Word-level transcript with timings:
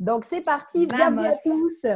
Donc 0.00 0.24
c'est 0.24 0.42
parti, 0.42 0.86
bienvenue 0.86 1.26
à 1.26 1.32
tous. 1.32 1.86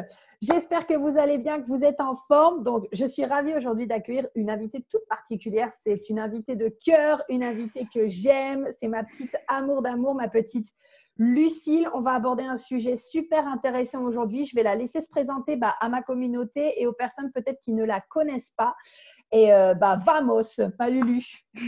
J'espère 0.40 0.88
que 0.88 0.94
vous 0.94 1.18
allez 1.18 1.38
bien, 1.38 1.62
que 1.62 1.68
vous 1.68 1.84
êtes 1.84 2.00
en 2.00 2.16
forme. 2.26 2.64
Donc 2.64 2.88
je 2.92 3.06
suis 3.06 3.24
ravie 3.24 3.54
aujourd'hui 3.54 3.86
d'accueillir 3.86 4.26
une 4.34 4.50
invitée 4.50 4.84
toute 4.90 5.06
particulière. 5.08 5.68
C'est 5.72 6.08
une 6.08 6.18
invitée 6.18 6.56
de 6.56 6.68
cœur, 6.84 7.22
une 7.28 7.44
invitée 7.44 7.86
que 7.94 8.08
j'aime. 8.08 8.66
C'est 8.76 8.88
ma 8.88 9.04
petite 9.04 9.36
amour 9.46 9.82
d'amour, 9.82 10.16
ma 10.16 10.28
petite 10.28 10.66
Lucille. 11.16 11.88
On 11.94 12.00
va 12.00 12.14
aborder 12.14 12.42
un 12.42 12.56
sujet 12.56 12.96
super 12.96 13.46
intéressant 13.46 14.02
aujourd'hui. 14.02 14.44
Je 14.46 14.56
vais 14.56 14.64
la 14.64 14.74
laisser 14.74 15.00
se 15.00 15.08
présenter 15.08 15.54
bah, 15.54 15.76
à 15.78 15.88
ma 15.88 16.02
communauté 16.02 16.82
et 16.82 16.88
aux 16.88 16.92
personnes 16.92 17.30
peut-être 17.30 17.60
qui 17.60 17.72
ne 17.72 17.84
la 17.84 18.00
connaissent 18.00 18.54
pas. 18.56 18.74
Et 19.30 19.52
euh, 19.52 19.74
bah, 19.74 20.00
vamos, 20.04 20.60
pas 20.76 20.90
Lulu. 20.90 21.24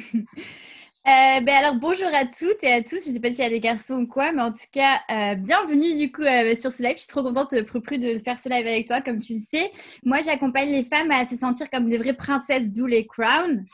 Euh, 1.07 1.41
ben 1.43 1.55
alors 1.57 1.75
bonjour 1.75 2.09
à 2.15 2.25
toutes 2.25 2.63
et 2.63 2.73
à 2.73 2.83
tous. 2.83 3.05
Je 3.05 3.11
ne 3.11 3.15
sais 3.15 3.21
pas 3.21 3.29
s'il 3.29 3.41
y 3.41 3.47
a 3.47 3.51
des 3.51 3.61
garçons 3.61 3.97
ou 3.97 4.07
quoi, 4.07 4.33
mais 4.33 4.41
en 4.41 4.53
tout 4.53 4.65
cas, 4.73 5.03
euh, 5.11 5.35
bienvenue 5.35 5.97
du 5.97 6.11
coup 6.11 6.23
euh, 6.23 6.57
sur 6.57 6.73
ce 6.73 6.83
live. 6.83 6.95
Je 6.95 7.01
suis 7.01 7.09
trop 7.09 7.23
contente 7.23 7.53
de 7.53 7.63
faire 8.25 8.39
ce 8.39 8.49
live 8.49 8.67
avec 8.67 8.87
toi, 8.87 9.03
comme 9.03 9.21
tu 9.21 9.35
le 9.35 9.39
sais. 9.39 9.71
Moi, 10.03 10.23
j'accompagne 10.25 10.71
les 10.71 10.83
femmes 10.83 11.11
à 11.11 11.27
se 11.27 11.37
sentir 11.37 11.69
comme 11.69 11.91
des 11.91 11.99
vraies 11.99 12.15
princesses, 12.15 12.73
d'où 12.73 12.87
les 12.87 13.07
crowns. 13.07 13.67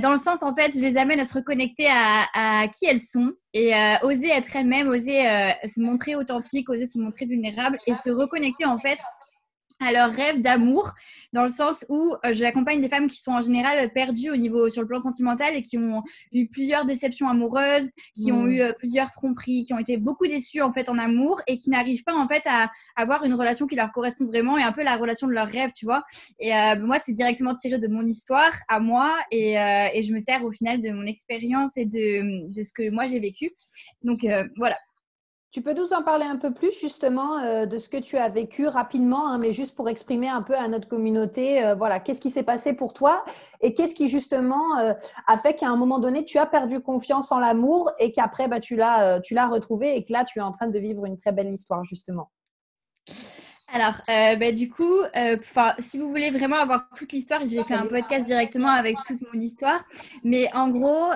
dans 0.00 0.12
le 0.12 0.16
sens, 0.16 0.44
en 0.44 0.54
fait, 0.54 0.70
je 0.76 0.80
les 0.80 0.96
amène 0.96 1.18
à 1.18 1.24
se 1.24 1.34
reconnecter 1.34 1.88
à, 1.88 2.26
à 2.34 2.68
qui 2.68 2.86
elles 2.86 3.00
sont 3.00 3.32
et 3.52 3.72
oser 4.02 4.28
être 4.28 4.54
elles-mêmes, 4.54 4.86
oser 4.88 5.24
se 5.66 5.80
montrer 5.80 6.14
authentique, 6.14 6.68
oser 6.68 6.86
se 6.86 7.00
montrer 7.00 7.26
vulnérable 7.26 7.78
et 7.88 7.96
se 7.96 8.10
reconnecter 8.10 8.64
en 8.64 8.78
fait 8.78 8.98
à 9.80 9.92
leur 9.92 10.10
rêve 10.10 10.40
d'amour, 10.42 10.92
dans 11.32 11.42
le 11.42 11.48
sens 11.48 11.86
où 11.88 12.14
euh, 12.24 12.32
j'accompagne 12.32 12.80
des 12.80 12.88
femmes 12.88 13.08
qui 13.08 13.20
sont 13.20 13.32
en 13.32 13.42
général 13.42 13.90
perdues 13.92 14.30
au 14.30 14.36
niveau 14.36 14.68
sur 14.68 14.82
le 14.82 14.88
plan 14.88 15.00
sentimental 15.00 15.54
et 15.54 15.62
qui 15.62 15.78
ont 15.78 16.02
eu 16.32 16.46
plusieurs 16.48 16.84
déceptions 16.84 17.28
amoureuses, 17.28 17.90
qui 18.14 18.30
ont 18.30 18.44
hmm. 18.44 18.50
eu 18.50 18.60
euh, 18.60 18.72
plusieurs 18.72 19.10
tromperies, 19.10 19.62
qui 19.62 19.72
ont 19.72 19.78
été 19.78 19.96
beaucoup 19.96 20.26
déçues 20.26 20.60
en 20.60 20.72
fait 20.72 20.88
en 20.88 20.98
amour 20.98 21.40
et 21.46 21.56
qui 21.56 21.70
n'arrivent 21.70 22.04
pas 22.04 22.14
en 22.14 22.28
fait 22.28 22.42
à 22.46 22.70
avoir 22.94 23.24
une 23.24 23.34
relation 23.34 23.66
qui 23.66 23.76
leur 23.76 23.90
correspond 23.92 24.26
vraiment 24.26 24.58
et 24.58 24.62
un 24.62 24.72
peu 24.72 24.82
la 24.82 24.96
relation 24.96 25.26
de 25.26 25.32
leur 25.32 25.48
rêve, 25.48 25.70
tu 25.74 25.86
vois. 25.86 26.04
Et 26.38 26.54
euh, 26.54 26.78
moi, 26.78 26.98
c'est 26.98 27.12
directement 27.12 27.54
tiré 27.54 27.78
de 27.78 27.88
mon 27.88 28.04
histoire 28.06 28.52
à 28.68 28.80
moi 28.80 29.16
et, 29.30 29.52
et, 29.54 30.02
je 30.02 30.12
me 30.12 30.18
sers 30.18 30.44
au 30.44 30.52
final 30.52 30.80
de 30.80 30.90
mon 30.90 31.06
expérience 31.06 31.76
et 31.76 31.84
de, 31.84 32.52
de 32.52 32.62
ce 32.62 32.72
que 32.72 32.90
moi 32.90 33.06
j'ai 33.06 33.20
vécu. 33.20 33.50
Donc 34.02 34.26
voilà, 34.56 34.76
tu 35.52 35.62
peux 35.62 35.74
nous 35.74 35.92
en 35.92 36.02
parler 36.02 36.24
un 36.24 36.36
peu 36.36 36.52
plus 36.52 36.78
justement 36.78 37.38
euh, 37.38 37.66
de 37.66 37.76
ce 37.76 37.88
que 37.88 37.96
tu 37.96 38.16
as 38.16 38.28
vécu 38.28 38.68
rapidement, 38.68 39.28
hein, 39.28 39.38
mais 39.38 39.52
juste 39.52 39.74
pour 39.74 39.88
exprimer 39.88 40.28
un 40.28 40.42
peu 40.42 40.54
à 40.54 40.68
notre 40.68 40.86
communauté, 40.86 41.64
euh, 41.64 41.74
voilà, 41.74 41.98
qu'est-ce 41.98 42.20
qui 42.20 42.30
s'est 42.30 42.44
passé 42.44 42.72
pour 42.72 42.92
toi 42.92 43.24
et 43.60 43.74
qu'est-ce 43.74 43.96
qui 43.96 44.08
justement 44.08 44.78
euh, 44.78 44.94
a 45.26 45.36
fait 45.38 45.54
qu'à 45.54 45.68
un 45.68 45.76
moment 45.76 45.98
donné 45.98 46.24
tu 46.24 46.38
as 46.38 46.46
perdu 46.46 46.80
confiance 46.80 47.32
en 47.32 47.40
l'amour 47.40 47.90
et 47.98 48.12
qu'après 48.12 48.46
bah, 48.46 48.60
tu 48.60 48.76
l'as 48.76 49.20
tu 49.20 49.36
retrouvé 49.38 49.96
et 49.96 50.04
que 50.04 50.12
là 50.12 50.24
tu 50.24 50.38
es 50.38 50.42
en 50.42 50.52
train 50.52 50.68
de 50.68 50.78
vivre 50.78 51.04
une 51.06 51.16
très 51.16 51.32
belle 51.32 51.52
histoire 51.52 51.82
justement? 51.84 52.30
Alors, 53.72 54.00
bah, 54.06 54.50
du 54.50 54.68
coup, 54.68 54.96
si 55.78 55.98
vous 55.98 56.08
voulez 56.08 56.30
vraiment 56.30 56.56
avoir 56.56 56.88
toute 56.96 57.12
l'histoire, 57.12 57.40
j'ai 57.46 57.62
fait 57.62 57.74
un 57.74 57.86
podcast 57.86 58.26
directement 58.26 58.68
avec 58.68 58.96
toute 59.06 59.20
mon 59.32 59.40
histoire. 59.40 59.84
Mais 60.24 60.48
en 60.54 60.70
gros, 60.70 61.10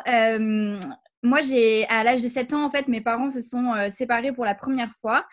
moi, 1.25 1.41
j'ai 1.41 1.89
à 1.89 2.05
l'âge 2.05 2.21
de 2.21 2.29
7 2.29 2.53
ans, 2.53 2.65
en 2.65 2.71
fait, 2.71 2.87
mes 2.87 3.01
parents 3.01 3.31
se 3.31 3.41
sont 3.41 3.73
euh, 3.73 3.89
séparés 3.89 4.33
pour 4.33 4.45
la 4.45 4.55
première 4.55 4.93
fois. 5.01 5.25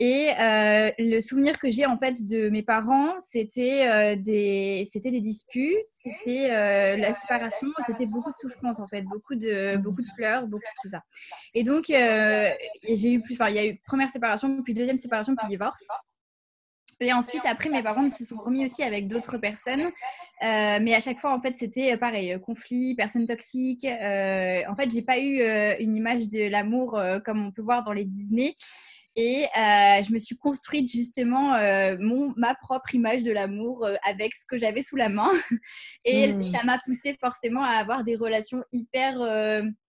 Et 0.00 0.30
euh, 0.40 0.90
le 0.98 1.20
souvenir 1.20 1.58
que 1.58 1.70
j'ai 1.70 1.84
en 1.84 1.98
fait 1.98 2.26
de 2.26 2.48
mes 2.48 2.62
parents, 2.62 3.12
c'était 3.20 3.86
euh, 3.86 4.16
des, 4.16 4.88
des 4.94 5.20
disputes, 5.20 5.76
c'était 5.92 6.48
la 6.96 7.12
séparation, 7.12 7.68
c'était 7.86 8.06
beaucoup 8.06 8.30
de 8.30 8.36
souffrance 8.36 8.80
en 8.80 8.86
fait, 8.86 9.02
beaucoup 9.02 9.34
de, 9.34 9.76
beaucoup 9.76 10.02
de 10.02 10.08
pleurs, 10.16 10.46
beaucoup 10.48 10.62
de 10.62 10.82
tout 10.82 10.88
ça. 10.88 11.02
Et 11.52 11.62
donc, 11.62 11.84
j'ai 11.88 13.12
eu 13.12 13.20
plus, 13.20 13.34
enfin, 13.34 13.50
il 13.50 13.56
y 13.56 13.58
a 13.58 13.66
eu 13.66 13.78
première 13.86 14.10
séparation, 14.10 14.62
puis 14.62 14.72
deuxième 14.74 14.96
séparation, 14.96 15.36
puis 15.36 15.46
divorce. 15.46 15.84
Et 17.00 17.12
ensuite, 17.12 17.42
après, 17.44 17.68
mes 17.68 17.82
parents 17.82 18.08
se 18.08 18.24
sont 18.24 18.36
remis 18.36 18.64
aussi 18.64 18.82
avec 18.82 19.08
d'autres 19.08 19.38
personnes. 19.38 19.90
Euh, 20.42 20.78
mais 20.82 20.94
à 20.94 21.00
chaque 21.00 21.18
fois, 21.18 21.34
en 21.34 21.40
fait, 21.40 21.56
c'était 21.56 21.96
pareil, 21.96 22.32
euh, 22.32 22.38
conflit, 22.38 22.94
personnes 22.94 23.26
toxiques. 23.26 23.84
Euh, 23.84 24.62
en 24.68 24.74
fait, 24.74 24.90
j'ai 24.90 25.02
pas 25.02 25.18
eu 25.18 25.40
une 25.80 25.96
image 25.96 26.28
de 26.28 26.48
l'amour 26.48 27.00
comme 27.24 27.46
on 27.46 27.52
peut 27.52 27.62
voir 27.62 27.84
dans 27.84 27.92
les 27.92 28.04
Disney. 28.04 28.54
Et 29.16 29.46
je 29.54 30.12
me 30.12 30.18
suis 30.18 30.36
construite 30.36 30.90
justement 30.90 31.56
mon, 32.00 32.34
ma 32.36 32.54
propre 32.56 32.94
image 32.94 33.22
de 33.22 33.30
l'amour 33.30 33.86
avec 34.02 34.34
ce 34.34 34.44
que 34.44 34.58
j'avais 34.58 34.82
sous 34.82 34.96
la 34.96 35.08
main. 35.08 35.30
Et 36.04 36.32
hmm. 36.32 36.52
ça 36.52 36.64
m'a 36.64 36.80
poussée 36.84 37.16
forcément 37.20 37.62
à 37.62 37.76
avoir 37.76 38.02
des 38.02 38.16
relations 38.16 38.62
hyper 38.72 39.18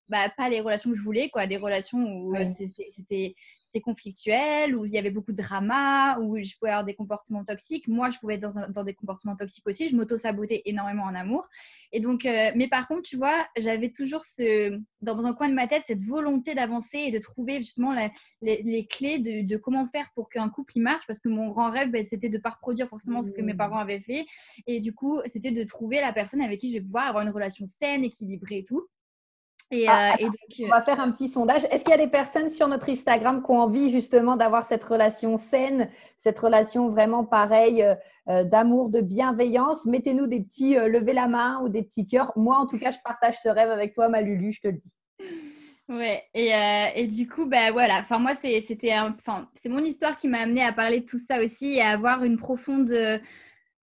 bah, 0.08 0.30
pas 0.38 0.50
les 0.50 0.62
relations 0.62 0.92
que 0.92 0.98
je 0.98 1.02
voulais, 1.02 1.30
quoi, 1.30 1.48
des 1.48 1.58
relations 1.58 1.98
où 1.98 2.36
c'était 2.46 3.34
conflictuel, 3.82 4.76
où 4.76 4.86
il 4.86 4.92
y 4.92 4.98
avait 4.98 5.12
beaucoup 5.12 5.32
de 5.32 5.42
drama, 5.42 6.20
où 6.20 6.38
je 6.42 6.56
pouvais 6.58 6.72
avoir 6.72 6.86
des 6.86 6.94
comportements 6.94 7.44
toxiques. 7.44 7.88
Moi, 7.88 8.10
je 8.10 8.18
pouvais 8.20 8.36
être 8.36 8.72
dans, 8.72 8.84
des 8.84 8.94
comportements 8.94 9.36
toxiques 9.36 9.68
aussi. 9.68 9.88
Je 9.88 9.96
m'auto-sabotais 9.96 10.62
énormément 10.66 11.04
en 11.04 11.16
amour. 11.16 11.48
Et 11.92 12.00
donc, 12.00 12.26
euh, 12.26 12.52
mais 12.56 12.68
par 12.68 12.88
contre, 12.88 13.04
tu 13.04 13.18
vois, 13.18 13.48
j'avais 13.58 13.90
toujours 13.90 14.24
ce, 14.24 14.80
dans 15.02 15.24
un 15.24 15.34
coin 15.34 15.50
de 15.50 15.54
ma 15.54 15.68
tête 15.68 15.84
cette 15.86 16.04
volonté 16.04 16.56
d'avancer 16.56 16.98
et 16.98 17.12
de 17.12 17.20
trouver 17.20 17.58
justement 17.58 17.94
les, 18.42 18.88
clés 18.88 19.20
de, 19.20 19.58
comment 19.58 19.86
faire 19.88 20.10
pour 20.16 20.30
qu'un 20.30 20.50
couple 20.50 20.78
y 20.78 20.82
marche. 20.82 21.06
Parce 21.08 21.20
que 21.20 21.30
mon 21.30 21.50
grand 21.50 21.70
rêve, 21.70 21.92
ben, 21.92 22.04
c'était 22.04 22.30
de 22.30 22.38
ne 22.38 22.42
pas 22.42 22.52
reproduire 22.52 22.88
forcément 22.90 23.22
ce 23.22 23.32
que 23.32 23.42
mes 23.42 23.54
mmh. 23.54 23.58
parents 23.58 23.80
avaient 23.80 24.00
fait. 24.00 24.26
Et 24.68 24.80
du 24.80 24.94
coup, 24.94 25.22
c'était 25.26 25.52
de 25.52 25.64
trouver 25.64 26.02
la 26.02 26.14
personne 26.14 26.42
avec 26.42 26.60
qui 26.60 26.72
je 26.72 26.78
vais 26.78 26.84
pouvoir 26.84 27.08
avoir 27.08 27.24
une 27.24 27.32
relation 27.32 27.66
saine, 27.66 28.04
équilibrée 28.04 28.60
et 28.60 28.66
tout. 28.66 28.88
Et, 29.72 29.88
ah, 29.88 30.16
euh, 30.22 30.30
on 30.64 30.68
va 30.68 30.84
faire 30.84 31.00
un 31.00 31.12
petit 31.12 31.28
sondage. 31.28 31.66
Est-ce 31.72 31.84
qu'il 31.84 31.92
y 31.92 31.96
a 32.00 32.04
des 32.04 32.10
personnes 32.10 32.50
sur 32.50 32.68
notre 32.68 32.90
Instagram 32.90 33.42
qui 33.42 33.52
ont 33.52 33.60
envie 33.60 33.92
justement 33.92 34.36
d'avoir 34.36 34.64
cette 34.64 34.84
relation 34.84 35.38
saine, 35.38 35.90
cette 36.18 36.38
relation 36.38 36.90
vraiment 36.90 37.26
pareille 37.26 37.82
euh, 37.82 37.96
euh, 38.30 38.44
d'amour, 38.44 38.90
de 38.90 39.02
bienveillance? 39.02 39.86
Mettez-nous 39.86 40.28
des 40.28 40.42
petits 40.42 40.76
levez 40.76 41.14
la 41.14 41.28
main 41.28 41.62
ou 41.64 41.70
des 41.70 41.82
petits 41.82 42.06
cœurs. 42.06 42.32
Moi, 42.36 42.56
en 42.56 42.68
tout 42.68 42.78
cas, 42.78 42.92
je 42.92 42.98
partage 43.04 43.40
ce 43.42 43.50
rêve 43.50 43.72
avec 43.72 43.96
toi, 43.96 44.08
ma 44.08 44.22
Lulu, 44.22 44.52
je 44.52 44.62
te 44.62 44.68
le 44.68 44.78
dis. 44.78 44.94
Ouais, 45.88 46.24
et, 46.34 46.52
et 46.96 47.08
du 47.08 47.28
coup, 47.28 47.46
bah 47.48 47.72
voilà. 47.72 48.00
Enfin, 48.00 48.20
moi, 48.20 48.34
c'était, 48.34 48.94
enfin, 49.00 49.50
c'est 49.56 49.70
mon 49.70 49.84
histoire 49.84 50.18
qui 50.18 50.28
m'a 50.28 50.40
amené 50.40 50.64
à 50.64 50.74
parler 50.74 51.02
de 51.02 51.06
tout 51.06 51.20
ça 51.20 51.44
aussi 51.44 51.76
et 51.76 51.82
à 51.82 51.90
avoir 51.90 52.24
une 52.24 52.38
profonde 52.38 52.92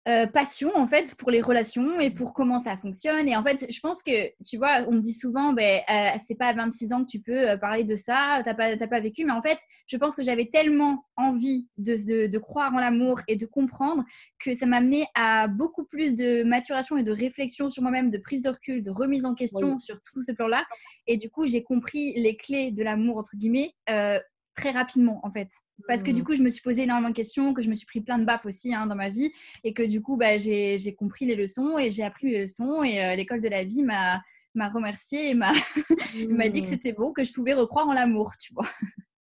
euh, 0.08 0.26
passion 0.26 0.70
en 0.76 0.86
fait 0.86 1.16
pour 1.16 1.32
les 1.32 1.42
relations 1.42 1.98
et 1.98 2.10
pour 2.10 2.32
comment 2.32 2.60
ça 2.60 2.76
fonctionne. 2.76 3.28
Et 3.28 3.36
en 3.36 3.42
fait, 3.42 3.66
je 3.68 3.80
pense 3.80 4.04
que, 4.04 4.30
tu 4.44 4.56
vois, 4.56 4.84
on 4.86 4.92
me 4.92 5.00
dit 5.00 5.12
souvent, 5.12 5.52
ben, 5.52 5.80
euh, 5.90 6.18
c'est 6.24 6.36
pas 6.36 6.46
à 6.46 6.52
26 6.52 6.92
ans 6.92 7.04
que 7.04 7.10
tu 7.10 7.18
peux 7.18 7.50
euh, 7.50 7.56
parler 7.56 7.82
de 7.82 7.96
ça, 7.96 8.40
t'as 8.44 8.54
pas, 8.54 8.76
pas 8.76 9.00
vécu. 9.00 9.24
Mais 9.24 9.32
en 9.32 9.42
fait, 9.42 9.58
je 9.88 9.96
pense 9.96 10.14
que 10.14 10.22
j'avais 10.22 10.46
tellement 10.46 11.04
envie 11.16 11.66
de, 11.76 12.28
de, 12.28 12.38
croire 12.38 12.72
en 12.72 12.78
l'amour 12.78 13.20
et 13.26 13.34
de 13.34 13.46
comprendre 13.46 14.04
que 14.38 14.54
ça 14.54 14.64
m'a 14.66 14.76
amené 14.76 15.06
à 15.16 15.48
beaucoup 15.48 15.84
plus 15.84 16.14
de 16.14 16.44
maturation 16.44 16.96
et 16.96 17.02
de 17.02 17.10
réflexion 17.10 17.68
sur 17.68 17.82
moi-même, 17.82 18.10
de 18.10 18.18
prise 18.18 18.42
de 18.42 18.50
recul, 18.50 18.84
de 18.84 18.92
remise 18.92 19.24
en 19.24 19.34
question 19.34 19.80
sur 19.80 20.00
tout 20.02 20.22
ce 20.22 20.30
plan-là. 20.30 20.64
Et 21.08 21.16
du 21.16 21.30
coup, 21.30 21.46
j'ai 21.48 21.64
compris 21.64 22.12
les 22.14 22.36
clés 22.36 22.70
de 22.70 22.84
l'amour, 22.84 23.16
entre 23.16 23.36
guillemets, 23.36 23.74
très 24.56 24.70
rapidement 24.70 25.20
en 25.22 25.30
fait. 25.30 25.50
Parce 25.86 26.02
que 26.02 26.10
du 26.10 26.22
mmh. 26.22 26.24
coup, 26.24 26.34
je 26.34 26.42
me 26.42 26.50
suis 26.50 26.62
posé 26.62 26.82
énormément 26.82 27.10
de 27.10 27.14
questions, 27.14 27.54
que 27.54 27.62
je 27.62 27.68
me 27.68 27.74
suis 27.74 27.86
pris 27.86 28.00
plein 28.00 28.18
de 28.18 28.24
baffes 28.24 28.46
aussi 28.46 28.74
hein, 28.74 28.86
dans 28.86 28.96
ma 28.96 29.10
vie 29.10 29.30
et 29.62 29.74
que 29.74 29.82
du 29.82 30.02
coup, 30.02 30.16
bah, 30.16 30.38
j'ai 30.38 30.94
compris 30.98 31.26
les 31.26 31.36
leçons 31.36 31.78
et 31.78 31.90
j'ai 31.90 32.02
appris 32.02 32.30
les 32.30 32.40
leçons 32.40 32.82
et 32.82 33.04
euh, 33.04 33.14
l'école 33.14 33.40
de 33.40 33.48
la 33.48 33.62
vie 33.62 33.82
m'a 33.82 34.22
remercié 34.56 35.30
et 35.30 35.34
m'a 35.34 35.52
dit 36.48 36.62
que 36.62 36.66
mmh. 36.66 36.70
c'était 36.70 36.92
beau, 36.92 37.12
que 37.12 37.22
je 37.22 37.32
pouvais 37.32 37.52
recroire 37.52 37.86
en 37.86 37.92
l'amour, 37.92 38.32
tu 38.40 38.52
vois. 38.54 38.68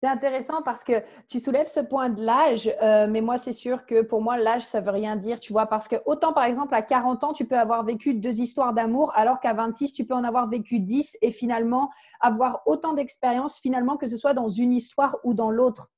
C'est 0.01 0.09
intéressant 0.09 0.63
parce 0.63 0.85
que 0.85 0.93
tu 1.29 1.41
soulèves 1.41 1.67
ce 1.67 1.81
point 1.81 2.09
de 2.09 2.23
l'âge, 2.23 2.73
euh, 2.83 3.09
mais 3.11 3.21
moi, 3.21 3.37
c'est 3.37 3.53
sûr 3.53 3.85
que 3.85 4.01
pour 4.03 4.23
moi, 4.23 4.37
l'âge, 4.37 4.65
ça 4.65 4.81
veut 4.81 4.93
rien 4.93 5.17
dire, 5.17 5.41
tu 5.41 5.53
vois, 5.53 5.67
parce 5.67 5.89
que 5.89 5.97
autant, 6.07 6.33
par 6.33 6.45
exemple, 6.45 6.73
à 6.77 6.83
40 6.83 7.25
ans, 7.25 7.33
tu 7.33 7.47
peux 7.47 7.59
avoir 7.59 7.83
vécu 7.83 8.15
deux 8.15 8.41
histoires 8.41 8.73
d'amour, 8.73 9.11
alors 9.17 9.41
qu'à 9.41 9.55
26, 9.55 9.93
tu 9.93 10.05
peux 10.05 10.15
en 10.15 10.23
avoir 10.23 10.49
vécu 10.49 10.79
10 10.79 11.19
et 11.21 11.33
finalement 11.33 11.91
avoir 12.21 12.63
autant 12.67 12.93
d'expérience, 12.95 13.59
finalement, 13.59 13.97
que 13.97 14.07
ce 14.07 14.17
soit 14.17 14.35
dans 14.35 14.49
une 14.49 14.73
histoire 14.73 15.17
ou 15.25 15.35
dans 15.35 15.51
l'autre. 15.51 15.91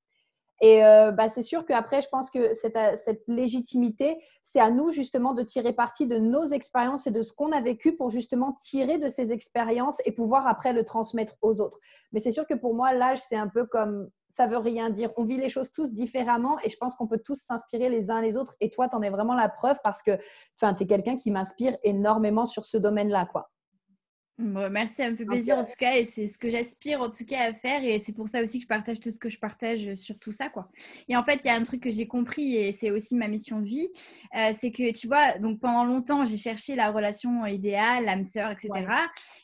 Et 0.61 0.85
euh, 0.85 1.11
bah, 1.11 1.29
c'est 1.29 1.43
sûr 1.43 1.65
qu'après, 1.65 2.03
je 2.03 2.09
pense 2.09 2.31
que 2.31 2.53
cette, 2.55 2.79
cette 2.99 3.23
légitimité, 3.27 4.19
c'est 4.43 4.61
à 4.61 4.71
nous 4.71 4.91
justement 4.91 5.33
de 5.33 5.43
tirer 5.43 5.73
parti 5.73 6.07
de 6.07 6.19
nos 6.19 6.45
expériences 6.45 7.07
et 7.07 7.11
de 7.11 7.23
ce 7.23 7.33
qu'on 7.33 7.53
a 7.53 7.61
vécu 7.61 7.97
pour 7.97 8.11
justement 8.11 8.53
tirer 8.53 8.99
de 8.99 9.09
ces 9.09 9.33
expériences 9.33 9.99
et 10.05 10.13
pouvoir 10.13 10.47
après 10.47 10.73
le 10.73 10.85
transmettre 10.85 11.35
aux 11.41 11.61
autres. 11.61 11.79
Mais 12.13 12.21
c'est 12.21 12.31
sûr 12.31 12.47
que 12.47 12.55
pour 12.55 12.75
moi, 12.75 12.93
l'âge, 12.93 13.21
c'est 13.21 13.37
un 13.37 13.49
peu 13.49 13.65
comme 13.65 14.11
ça 14.31 14.47
veut 14.47 14.59
rien 14.59 14.91
dire. 14.91 15.11
On 15.17 15.25
vit 15.25 15.39
les 15.39 15.49
choses 15.49 15.73
tous 15.73 15.93
différemment 15.93 16.59
et 16.63 16.69
je 16.69 16.77
pense 16.77 16.95
qu'on 16.95 17.07
peut 17.07 17.21
tous 17.25 17.41
s'inspirer 17.41 17.89
les 17.89 18.11
uns 18.11 18.21
les 18.21 18.37
autres. 18.37 18.55
Et 18.61 18.71
toi, 18.71 18.89
tu 18.89 18.97
en 18.97 19.03
es 19.03 19.11
vraiment 19.11 19.35
la 19.35 19.49
preuve 19.49 19.79
parce 19.83 20.03
que 20.03 20.17
tu 20.59 20.67
es 20.67 20.87
quelqu'un 20.87 21.17
qui 21.17 21.31
m'inspire 21.31 21.77
énormément 21.83 22.47
sur 22.47 22.65
ce 22.65 22.77
domaine-là. 22.77 23.27
quoi 23.27 23.51
merci, 24.41 24.95
ça 24.95 25.11
me 25.11 25.17
fait 25.17 25.25
plaisir 25.25 25.59
en 25.59 25.65
tout 25.65 25.77
cas 25.79 25.97
et 25.97 26.05
c'est 26.05 26.27
ce 26.27 26.39
que 26.39 26.51
j'aspire 26.51 27.01
en 27.01 27.11
tout 27.11 27.25
cas 27.25 27.51
à 27.51 27.55
faire 27.55 27.85
et 27.85 27.99
c'est 27.99 28.13
pour 28.13 28.29
ça 28.29 28.43
aussi 28.43 28.59
que 28.59 28.63
je 28.63 28.69
partage 28.69 29.01
tout 29.01 29.11
ce 29.11 29.19
que 29.19 29.29
je 29.29 29.39
partage 29.39 29.95
sur 29.95 30.19
tout 30.19 30.33
ça 30.33 30.49
quoi. 30.49 30.69
Et 31.09 31.17
en 31.17 31.25
fait, 31.25 31.45
il 31.45 31.49
y 31.49 31.51
a 31.51 31.55
un 31.55 31.63
truc 31.63 31.83
que 31.83 31.91
j'ai 31.91 32.07
compris 32.07 32.57
et 32.57 32.73
c'est 32.73 32.91
aussi 32.91 33.15
ma 33.15 33.29
mission 33.29 33.61
de 33.61 33.67
vie, 33.67 33.89
euh, 34.37 34.51
c'est 34.53 34.71
que 34.71 34.93
tu 34.93 35.07
vois, 35.07 35.39
donc 35.39 35.61
pendant 35.61 35.85
longtemps 35.85 36.25
j'ai 36.25 36.37
cherché 36.37 36.75
la 36.75 36.91
relation 36.91 37.47
idéale, 37.47 38.05
l'âme 38.05 38.25
sœur, 38.25 38.51
etc. 38.51 38.71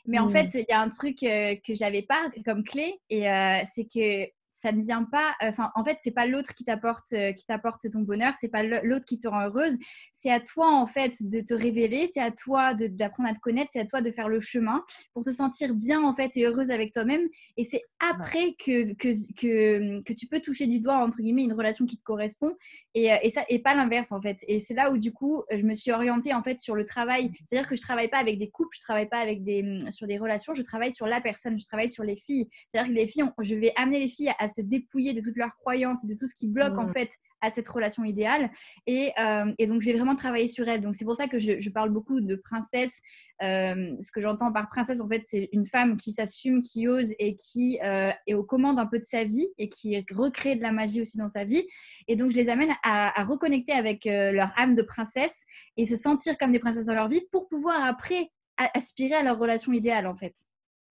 Mais 0.06 0.18
en 0.18 0.28
mmh. 0.28 0.32
fait, 0.32 0.54
il 0.54 0.66
y 0.68 0.72
a 0.72 0.80
un 0.80 0.88
truc 0.88 1.22
euh, 1.22 1.54
que 1.66 1.74
j'avais 1.74 2.02
pas 2.02 2.30
comme 2.44 2.64
clé 2.64 3.00
et 3.10 3.28
euh, 3.28 3.58
c'est 3.72 3.84
que 3.84 4.35
ça 4.60 4.72
ne 4.72 4.80
vient 4.80 5.04
pas. 5.04 5.34
Enfin, 5.42 5.70
en 5.74 5.84
fait, 5.84 5.98
c'est 6.00 6.10
pas 6.10 6.26
l'autre 6.26 6.54
qui 6.54 6.64
t'apporte 6.64 7.14
qui 7.36 7.46
t'apporte 7.46 7.90
ton 7.90 8.00
bonheur, 8.00 8.34
c'est 8.40 8.48
pas 8.48 8.62
l'autre 8.62 9.04
qui 9.04 9.18
te 9.18 9.28
rend 9.28 9.42
heureuse. 9.46 9.76
C'est 10.12 10.30
à 10.30 10.40
toi 10.40 10.72
en 10.72 10.86
fait 10.86 11.16
de 11.20 11.40
te 11.40 11.54
révéler, 11.54 12.06
c'est 12.06 12.20
à 12.20 12.30
toi 12.30 12.74
d'apprendre 12.74 13.28
à 13.28 13.34
te 13.34 13.40
connaître, 13.40 13.70
c'est 13.72 13.80
à 13.80 13.86
toi 13.86 14.00
de 14.00 14.10
faire 14.10 14.28
le 14.28 14.40
chemin 14.40 14.82
pour 15.12 15.24
te 15.24 15.30
sentir 15.30 15.74
bien 15.74 16.02
en 16.02 16.14
fait 16.14 16.36
et 16.36 16.44
heureuse 16.44 16.70
avec 16.70 16.92
toi-même. 16.92 17.28
Et 17.56 17.64
c'est 17.64 17.82
après 18.00 18.54
que, 18.64 18.92
que, 18.94 19.14
que, 19.34 20.02
que, 20.02 20.12
tu 20.12 20.26
peux 20.26 20.40
toucher 20.40 20.66
du 20.66 20.80
doigt 20.80 20.96
entre 20.96 21.18
guillemets 21.18 21.44
une 21.44 21.52
relation 21.52 21.86
qui 21.86 21.96
te 21.96 22.02
correspond 22.02 22.56
et, 22.94 23.10
et 23.22 23.30
ça 23.30 23.44
et 23.48 23.58
pas 23.58 23.74
l'inverse 23.74 24.12
en 24.12 24.20
fait. 24.20 24.38
Et 24.48 24.60
c'est 24.60 24.74
là 24.74 24.90
où 24.90 24.98
du 24.98 25.12
coup 25.12 25.42
je 25.50 25.64
me 25.64 25.74
suis 25.74 25.92
orientée 25.92 26.34
en 26.34 26.42
fait 26.42 26.60
sur 26.60 26.74
le 26.74 26.84
travail. 26.84 27.30
C'est-à-dire 27.46 27.68
que 27.68 27.76
je 27.76 27.82
travaille 27.82 28.08
pas 28.08 28.18
avec 28.18 28.38
des 28.38 28.48
couples, 28.48 28.74
je 28.74 28.80
travaille 28.80 29.08
pas 29.08 29.18
avec 29.18 29.44
des 29.44 29.78
sur 29.90 30.06
des 30.06 30.18
relations, 30.18 30.54
je 30.54 30.62
travaille 30.62 30.92
sur 30.92 31.06
la 31.06 31.20
personne, 31.20 31.58
je 31.58 31.66
travaille 31.66 31.90
sur 31.90 32.04
les 32.04 32.16
filles. 32.16 32.48
C'est-à-dire 32.72 32.92
que 32.92 32.96
les 32.96 33.06
filles, 33.06 33.24
je 33.40 33.54
vais 33.54 33.72
amener 33.76 34.00
les 34.00 34.08
filles 34.08 34.32
à, 34.38 34.45
se 34.48 34.60
dépouiller 34.60 35.12
de 35.14 35.20
toutes 35.20 35.36
leurs 35.36 35.56
croyances 35.56 36.04
et 36.04 36.06
de 36.06 36.14
tout 36.14 36.26
ce 36.26 36.34
qui 36.34 36.48
bloque 36.48 36.78
en 36.78 36.92
fait 36.92 37.10
à 37.40 37.50
cette 37.50 37.68
relation 37.68 38.04
idéale. 38.04 38.50
Et, 38.86 39.12
euh, 39.18 39.52
et, 39.58 39.66
donc, 39.66 39.80
je 39.80 39.86
vais 39.86 39.94
vraiment 39.94 40.16
travailler 40.16 40.48
sur 40.48 40.68
elle. 40.68 40.80
Donc, 40.80 40.94
c'est 40.94 41.04
pour 41.04 41.14
ça 41.14 41.28
que 41.28 41.38
je, 41.38 41.70
parle 41.70 41.90
beaucoup 41.90 42.20
de 42.20 42.36
princesse. 42.36 43.00
Euh, 43.42 43.94
ce 44.00 44.10
que 44.10 44.20
j'entends 44.20 44.52
par 44.52 44.68
princesse, 44.68 45.00
en 45.00 45.08
fait, 45.08 45.22
c'est 45.24 45.48
une 45.52 45.66
femme 45.66 45.96
qui 45.96 46.12
s'assume, 46.12 46.62
qui 46.62 46.88
ose 46.88 47.12
et 47.18 47.34
qui 47.36 47.78
euh, 47.84 48.10
est 48.26 48.34
aux 48.34 48.44
commandes 48.44 48.78
un 48.78 48.86
peu 48.86 48.98
de 48.98 49.04
sa 49.04 49.24
vie 49.24 49.46
et 49.58 49.68
qui 49.68 50.02
recrée 50.10 50.56
de 50.56 50.62
la 50.62 50.72
magie 50.72 51.00
aussi 51.00 51.18
dans 51.18 51.28
sa 51.28 51.44
vie. 51.44 51.62
Et 52.08 52.16
donc, 52.16 52.30
je 52.30 52.36
les 52.36 52.48
amène 52.48 52.72
à, 52.82 53.20
à 53.20 53.24
reconnecter 53.24 53.72
avec 53.72 54.04
leur 54.06 54.52
âme 54.58 54.74
de 54.74 54.82
princesse 54.82 55.44
et 55.76 55.86
se 55.86 55.96
sentir 55.96 56.38
comme 56.38 56.52
des 56.52 56.58
princesses 56.58 56.86
dans 56.86 56.94
leur 56.94 57.08
vie 57.08 57.22
pour 57.30 57.48
pouvoir 57.48 57.84
après 57.84 58.30
aspirer 58.56 59.14
à 59.14 59.22
leur 59.22 59.38
relation 59.38 59.72
idéale, 59.72 60.06
en 60.06 60.16
fait. 60.16 60.34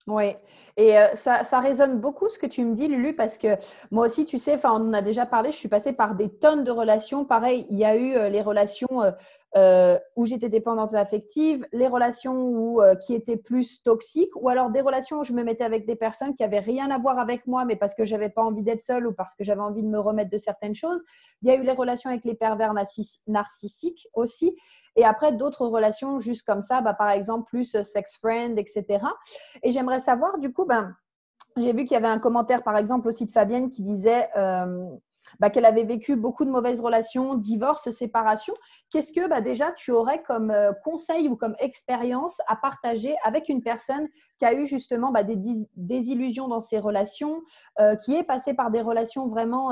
Oui, 0.08 0.36
et 0.78 1.00
euh, 1.00 1.16
ça, 1.16 1.44
ça, 1.44 1.60
résonne 1.60 2.00
beaucoup 2.00 2.30
ce 2.30 2.38
que 2.38 2.46
tu 2.46 2.64
me 2.64 2.76
dis, 2.76 2.88
Lulu, 2.88 3.16
parce 3.16 3.40
que 3.40 3.58
moi 3.90 4.06
aussi, 4.06 4.26
tu 4.26 4.38
sais, 4.38 4.60
on 4.64 4.68
en 4.68 4.94
a 4.94 5.02
déjà 5.02 5.26
parlé, 5.26 5.52
je 5.52 5.58
suis 5.58 5.68
passée 5.68 5.94
par 5.94 6.14
des 6.14 6.30
tonnes 6.30 6.64
de 6.64 6.70
relations. 6.70 7.26
Pareil, 7.26 7.66
il 7.72 7.80
y 7.80 7.86
a 7.86 7.96
eu 7.96 8.14
euh, 8.16 8.30
les 8.30 8.44
relations 8.44 9.02
euh, 9.56 9.98
où 10.16 10.26
j'étais 10.26 10.50
dépendante 10.50 10.94
affective, 10.94 11.66
les 11.72 11.88
relations 11.88 12.36
où, 12.36 12.82
qui 13.06 13.14
étaient 13.14 13.38
plus 13.38 13.82
toxiques, 13.82 14.36
ou 14.36 14.50
alors 14.50 14.70
des 14.70 14.82
relations 14.82 15.20
où 15.20 15.24
je 15.24 15.34
me 15.34 15.44
mettais 15.44 15.64
avec 15.64 15.86
des 15.86 15.96
personnes 15.96 16.36
qui 16.36 16.44
n'avaient 16.44 16.60
rien 16.60 16.92
à 16.92 16.98
voir 16.98 17.20
avec 17.20 17.48
moi, 17.48 17.64
mais 17.66 17.76
parce 17.76 17.96
que 17.96 18.06
j'avais 18.06 18.30
pas 18.30 18.44
envie 18.44 18.64
d'être 18.64 18.82
seule 18.82 19.08
ou 19.08 19.14
parce 19.14 19.36
que 19.36 19.44
j'avais 19.44 19.62
envie 19.62 19.82
de 19.82 19.88
me 19.88 20.00
remettre 20.00 20.30
de 20.30 20.38
certaines 20.38 20.76
choses. 20.76 21.04
Il 21.42 21.48
y 21.48 21.52
a 21.52 21.56
eu 21.56 21.64
les 21.64 21.72
relations 21.72 22.10
avec 22.10 22.26
les 22.26 22.36
pervers 22.36 22.74
narcissiques 23.28 24.08
aussi. 24.14 24.56
Et 24.96 25.04
après, 25.04 25.34
d'autres 25.34 25.66
relations 25.66 26.20
juste 26.20 26.44
comme 26.46 26.62
ça, 26.62 26.82
bah, 26.82 26.94
par 26.94 27.10
exemple, 27.10 27.48
plus 27.50 27.76
euh, 27.76 27.84
sex 27.84 28.18
friend, 28.18 28.58
etc. 28.58 28.86
Et 29.64 29.72
j'aimerais 29.72 30.00
savoir, 30.00 30.40
du 30.40 30.54
coup, 30.54 30.66
ben, 30.66 30.96
j'ai 31.58 31.74
vu 31.74 31.86
qu'il 31.86 31.94
y 31.94 31.98
avait 31.98 32.08
un 32.08 32.20
commentaire, 32.20 32.64
par 32.64 32.78
exemple, 32.78 33.08
aussi 33.08 33.26
de 33.26 33.32
Fabienne 33.32 33.70
qui 33.70 33.82
disait 33.82 34.30
euh, 34.38 34.90
bah, 35.40 35.50
qu'elle 35.50 35.66
avait 35.66 35.84
vécu 35.84 36.16
beaucoup 36.16 36.46
de 36.46 36.50
mauvaises 36.50 36.82
relations, 36.82 37.36
divorce, 37.36 37.90
séparation. 37.90 38.54
Qu'est-ce 38.92 39.12
que 39.12 39.28
bah, 39.28 39.42
déjà 39.42 39.72
tu 39.74 39.92
aurais 39.92 40.22
comme 40.24 40.52
euh, 40.52 40.72
conseil 40.84 41.28
ou 41.28 41.36
comme 41.36 41.56
expérience 41.60 42.38
à 42.48 42.56
partager 42.56 43.16
avec 43.24 43.50
une 43.50 43.62
personne 43.62 44.08
qui 44.38 44.46
a 44.46 44.54
eu 44.54 44.66
justement 44.66 45.12
bah, 45.12 45.24
des 45.24 45.38
désillusions 45.76 46.48
dans 46.48 46.60
ses 46.60 46.80
relations, 46.80 47.42
qui 48.04 48.16
est 48.16 48.24
passée 48.24 48.54
par 48.54 48.72
des 48.72 48.82
relations 48.82 49.28
vraiment 49.28 49.72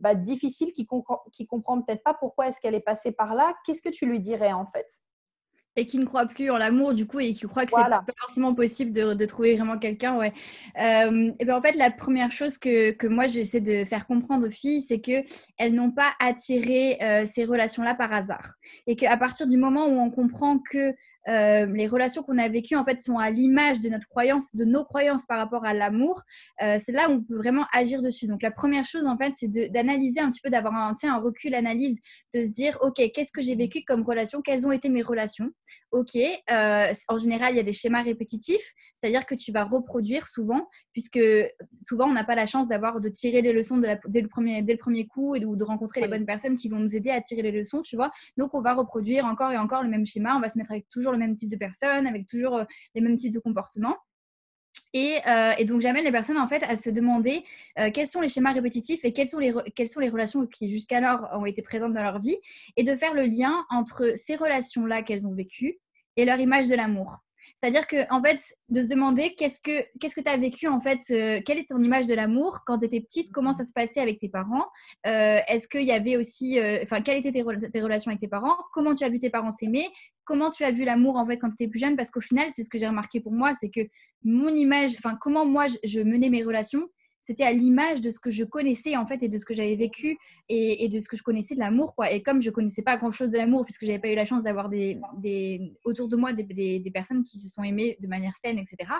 bah, 0.00 0.14
difficile, 0.14 0.72
qui, 0.72 0.86
comprend, 0.86 1.20
qui 1.32 1.46
comprend 1.46 1.80
peut-être 1.82 2.02
pas 2.02 2.14
pourquoi 2.14 2.48
est-ce 2.48 2.60
qu'elle 2.60 2.74
est 2.74 2.80
passée 2.80 3.12
par 3.12 3.34
là, 3.34 3.54
qu'est-ce 3.64 3.82
que 3.82 3.90
tu 3.90 4.06
lui 4.06 4.20
dirais 4.20 4.52
en 4.52 4.64
fait? 4.64 4.86
Et 5.80 5.86
qui 5.86 5.98
ne 5.98 6.04
croit 6.04 6.26
plus 6.26 6.50
en 6.50 6.58
l'amour 6.58 6.92
du 6.92 7.06
coup 7.06 7.20
et 7.20 7.32
qui 7.32 7.46
croit 7.46 7.64
que 7.64 7.72
c'est 7.74 7.88
pas 7.88 8.04
forcément 8.20 8.54
possible 8.54 8.92
de, 8.92 9.14
de 9.14 9.24
trouver 9.24 9.56
vraiment 9.56 9.78
quelqu'un 9.78 10.16
ouais. 10.16 10.32
Euh, 10.78 11.32
et 11.38 11.44
ben 11.46 11.56
en 11.56 11.62
fait 11.62 11.72
la 11.72 11.90
première 11.90 12.30
chose 12.30 12.58
que, 12.58 12.90
que 12.90 13.06
moi 13.06 13.26
j'essaie 13.26 13.62
de 13.62 13.84
faire 13.84 14.06
comprendre 14.06 14.46
aux 14.46 14.50
filles 14.50 14.82
c'est 14.82 15.00
que 15.00 15.24
elles 15.56 15.74
n'ont 15.74 15.90
pas 15.90 16.12
attiré 16.20 16.98
euh, 17.00 17.24
ces 17.24 17.46
relations 17.46 17.82
là 17.82 17.94
par 17.94 18.12
hasard. 18.12 18.56
Et 18.86 18.94
qu'à 18.94 19.16
partir 19.16 19.46
du 19.46 19.56
moment 19.56 19.86
où 19.86 19.98
on 19.98 20.10
comprend 20.10 20.58
que 20.58 20.94
euh, 21.28 21.66
les 21.66 21.86
relations 21.86 22.22
qu'on 22.22 22.38
a 22.38 22.48
vécues 22.48 22.76
en 22.76 22.84
fait 22.84 23.00
sont 23.00 23.18
à 23.18 23.30
l'image 23.30 23.80
de 23.80 23.88
notre 23.88 24.08
croyance, 24.08 24.54
de 24.54 24.64
nos 24.64 24.84
croyances 24.84 25.26
par 25.26 25.38
rapport 25.38 25.64
à 25.64 25.74
l'amour. 25.74 26.22
Euh, 26.62 26.76
c'est 26.78 26.92
là 26.92 27.10
où 27.10 27.14
on 27.14 27.22
peut 27.22 27.36
vraiment 27.36 27.66
agir 27.72 28.02
dessus. 28.02 28.26
Donc 28.26 28.42
la 28.42 28.50
première 28.50 28.84
chose 28.84 29.06
en 29.06 29.16
fait, 29.16 29.32
c'est 29.34 29.48
d'analyser 29.70 30.20
un 30.20 30.30
petit 30.30 30.40
peu, 30.40 30.50
d'avoir 30.50 30.74
un, 30.74 30.94
un 31.02 31.18
recul 31.18 31.54
analyse, 31.54 31.98
de 32.34 32.42
se 32.42 32.48
dire 32.48 32.78
ok, 32.80 33.00
qu'est-ce 33.14 33.32
que 33.32 33.42
j'ai 33.42 33.54
vécu 33.54 33.82
comme 33.86 34.02
relation, 34.02 34.40
quelles 34.42 34.66
ont 34.66 34.72
été 34.72 34.88
mes 34.88 35.02
relations? 35.02 35.50
Ok, 35.92 36.16
euh, 36.16 36.92
en 37.08 37.18
général 37.18 37.54
il 37.54 37.56
y 37.56 37.60
a 37.60 37.64
des 37.64 37.72
schémas 37.72 38.02
répétitifs, 38.02 38.72
c'est-à-dire 38.94 39.26
que 39.26 39.34
tu 39.34 39.50
vas 39.50 39.64
reproduire 39.64 40.26
souvent, 40.26 40.68
puisque 40.92 41.18
souvent 41.72 42.08
on 42.08 42.12
n'a 42.12 42.24
pas 42.24 42.36
la 42.36 42.46
chance 42.46 42.68
d'avoir 42.68 43.00
de 43.00 43.08
tirer 43.08 43.42
les 43.42 43.52
leçons 43.52 43.78
de 43.78 43.86
la, 43.86 43.98
dès, 44.06 44.20
le 44.20 44.28
premier, 44.28 44.62
dès 44.62 44.74
le 44.74 44.78
premier 44.78 45.06
coup 45.06 45.34
et 45.34 45.40
de, 45.40 45.46
ou 45.46 45.56
de 45.56 45.64
rencontrer 45.64 46.00
les 46.00 46.08
bonnes 46.08 46.26
personnes 46.26 46.56
qui 46.56 46.68
vont 46.68 46.78
nous 46.78 46.94
aider 46.94 47.10
à 47.10 47.20
tirer 47.20 47.42
les 47.42 47.50
leçons, 47.50 47.82
tu 47.82 47.96
vois. 47.96 48.10
Donc 48.36 48.54
on 48.54 48.60
va 48.60 48.74
reproduire 48.74 49.24
encore 49.24 49.50
et 49.50 49.58
encore 49.58 49.82
le 49.82 49.88
même 49.88 50.06
schéma, 50.06 50.36
on 50.36 50.40
va 50.40 50.48
se 50.48 50.58
mettre 50.58 50.70
avec 50.70 50.88
toujours 50.88 51.09
le 51.12 51.18
même 51.18 51.34
type 51.34 51.50
de 51.50 51.56
personnes, 51.56 52.06
avec 52.06 52.26
toujours 52.26 52.58
euh, 52.58 52.64
les 52.94 53.00
mêmes 53.00 53.16
types 53.16 53.32
de 53.32 53.38
comportements. 53.38 53.96
Et, 54.92 55.18
euh, 55.28 55.52
et, 55.56 55.64
donc, 55.64 55.80
j'amène 55.80 56.04
les 56.04 56.10
personnes 56.10 56.38
en 56.38 56.48
fait 56.48 56.62
à 56.64 56.76
se 56.76 56.90
demander 56.90 57.44
euh, 57.78 57.90
quels 57.92 58.08
sont 58.08 58.20
les 58.20 58.28
schémas 58.28 58.52
répétitifs 58.52 59.04
et 59.04 59.26
sont 59.26 59.38
les, 59.38 59.54
quelles 59.76 59.88
sont 59.88 60.00
les 60.00 60.08
relations 60.08 60.46
qui 60.46 60.70
jusqu'alors 60.70 61.28
ont 61.32 61.46
été 61.46 61.62
présentes 61.62 61.94
dans 61.94 62.02
leur 62.02 62.20
vie 62.20 62.36
et 62.76 62.82
de 62.82 62.96
faire 62.96 63.14
le 63.14 63.24
lien 63.24 63.64
entre 63.70 64.14
ces 64.16 64.34
relations-là 64.34 65.02
qu'elles 65.02 65.28
ont 65.28 65.34
vécues 65.34 65.78
et 66.16 66.24
leur 66.24 66.40
image 66.40 66.66
de 66.66 66.74
l'amour. 66.74 67.18
C'est-à-dire 67.56 67.86
que, 67.86 68.10
en 68.12 68.22
fait, 68.22 68.40
de 68.68 68.82
se 68.82 68.88
demander 68.88 69.34
qu'est-ce 69.34 69.60
que 69.60 69.84
qu'est-ce 69.98 70.14
que 70.14 70.20
tu 70.20 70.30
as 70.30 70.36
vécu, 70.36 70.68
en 70.68 70.80
fait, 70.80 71.00
euh, 71.10 71.40
quelle 71.44 71.58
est 71.58 71.68
ton 71.68 71.80
image 71.80 72.06
de 72.06 72.14
l'amour 72.14 72.60
quand 72.66 72.78
tu 72.78 72.86
étais 72.86 73.00
petite, 73.00 73.30
comment 73.32 73.52
ça 73.52 73.64
se 73.64 73.72
passait 73.72 74.00
avec 74.00 74.18
tes 74.20 74.28
parents, 74.28 74.66
euh, 75.06 75.38
est-ce 75.48 75.68
qu'il 75.68 75.82
y 75.82 75.92
avait 75.92 76.16
aussi, 76.16 76.58
euh, 76.58 76.80
enfin, 76.82 77.00
quelles 77.00 77.18
étaient 77.18 77.32
tes, 77.32 77.70
tes, 77.70 77.80
relations 77.82 78.10
avec 78.10 78.20
tes 78.20 78.28
parents, 78.28 78.56
comment 78.72 78.94
tu 78.94 79.04
as 79.04 79.08
vu 79.08 79.18
tes 79.18 79.30
parents 79.30 79.50
s'aimer, 79.50 79.88
comment 80.24 80.50
tu 80.50 80.64
as 80.64 80.70
vu 80.70 80.84
l'amour, 80.84 81.16
en 81.16 81.26
fait, 81.26 81.38
quand 81.38 81.48
tu 81.48 81.64
étais 81.64 81.68
plus 81.68 81.80
jeune, 81.80 81.96
parce 81.96 82.10
qu'au 82.10 82.20
final, 82.20 82.48
c'est 82.54 82.64
ce 82.64 82.68
que 82.68 82.78
j'ai 82.78 82.86
remarqué 82.86 83.20
pour 83.20 83.32
moi, 83.32 83.52
c'est 83.58 83.70
que 83.70 83.80
mon 84.22 84.48
image, 84.48 84.92
enfin, 84.98 85.16
comment 85.20 85.44
moi 85.46 85.66
je 85.84 86.00
menais 86.00 86.28
mes 86.28 86.44
relations, 86.44 86.88
c'était 87.22 87.44
à 87.44 87.52
l'image 87.52 88.00
de 88.00 88.10
ce 88.10 88.18
que 88.18 88.30
je 88.30 88.44
connaissais 88.44 88.96
en 88.96 89.06
fait 89.06 89.22
et 89.22 89.28
de 89.28 89.38
ce 89.38 89.44
que 89.44 89.54
j'avais 89.54 89.76
vécu 89.76 90.18
et, 90.48 90.88
de 90.88 91.00
ce 91.00 91.08
que 91.08 91.16
je 91.16 91.22
connaissais 91.22 91.54
de 91.54 91.60
l'amour 91.60 91.94
quoi. 91.94 92.10
Et 92.10 92.22
comme 92.22 92.42
je 92.42 92.50
connaissais 92.50 92.82
pas 92.82 92.96
grand 92.96 93.12
chose 93.12 93.30
de 93.30 93.38
l'amour 93.38 93.64
puisque 93.64 93.84
j'avais 93.84 93.98
pas 93.98 94.10
eu 94.10 94.14
la 94.14 94.24
chance 94.24 94.42
d'avoir 94.42 94.68
des, 94.68 94.98
des, 95.18 95.72
autour 95.84 96.08
de 96.08 96.16
moi 96.16 96.32
des, 96.32 96.42
des, 96.44 96.90
personnes 96.90 97.22
qui 97.22 97.38
se 97.38 97.48
sont 97.48 97.62
aimées 97.62 97.96
de 98.00 98.08
manière 98.08 98.34
saine 98.36 98.58
etc 98.58 98.90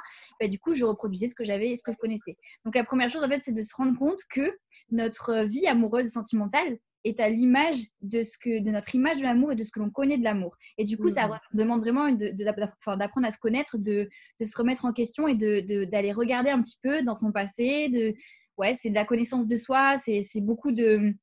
bah, 0.41 0.49
du 0.49 0.59
coup 0.59 0.75
je 0.75 0.85
reproduisais 0.85 1.29
ce 1.29 1.35
que 1.35 1.45
j'avais 1.45 1.75
ce 1.77 1.83
que 1.83 1.93
je 1.93 1.97
connaissais. 1.97 2.37
Donc 2.65 2.75
la 2.75 2.85
première 2.85 3.11
chose 3.11 3.25
en 3.25 3.29
fait 3.29 3.43
c'est 3.43 3.53
de 3.53 3.63
se 3.63 3.75
rendre 3.75 3.99
compte 3.99 4.21
que 4.31 4.57
notre 4.91 5.45
vie 5.45 5.67
amoureuse 5.67 6.07
et 6.07 6.11
sentimentale 6.11 6.79
est 7.05 7.21
à 7.21 7.29
l'image 7.29 7.77
de 8.03 8.23
ce 8.23 8.37
que 8.39 8.63
de 8.63 8.71
notre 8.71 8.95
image 8.95 9.19
de 9.19 9.23
l'amour 9.23 9.53
et 9.53 9.57
de 9.57 9.63
ce 9.63 9.71
que 9.71 9.81
l'on 9.81 9.91
connaît 9.91 10.19
de 10.19 10.25
l'amour. 10.25 10.57
Et 10.79 10.85
du 10.85 10.97
coup, 10.99 11.09
ça 11.09 11.29
mmh. 11.29 11.39
demande 11.55 11.81
vraiment 11.81 12.11
d'apprendre 12.13 13.27
à 13.27 13.31
se 13.31 13.39
connaître, 13.39 13.79
de, 13.79 14.09
de, 14.41 14.47
se 14.47 14.57
remettre 14.57 14.85
en 14.85 14.93
question 14.93 15.27
et 15.29 15.35
d'aller 15.35 16.13
regarder 16.13 16.51
un 16.51 16.61
petit 16.61 16.79
peu 16.83 17.03
dans 17.03 17.17
son 17.17 17.33
passé. 17.33 17.89
De, 17.89 18.15
ouais, 18.59 18.75
c'est 18.75 18.91
de 18.91 18.95
la 18.95 19.05
connaissance 19.05 19.47
de 19.47 19.57
soi, 19.57 19.97
c'est 19.99 20.41
beaucoup 20.41 20.73
de 20.73 21.15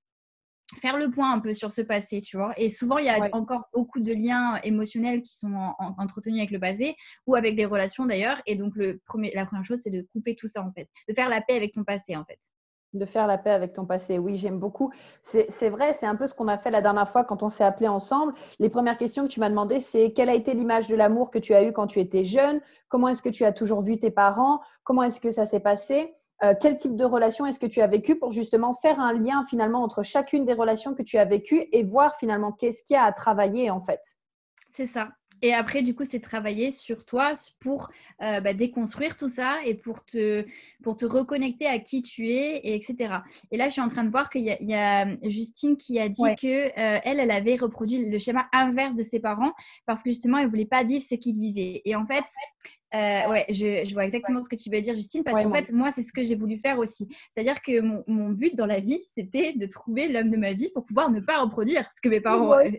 faire 0.81 0.97
le 0.97 1.09
point 1.09 1.31
un 1.31 1.39
peu 1.39 1.53
sur 1.53 1.71
ce 1.71 1.81
passé, 1.81 2.21
tu 2.21 2.37
vois. 2.37 2.53
Et 2.57 2.69
souvent, 2.69 2.97
il 2.97 3.05
y 3.05 3.09
a 3.09 3.29
encore 3.33 3.69
beaucoup 3.73 3.99
de 3.99 4.13
liens 4.13 4.59
émotionnels 4.63 5.21
qui 5.21 5.35
sont 5.35 5.55
entretenus 5.97 6.39
avec 6.39 6.51
le 6.51 6.59
passé 6.59 6.95
ou 7.25 7.35
avec 7.35 7.55
les 7.55 7.65
relations 7.65 8.05
d'ailleurs. 8.05 8.41
Et 8.45 8.55
donc, 8.55 8.75
le 8.75 8.99
premier, 9.05 9.31
la 9.33 9.45
première 9.45 9.65
chose, 9.65 9.79
c'est 9.81 9.91
de 9.91 10.05
couper 10.13 10.35
tout 10.35 10.47
ça 10.47 10.63
en 10.63 10.71
fait, 10.71 10.89
de 11.07 11.13
faire 11.13 11.29
la 11.29 11.41
paix 11.41 11.55
avec 11.55 11.73
ton 11.73 11.83
passé 11.83 12.15
en 12.15 12.25
fait. 12.25 12.39
De 12.93 13.05
faire 13.05 13.27
la 13.27 13.37
paix 13.37 13.51
avec 13.51 13.73
ton 13.73 13.85
passé. 13.85 14.17
Oui, 14.17 14.37
j'aime 14.37 14.59
beaucoup. 14.59 14.91
C'est 15.21 15.69
vrai, 15.69 15.93
c'est 15.93 16.05
un 16.05 16.15
peu 16.15 16.25
ce 16.25 16.33
qu'on 16.33 16.47
a 16.47 16.57
fait 16.57 16.71
la 16.71 16.81
dernière 16.81 17.07
fois 17.07 17.25
quand 17.25 17.43
on 17.43 17.49
s'est 17.49 17.63
appelé 17.63 17.87
ensemble. 17.87 18.33
Les 18.59 18.69
premières 18.69 18.97
questions 18.97 19.23
que 19.23 19.29
tu 19.31 19.39
m'as 19.39 19.49
demandé, 19.49 19.79
c'est 19.79 20.13
quelle 20.13 20.29
a 20.29 20.33
été 20.33 20.53
l'image 20.53 20.87
de 20.87 20.95
l'amour 20.95 21.29
que 21.29 21.37
tu 21.37 21.53
as 21.53 21.63
eu 21.63 21.73
quand 21.73 21.87
tu 21.87 21.99
étais 21.99 22.23
jeune? 22.23 22.61
Comment 22.87 23.09
est-ce 23.09 23.21
que 23.21 23.29
tu 23.29 23.43
as 23.43 23.51
toujours 23.51 23.81
vu 23.81 23.99
tes 23.99 24.09
parents? 24.09 24.61
Comment 24.83 25.03
est-ce 25.03 25.19
que 25.19 25.31
ça 25.31 25.45
s'est 25.45 25.59
passé? 25.59 26.15
Euh, 26.43 26.53
Quel 26.59 26.77
type 26.77 26.95
de 26.95 27.03
relation 27.03 27.45
est-ce 27.45 27.59
que 27.59 27.65
tu 27.65 27.81
as 27.81 27.87
vécu 27.87 28.17
pour 28.17 28.31
justement 28.31 28.73
faire 28.73 28.99
un 28.99 29.13
lien 29.13 29.43
finalement 29.43 29.83
entre 29.83 30.01
chacune 30.03 30.45
des 30.45 30.53
relations 30.53 30.93
que 30.93 31.03
tu 31.03 31.17
as 31.17 31.25
vécues 31.25 31.67
et 31.71 31.83
voir 31.83 32.15
finalement 32.15 32.51
qu'est-ce 32.51 32.83
qu'il 32.83 32.93
y 32.93 32.97
a 32.97 33.03
à 33.03 33.11
travailler 33.11 33.69
en 33.69 33.81
fait? 33.81 34.01
C'est 34.71 34.85
ça. 34.85 35.09
Et 35.41 35.53
après, 35.53 35.81
du 35.81 35.93
coup, 35.93 36.03
c'est 36.05 36.19
travailler 36.19 36.71
sur 36.71 37.05
toi 37.05 37.33
pour 37.59 37.89
euh, 38.21 38.39
bah, 38.41 38.53
déconstruire 38.53 39.17
tout 39.17 39.27
ça 39.27 39.57
et 39.65 39.75
pour 39.75 40.03
te, 40.03 40.45
pour 40.83 40.95
te 40.95 41.05
reconnecter 41.05 41.67
à 41.67 41.79
qui 41.79 42.01
tu 42.01 42.27
es, 42.27 42.57
et 42.57 42.75
etc. 42.75 43.19
Et 43.51 43.57
là, 43.57 43.67
je 43.67 43.73
suis 43.73 43.81
en 43.81 43.89
train 43.89 44.03
de 44.03 44.09
voir 44.09 44.29
qu'il 44.29 44.41
y, 44.41 44.65
y, 44.65 44.73
a 44.73 45.07
Justine 45.23 45.77
qui 45.77 45.99
a 45.99 46.09
dit 46.09 46.21
qu'elle, 46.21 46.71
que 46.71 46.79
euh, 46.79 46.99
elle, 47.03 47.19
elle 47.19 47.31
avait 47.31 47.55
reproduit 47.55 48.09
le 48.09 48.19
schéma 48.19 48.47
inverse 48.51 48.95
de 48.95 49.03
ses 49.03 49.19
parents 49.19 49.53
parce 49.85 50.03
que 50.03 50.09
justement, 50.09 50.37
elle 50.37 50.49
voulait 50.49 50.65
pas 50.65 50.83
vivre 50.83 51.03
ce 51.03 51.15
qu'ils 51.15 51.39
vivaient. 51.39 51.81
Et 51.85 51.95
en 51.95 52.05
fait, 52.05 52.25
euh, 52.95 53.29
ouais, 53.29 53.45
je, 53.49 53.93
vois 53.93 54.05
exactement 54.05 54.41
ce 54.41 54.47
que 54.47 54.55
tu 54.55 54.69
veux 54.69 54.79
dire, 54.79 54.93
Justine, 54.93 55.23
parce 55.23 55.41
qu'en 55.43 55.53
fait, 55.53 55.71
moi, 55.73 55.91
c'est 55.91 56.03
ce 56.03 56.13
que 56.13 56.23
j'ai 56.23 56.35
voulu 56.35 56.57
faire 56.57 56.79
aussi. 56.79 57.07
C'est-à-dire 57.31 57.61
que 57.61 57.81
mon, 57.81 58.29
but 58.29 58.55
dans 58.55 58.65
la 58.65 58.79
vie, 58.79 58.99
c'était 59.13 59.53
de 59.53 59.65
trouver 59.65 60.07
l'homme 60.07 60.31
de 60.31 60.37
ma 60.37 60.53
vie 60.53 60.69
pour 60.73 60.85
pouvoir 60.85 61.11
ne 61.11 61.19
pas 61.19 61.41
reproduire 61.41 61.89
ce 61.93 61.99
que 62.01 62.09
mes 62.09 62.21
parents 62.21 62.57
ont 62.57 62.71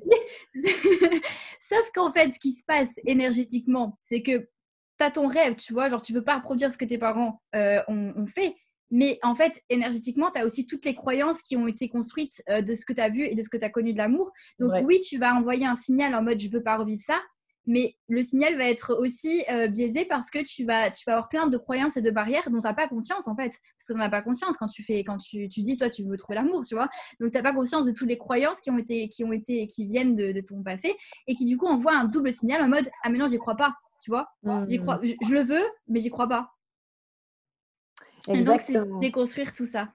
Sauf 1.60 1.90
qu'en 1.94 2.10
fait, 2.10 2.32
ce 2.32 2.38
qui 2.38 2.52
se 2.52 2.64
passe 2.64 2.94
énergétiquement, 3.04 3.98
c'est 4.04 4.22
que 4.22 4.38
tu 4.38 5.04
as 5.04 5.10
ton 5.10 5.26
rêve, 5.26 5.56
tu 5.56 5.72
vois, 5.74 5.88
genre 5.90 6.02
tu 6.02 6.12
veux 6.12 6.24
pas 6.24 6.36
reproduire 6.36 6.72
ce 6.72 6.78
que 6.78 6.84
tes 6.86 6.98
parents 6.98 7.42
euh, 7.54 7.82
ont, 7.88 8.26
fait, 8.26 8.54
Mais 8.90 9.18
en 9.22 9.34
fait, 9.34 9.62
énergétiquement, 9.68 10.30
tu 10.30 10.40
as 10.40 10.46
aussi 10.46 10.66
toutes 10.66 10.86
les 10.86 10.94
croyances 10.94 11.42
qui 11.42 11.56
ont 11.56 11.66
été 11.66 11.88
construites 11.88 12.42
euh, 12.48 12.62
de 12.62 12.74
ce 12.74 12.86
que 12.86 12.94
tu 12.94 13.00
as 13.00 13.10
vu 13.10 13.24
et 13.24 13.34
de 13.34 13.42
ce 13.42 13.50
que 13.50 13.58
tu 13.58 13.64
as 13.64 13.70
connu 13.70 13.92
de 13.92 13.98
l'amour. 13.98 14.32
Donc 14.58 14.72
oui, 14.84 15.00
tu 15.00 15.18
vas 15.18 15.34
envoyer 15.34 15.66
un 15.66 15.74
signal 15.74 16.14
en 16.14 16.22
mode 16.22 16.40
je 16.40 16.48
veux 16.48 16.62
pas 16.62 16.78
revivre 16.78 17.00
ça, 17.00 17.20
mais 17.68 17.96
le 18.08 18.22
signal 18.22 18.56
va 18.56 18.64
être 18.64 18.96
aussi 18.98 19.44
euh, 19.50 19.68
biaisé 19.68 20.06
parce 20.06 20.30
que 20.30 20.42
tu 20.42 20.64
vas, 20.64 20.90
tu 20.90 21.04
vas 21.06 21.12
avoir 21.12 21.28
plein 21.28 21.46
de 21.48 21.58
croyances 21.58 21.98
et 21.98 22.00
de 22.00 22.10
barrières 22.10 22.48
dont 22.50 22.60
tu 22.60 22.66
n'as 22.66 22.72
pas 22.72 22.88
conscience 22.88 23.28
en 23.28 23.36
fait. 23.36 23.50
Parce 23.50 23.86
que 23.86 23.92
tu 23.92 23.98
n'en 23.98 24.04
as 24.04 24.08
pas 24.08 24.22
conscience 24.22 24.56
quand 24.56 24.68
tu 24.68 24.82
fais, 24.82 25.04
quand 25.04 25.18
tu, 25.18 25.50
tu 25.50 25.60
dis 25.60 25.76
toi 25.76 25.90
tu 25.90 26.02
veux 26.02 26.16
trouver 26.16 26.36
l'amour, 26.36 26.64
tu 26.64 26.74
vois. 26.74 26.88
Donc 27.20 27.30
tu 27.30 27.36
n'as 27.36 27.42
pas 27.42 27.52
conscience 27.52 27.84
de 27.84 27.92
toutes 27.92 28.08
les 28.08 28.16
croyances 28.16 28.62
qui 28.62 28.70
ont 28.70 28.78
été, 28.78 29.08
qui 29.08 29.22
ont 29.22 29.32
été, 29.32 29.66
qui 29.66 29.84
viennent 29.84 30.16
de, 30.16 30.40
ton 30.40 30.62
passé 30.62 30.96
et 31.26 31.34
qui 31.34 31.44
du 31.44 31.58
coup 31.58 31.66
envoient 31.66 31.94
un 31.94 32.06
double 32.06 32.32
signal 32.32 32.62
en 32.62 32.68
mode 32.68 32.88
ah 33.02 33.10
mais 33.10 33.18
non 33.18 33.28
j'y 33.28 33.36
crois 33.36 33.56
pas, 33.56 33.74
tu 34.02 34.10
vois. 34.10 34.28
J'y 34.66 34.78
crois, 34.78 34.98
je, 35.02 35.12
je, 35.20 35.32
le 35.34 35.42
veux 35.42 35.64
mais 35.88 36.00
j'y 36.00 36.08
crois 36.08 36.26
pas. 36.26 36.50
Et 38.28 38.42
donc 38.42 38.60
c'est 38.60 38.78
déconstruire 39.00 39.52
tout 39.52 39.66
ça. 39.66 39.92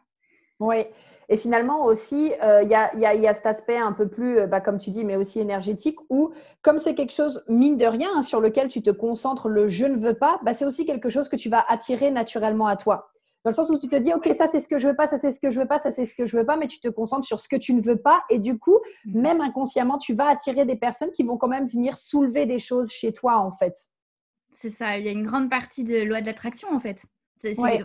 Oui, 0.60 0.86
et 1.30 1.38
finalement 1.38 1.86
aussi, 1.86 2.34
euh, 2.44 2.64
il 2.64 2.70
y, 2.70 2.76
a, 2.76 3.34
cet 3.34 3.46
aspect 3.46 3.78
un 3.78 3.94
peu 3.94 4.08
plus, 4.08 4.40
euh, 4.40 4.48
bah, 4.48 4.62
comme 4.62 4.78
tu 4.78 4.90
dis, 4.90 5.04
mais 5.04 5.16
aussi 5.16 5.40
énergétique, 5.40 5.98
où 6.10 6.32
comme 6.62 6.78
c'est 6.78 6.96
quelque 6.96 7.14
chose, 7.14 7.44
mine 7.48 7.78
de 7.78 7.86
rien, 7.86 8.10
hein, 8.16 8.22
sur 8.22 8.42
lequel 8.42 8.68
tu 8.68 8.82
te 8.82 8.90
concentres, 8.90 9.48
le 9.48 9.68
je 9.68 9.86
ne 9.86 9.98
veux 9.98 10.14
pas, 10.14 10.40
bah, 10.44 10.54
c'est 10.54 10.66
aussi 10.66 10.86
quelque 10.86 11.10
chose 11.10 11.30
que 11.30 11.36
tu 11.36 11.50
vas 11.50 11.64
attirer 11.68 12.12
naturellement 12.12 12.68
à 12.68 12.76
toi. 12.76 13.10
Dans 13.44 13.50
le 13.50 13.56
sens 13.56 13.70
où 13.70 13.78
tu 13.78 13.90
te 13.90 13.96
dis, 13.98 14.14
OK, 14.14 14.30
ça 14.34 14.48
c'est 14.48 14.62
ce 14.62 14.70
que 14.70 14.78
je 14.78 14.88
veux 14.88 14.96
pas, 14.96 15.06
ça 15.08 15.18
c'est 15.18 15.32
ce 15.32 15.40
que 15.42 15.50
je 15.50 15.60
veux 15.60 15.68
pas, 15.68 15.78
ça 15.78 15.92
c'est 15.92 16.06
ce 16.06 16.16
que 16.16 16.26
je 16.26 16.38
veux 16.38 16.46
pas, 16.46 16.56
mais 16.56 16.68
tu 16.68 16.80
te 16.80 16.88
concentres 16.88 17.26
sur 17.26 17.42
ce 17.42 17.50
que 17.50 17.58
tu 17.58 17.74
ne 17.74 17.82
veux 17.82 17.98
pas. 17.98 18.24
Et 18.30 18.40
du 18.40 18.58
coup, 18.58 18.80
mmh. 19.06 19.22
même 19.22 19.42
inconsciemment, 19.42 19.98
tu 19.98 20.14
vas 20.14 20.30
attirer 20.30 20.66
des 20.66 20.78
personnes 20.78 21.12
qui 21.12 21.24
vont 21.24 21.38
quand 21.38 21.50
même 21.50 21.66
venir 21.66 21.98
soulever 21.98 22.46
des 22.46 22.60
choses 22.60 22.90
chez 22.90 23.12
toi, 23.12 23.38
en 23.40 23.52
fait. 23.52 23.90
C'est 24.50 24.70
ça, 24.70 24.98
il 24.98 25.04
y 25.04 25.10
a 25.10 25.12
une 25.12 25.26
grande 25.26 25.50
partie 25.50 25.84
de 25.84 26.04
loi 26.04 26.22
de 26.22 26.26
l'attraction, 26.26 26.70
en 26.72 26.80
fait. 26.80 27.06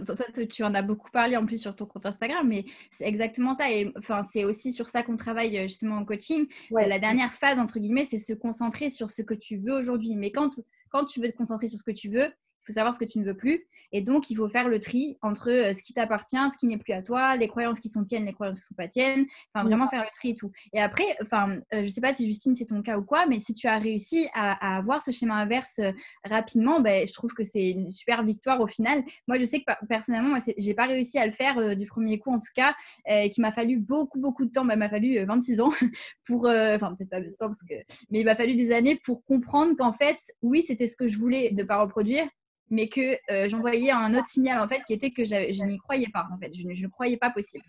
Toi, 0.06 0.46
tu 0.48 0.62
en 0.62 0.74
as 0.74 0.82
beaucoup 0.82 1.10
parlé 1.10 1.36
en 1.36 1.44
plus 1.44 1.60
sur 1.60 1.74
ton 1.74 1.86
compte 1.86 2.06
Instagram, 2.06 2.46
mais 2.46 2.64
c'est 2.90 3.06
exactement 3.06 3.54
ça. 3.54 3.70
Et 3.70 3.92
enfin, 3.98 4.22
c'est 4.22 4.44
aussi 4.44 4.72
sur 4.72 4.88
ça 4.88 5.02
qu'on 5.02 5.16
travaille 5.16 5.58
euh, 5.58 5.62
justement 5.62 5.96
en 5.96 6.04
coaching. 6.04 6.46
La 6.70 6.98
dernière 6.98 7.32
phase, 7.32 7.58
entre 7.58 7.78
guillemets, 7.78 8.04
c'est 8.04 8.18
se 8.18 8.32
concentrer 8.32 8.88
sur 8.90 9.10
ce 9.10 9.22
que 9.22 9.34
tu 9.34 9.56
veux 9.58 9.74
aujourd'hui. 9.74 10.16
Mais 10.16 10.30
quand, 10.30 10.60
quand 10.90 11.04
tu 11.04 11.20
veux 11.20 11.30
te 11.30 11.36
concentrer 11.36 11.68
sur 11.68 11.78
ce 11.78 11.84
que 11.84 11.90
tu 11.90 12.08
veux, 12.08 12.30
faut 12.68 12.74
savoir 12.74 12.94
ce 12.94 13.00
que 13.00 13.04
tu 13.04 13.18
ne 13.18 13.24
veux 13.24 13.36
plus. 13.36 13.66
Et 13.92 14.02
donc, 14.02 14.30
il 14.30 14.36
faut 14.36 14.48
faire 14.48 14.68
le 14.68 14.80
tri 14.80 15.16
entre 15.22 15.50
euh, 15.50 15.72
ce 15.72 15.82
qui 15.82 15.94
t'appartient, 15.94 16.36
ce 16.52 16.58
qui 16.58 16.66
n'est 16.66 16.76
plus 16.76 16.92
à 16.92 17.02
toi, 17.02 17.36
les 17.36 17.48
croyances 17.48 17.80
qui 17.80 17.88
sont 17.88 18.04
tiennes, 18.04 18.26
les 18.26 18.32
croyances 18.32 18.60
qui 18.60 18.64
ne 18.64 18.68
sont 18.68 18.74
pas 18.74 18.88
tiennes. 18.88 19.24
Enfin, 19.54 19.66
vraiment 19.66 19.88
faire 19.88 20.02
le 20.02 20.10
tri 20.14 20.30
et 20.30 20.34
tout. 20.34 20.52
Et 20.72 20.80
après, 20.80 21.16
enfin, 21.22 21.56
euh, 21.56 21.60
je 21.72 21.78
ne 21.80 21.88
sais 21.88 22.00
pas 22.00 22.12
si 22.12 22.26
Justine, 22.26 22.54
c'est 22.54 22.66
ton 22.66 22.82
cas 22.82 22.98
ou 22.98 23.02
quoi, 23.02 23.26
mais 23.26 23.38
si 23.40 23.54
tu 23.54 23.66
as 23.66 23.78
réussi 23.78 24.28
à, 24.34 24.76
avoir 24.76 25.02
ce 25.02 25.10
schéma 25.10 25.36
inverse 25.36 25.78
euh, 25.78 25.92
rapidement, 26.24 26.80
ben, 26.80 27.06
je 27.06 27.12
trouve 27.12 27.32
que 27.32 27.44
c'est 27.44 27.70
une 27.70 27.90
super 27.90 28.22
victoire 28.22 28.60
au 28.60 28.66
final. 28.66 29.02
Moi, 29.26 29.38
je 29.38 29.44
sais 29.44 29.60
que 29.60 29.72
personnellement, 29.88 30.38
je 30.38 30.66
n'ai 30.66 30.74
pas 30.74 30.86
réussi 30.86 31.18
à 31.18 31.26
le 31.26 31.32
faire 31.32 31.76
du 31.76 31.86
premier 31.86 32.18
coup, 32.18 32.32
en 32.32 32.38
tout 32.38 32.52
cas, 32.54 32.74
et 33.06 33.28
qu'il 33.30 33.42
m'a 33.42 33.52
fallu 33.52 33.78
beaucoup, 33.78 34.20
beaucoup 34.20 34.44
de 34.44 34.50
temps. 34.50 34.64
Ben, 34.64 34.74
il 34.74 34.78
m'a 34.78 34.90
fallu 34.90 35.24
26 35.24 35.60
ans 35.60 35.70
pour, 36.26 36.46
enfin, 36.46 36.94
peut-être 36.94 37.10
pas 37.10 37.20
200 37.20 37.46
parce 37.46 37.62
que, 37.62 37.74
mais 38.10 38.20
il 38.20 38.24
m'a 38.24 38.34
fallu 38.34 38.54
des 38.54 38.72
années 38.72 39.00
pour 39.04 39.24
comprendre 39.24 39.74
qu'en 39.76 39.92
fait, 39.92 40.18
oui, 40.42 40.62
c'était 40.62 40.86
ce 40.86 40.96
que 40.96 41.06
je 41.06 41.18
voulais 41.18 41.50
de 41.50 41.62
ne 41.62 41.66
pas 41.66 41.80
reproduire, 41.80 42.28
mais 42.70 42.88
que 42.88 43.18
euh, 43.30 43.48
j'envoyais 43.48 43.90
un 43.90 44.14
autre 44.14 44.26
signal 44.26 44.60
en 44.60 44.68
fait 44.68 44.82
qui 44.84 44.92
était 44.92 45.10
que 45.10 45.24
je 45.24 45.64
n'y 45.64 45.78
croyais 45.78 46.08
pas 46.12 46.26
en 46.32 46.38
fait, 46.38 46.52
je, 46.54 46.62
ne 46.66 46.88
croyais 46.88 47.16
pas 47.16 47.30
possible. 47.30 47.64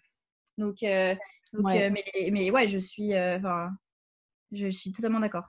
Donc, 0.58 0.84
euh, 0.84 1.16
donc 1.54 1.72
euh, 1.72 1.90
mais, 1.92 2.32
mais, 2.32 2.52
ouais, 2.52 2.68
je 2.68 2.78
suis, 2.78 3.12
je 4.52 4.70
suis 4.70 4.92
totalement 4.92 5.20
d'accord. 5.20 5.46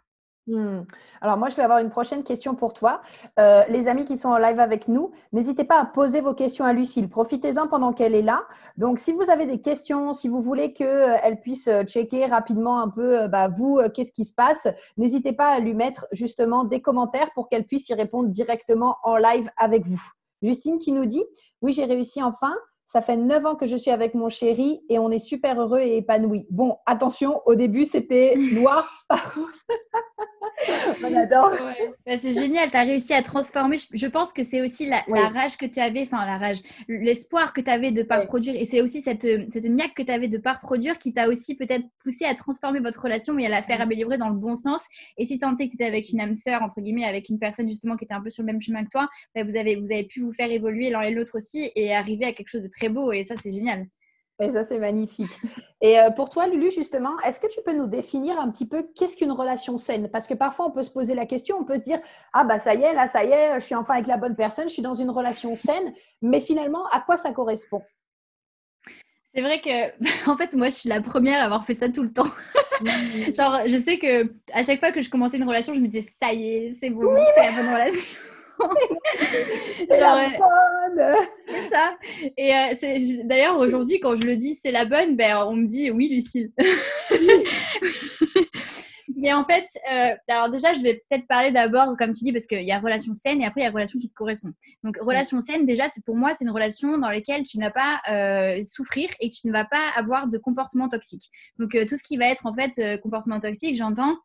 Hmm. 0.47 0.81
Alors 1.21 1.37
moi, 1.37 1.49
je 1.49 1.57
vais 1.57 1.63
avoir 1.63 1.79
une 1.81 1.91
prochaine 1.91 2.25
question 2.25 2.55
pour 2.55 2.73
toi. 2.73 3.03
Euh, 3.39 3.63
les 3.69 3.89
amis 3.89 4.05
qui 4.05 4.17
sont 4.17 4.31
en 4.31 4.39
live 4.39 4.59
avec 4.59 4.89
nous, 4.89 5.13
n'hésitez 5.33 5.65
pas 5.65 5.79
à 5.79 5.85
poser 5.85 6.21
vos 6.23 6.35
questions 6.35 6.65
à 6.65 6.73
Lucille. 6.73 7.09
Profitez-en 7.09 7.69
pendant 7.69 7.93
qu'elle 7.93 8.15
est 8.15 8.23
là. 8.23 8.43
Donc, 8.77 8.99
si 8.99 9.13
vous 9.13 9.31
avez 9.31 9.47
des 9.47 9.61
questions, 9.61 10.13
si 10.13 10.29
vous 10.29 10.41
voulez 10.41 10.73
qu'elle 10.73 10.89
euh, 10.89 11.37
puisse 11.43 11.69
euh, 11.69 11.85
checker 11.85 12.27
rapidement 12.27 12.81
un 12.81 12.89
peu, 12.89 13.29
bah, 13.29 13.49
vous, 13.49 13.81
qu'est-ce 13.95 14.13
qui 14.13 14.25
se 14.25 14.35
passe, 14.35 14.67
n'hésitez 14.97 15.33
pas 15.33 15.49
à 15.49 15.61
lui 15.61 15.75
mettre 15.75 16.07
justement 16.11 16.65
des 16.65 16.81
commentaires 16.81 17.31
pour 17.35 17.49
qu'elle 17.49 17.67
puisse 17.67 17.89
y 17.91 17.95
répondre 17.95 18.29
directement 18.29 18.97
en 19.05 19.17
live 19.17 19.51
avec 19.57 19.87
vous. 19.87 20.03
Justine 20.43 20.79
qui 20.79 20.93
nous 20.93 21.05
dit, 21.05 21.25
oui, 21.61 21.73
j'ai 21.73 21.85
réussi 21.85 22.23
enfin. 22.23 22.55
Ça 22.93 23.03
fait 23.03 23.17
neuf 23.17 23.47
ans 23.47 23.55
que 23.55 23.67
je 23.67 23.77
suis 23.77 23.93
avec 23.93 24.15
mon 24.15 24.29
chéri 24.29 24.81
et 24.89 24.99
on 24.99 25.13
est 25.13 25.21
super 25.21 25.61
heureux 25.61 25.79
et 25.79 25.99
épanoui. 25.99 26.49
Bon, 26.51 26.79
attention, 26.87 27.41
au 27.47 27.55
début, 27.55 27.85
c'était 27.85 28.35
noir 28.53 29.05
par 29.09 29.39
on 31.05 31.17
adore. 31.17 31.53
Bah, 32.05 32.19
c'est 32.19 32.33
génial, 32.33 32.71
tu 32.71 32.77
as 32.77 32.83
réussi 32.83 33.15
à 33.15 33.23
transformer. 33.23 33.77
Je, 33.93 34.07
pense 34.07 34.33
que 34.33 34.43
c'est 34.43 34.61
aussi 34.61 34.87
la, 34.87 35.05
rage 35.29 35.57
que 35.57 35.67
tu 35.67 35.81
avais, 35.81 36.03
enfin 36.03 36.25
la 36.27 36.37
rage, 36.37 36.59
l'espoir 36.89 37.53
que 37.53 37.61
tu 37.61 37.71
avais 37.71 37.93
de 37.93 38.01
ne 38.01 38.07
pas 38.07 38.27
produire. 38.27 38.57
Et 38.57 38.67
c'est 38.67 38.81
aussi 38.81 39.01
cette, 39.01 39.23
cette 39.23 39.65
niaque 39.65 39.95
que 39.95 40.03
tu 40.03 40.13
avais 40.13 40.29
de 40.29 40.37
ne 40.37 40.43
pas 40.43 40.57
produire 40.57 40.99
qui 40.99 41.13
t'a 41.13 41.29
aussi 41.29 41.55
peut-être 41.55 41.85
poussé 42.03 42.25
à 42.25 42.35
transformer 42.35 42.81
votre 42.81 43.01
relation 43.03 43.39
et 43.39 43.47
à 43.47 43.49
la 43.49 43.63
faire 43.63 43.81
améliorer 43.81 44.19
dans 44.19 44.29
le 44.29 44.37
bon 44.37 44.57
sens. 44.57 44.83
Et 45.17 45.27
si 45.27 45.39
tant 45.39 45.57
est 45.57 45.67
que 45.67 45.71
tu 45.71 45.77
étais 45.77 45.87
avec 45.87 46.11
une 46.11 46.21
âme 46.21 46.35
sœur, 46.35 46.63
entre 46.63 46.81
guillemets, 46.81 47.05
avec 47.05 47.29
une 47.29 47.39
personne 47.39 47.69
justement 47.69 47.97
qui 47.97 48.05
était 48.05 48.15
un 48.15 48.21
peu 48.21 48.31
sur 48.31 48.43
le 48.43 48.47
même 48.47 48.61
chemin 48.61 48.85
que 48.85 48.91
toi, 48.91 49.09
bah, 49.35 49.45
vous, 49.45 49.57
avez, 49.57 49.77
vous 49.77 49.91
avez 49.91 50.05
pu 50.05 50.21
vous 50.21 50.33
faire 50.33 50.51
évoluer 50.51 50.91
l'un 50.91 51.03
et 51.03 51.13
l'autre 51.13 51.39
aussi 51.39 51.71
et 51.75 51.95
arriver 51.95 52.27
à 52.27 52.33
quelque 52.33 52.49
chose 52.49 52.63
de 52.63 52.69
très 52.69 52.80
beau. 52.89 53.13
Et 53.13 53.25
ça, 53.25 53.37
c'est 53.37 53.51
génial. 53.51 53.87
Et 54.41 54.51
ça, 54.51 54.65
c'est 54.65 54.79
magnifique. 54.79 55.31
Et 55.83 56.01
euh, 56.01 56.11
pour 56.11 56.31
toi, 56.31 56.47
Lulu, 56.47 56.71
justement, 56.71 57.19
est-ce 57.21 57.39
que 57.41 57.47
tu 57.47 57.61
peux 57.65 57.75
nous 57.75 57.87
définir 57.87 58.39
un 58.41 58.51
petit 58.51 58.67
peu 58.67 58.87
qu'est-ce 58.97 59.17
qu'une 59.17 59.33
relation 59.33 59.77
saine? 59.77 60.09
Parce 60.09 60.27
que 60.27 60.33
parfois, 60.33 60.67
on 60.67 60.71
peut 60.71 60.83
se 60.83 60.91
poser 60.91 61.15
la 61.15 61.27
question, 61.27 61.59
on 61.61 61.65
peut 61.65 61.77
se 61.77 61.83
dire 61.83 62.01
Ah, 62.33 62.45
bah 62.45 62.59
ça 62.59 62.75
y 62.75 62.83
est, 62.83 62.95
là, 62.95 63.07
ça 63.07 63.23
y 63.23 63.29
est, 63.29 63.61
je 63.61 63.67
suis 63.67 63.75
enfin 63.75 63.95
avec 63.95 64.07
la 64.07 64.17
bonne 64.17 64.35
personne, 64.35 64.69
je 64.69 64.73
suis 64.73 64.83
dans 64.83 64.95
une 64.95 65.11
relation 65.11 65.55
saine. 65.55 65.93
Mais 66.23 66.41
finalement, 66.41 66.87
à 66.91 67.01
quoi 67.01 67.19
ça 67.19 67.33
correspond? 67.33 67.83
C'est 69.35 69.43
vrai 69.43 69.61
que, 69.61 70.31
en 70.31 70.37
fait, 70.39 70.55
moi, 70.55 70.71
je 70.71 70.75
suis 70.75 70.89
la 70.89 71.03
première 71.03 71.43
à 71.43 71.45
avoir 71.45 71.65
fait 71.65 71.75
ça 71.75 71.91
tout 71.91 72.03
le 72.03 72.13
temps. 72.13 72.31
Genre, 73.37 73.61
je 73.67 73.77
sais 73.77 73.99
que 73.99 74.33
à 74.55 74.63
chaque 74.63 74.81
fois 74.81 74.91
que 74.91 75.03
je 75.03 75.11
commençais 75.11 75.37
une 75.37 75.47
relation, 75.47 75.75
je 75.75 75.81
me 75.81 75.87
disais, 75.87 76.03
ça 76.03 76.33
y 76.33 76.49
est, 76.49 76.71
c'est 76.73 76.89
bon, 76.89 77.15
c'est 77.35 77.45
la 77.45 77.53
bonne 77.53 77.75
relation. 77.75 78.17
C'est 81.47 81.69
ça. 81.71 81.97
Et 82.37 82.55
euh, 82.55 83.23
d'ailleurs 83.25 83.59
aujourd'hui 83.59 84.01
quand 84.01 84.17
je 84.21 84.27
le 84.27 84.37
dis 84.37 84.55
c'est 84.55 84.73
la 84.73 84.85
bonne, 84.85 85.17
ben 85.17 85.45
on 85.47 85.57
me 85.57 85.67
dit 85.67 85.91
oui 85.91 86.09
Lucille. 86.09 86.53
Mais 89.17 89.33
en 89.33 89.45
fait, 89.45 89.67
euh, 89.93 90.15
alors 90.29 90.51
déjà, 90.51 90.73
je 90.73 90.83
vais 90.83 91.03
peut-être 91.09 91.27
parler 91.27 91.51
d'abord, 91.51 91.97
comme 91.99 92.13
tu 92.13 92.25
dis, 92.25 92.33
parce 92.33 92.47
qu'il 92.47 92.63
y 92.63 92.73
a 92.73 92.79
relation 92.79 93.13
saine 93.13 93.43
et 93.43 93.45
après 93.45 93.61
il 93.61 93.65
y 93.65 93.67
a 93.67 93.71
relation 93.71 93.99
qui 93.99 94.09
te 94.09 94.15
correspond. 94.15 94.53
Donc, 94.83 94.97
relation 95.01 95.41
saine, 95.41 95.67
déjà, 95.67 95.89
c'est 95.89 96.05
pour 96.05 96.17
moi, 96.17 96.33
c'est 96.33 96.45
une 96.45 96.51
relation 96.51 96.97
dans 96.97 97.09
laquelle 97.09 97.43
tu 97.43 97.59
n'as 97.59 97.71
pas 97.71 98.01
euh, 98.11 98.63
souffrir 98.63 99.11
et 99.21 99.29
tu 99.29 99.47
ne 99.49 99.53
vas 99.53 99.65
pas 99.65 99.83
avoir 99.97 100.29
de 100.29 100.39
comportement 100.39 100.89
toxique. 100.89 101.31
Donc, 101.59 101.77
tout 101.87 101.97
ce 101.97 102.03
qui 102.03 102.17
va 102.17 102.27
être 102.27 102.47
en 102.47 102.55
fait 102.55 103.01
comportement 103.03 103.41
toxique, 103.41 103.77
j'entends 103.77 104.17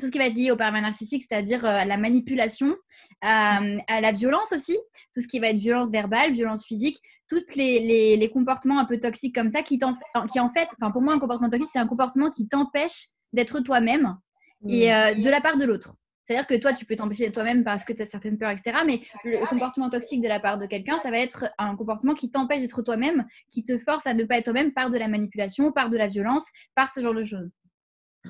tout 0.00 0.06
ce 0.06 0.10
qui 0.10 0.18
va 0.18 0.26
être 0.26 0.34
lié 0.34 0.50
au 0.50 0.56
pervers 0.56 0.82
narcissique, 0.82 1.22
c'est-à-dire 1.28 1.64
euh, 1.64 1.68
à 1.68 1.84
la 1.84 1.96
manipulation, 1.96 2.68
euh, 2.68 2.74
à, 3.22 4.00
la 4.00 4.12
violence 4.12 4.52
aussi, 4.52 4.78
tout 5.14 5.20
ce 5.20 5.28
qui 5.28 5.38
va 5.38 5.48
être 5.48 5.58
violence 5.58 5.90
verbale, 5.90 6.32
violence 6.32 6.64
physique, 6.64 6.98
tous 7.28 7.44
les, 7.54 8.16
les, 8.16 8.30
comportements 8.30 8.80
un 8.80 8.84
peu 8.84 8.98
toxiques 8.98 9.34
comme 9.34 9.50
ça 9.50 9.62
qui, 9.62 9.78
qui 9.78 10.40
en 10.40 10.50
fait, 10.50 10.68
enfin 10.80 10.90
pour 10.90 11.00
moi 11.00 11.14
un 11.14 11.20
comportement 11.20 11.48
toxique, 11.48 11.68
c'est 11.72 11.78
un 11.78 11.86
comportement 11.86 12.30
qui 12.30 12.48
t'empêche 12.48 13.06
d'être 13.32 13.60
toi-même 13.60 14.16
et 14.68 14.92
euh, 14.92 15.14
de 15.14 15.28
la 15.28 15.40
part 15.40 15.56
de 15.56 15.64
l'autre. 15.64 15.94
C'est-à-dire 16.24 16.46
que 16.46 16.54
toi, 16.54 16.72
tu 16.72 16.84
peux 16.84 16.94
t'empêcher 16.94 17.24
d'être 17.24 17.34
toi-même 17.34 17.64
parce 17.64 17.84
que 17.84 17.92
tu 17.92 18.02
as 18.02 18.06
certaines 18.06 18.38
peurs, 18.38 18.50
etc. 18.50 18.78
Mais 18.86 19.00
le 19.24 19.44
comportement 19.46 19.90
toxique 19.90 20.22
de 20.22 20.28
la 20.28 20.38
part 20.38 20.58
de 20.58 20.66
quelqu'un, 20.66 20.96
ça 20.98 21.10
va 21.10 21.18
être 21.18 21.46
un 21.58 21.74
comportement 21.74 22.14
qui 22.14 22.30
t'empêche 22.30 22.60
d'être 22.60 22.82
toi-même, 22.82 23.26
qui 23.48 23.64
te 23.64 23.76
force 23.78 24.06
à 24.06 24.14
ne 24.14 24.22
pas 24.22 24.38
être 24.38 24.44
toi-même 24.44 24.72
par 24.72 24.90
de 24.90 24.98
la 24.98 25.08
manipulation, 25.08 25.72
par 25.72 25.90
de 25.90 25.96
la 25.96 26.06
violence, 26.06 26.44
par 26.76 26.88
ce 26.88 27.00
genre 27.00 27.14
de 27.14 27.24
choses. 27.24 27.50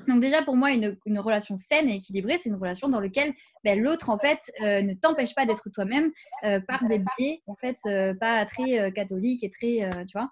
Donc 0.07 0.21
déjà 0.21 0.41
pour 0.41 0.55
moi 0.55 0.71
une, 0.71 1.19
relation 1.19 1.57
saine 1.57 1.89
et 1.89 1.95
équilibrée, 1.95 2.37
c'est 2.37 2.49
une 2.49 2.55
relation 2.55 2.87
dans 2.87 2.99
laquelle 2.99 3.33
ben, 3.63 3.79
l'autre 3.79 4.09
en 4.09 4.17
fait 4.17 4.51
euh, 4.61 4.81
ne 4.81 4.93
t'empêche 4.93 5.35
pas 5.35 5.45
d'être 5.45 5.69
toi-même 5.69 6.11
euh, 6.43 6.59
par 6.61 6.87
des 6.87 6.99
biais 6.99 7.41
en 7.45 7.55
fait 7.55 7.77
euh, 7.85 8.13
pas 8.19 8.45
très 8.45 8.91
catholiques 8.93 9.43
et 9.43 9.49
très 9.49 9.89
tu 10.07 10.17
vois. 10.17 10.29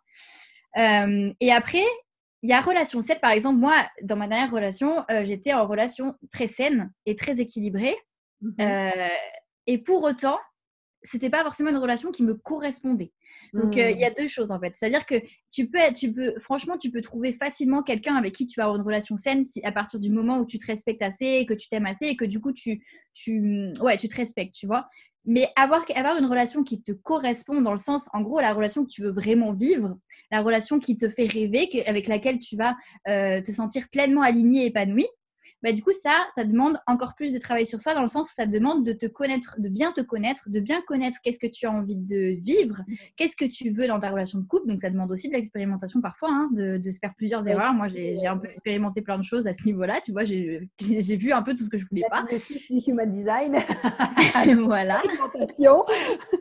et 0.75 1.51
après 1.51 1.83
il 2.41 2.49
y 2.49 2.53
a 2.53 2.61
relation 2.61 3.01
saine. 3.01 3.19
Par 3.21 3.31
exemple 3.31 3.59
moi 3.59 3.75
dans 4.01 4.15
ma 4.15 4.27
dernière 4.27 4.51
relation 4.51 5.03
j'étais 5.23 5.53
en 5.53 5.67
relation 5.67 6.15
très 6.31 6.47
saine 6.47 6.91
et 7.05 7.15
très 7.15 7.41
équilibrée. 7.41 7.95
Mmh 8.41 8.63
et 9.67 9.77
pour 9.77 10.01
autant 10.01 10.39
c'était 11.03 11.29
pas 11.29 11.43
forcément 11.43 11.69
une 11.69 11.77
relation 11.77 12.11
qui 12.11 12.23
me 12.23 12.33
correspondait. 12.33 13.11
Donc 13.53 13.77
euh, 13.77 13.89
il 13.89 13.97
y 13.97 14.03
a 14.03 14.09
mmh. 14.09 14.15
deux 14.17 14.27
choses 14.27 14.51
en 14.51 14.59
fait, 14.59 14.75
c'est-à-dire 14.75 15.05
que 15.05 15.15
tu 15.51 15.69
peux, 15.69 15.79
tu 15.95 16.11
peux, 16.11 16.39
franchement, 16.39 16.77
tu 16.77 16.91
peux 16.91 17.01
trouver 17.01 17.33
facilement 17.33 17.83
quelqu'un 17.83 18.15
avec 18.15 18.33
qui 18.33 18.45
tu 18.45 18.59
vas 18.59 18.65
avoir 18.65 18.77
une 18.77 18.85
relation 18.85 19.15
saine 19.17 19.43
si, 19.43 19.63
à 19.63 19.71
partir 19.71 19.99
du 19.99 20.09
moment 20.09 20.39
où 20.39 20.45
tu 20.45 20.57
te 20.57 20.65
respectes 20.65 21.01
assez, 21.01 21.45
que 21.45 21.53
tu 21.53 21.67
t'aimes 21.67 21.85
assez 21.85 22.05
et 22.07 22.15
que 22.15 22.25
du 22.25 22.39
coup 22.39 22.51
tu, 22.51 22.83
tu, 23.13 23.71
ouais, 23.81 23.97
tu 23.97 24.07
te 24.07 24.15
respectes, 24.15 24.53
tu 24.55 24.67
vois. 24.67 24.87
Mais 25.25 25.47
avoir, 25.55 25.85
avoir 25.95 26.17
une 26.17 26.25
relation 26.25 26.63
qui 26.63 26.81
te 26.81 26.91
correspond 26.91 27.61
dans 27.61 27.73
le 27.73 27.77
sens, 27.77 28.09
en 28.13 28.21
gros, 28.21 28.39
la 28.39 28.53
relation 28.53 28.83
que 28.83 28.89
tu 28.89 29.03
veux 29.03 29.11
vraiment 29.11 29.51
vivre, 29.51 29.97
la 30.31 30.41
relation 30.41 30.79
qui 30.79 30.97
te 30.97 31.09
fait 31.09 31.27
rêver, 31.27 31.69
avec 31.85 32.07
laquelle 32.07 32.39
tu 32.39 32.55
vas 32.55 32.75
euh, 33.07 33.41
te 33.41 33.51
sentir 33.51 33.89
pleinement 33.91 34.21
aligné, 34.21 34.65
épanoui, 34.65 35.05
bah, 35.61 35.71
du 35.71 35.83
coup, 35.83 35.91
ça, 35.91 36.27
ça 36.35 36.43
demande 36.43 36.77
encore 36.87 37.15
plus 37.15 37.33
de 37.33 37.37
travail 37.37 37.65
sur 37.65 37.79
soi 37.79 37.93
dans 37.93 38.01
le 38.01 38.07
sens 38.07 38.29
où 38.29 38.33
ça 38.33 38.45
demande 38.45 38.85
de 38.85 38.93
te 38.93 39.05
connaître, 39.05 39.55
de 39.59 39.69
bien 39.69 39.91
te 39.91 40.01
connaître, 40.01 40.49
de 40.49 40.59
bien 40.59 40.81
connaître 40.81 41.17
qu'est-ce 41.23 41.39
que 41.39 41.47
tu 41.47 41.65
as 41.65 41.71
envie 41.71 41.97
de 41.97 42.37
vivre, 42.41 42.81
qu'est-ce 43.15 43.35
que 43.35 43.45
tu 43.45 43.69
veux 43.71 43.87
dans 43.87 43.99
ta 43.99 44.09
relation 44.09 44.39
de 44.39 44.45
couple. 44.45 44.67
Donc, 44.67 44.79
ça 44.79 44.89
demande 44.89 45.11
aussi 45.11 45.27
de 45.29 45.33
l'expérimentation 45.33 46.01
parfois, 46.01 46.29
hein, 46.31 46.49
de, 46.51 46.79
se 46.89 46.99
faire 46.99 47.13
plusieurs 47.15 47.47
erreurs. 47.47 47.73
Moi, 47.73 47.87
j'ai 47.89 48.27
un 48.27 48.37
peu 48.37 48.47
expérimenté 48.47 49.01
plein 49.01 49.17
de 49.17 49.23
choses 49.23 49.47
à 49.47 49.53
ce 49.53 49.63
niveau-là. 49.65 49.99
Tu 50.03 50.11
vois, 50.11 50.23
j'ai 50.23 50.67
vu 51.15 51.31
un 51.31 51.43
peu 51.43 51.55
tout 51.55 51.63
ce 51.63 51.69
que 51.69 51.77
je 51.77 51.85
voulais 51.85 52.03
pas. 52.09 52.25
Le 52.31 52.89
human 52.89 53.11
design. 53.11 53.57
voilà. 54.65 55.01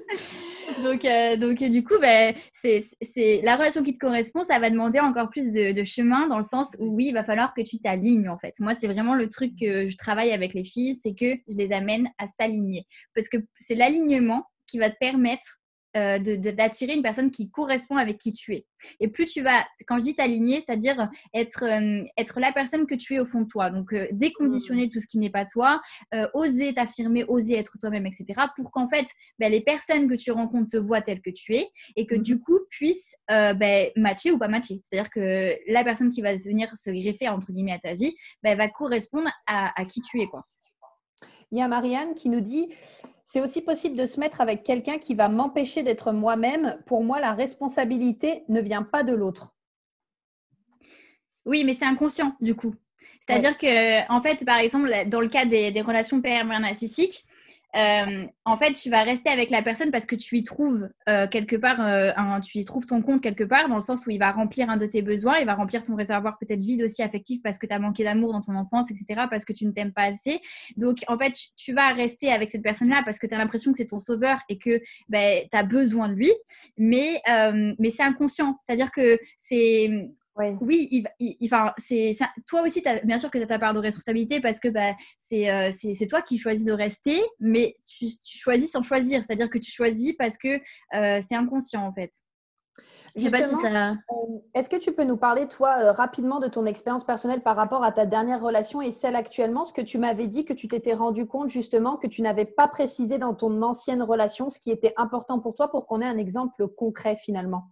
donc, 0.83 1.05
euh, 1.05 1.37
donc, 1.37 1.63
du 1.63 1.85
coup, 1.85 1.99
ben, 2.01 2.35
c'est 2.53 3.41
la 3.43 3.57
relation 3.57 3.83
qui 3.83 3.93
te 3.93 3.99
correspond. 3.99 4.43
Ça 4.43 4.59
va 4.59 4.71
demander 4.71 5.01
encore 5.01 5.31
plus 5.31 5.53
de, 5.53 5.73
de 5.73 5.85
chemin 5.85 6.29
dans 6.29 6.37
le 6.37 6.43
sens 6.43 6.77
où, 6.79 6.95
oui, 6.95 7.07
il 7.09 7.15
va 7.15 7.25
falloir 7.25 7.55
que 7.55 7.63
tu 7.63 7.79
t'alignes 7.79 8.29
en 8.29 8.39
fait. 8.39 8.55
Moi, 8.61 8.75
c'est 8.75 8.87
vraiment 8.89 9.15
le 9.15 9.29
truc 9.29 9.53
que 9.59 9.89
je 9.89 9.97
travaille 9.97 10.33
avec 10.33 10.55
les 10.55 10.65
filles, 10.65 10.97
c'est 11.03 11.15
que 11.15 11.37
je 11.49 11.57
les 11.57 11.73
amène 11.73 12.09
à 12.19 12.27
s'aligner. 12.27 12.85
Parce 13.15 13.29
que 13.29 13.39
c'est 13.59 13.75
l'alignement 13.75 14.45
qui 14.67 14.79
va 14.79 14.91
te 14.91 14.97
permettre 14.99 15.58
euh, 15.97 16.19
d'attirer 16.19 16.95
une 16.95 17.03
personne 17.03 17.31
qui 17.31 17.51
correspond 17.51 17.97
avec 17.97 18.19
qui 18.19 18.33
tu 18.33 18.55
es. 18.55 18.67
Et 19.01 19.09
plus 19.09 19.25
tu 19.25 19.41
vas, 19.41 19.67
quand 19.87 19.99
je 19.99 20.05
dis 20.05 20.15
t'aligner, 20.15 20.57
c'est-à-dire 20.57 21.09
être, 21.33 21.65
euh, 21.65 22.05
être 22.19 22.41
la 22.41 22.53
personne 22.53 22.87
que 22.87 22.95
tu 22.95 23.15
es 23.15 23.21
au 23.21 23.25
fond 23.25 23.41
de 23.41 23.49
toi. 23.49 23.71
Donc, 23.71 23.95
euh, 23.95 24.07
déconditionner 24.13 24.87
mmh. 24.87 24.91
tout 24.91 25.01
ce 25.01 25.07
qui 25.07 25.19
n'est 25.19 25.31
pas 25.31 25.47
toi, 25.47 25.81
oser 26.35 26.75
t'affirmer, 26.75 27.25
oser 27.25 27.55
être 27.55 27.79
toi-même, 27.81 28.07
etc. 28.07 28.27
Pour 28.55 28.71
qu'en 28.71 28.89
fait, 28.89 29.07
ben, 29.39 29.51
les 29.51 29.63
personnes 29.63 30.09
que 30.09 30.15
tu 30.15 30.31
rencontres 30.31 30.71
te 30.71 30.77
voient 30.77 31.01
telle 31.01 31.23
que 31.23 31.31
tu 31.31 31.55
es 31.55 31.67
et 31.97 32.05
que 32.05 32.15
mmh. 32.15 32.23
du 32.23 32.39
coup 32.39 32.59
puissent 32.69 33.15
ben, 33.29 33.89
matcher 33.97 34.31
ou 34.31 34.39
pas 34.39 34.49
matcher. 34.49 34.81
C'est-à-dire 34.85 35.11
que 35.11 35.57
la 35.73 35.85
personne 35.85 36.11
qui 36.11 36.21
va 36.21 36.37
venir 36.37 36.71
se 36.77 36.91
greffer, 36.91 37.29
entre 37.29 37.51
guillemets, 37.51 37.73
à 37.73 37.79
ta 37.79 37.95
vie, 37.95 38.15
ben, 38.43 38.59
va 38.59 38.69
correspondre 38.69 39.31
à, 39.47 39.73
à 39.81 39.85
qui 39.85 40.01
tu 40.03 40.21
es. 40.21 40.27
Quoi. 40.27 40.45
Il 41.51 41.59
y 41.59 41.63
a 41.63 41.69
Marianne 41.69 42.15
qui 42.15 42.29
nous 42.29 42.43
dit 42.43 42.69
c'est 43.31 43.43
aussi 43.43 43.61
possible 43.61 43.95
de 43.95 44.07
se 44.07 44.19
mettre 44.19 44.41
avec 44.41 44.63
quelqu'un 44.63 44.99
qui 44.99 45.15
va 45.15 45.29
m'empêcher 45.29 45.83
d'être 45.83 46.13
moi-même. 46.13 46.79
Pour 46.87 47.05
moi, 47.05 47.21
la 47.21 47.35
responsabilité 47.35 48.45
ne 48.49 48.59
vient 48.59 48.83
pas 48.83 49.03
de 49.03 49.15
l'autre. 49.15 49.55
Oui, 51.45 51.63
mais 51.63 51.75
c'est 51.75 51.85
inconscient 51.85 52.35
du 52.41 52.55
coup. 52.55 52.75
C'est-à-dire 53.21 53.59
que, 53.59 54.11
en 54.11 54.23
fait, 54.23 54.47
par 54.47 54.57
exemple, 54.57 54.91
dans 55.09 55.21
le 55.21 55.29
cas 55.29 55.45
des, 55.45 55.71
des 55.71 55.83
relations 55.83 56.23
pervers 56.23 56.59
narcissiques, 56.59 57.27
euh, 57.77 58.27
en 58.45 58.57
fait, 58.57 58.73
tu 58.73 58.89
vas 58.89 59.03
rester 59.03 59.29
avec 59.29 59.51
la 59.51 59.63
personne 59.63 59.91
parce 59.91 60.07
que 60.07 60.17
tu 60.17 60.39
y 60.39 60.43
trouves 60.43 60.89
euh, 61.09 61.27
quelque 61.29 61.57
part, 61.57 61.87
euh, 61.87 62.11
tu 62.41 62.59
y 62.59 62.65
trouves 62.65 62.87
ton 62.87 63.03
compte 63.03 63.23
quelque 63.23 63.45
part, 63.45 63.69
dans 63.69 63.75
le 63.75 63.83
sens 63.83 64.07
où 64.07 64.11
il 64.11 64.19
va 64.19 64.33
remplir 64.33 64.71
un 64.71 64.77
de 64.77 64.87
tes 64.87 65.03
besoins, 65.03 65.39
il 65.39 65.47
va 65.47 65.55
remplir 65.55 65.85
ton 65.85 65.95
réservoir 65.95 66.39
peut-être 66.39 66.61
vide 66.61 66.83
aussi 66.83 67.03
affectif 67.03 67.43
parce 67.43 67.59
que 67.59 67.67
tu 67.67 67.75
as 67.75 67.79
manqué 67.79 68.05
d'amour 68.05 68.33
dans 68.33 68.41
ton 68.41 68.55
enfance, 68.55 68.91
etc., 68.91 69.27
parce 69.31 69.45
que 69.45 69.53
tu 69.53 69.67
ne 69.67 69.73
t'aimes 69.73 69.93
pas 69.93 70.05
assez. 70.05 70.41
Donc, 70.77 70.99
en 71.09 71.19
fait, 71.19 71.35
tu 71.57 71.75
vas 71.75 71.89
rester 71.93 72.33
avec 72.33 72.51
cette 72.51 72.63
personne-là 72.63 73.03
parce 73.05 73.19
que 73.19 73.27
tu 73.27 73.35
as 73.35 73.39
l'impression 73.39 73.73
que 73.73 73.79
c'est 73.79 73.87
ton 73.87 74.01
sauveur 74.01 74.39
et 74.49 74.59
que 74.59 74.81
ben, 75.09 75.43
tu 75.51 75.57
as 75.57 75.63
besoin 75.63 76.09
de 76.09 76.15
lui, 76.15 76.33
mais, 76.79 77.21
mais 77.79 77.91
c'est 77.91 78.03
inconscient. 78.03 78.57
C'est-à-dire 78.65 78.91
que 78.91 79.19
c'est 79.37 80.09
oui, 80.61 80.89
il, 81.19 81.37
enfin, 81.45 81.73
c'est 81.79 82.17
toi 82.47 82.63
aussi, 82.63 82.83
as, 82.87 83.05
bien 83.05 83.19
sûr 83.19 83.31
que 83.31 83.39
tu 83.39 83.45
as 83.45 83.47
ta 83.47 83.59
part 83.59 83.73
de 83.73 83.79
responsabilité 83.79 84.41
parce 84.41 84.61
que 84.61 84.69
bah, 84.69 84.91
euh, 85.33 85.71
c'est 85.73 86.07
toi 86.07 86.23
qui 86.23 86.39
choisis 86.39 86.65
de 86.65 86.73
rester, 86.73 87.21
mais 87.41 87.77
tu, 87.99 88.07
choisis 88.25 88.71
sans 88.71 88.83
choisir, 88.83 89.23
c'est-à-dire 89.23 89.51
que 89.51 89.59
tu 89.59 89.71
choisis 89.71 90.13
parce 90.19 90.39
que 90.39 90.59
euh, 90.95 91.21
c'est 91.27 91.35
inconscient 91.35 91.85
en 91.85 91.93
fait. 91.93 92.13
Je 93.17 93.23
sais 93.23 93.31
pas 93.31 93.43
si 93.43 93.55
ça. 93.57 93.91
Euh, 93.91 93.95
est-ce 94.55 94.69
que 94.69 94.77
tu 94.77 94.93
peux 94.93 95.03
nous 95.03 95.17
parler, 95.17 95.49
toi, 95.49 95.93
rapidement 95.93 96.39
de 96.39 96.47
ton 96.47 96.67
expérience 96.67 97.05
personnelle 97.05 97.43
par 97.43 97.57
rapport 97.57 97.83
à 97.83 97.91
ta 97.91 98.07
dernière 98.07 98.41
relation 98.41 98.81
et 98.81 98.93
celle 98.93 99.17
actuellement? 99.17 99.65
Ce 99.65 99.73
que 99.73 99.81
tu 99.81 99.99
m'avais 99.99 100.29
dit 100.29 100.45
que 100.45 100.53
tu 100.53 100.69
t'étais 100.69 100.95
rendu 100.95 101.27
compte 101.27 101.49
justement 101.49 101.97
que 101.97 102.07
tu 102.07 102.23
n'avais 102.23 102.45
pas 102.45 102.69
précisé 102.69 103.19
dans 103.19 103.35
ton 103.35 103.63
ancienne 103.63 104.03
relation 104.03 104.51
ce 104.51 104.61
qui 104.61 104.71
était 104.71 104.95
important 104.97 105.41
pour 105.41 105.55
toi 105.55 105.69
pour 105.69 105.87
qu'on 105.87 106.01
ait 106.01 106.07
un 106.07 106.19
exemple 106.19 106.69
concret 106.69 107.17
finalement. 107.17 107.65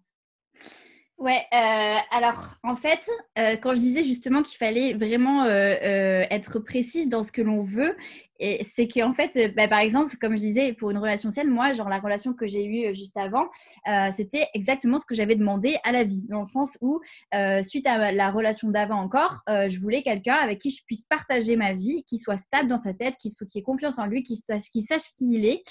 Ouais, 1.19 1.41
euh, 1.55 1.97
alors 2.11 2.57
en 2.63 2.77
fait, 2.77 3.09
euh, 3.39 3.57
quand 3.57 3.75
je 3.75 3.81
disais 3.81 4.05
justement 4.05 4.43
qu'il 4.43 4.59
fallait 4.59 4.93
vraiment 4.93 5.45
euh, 5.45 6.25
être 6.31 6.59
précise 6.59 7.09
dans 7.09 7.23
ce 7.23 7.33
que 7.33 7.41
l'on 7.41 7.63
veut, 7.63 7.97
et 8.39 8.63
c'est 8.65 8.87
qu'en 8.87 9.15
fait, 9.15 9.55
bah, 9.57 9.67
par 9.67 9.79
exemple, 9.79 10.17
comme 10.21 10.37
je 10.37 10.43
disais, 10.43 10.75
pour 10.75 10.91
une 10.91 10.99
relation 10.99 11.31
saine, 11.31 11.49
moi, 11.49 11.73
genre 11.73 11.89
la 11.89 12.01
relation 12.01 12.35
que 12.35 12.47
j'ai 12.47 12.67
eue 12.67 12.95
juste 12.95 13.17
avant, 13.17 13.47
c'était 14.13 14.47
exactement 14.53 14.99
ce 14.99 15.07
que 15.07 15.15
j'avais 15.15 15.37
demandé 15.37 15.79
à 15.85 15.93
la 15.93 16.05
vie, 16.05 16.27
dans 16.29 16.41
le 16.41 16.45
sens 16.45 16.77
où, 16.83 17.01
suite 17.63 17.87
à 17.87 18.13
la 18.13 18.31
relation 18.31 18.69
d'avant 18.69 18.99
encore, 18.99 19.41
je 19.49 19.81
voulais 19.81 20.03
quelqu'un 20.03 20.35
avec 20.35 20.59
qui 20.59 20.69
je 20.69 20.85
puisse 20.85 21.05
partager 21.05 21.57
ma 21.57 21.73
vie, 21.73 22.05
qui 22.07 22.19
soit 22.19 22.37
stable 22.37 22.69
dans 22.69 22.77
sa 22.77 22.93
tête, 22.93 23.15
qui, 23.17 23.35
qui 23.35 23.59
ait 23.59 23.63
confiance 23.63 23.99
en 23.99 24.05
lui, 24.05 24.23
qui 24.23 24.37
sache, 24.37 24.69
qui 24.71 24.83
sache 24.83 25.15
qui 25.17 25.33
il 25.33 25.47
est, 25.47 25.65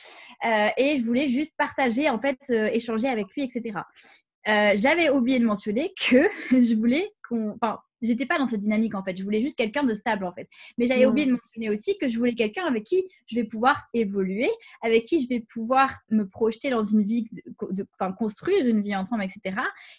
et 0.77 0.97
je 0.97 1.05
voulais 1.05 1.27
juste 1.27 1.53
partager, 1.59 2.09
en 2.09 2.19
fait, 2.19 2.39
échanger 2.49 3.09
avec 3.09 3.27
lui, 3.35 3.43
etc. 3.43 3.81
Euh, 4.47 4.73
j'avais 4.75 5.09
oublié 5.09 5.39
de 5.39 5.45
mentionner 5.45 5.93
que 5.99 6.29
je 6.51 6.75
voulais 6.75 7.11
qu'on. 7.27 7.57
Enfin, 7.61 7.79
j'étais 8.05 8.25
pas 8.25 8.37
dans 8.37 8.47
cette 8.47 8.59
dynamique 8.59 8.95
en 8.95 9.03
fait. 9.03 9.17
Je 9.17 9.23
voulais 9.23 9.41
juste 9.41 9.57
quelqu'un 9.57 9.83
de 9.83 9.93
stable 9.93 10.25
en 10.25 10.33
fait. 10.33 10.47
Mais 10.77 10.87
j'avais 10.87 11.05
oublié 11.05 11.27
de 11.27 11.31
mentionner 11.31 11.69
aussi 11.69 11.97
que 11.97 12.07
je 12.07 12.17
voulais 12.17 12.35
quelqu'un 12.35 12.65
avec 12.65 12.83
qui 12.83 13.07
je 13.27 13.35
vais 13.35 13.43
pouvoir 13.43 13.83
évoluer, 13.93 14.49
avec 14.81 15.03
qui 15.03 15.21
je 15.21 15.27
vais 15.27 15.39
pouvoir 15.39 15.91
me 16.09 16.27
projeter 16.27 16.69
dans 16.69 16.83
une 16.83 17.03
vie, 17.03 17.27
enfin 17.99 18.11
construire 18.11 18.65
une 18.65 18.81
vie 18.81 18.95
ensemble, 18.95 19.23
etc. 19.23 19.57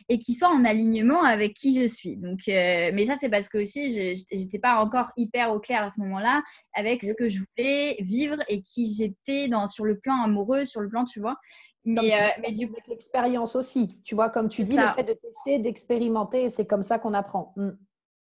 Et 0.08 0.18
qui 0.18 0.34
soit 0.34 0.48
en 0.48 0.64
alignement 0.64 1.22
avec 1.22 1.54
qui 1.54 1.80
je 1.80 1.86
suis. 1.86 2.16
Donc, 2.16 2.40
euh, 2.48 2.90
mais 2.94 3.06
ça 3.06 3.16
c'est 3.20 3.28
parce 3.28 3.48
que 3.48 3.58
aussi 3.58 3.92
j'étais 4.30 4.58
pas 4.58 4.82
encore 4.82 5.10
hyper 5.16 5.52
au 5.52 5.60
clair 5.60 5.82
à 5.82 5.90
ce 5.90 6.00
moment-là 6.00 6.42
avec 6.74 7.02
ce 7.02 7.12
que 7.12 7.28
je 7.28 7.38
voulais 7.38 7.96
vivre 8.00 8.36
et 8.48 8.62
qui 8.62 8.94
j'étais 8.94 9.48
dans 9.48 9.66
sur 9.66 9.84
le 9.84 9.98
plan 9.98 10.22
amoureux, 10.22 10.64
sur 10.64 10.80
le 10.80 10.88
plan 10.88 11.04
tu 11.04 11.20
vois. 11.20 11.36
Mais, 11.86 12.12
euh, 12.14 12.28
mais 12.42 12.50
du 12.50 12.68
coup, 12.68 12.80
l'expérience 12.88 13.54
aussi, 13.54 14.00
tu 14.04 14.16
vois, 14.16 14.28
comme 14.28 14.48
tu 14.48 14.64
dis, 14.64 14.76
le 14.76 14.88
fait 14.88 15.04
de 15.04 15.12
tester, 15.12 15.60
d'expérimenter, 15.60 16.48
c'est 16.48 16.66
comme 16.66 16.82
ça 16.82 16.98
qu'on 16.98 17.14
apprend. 17.14 17.52
Mm. 17.56 17.70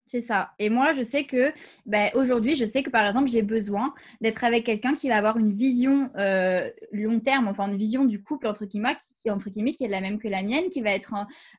C'est 0.08 0.22
ça. 0.22 0.52
Et 0.60 0.70
moi, 0.70 0.94
je 0.94 1.02
sais 1.02 1.24
que 1.24 1.52
ben, 1.86 2.12
aujourd'hui, 2.14 2.56
je 2.56 2.64
sais 2.64 2.84
que 2.84 2.92
par 2.92 3.06
exemple, 3.08 3.28
j'ai 3.28 3.42
besoin 3.42 3.94
d'être 4.22 4.44
avec 4.44 4.64
quelqu'un 4.66 4.94
qui 4.94 5.10
va 5.10 5.18
avoir 5.18 5.38
une 5.38 5.54
vision 5.54 6.12
euh, 6.18 6.70
long 6.92 7.20
terme, 7.20 7.48
enfin 7.48 7.68
une 7.68 7.78
vision 7.78 8.06
du 8.06 8.22
couple 8.22 8.48
entre 8.48 8.66
guillemets, 8.66 8.96
qui, 9.22 9.32
entre 9.32 9.50
guillemets, 9.50 9.74
qui 9.74 9.84
est 9.84 9.90
la 9.90 10.02
même 10.02 10.20
que 10.20 10.28
la 10.28 10.44
mienne, 10.44 10.70
qui 10.70 10.82
va 10.82 10.92
être 10.92 11.14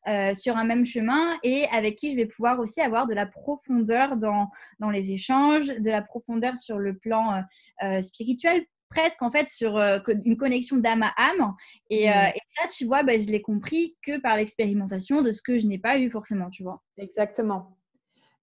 euh, 0.07 0.33
sur 0.35 0.57
un 0.57 0.65
même 0.65 0.85
chemin 0.85 1.37
et 1.43 1.67
avec 1.73 1.97
qui 1.97 2.11
je 2.11 2.17
vais 2.17 2.27
pouvoir 2.27 2.61
aussi 2.61 2.81
avoir 2.81 3.07
de 3.07 3.15
la 3.15 3.27
profondeur 3.27 4.17
dans, 4.17 4.51
dans 4.79 4.91
les 4.91 5.11
échanges, 5.11 5.67
de 5.67 5.91
la 5.91 6.03
profondeur 6.03 6.57
sur 6.57 6.79
le 6.79 6.97
plan 6.97 7.43
spirituel 8.01 8.65
presque 8.89 9.23
en 9.23 9.31
fait 9.31 9.49
sur 9.49 9.77
euh, 9.77 9.99
une 10.25 10.37
connexion 10.37 10.77
d'âme 10.77 11.03
à 11.03 11.13
âme. 11.17 11.41
Euh, 11.41 11.51
mmh. 11.51 11.95
Et, 11.95 12.41
ça, 12.49 12.69
tu 12.69 12.87
vois, 12.87 13.03
bah, 13.03 13.19
je 13.19 13.27
l'ai 13.29 13.43
compris 13.43 13.97
que 14.03 14.19
par 14.19 14.37
l'expérimentation 14.37 15.23
de 15.23 15.33
ce 15.33 15.43
que 15.43 15.59
je 15.59 15.67
n'ai 15.67 15.79
pas 15.79 15.99
eu 15.99 16.11
forcément, 16.11 16.51
tu 16.51 16.63
vois. 16.63 16.83
Exactement. 16.99 17.76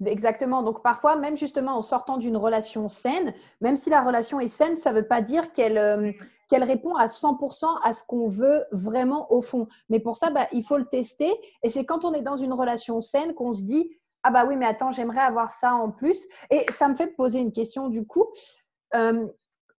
Exactement. 0.06 0.64
Donc 0.64 0.82
parfois, 0.82 1.16
même 1.16 1.36
justement 1.38 1.78
en 1.78 1.82
sortant 1.82 2.18
d'une 2.18 2.38
relation 2.38 2.88
saine, 2.88 3.34
même 3.62 3.76
si 3.76 3.90
la 3.90 4.02
relation 4.02 4.40
est 4.40 4.48
saine, 4.48 4.76
ça 4.76 4.92
ne 4.92 5.00
veut 5.00 5.08
pas 5.08 5.22
dire 5.22 5.52
qu'elle 5.52 5.78
euh, 5.78 6.12
qu'elle 6.50 6.64
répond 6.64 6.96
à 6.96 7.06
100% 7.06 7.66
à 7.84 7.94
ce 7.94 8.04
qu'on 8.06 8.28
veut 8.28 8.64
vraiment 8.72 9.32
au 9.32 9.42
fond. 9.42 9.68
Mais 9.90 10.00
pour 10.00 10.16
ça, 10.18 10.30
bah, 10.30 10.48
il 10.52 10.64
faut 10.64 10.78
le 10.78 10.86
tester. 10.86 11.32
Et 11.64 11.70
c'est 11.70 11.86
quand 11.86 12.06
on 12.06 12.14
est 12.14 12.22
dans 12.22 12.38
une 12.38 12.54
relation 12.54 13.02
saine 13.02 13.34
qu'on 13.34 13.54
se 13.54 13.64
dit, 13.64 13.90
ah 14.24 14.32
bah 14.32 14.46
oui, 14.46 14.56
mais 14.56 14.66
attends, 14.66 14.92
j'aimerais 14.92 15.22
avoir 15.22 15.52
ça 15.52 15.74
en 15.74 15.90
plus. 15.90 16.28
Et 16.50 16.66
ça 16.72 16.88
me 16.88 16.96
fait 16.96 17.08
poser 17.08 17.40
une 17.40 17.52
question 17.52 17.90
du 17.90 18.06
coup 18.06 18.26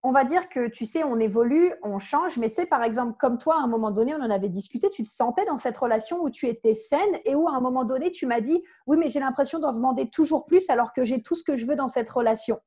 on 0.07 0.13
va 0.13 0.25
dire 0.25 0.51
que, 0.51 0.69
tu 0.69 0.85
sais, 0.85 1.03
on 1.03 1.19
évolue, 1.19 1.73
on 1.83 1.99
change, 1.99 2.37
mais 2.37 2.51
tu 2.51 2.57
sais, 2.57 2.67
par 2.67 2.83
exemple, 2.85 3.17
comme 3.19 3.39
toi, 3.39 3.57
à 3.57 3.65
un 3.65 3.67
moment 3.67 3.91
donné, 3.91 4.15
on 4.15 4.21
en 4.21 4.31
avait 4.31 4.51
discuté, 4.51 4.91
tu 4.91 5.03
te 5.03 5.09
sentais 5.09 5.47
dans 5.47 5.57
cette 5.57 5.79
relation 5.79 6.23
où 6.23 6.29
tu 6.29 6.47
étais 6.47 6.75
saine 6.75 7.19
et 7.25 7.35
où, 7.35 7.49
à 7.49 7.53
un 7.53 7.61
moment 7.61 7.85
donné, 7.85 8.13
tu 8.13 8.27
m'as 8.27 8.43
dit, 8.43 8.63
oui, 8.87 8.99
mais 8.99 9.09
j'ai 9.09 9.19
l'impression 9.19 9.59
d'en 9.61 9.73
demander 9.73 10.11
toujours 10.11 10.45
plus 10.45 10.69
alors 10.69 10.93
que 10.93 11.05
j'ai 11.05 11.23
tout 11.23 11.35
ce 11.35 11.43
que 11.43 11.57
je 11.57 11.65
veux 11.65 11.75
dans 11.75 11.89
cette 11.89 12.11
relation. 12.11 12.61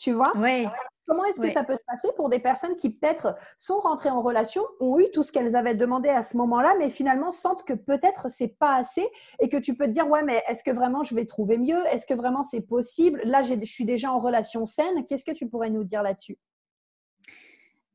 Tu 0.00 0.12
vois? 0.12 0.34
Ouais. 0.34 0.66
Comment 1.06 1.26
est-ce 1.26 1.40
que 1.40 1.50
ça 1.50 1.62
peut 1.62 1.76
se 1.76 1.82
passer 1.86 2.08
pour 2.16 2.30
des 2.30 2.38
personnes 2.38 2.74
qui 2.74 2.88
peut-être 2.88 3.36
sont 3.58 3.80
rentrées 3.80 4.08
en 4.08 4.22
relation, 4.22 4.62
ont 4.80 4.98
eu 4.98 5.10
tout 5.12 5.22
ce 5.22 5.30
qu'elles 5.30 5.56
avaient 5.56 5.74
demandé 5.74 6.08
à 6.08 6.22
ce 6.22 6.38
moment-là, 6.38 6.74
mais 6.78 6.88
finalement 6.88 7.30
sentent 7.30 7.64
que 7.64 7.74
peut-être 7.74 8.30
c'est 8.30 8.56
pas 8.58 8.76
assez 8.76 9.06
et 9.40 9.50
que 9.50 9.58
tu 9.58 9.76
peux 9.76 9.86
te 9.86 9.90
dire 9.90 10.08
ouais 10.08 10.22
mais 10.22 10.42
est-ce 10.48 10.62
que 10.62 10.70
vraiment 10.70 11.02
je 11.02 11.14
vais 11.14 11.26
trouver 11.26 11.58
mieux? 11.58 11.84
Est-ce 11.86 12.06
que 12.06 12.14
vraiment 12.14 12.42
c'est 12.42 12.62
possible? 12.62 13.20
Là 13.24 13.42
je 13.42 13.54
suis 13.64 13.84
déjà 13.84 14.10
en 14.10 14.20
relation 14.20 14.64
saine. 14.64 15.04
Qu'est-ce 15.06 15.24
que 15.24 15.32
tu 15.32 15.48
pourrais 15.48 15.70
nous 15.70 15.84
dire 15.84 16.02
là-dessus? 16.02 16.38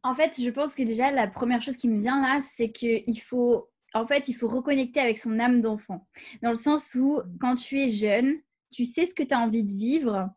En 0.03 0.13
fait, 0.13 0.39
je 0.39 0.49
pense 0.51 0.75
que 0.75 0.83
déjà 0.83 1.09
la 1.09 1.27
première 1.27 1.63
chose 1.63 1.77
qui 1.77 1.89
me 1.89 1.97
vient 1.97 2.21
là, 2.21 2.39
c'est 2.41 2.71
qu'il 2.71 3.19
faut 3.21 3.69
en 3.95 4.05
fait 4.05 4.27
il 4.27 4.33
faut 4.33 4.47
reconnecter 4.47 4.99
avec 4.99 5.17
son 5.17 5.39
âme 5.39 5.61
d'enfant, 5.61 6.05
dans 6.43 6.51
le 6.51 6.55
sens 6.55 6.93
où 6.93 7.21
quand 7.41 7.55
tu 7.55 7.79
es 7.79 7.89
jeune, 7.89 8.35
tu 8.71 8.85
sais 8.85 9.07
ce 9.07 9.15
que 9.15 9.23
tu 9.23 9.33
as 9.33 9.39
envie 9.39 9.63
de 9.63 9.71
vivre 9.71 10.29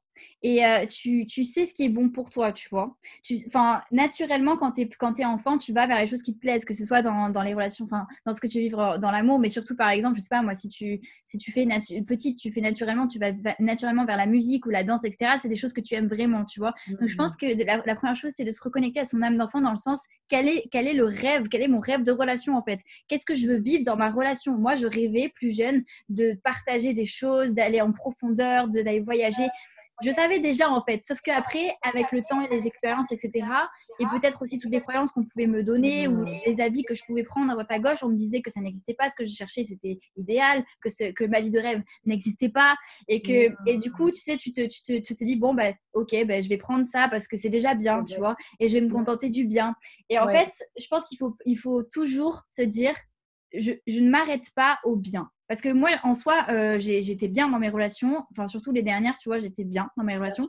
et 0.43 0.65
euh, 0.65 0.87
tu, 0.87 1.27
tu, 1.27 1.45
sais 1.45 1.65
ce 1.65 1.75
qui 1.75 1.85
est 1.85 1.89
bon 1.89 2.11
pour 2.11 2.31
toi, 2.31 2.53
tu 2.53 2.69
vois. 2.71 2.97
Enfin, 3.47 3.83
naturellement, 3.91 4.57
quand 4.57 4.73
tu 4.73 4.83
es, 4.83 4.91
es, 5.19 5.25
enfant, 5.25 5.59
tu 5.59 5.73
vas 5.73 5.87
vers 5.87 5.99
les 5.99 6.07
choses 6.07 6.23
qui 6.23 6.35
te 6.35 6.39
plaisent, 6.39 6.65
que 6.65 6.75
ce 6.75 6.85
soit 6.85 7.03
dans, 7.03 7.31
dans 7.31 7.43
les 7.43 7.55
relations, 7.55 7.85
enfin, 7.85 8.07
dans 8.25 8.35
ce 8.35 8.41
que 8.41 8.47
tu 8.47 8.59
vivre 8.61 8.99
dans 8.99 9.11
l'amour, 9.11 9.39
mais 9.39 9.49
surtout, 9.49 9.77
par 9.77 9.91
exemple, 9.91 10.17
je 10.17 10.23
sais 10.23 10.29
pas, 10.31 10.43
moi, 10.43 10.55
si 10.55 10.69
tu, 10.69 11.01
si 11.25 11.39
tu 11.39 11.53
fais 11.53 11.67
petite, 12.07 12.39
tu 12.39 12.53
fais 12.53 12.61
naturellement, 12.61 13.07
tu 13.07 13.19
vas 13.19 13.33
naturellement 13.59 14.05
vers 14.05 14.17
la 14.17 14.27
musique 14.27 14.67
ou 14.67 14.71
la 14.71 14.85
danse, 14.85 15.05
etc. 15.05 15.33
C'est 15.41 15.49
des 15.49 15.57
choses 15.57 15.73
que 15.73 15.81
tu 15.81 15.95
aimes 15.95 16.09
vraiment, 16.09 16.45
tu 16.45 16.61
vois. 16.61 16.75
Donc, 17.01 17.09
je 17.09 17.17
pense 17.17 17.35
mmh. 17.35 17.57
que 17.57 17.87
la, 17.87 17.95
première 17.95 18.17
chose, 18.17 18.33
c'est 18.37 18.45
de 18.45 18.51
se 18.51 18.63
reconnecter 18.63 19.01
à 19.01 19.05
son 19.05 19.23
âme 19.23 19.37
d'enfant 19.37 19.61
dans 19.61 19.71
le 19.71 19.77
sens, 19.77 20.03
quel 20.29 20.49
est, 20.49 20.69
quel 20.71 20.87
est 20.87 20.95
le 20.95 21.05
rêve, 21.05 21.49
quel 21.49 21.63
est 21.63 21.69
mon 21.69 21.81
rêve 21.81 22.03
de 22.03 22.13
relation, 22.13 22.57
en 22.57 22.63
fait 22.63 22.81
Qu'est-ce 23.09 23.25
que 23.25 23.35
je 23.35 23.47
veux 23.47 23.59
vivre 23.59 23.85
dans 23.85 23.97
ma 23.97 24.11
relation? 24.11 24.57
Moi, 24.57 24.77
je 24.77 24.87
rêvais 24.87 25.31
plus 25.35 25.57
jeune 25.57 25.85
de 26.09 26.35
partager 26.45 26.93
des 26.93 27.07
choses, 27.07 27.53
d'aller 27.53 27.81
en 27.81 27.93
profondeur, 27.93 28.69
d'aller 28.69 29.01
voyager 29.01 29.47
je 30.03 30.11
savais 30.11 30.39
déjà 30.39 30.71
en 30.71 30.83
fait, 30.83 31.03
sauf 31.03 31.21
qu'après, 31.21 31.77
avec 31.83 32.13
le 32.13 32.23
temps 32.23 32.41
et 32.43 32.49
les 32.49 32.67
expériences, 32.67 33.13
etc., 33.13 33.47
et 34.01 34.05
peut-être 34.07 34.43
aussi 34.43 34.59
toutes 34.59 34.71
les 34.71 34.81
croyances 34.81 35.13
qu'on 35.13 35.25
pouvait 35.25 35.47
me 35.47 35.63
donner 35.63 36.09
ou 36.09 36.25
les 36.25 36.61
avis 36.61 36.85
que 36.85 36.95
je 36.95 37.03
pouvais 37.05 37.25
prendre 37.25 37.51
à 37.51 37.55
droite 37.55 37.71
à 37.71 37.79
gauche, 37.79 38.03
on 38.03 38.09
me 38.09 38.17
disait 38.17 38.41
que 38.41 38.51
ça 38.51 38.61
n'existait 38.61 38.95
pas, 38.95 39.09
ce 39.09 39.15
que 39.17 39.27
je 39.27 39.35
cherchais 39.35 39.65
c'était 39.65 39.99
idéal, 40.17 40.65
que, 40.81 40.89
ce, 40.89 41.11
que 41.13 41.25
ma 41.25 41.41
vie 41.41 41.51
de 41.51 41.59
rêve 41.59 41.83
n'existait 42.05 42.49
pas, 42.49 42.77
et 43.09 43.23
que 43.23 43.53
et 43.67 43.77
du 43.77 43.91
coup, 43.91 44.11
tu 44.11 44.21
sais, 44.21 44.37
tu 44.37 44.53
te, 44.53 44.67
tu 44.67 44.83
te, 44.83 44.99
tu 45.01 45.15
te 45.15 45.25
dis 45.25 45.37
bon 45.37 45.55
bah 45.55 45.73
ok, 45.95 46.15
bah, 46.27 46.41
je 46.41 46.49
vais 46.49 46.59
prendre 46.59 46.85
ça 46.85 47.09
parce 47.09 47.27
que 47.27 47.37
c'est 47.37 47.51
déjà 47.51 47.75
bien, 47.75 48.05
tu 48.05 48.17
vois, 48.17 48.37
et 48.61 48.69
je 48.69 48.75
vais 48.75 48.81
me 48.81 48.91
contenter 48.91 49.31
du 49.31 49.45
bien. 49.45 49.75
Et 50.09 50.19
en 50.19 50.29
fait, 50.29 50.51
je 50.79 50.87
pense 50.89 51.05
qu'il 51.05 51.19
faut 51.19 51.37
il 51.45 51.59
faut 51.59 51.83
toujours 51.83 52.43
se 52.51 52.63
dire 52.63 52.95
je, 53.55 53.73
je 53.87 54.01
ne 54.01 54.11
m'arrête 54.11 54.51
pas 54.55 54.79
au 54.85 54.97
bien. 54.97 55.31
Parce 55.49 55.61
que 55.63 55.71
moi, 55.71 55.91
en 56.05 56.15
soi, 56.15 56.47
euh, 56.51 56.79
j'étais 56.79 57.29
bien 57.29 57.49
dans 57.49 57.59
mes 57.59 57.71
relations. 57.71 58.25
Enfin, 58.31 58.49
surtout 58.49 58.71
les 58.71 58.83
dernières, 58.83 59.17
tu 59.17 59.29
vois, 59.29 59.39
j'étais 59.39 59.65
bien 59.65 59.89
dans 59.97 60.05
mes 60.05 60.17
relations. 60.17 60.47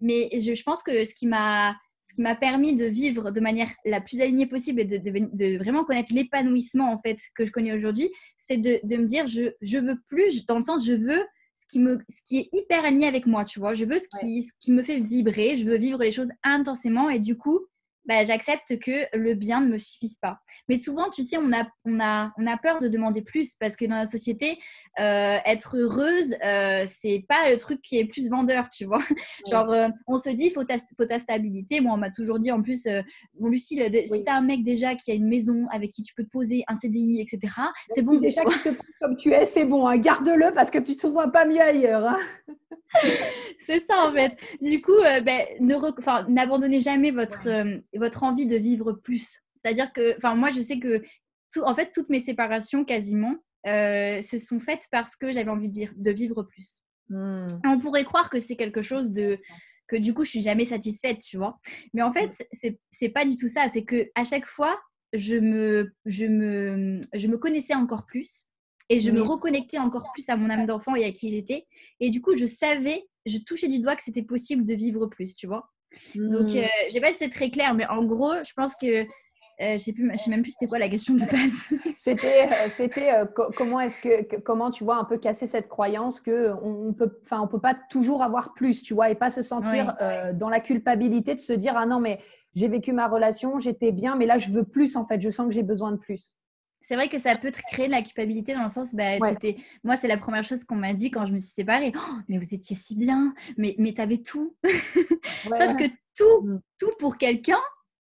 Mais 0.00 0.28
je, 0.32 0.62
pense 0.62 0.82
que 0.82 1.04
ce 1.04 1.14
qui 1.14 1.26
m'a 1.26 1.74
ce 2.02 2.12
qui 2.12 2.20
m'a 2.20 2.34
permis 2.34 2.76
de 2.76 2.84
vivre 2.84 3.30
de 3.30 3.40
manière 3.40 3.70
la 3.86 4.02
plus 4.02 4.20
alignée 4.20 4.44
possible 4.44 4.80
et 4.80 4.84
de, 4.84 4.98
de, 4.98 5.56
vraiment 5.56 5.84
connaître 5.84 6.12
l'épanouissement 6.12 6.92
en 6.92 6.98
fait 7.00 7.16
que 7.34 7.46
je 7.46 7.50
connais 7.50 7.72
aujourd'hui, 7.72 8.10
c'est 8.36 8.58
de, 8.58 8.78
de, 8.82 8.96
me 8.96 9.06
dire 9.06 9.26
je, 9.26 9.54
je 9.62 9.78
veux 9.78 9.98
plus, 10.08 10.44
dans 10.44 10.58
le 10.58 10.62
sens 10.62 10.84
je 10.84 10.92
veux 10.92 11.24
ce 11.54 11.64
qui, 11.66 11.78
me, 11.78 11.98
ce 12.10 12.20
qui 12.26 12.38
est 12.38 12.48
hyper 12.52 12.84
aligné 12.84 13.06
avec 13.06 13.26
moi, 13.26 13.44
tu 13.44 13.58
vois. 13.58 13.74
Je 13.74 13.84
veux 13.84 13.98
ce 13.98 14.08
qui, 14.20 14.42
ce 14.42 14.52
qui 14.60 14.72
me 14.72 14.82
fait 14.82 14.98
vibrer, 14.98 15.56
je 15.56 15.64
veux 15.64 15.78
vivre 15.78 16.02
les 16.02 16.10
choses 16.10 16.28
intensément 16.42 17.08
et 17.08 17.20
du 17.20 17.38
coup, 17.38 17.60
bah, 18.06 18.24
j'accepte 18.24 18.78
que 18.78 19.16
le 19.16 19.34
bien 19.34 19.60
ne 19.60 19.68
me 19.68 19.78
suffise 19.78 20.18
pas. 20.18 20.38
Mais 20.68 20.78
souvent, 20.78 21.10
tu 21.10 21.22
sais, 21.22 21.36
on 21.38 21.52
a, 21.52 21.66
on 21.84 22.00
a, 22.00 22.32
on 22.38 22.46
a 22.46 22.56
peur 22.56 22.80
de 22.80 22.88
demander 22.88 23.22
plus 23.22 23.54
parce 23.54 23.76
que 23.76 23.84
dans 23.84 23.96
la 23.96 24.06
société, 24.06 24.58
euh, 25.00 25.38
être 25.44 25.76
heureuse, 25.76 26.34
euh, 26.44 26.84
c'est 26.86 27.24
pas 27.28 27.50
le 27.50 27.56
truc 27.56 27.80
qui 27.82 27.98
est 27.98 28.04
plus 28.04 28.28
vendeur, 28.28 28.68
tu 28.68 28.84
vois. 28.84 29.02
Genre, 29.50 29.70
euh, 29.70 29.88
on 30.06 30.18
se 30.18 30.30
dit, 30.30 30.50
faut 30.50 30.64
ta, 30.64 30.76
faut 30.78 31.06
ta 31.06 31.18
stabilité. 31.18 31.80
Moi, 31.80 31.94
on 31.94 31.98
m'a 31.98 32.10
toujours 32.10 32.38
dit, 32.38 32.52
en 32.52 32.62
plus, 32.62 32.86
bon, 33.38 33.48
Lucille, 33.48 33.90
si 34.04 34.22
tu 34.22 34.30
as 34.30 34.36
un 34.36 34.42
mec 34.42 34.62
déjà 34.62 34.94
qui 34.94 35.10
a 35.10 35.14
une 35.14 35.28
maison 35.28 35.66
avec 35.70 35.90
qui 35.90 36.02
tu 36.02 36.14
peux 36.14 36.24
te 36.24 36.30
poser 36.30 36.64
un 36.68 36.76
CDI, 36.76 37.20
etc., 37.20 37.52
c'est 37.88 38.02
bon. 38.02 38.20
Déjà 38.20 38.44
qui 38.44 38.58
te 38.60 38.68
comme 39.00 39.16
tu 39.16 39.32
es, 39.32 39.46
c'est 39.46 39.64
bon. 39.64 39.86
Hein. 39.86 39.98
Garde-le 39.98 40.52
parce 40.54 40.70
que 40.70 40.78
tu 40.78 40.92
ne 40.92 40.96
trouveras 40.96 41.28
pas 41.28 41.44
mieux 41.44 41.60
ailleurs. 41.60 42.06
Hein. 42.06 42.18
C'est 43.58 43.80
ça, 43.80 44.06
en 44.08 44.12
fait. 44.12 44.36
Du 44.60 44.80
coup, 44.80 44.98
ben, 45.24 45.46
n'abandonnez 46.28 46.80
jamais 46.80 47.10
votre 47.10 47.48
votre 47.94 48.22
envie 48.22 48.46
de 48.46 48.56
vivre 48.56 48.92
plus. 48.92 49.40
C'est-à-dire 49.54 49.92
que, 49.92 50.16
enfin, 50.16 50.34
moi, 50.34 50.50
je 50.50 50.60
sais 50.60 50.78
que, 50.78 51.02
tout, 51.52 51.62
en 51.62 51.74
fait, 51.74 51.90
toutes 51.92 52.10
mes 52.10 52.20
séparations, 52.20 52.84
quasiment, 52.84 53.36
euh, 53.66 54.20
se 54.20 54.38
sont 54.38 54.60
faites 54.60 54.88
parce 54.90 55.16
que 55.16 55.32
j'avais 55.32 55.50
envie 55.50 55.70
de, 55.70 55.88
de, 55.96 56.10
vivre 56.10 56.42
plus. 56.42 56.82
Hmm. 57.08 57.46
On 57.64 57.78
pourrait 57.78 58.04
croire 58.04 58.28
que 58.28 58.38
c'est 58.38 58.56
quelque 58.56 58.82
chose 58.82 59.10
de 59.10 59.38
que 59.86 59.96
du 59.96 60.14
coup 60.14 60.24
je 60.24 60.30
suis 60.30 60.42
jamais 60.42 60.66
satisfaite, 60.66 61.20
tu 61.20 61.38
vois. 61.38 61.58
Mais 61.94 62.02
en 62.02 62.12
fait, 62.12 62.46
c'est 62.52 63.08
pas 63.08 63.24
du 63.24 63.36
tout 63.36 63.48
ça. 63.48 63.68
C'est 63.72 63.84
que 63.84 64.10
à 64.14 64.24
chaque 64.24 64.46
fois, 64.46 64.78
je 65.14 65.36
me, 65.36 65.92
je 66.04 66.26
me, 66.26 67.00
je 67.14 67.26
me 67.26 67.38
connaissais 67.38 67.74
encore 67.74 68.04
plus 68.04 68.46
et 68.88 69.00
je 69.00 69.10
me 69.10 69.22
reconnectais 69.22 69.78
encore 69.78 70.10
plus 70.12 70.28
à 70.28 70.36
mon 70.36 70.50
âme 70.50 70.66
d'enfant 70.66 70.94
et 70.94 71.04
à 71.04 71.12
qui 71.12 71.30
j'étais. 71.30 71.66
Et 72.00 72.10
du 72.10 72.20
coup, 72.20 72.36
je 72.36 72.46
savais, 72.46 73.06
je 73.26 73.38
touchais 73.38 73.68
du 73.68 73.78
doigt 73.78 73.96
que 73.96 74.02
c'était 74.02 74.22
possible 74.22 74.64
de 74.64 74.74
vivre 74.74 75.06
plus, 75.06 75.34
tu 75.34 75.46
vois. 75.46 75.70
Donc, 76.14 76.52
hmm. 76.52 76.56
euh, 76.56 76.66
je 76.88 76.92
sais 76.92 77.00
pas 77.00 77.12
si 77.12 77.18
c'est 77.18 77.30
très 77.30 77.50
clair, 77.50 77.74
mais 77.74 77.86
en 77.86 78.04
gros, 78.04 78.32
je 78.44 78.52
pense 78.54 78.74
que 78.74 79.04
euh, 79.04 79.78
je 79.78 79.92
je 80.12 80.16
sais 80.16 80.30
même 80.30 80.42
plus 80.42 80.50
c'était 80.50 80.66
quoi 80.66 80.80
la 80.80 80.88
question 80.88 81.14
de 81.14 81.20
base. 81.20 81.78
c'était, 82.04 82.48
euh, 82.48 82.68
c'était 82.76 83.12
comment 83.54 83.80
est-ce 83.80 84.00
que, 84.00 84.36
comment 84.40 84.70
tu 84.72 84.82
vois 84.82 84.96
un 84.96 85.04
peu 85.04 85.16
casser 85.16 85.46
cette 85.46 85.68
croyance 85.68 86.20
que 86.20 86.50
on 86.62 86.92
peut, 86.92 87.20
enfin, 87.22 87.40
on 87.40 87.46
peut 87.46 87.60
pas 87.60 87.76
toujours 87.88 88.22
avoir 88.22 88.52
plus, 88.52 88.82
tu 88.82 88.94
vois, 88.94 89.10
et 89.10 89.14
pas 89.14 89.30
se 89.30 89.42
sentir 89.42 89.96
dans 90.34 90.48
la 90.48 90.58
culpabilité 90.58 91.36
de 91.36 91.40
se 91.40 91.52
dire 91.52 91.74
ah 91.76 91.86
non 91.86 92.00
mais 92.00 92.18
j'ai 92.56 92.66
vécu 92.66 92.92
ma 92.92 93.06
relation, 93.06 93.60
j'étais 93.60 93.92
bien, 93.92 94.16
mais 94.16 94.26
là 94.26 94.38
je 94.38 94.50
veux 94.50 94.64
plus 94.64 94.96
en 94.96 95.06
fait, 95.06 95.20
je 95.20 95.30
sens 95.30 95.46
que 95.46 95.54
j'ai 95.54 95.62
besoin 95.62 95.92
de 95.92 95.98
plus 95.98 96.34
c'est 96.86 96.96
vrai 96.96 97.08
que 97.08 97.18
ça 97.18 97.34
peut 97.36 97.50
te 97.50 97.60
créer 97.72 97.86
de 97.86 97.92
la 97.92 98.02
culpabilité 98.02 98.52
dans 98.54 98.64
le 98.64 98.68
sens, 98.68 98.94
bah, 98.94 99.18
moi, 99.82 99.96
c'est 99.96 100.08
la 100.08 100.18
première 100.18 100.44
chose 100.44 100.64
qu'on 100.64 100.76
m'a 100.76 100.92
dit 100.92 101.10
quand 101.10 101.26
je 101.26 101.32
me 101.32 101.38
suis 101.38 101.52
séparée. 101.52 101.92
Oh, 101.96 102.14
mais 102.28 102.36
vous 102.36 102.54
étiez 102.54 102.76
si 102.76 102.94
bien, 102.94 103.34
mais, 103.56 103.74
mais 103.78 103.98
avais 104.00 104.18
tout. 104.18 104.54
Sauf 105.44 105.76
que 105.76 105.88
tout, 106.14 106.42
mm. 106.42 106.60
tout 106.78 106.90
pour 106.98 107.16
quelqu'un, 107.16 107.60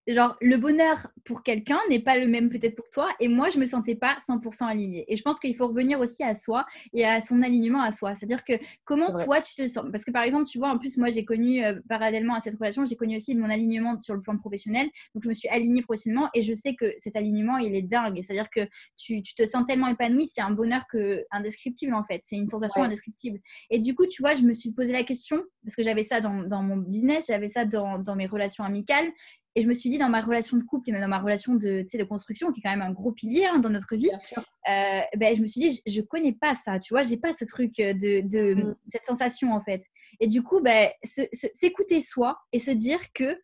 genre 0.09 0.37
le 0.41 0.57
bonheur 0.57 1.09
pour 1.25 1.43
quelqu'un 1.43 1.79
n'est 1.89 2.01
pas 2.01 2.19
le 2.19 2.27
même 2.27 2.49
peut-être 2.49 2.75
pour 2.75 2.89
toi 2.91 3.09
et 3.21 3.29
moi 3.29 3.51
je 3.51 3.59
me 3.59 3.67
sentais 3.67 3.95
pas 3.95 4.17
100% 4.27 4.67
alignée. 4.67 5.05
Et 5.09 5.17
je 5.17 5.23
pense 5.23 5.39
qu'il 5.39 5.55
faut 5.55 5.69
revenir 5.69 6.01
aussi 6.01 6.25
à 6.25 6.35
soi 6.35 6.67
et 6.93 7.05
à 7.05 7.21
son 7.21 7.43
alignement 7.43 7.81
à 7.81 7.93
soi. 7.93 8.15
C'est 8.15 8.25
à 8.25 8.29
dire 8.29 8.45
que 8.45 8.55
comment 8.85 9.15
toi 9.15 9.41
tu 9.41 9.55
te 9.55 9.67
sens? 9.69 9.85
Parce 9.93 10.05
que 10.05 10.11
par 10.11 10.25
exemple 10.25 10.45
tu 10.45 10.59
vois 10.59 10.71
en 10.71 10.79
plus 10.79 10.97
moi 10.97 11.11
j'ai 11.11 11.25
connu 11.25 11.65
euh, 11.65 11.79
parallèlement 11.89 12.35
à 12.35 12.41
cette 12.41 12.55
relation 12.55 12.85
j'ai 12.85 12.97
connu 12.97 13.17
aussi 13.17 13.35
mon 13.37 13.49
alignement 13.49 13.99
sur 13.99 14.15
le 14.15 14.21
plan 14.21 14.37
professionnel. 14.37 14.89
Donc 15.15 15.23
je 15.23 15.29
me 15.29 15.35
suis 15.35 15.49
alignée 15.49 15.83
professionnellement 15.83 16.29
et 16.35 16.43
je 16.43 16.53
sais 16.53 16.75
que 16.75 16.93
cet 16.99 17.17
alignement 17.17 17.59
il 17.59 17.75
est 17.75 17.83
dingue. 17.83 18.19
C'est 18.23 18.33
à 18.33 18.37
dire 18.37 18.51
que 18.51 18.61
tu, 18.97 19.23
tu, 19.23 19.35
te 19.35 19.47
sens 19.47 19.65
tellement 19.67 19.89
épanouie 19.89 20.27
c'est 20.27 20.41
un 20.41 20.51
bonheur 20.51 20.87
que 20.91 21.25
indescriptible 21.31 21.95
en 21.95 22.03
fait. 22.03 22.21
C'est 22.25 22.37
une 22.37 22.47
sensation 22.47 22.83
indescriptible. 22.83 23.39
Et 23.71 23.79
du 23.79 23.95
coup 23.95 24.07
tu 24.07 24.21
vois 24.23 24.35
je 24.35 24.43
me 24.43 24.53
suis 24.55 24.73
posé 24.73 24.91
la 24.91 25.05
question 25.05 25.37
parce 25.65 25.77
que 25.77 25.83
j'avais 25.83 26.03
ça 26.03 26.21
dans, 26.21 26.43
dans 26.43 26.63
mon 26.63 26.77
business 26.77 27.27
j'avais 27.29 27.49
ça 27.49 27.65
dans, 27.65 27.99
dans 27.99 28.17
mes 28.17 28.27
relations 28.27 28.65
amicales 28.65 29.13
et 29.55 29.63
je 29.63 29.69
me 29.69 29.75
suis 29.75 29.91
dit, 29.91 29.99
dans 29.99 30.09
ma 30.09 30.21
relation 30.21 30.57
de 30.57 30.63
couple 30.63 30.89
et 30.89 30.93
même 30.93 31.03
dans 31.03 31.09
ma 31.09 31.19
relation 31.19 31.55
de, 31.55 31.85
de 31.93 32.05
construction, 32.05 32.51
qui 32.51 32.61
est 32.61 32.63
quand 32.63 32.71
même 32.71 32.83
un 32.83 32.93
gros 32.93 33.13
pilier 33.13 33.45
hein, 33.45 33.59
dans 33.59 33.69
notre 33.69 33.97
vie, 33.97 34.11
euh, 34.11 35.01
ben, 35.17 35.37
je 35.37 35.43
me 35.43 35.47
suis 35.47 35.61
dit, 35.61 35.83
je 35.87 36.01
ne 36.01 36.07
connais 36.07 36.33
pas 36.33 36.55
ça, 36.55 36.79
tu 36.79 36.95
vois, 36.95 37.03
j'ai 37.03 37.19
pas 37.19 37.33
ce 37.33 37.45
truc 37.45 37.77
de, 37.77 38.21
de 38.21 38.55
mm. 38.55 38.75
cette 38.89 39.05
sensation 39.05 39.53
en 39.53 39.63
fait. 39.63 39.83
Et 40.21 40.27
du 40.27 40.43
coup, 40.43 40.61
ben, 40.61 40.89
s'écouter 41.03 42.01
soi 42.01 42.39
et 42.53 42.59
se 42.59 42.71
dire 42.71 43.13
que 43.13 43.37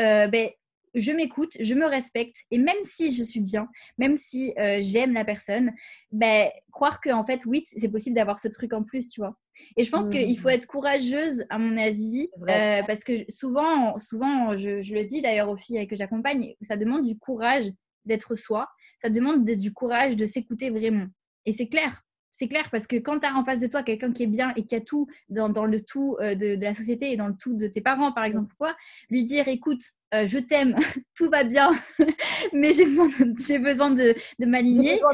euh, 0.00 0.28
ben, 0.28 0.50
je 0.94 1.12
m'écoute, 1.12 1.56
je 1.60 1.74
me 1.74 1.86
respecte, 1.86 2.36
et 2.50 2.58
même 2.58 2.82
si 2.82 3.12
je 3.12 3.22
suis 3.22 3.40
bien, 3.40 3.68
même 3.98 4.16
si 4.16 4.52
euh, 4.58 4.78
j'aime 4.80 5.12
la 5.12 5.24
personne, 5.24 5.72
ben, 6.12 6.48
croire 6.72 7.00
que 7.00 7.10
en 7.10 7.24
fait, 7.24 7.44
oui, 7.46 7.62
c'est 7.64 7.88
possible 7.88 8.16
d'avoir 8.16 8.38
ce 8.38 8.48
truc 8.48 8.72
en 8.72 8.82
plus, 8.82 9.06
tu 9.06 9.20
vois. 9.20 9.36
Et 9.76 9.84
je 9.84 9.90
pense 9.90 10.06
mmh. 10.06 10.10
qu'il 10.10 10.38
faut 10.38 10.48
être 10.48 10.66
courageuse, 10.66 11.44
à 11.50 11.58
mon 11.58 11.76
avis, 11.76 12.28
euh, 12.48 12.82
parce 12.86 13.04
que 13.04 13.24
souvent, 13.28 13.98
souvent, 13.98 14.56
je, 14.56 14.82
je 14.82 14.94
le 14.94 15.04
dis 15.04 15.22
d'ailleurs 15.22 15.50
aux 15.50 15.56
filles 15.56 15.86
que 15.86 15.96
j'accompagne, 15.96 16.54
ça 16.60 16.76
demande 16.76 17.06
du 17.06 17.18
courage 17.18 17.70
d'être 18.04 18.34
soi, 18.34 18.68
ça 19.00 19.10
demande 19.10 19.44
du 19.44 19.72
courage 19.72 20.16
de 20.16 20.26
s'écouter 20.26 20.70
vraiment. 20.70 21.06
Et 21.46 21.52
c'est 21.52 21.68
clair, 21.68 22.02
c'est 22.40 22.48
clair 22.48 22.70
parce 22.70 22.86
que 22.86 22.96
quand 22.96 23.18
tu 23.18 23.26
as 23.26 23.36
en 23.36 23.44
face 23.44 23.60
de 23.60 23.66
toi 23.66 23.82
quelqu'un 23.82 24.12
qui 24.12 24.22
est 24.22 24.26
bien 24.26 24.54
et 24.56 24.64
qui 24.64 24.74
a 24.74 24.80
tout 24.80 25.06
dans, 25.28 25.50
dans 25.50 25.66
le 25.66 25.82
tout 25.82 26.16
euh, 26.20 26.34
de, 26.34 26.54
de, 26.54 26.64
la 26.64 26.72
société 26.72 27.12
et 27.12 27.16
dans 27.18 27.28
le 27.28 27.36
tout 27.38 27.54
de 27.54 27.66
tes 27.66 27.82
parents, 27.82 28.12
par 28.12 28.24
exemple, 28.24 28.54
quoi, 28.58 28.74
lui 29.10 29.24
dire 29.24 29.46
écoute, 29.46 29.82
euh, 30.14 30.26
je 30.26 30.38
t'aime, 30.38 30.74
tout 31.14 31.28
va 31.28 31.44
bien, 31.44 31.70
mais 32.54 32.72
j'ai 32.72 32.86
besoin 32.86 33.08
de, 33.08 33.34
j'ai 33.38 33.58
besoin 33.58 33.90
de, 33.90 34.14
de 34.38 34.46
m'aligner. 34.46 34.98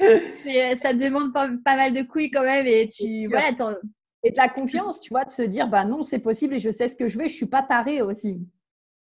Euh, 0.00 0.74
ça 0.82 0.92
demande 0.92 1.32
pas, 1.32 1.48
pas, 1.64 1.76
mal 1.76 1.92
de 1.92 2.02
couilles 2.02 2.30
quand 2.30 2.42
même 2.42 2.66
et 2.66 2.88
tu 2.88 3.28
voilà, 3.28 3.50
et 4.24 4.32
de 4.32 4.36
la 4.36 4.48
confiance, 4.48 5.00
tu 5.00 5.10
vois, 5.10 5.24
de 5.24 5.30
se 5.30 5.42
dire 5.42 5.68
bah 5.68 5.84
non, 5.84 6.02
c'est 6.02 6.18
possible 6.18 6.54
et 6.54 6.58
je 6.58 6.70
sais 6.70 6.88
ce 6.88 6.96
que 6.96 7.08
je 7.08 7.16
veux, 7.16 7.28
je 7.28 7.34
suis 7.34 7.46
pas 7.46 7.62
tarée 7.62 8.02
aussi. 8.02 8.40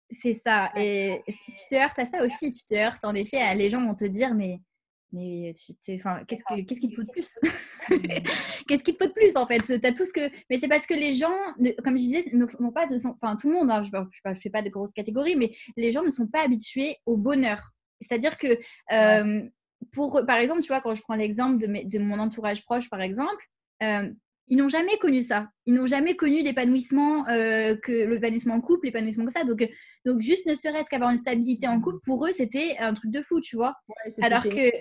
C'est 0.10 0.34
ça. 0.34 0.70
Et 0.76 1.22
tu 1.28 1.68
te 1.70 1.76
heurtes 1.76 1.98
à 1.98 2.06
ça 2.06 2.26
aussi. 2.26 2.52
Tu 2.52 2.66
te 2.66 2.76
heurtes 2.76 3.06
en 3.06 3.16
effet. 3.16 3.56
Les 3.56 3.70
gens 3.70 3.86
vont 3.86 3.96
te 3.96 4.04
dire 4.04 4.36
mais 4.36 4.60
mais 5.14 5.54
enfin, 5.94 6.22
qu'est-ce 6.28 6.44
qu'il 6.80 6.90
te 6.90 6.96
faut 6.96 7.04
de 7.04 7.12
plus? 7.12 7.38
Qu'est-ce 8.68 8.84
qu'il 8.84 8.96
te 8.96 9.04
faut 9.04 9.10
de 9.10 9.14
plus 9.14 9.36
en 9.36 9.46
fait? 9.46 9.62
As 9.84 9.92
tout 9.92 10.06
ce 10.06 10.14
que... 10.14 10.32
Mais 10.50 10.58
c'est 10.58 10.70
parce 10.70 10.86
que 10.86 10.94
les 10.94 11.14
gens, 11.14 11.36
comme 11.84 11.98
je 11.98 12.04
disais, 12.04 12.26
n'ont 12.34 12.72
pas 12.72 12.88
de... 12.88 12.96
Enfin, 13.08 13.36
tout 13.36 13.50
le 13.50 13.56
monde, 13.56 13.70
hein, 13.72 13.84
je 13.84 14.30
ne 14.30 14.36
fais 14.36 14.50
pas 14.50 14.62
de 14.62 14.70
grosses 14.70 14.94
catégories, 14.94 15.36
mais 15.36 15.52
les 15.76 15.92
gens 15.92 16.04
ne 16.04 16.10
sont 16.10 16.28
pas 16.28 16.44
habitués 16.44 16.98
au 17.06 17.18
bonheur. 17.18 17.72
C'est-à-dire 18.00 18.38
que, 18.38 18.58
euh, 18.92 19.42
pour, 19.92 20.26
par 20.26 20.38
exemple, 20.38 20.62
tu 20.62 20.68
vois, 20.68 20.82
quand 20.82 20.96
je 20.96 21.02
prends 21.02 21.16
l'exemple 21.16 21.58
de, 21.58 21.88
de, 21.88 22.00
mon 22.00 22.20
entourage 22.20 22.64
proche, 22.64 22.90
par 22.90 23.02
exemple, 23.02 23.44
euh, 23.84 24.10
ils 24.48 24.58
n'ont 24.58 24.68
jamais 24.68 24.98
connu 24.98 25.22
ça. 25.22 25.48
Ils 25.66 25.74
n'ont 25.74 25.88
jamais 25.88 26.16
connu 26.16 26.42
l'épanouissement, 26.42 27.28
euh, 27.30 27.76
que 27.78 27.92
l'épanouissement 27.92 28.56
en 28.56 28.62
couple, 28.62 28.88
l'épanouissement 28.88 29.24
comme 29.24 29.32
ça. 29.32 29.44
Donc, 29.44 29.68
donc 30.06 30.20
juste 30.20 30.46
ne 30.46 30.56
serait-ce 30.56 30.90
qu'avoir 30.90 31.12
une 31.12 31.18
stabilité 31.18 31.68
en 31.68 31.80
couple, 31.80 32.00
pour 32.04 32.26
eux, 32.26 32.32
c'était 32.32 32.76
un 32.80 32.94
truc 32.94 33.12
de 33.12 33.22
fou, 33.22 33.40
tu 33.40 33.56
vois? 33.56 33.76
Alors 34.22 34.44
que 34.44 34.72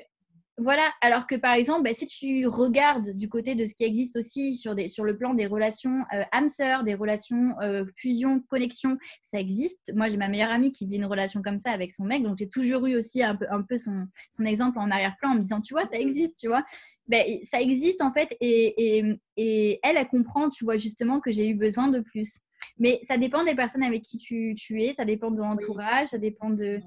Voilà, 0.62 0.92
alors 1.00 1.26
que 1.26 1.36
par 1.36 1.54
exemple, 1.54 1.84
bah, 1.84 1.94
si 1.94 2.06
tu 2.06 2.46
regardes 2.46 3.16
du 3.16 3.30
côté 3.30 3.54
de 3.54 3.64
ce 3.64 3.74
qui 3.74 3.82
existe 3.82 4.16
aussi 4.16 4.58
sur, 4.58 4.74
des, 4.74 4.88
sur 4.88 5.04
le 5.04 5.16
plan 5.16 5.32
des 5.32 5.46
relations 5.46 6.04
euh, 6.12 6.22
âme-sœur, 6.32 6.84
des 6.84 6.92
relations 6.92 7.58
euh, 7.62 7.86
fusion, 7.96 8.40
connexion, 8.40 8.98
ça 9.22 9.40
existe. 9.40 9.90
Moi, 9.94 10.10
j'ai 10.10 10.18
ma 10.18 10.28
meilleure 10.28 10.50
amie 10.50 10.70
qui 10.70 10.84
vit 10.84 10.96
une 10.96 11.06
relation 11.06 11.40
comme 11.40 11.58
ça 11.58 11.70
avec 11.70 11.90
son 11.90 12.04
mec, 12.04 12.22
donc 12.22 12.36
j'ai 12.38 12.48
toujours 12.50 12.86
eu 12.86 12.94
aussi 12.94 13.22
un 13.22 13.36
peu, 13.36 13.46
un 13.50 13.62
peu 13.62 13.78
son, 13.78 14.06
son 14.36 14.44
exemple 14.44 14.78
en 14.78 14.90
arrière-plan 14.90 15.30
en 15.30 15.34
me 15.36 15.40
disant, 15.40 15.62
tu 15.62 15.72
vois, 15.72 15.86
ça 15.86 15.98
existe, 15.98 16.36
tu 16.38 16.48
vois. 16.48 16.62
Ben, 17.06 17.24
ça 17.42 17.58
existe 17.62 18.02
en 18.02 18.12
fait 18.12 18.36
et, 18.40 18.98
et, 18.98 19.18
et, 19.38 19.80
elle, 19.82 19.96
elle 19.96 20.08
comprend, 20.08 20.50
tu 20.50 20.64
vois, 20.64 20.76
justement 20.76 21.20
que 21.20 21.32
j'ai 21.32 21.48
eu 21.48 21.54
besoin 21.54 21.88
de 21.88 22.00
plus. 22.00 22.38
Mais 22.78 23.00
ça 23.02 23.16
dépend 23.16 23.44
des 23.44 23.54
personnes 23.54 23.82
avec 23.82 24.02
qui 24.02 24.18
tu, 24.18 24.54
tu 24.58 24.82
es, 24.82 24.92
ça 24.92 25.06
dépend 25.06 25.30
de 25.30 25.38
l'entourage, 25.38 26.08
ça 26.08 26.18
dépend 26.18 26.50
de... 26.50 26.80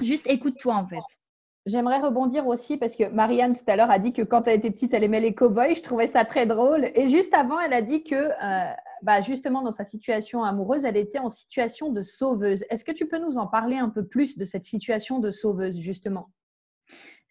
Juste 0.00 0.26
écoute-toi 0.28 0.74
en 0.74 0.88
fait. 0.88 1.21
J'aimerais 1.64 2.00
rebondir 2.00 2.48
aussi 2.48 2.76
parce 2.76 2.96
que 2.96 3.08
Marianne 3.08 3.54
tout 3.54 3.62
à 3.68 3.76
l'heure 3.76 3.90
a 3.90 4.00
dit 4.00 4.12
que 4.12 4.22
quand 4.22 4.48
elle 4.48 4.58
était 4.58 4.70
petite, 4.70 4.94
elle 4.94 5.04
aimait 5.04 5.20
les 5.20 5.32
cow-boys. 5.32 5.74
Je 5.74 5.82
trouvais 5.82 6.08
ça 6.08 6.24
très 6.24 6.44
drôle. 6.44 6.90
Et 6.96 7.06
juste 7.06 7.32
avant, 7.34 7.60
elle 7.60 7.72
a 7.72 7.82
dit 7.82 8.02
que 8.02 8.16
euh, 8.16 8.74
bah, 9.02 9.20
justement 9.20 9.62
dans 9.62 9.70
sa 9.70 9.84
situation 9.84 10.42
amoureuse, 10.42 10.84
elle 10.84 10.96
était 10.96 11.20
en 11.20 11.28
situation 11.28 11.90
de 11.90 12.02
sauveuse. 12.02 12.64
Est-ce 12.68 12.84
que 12.84 12.90
tu 12.90 13.06
peux 13.06 13.18
nous 13.18 13.38
en 13.38 13.46
parler 13.46 13.76
un 13.76 13.90
peu 13.90 14.04
plus 14.04 14.36
de 14.36 14.44
cette 14.44 14.64
situation 14.64 15.20
de 15.20 15.30
sauveuse 15.30 15.78
justement? 15.78 16.30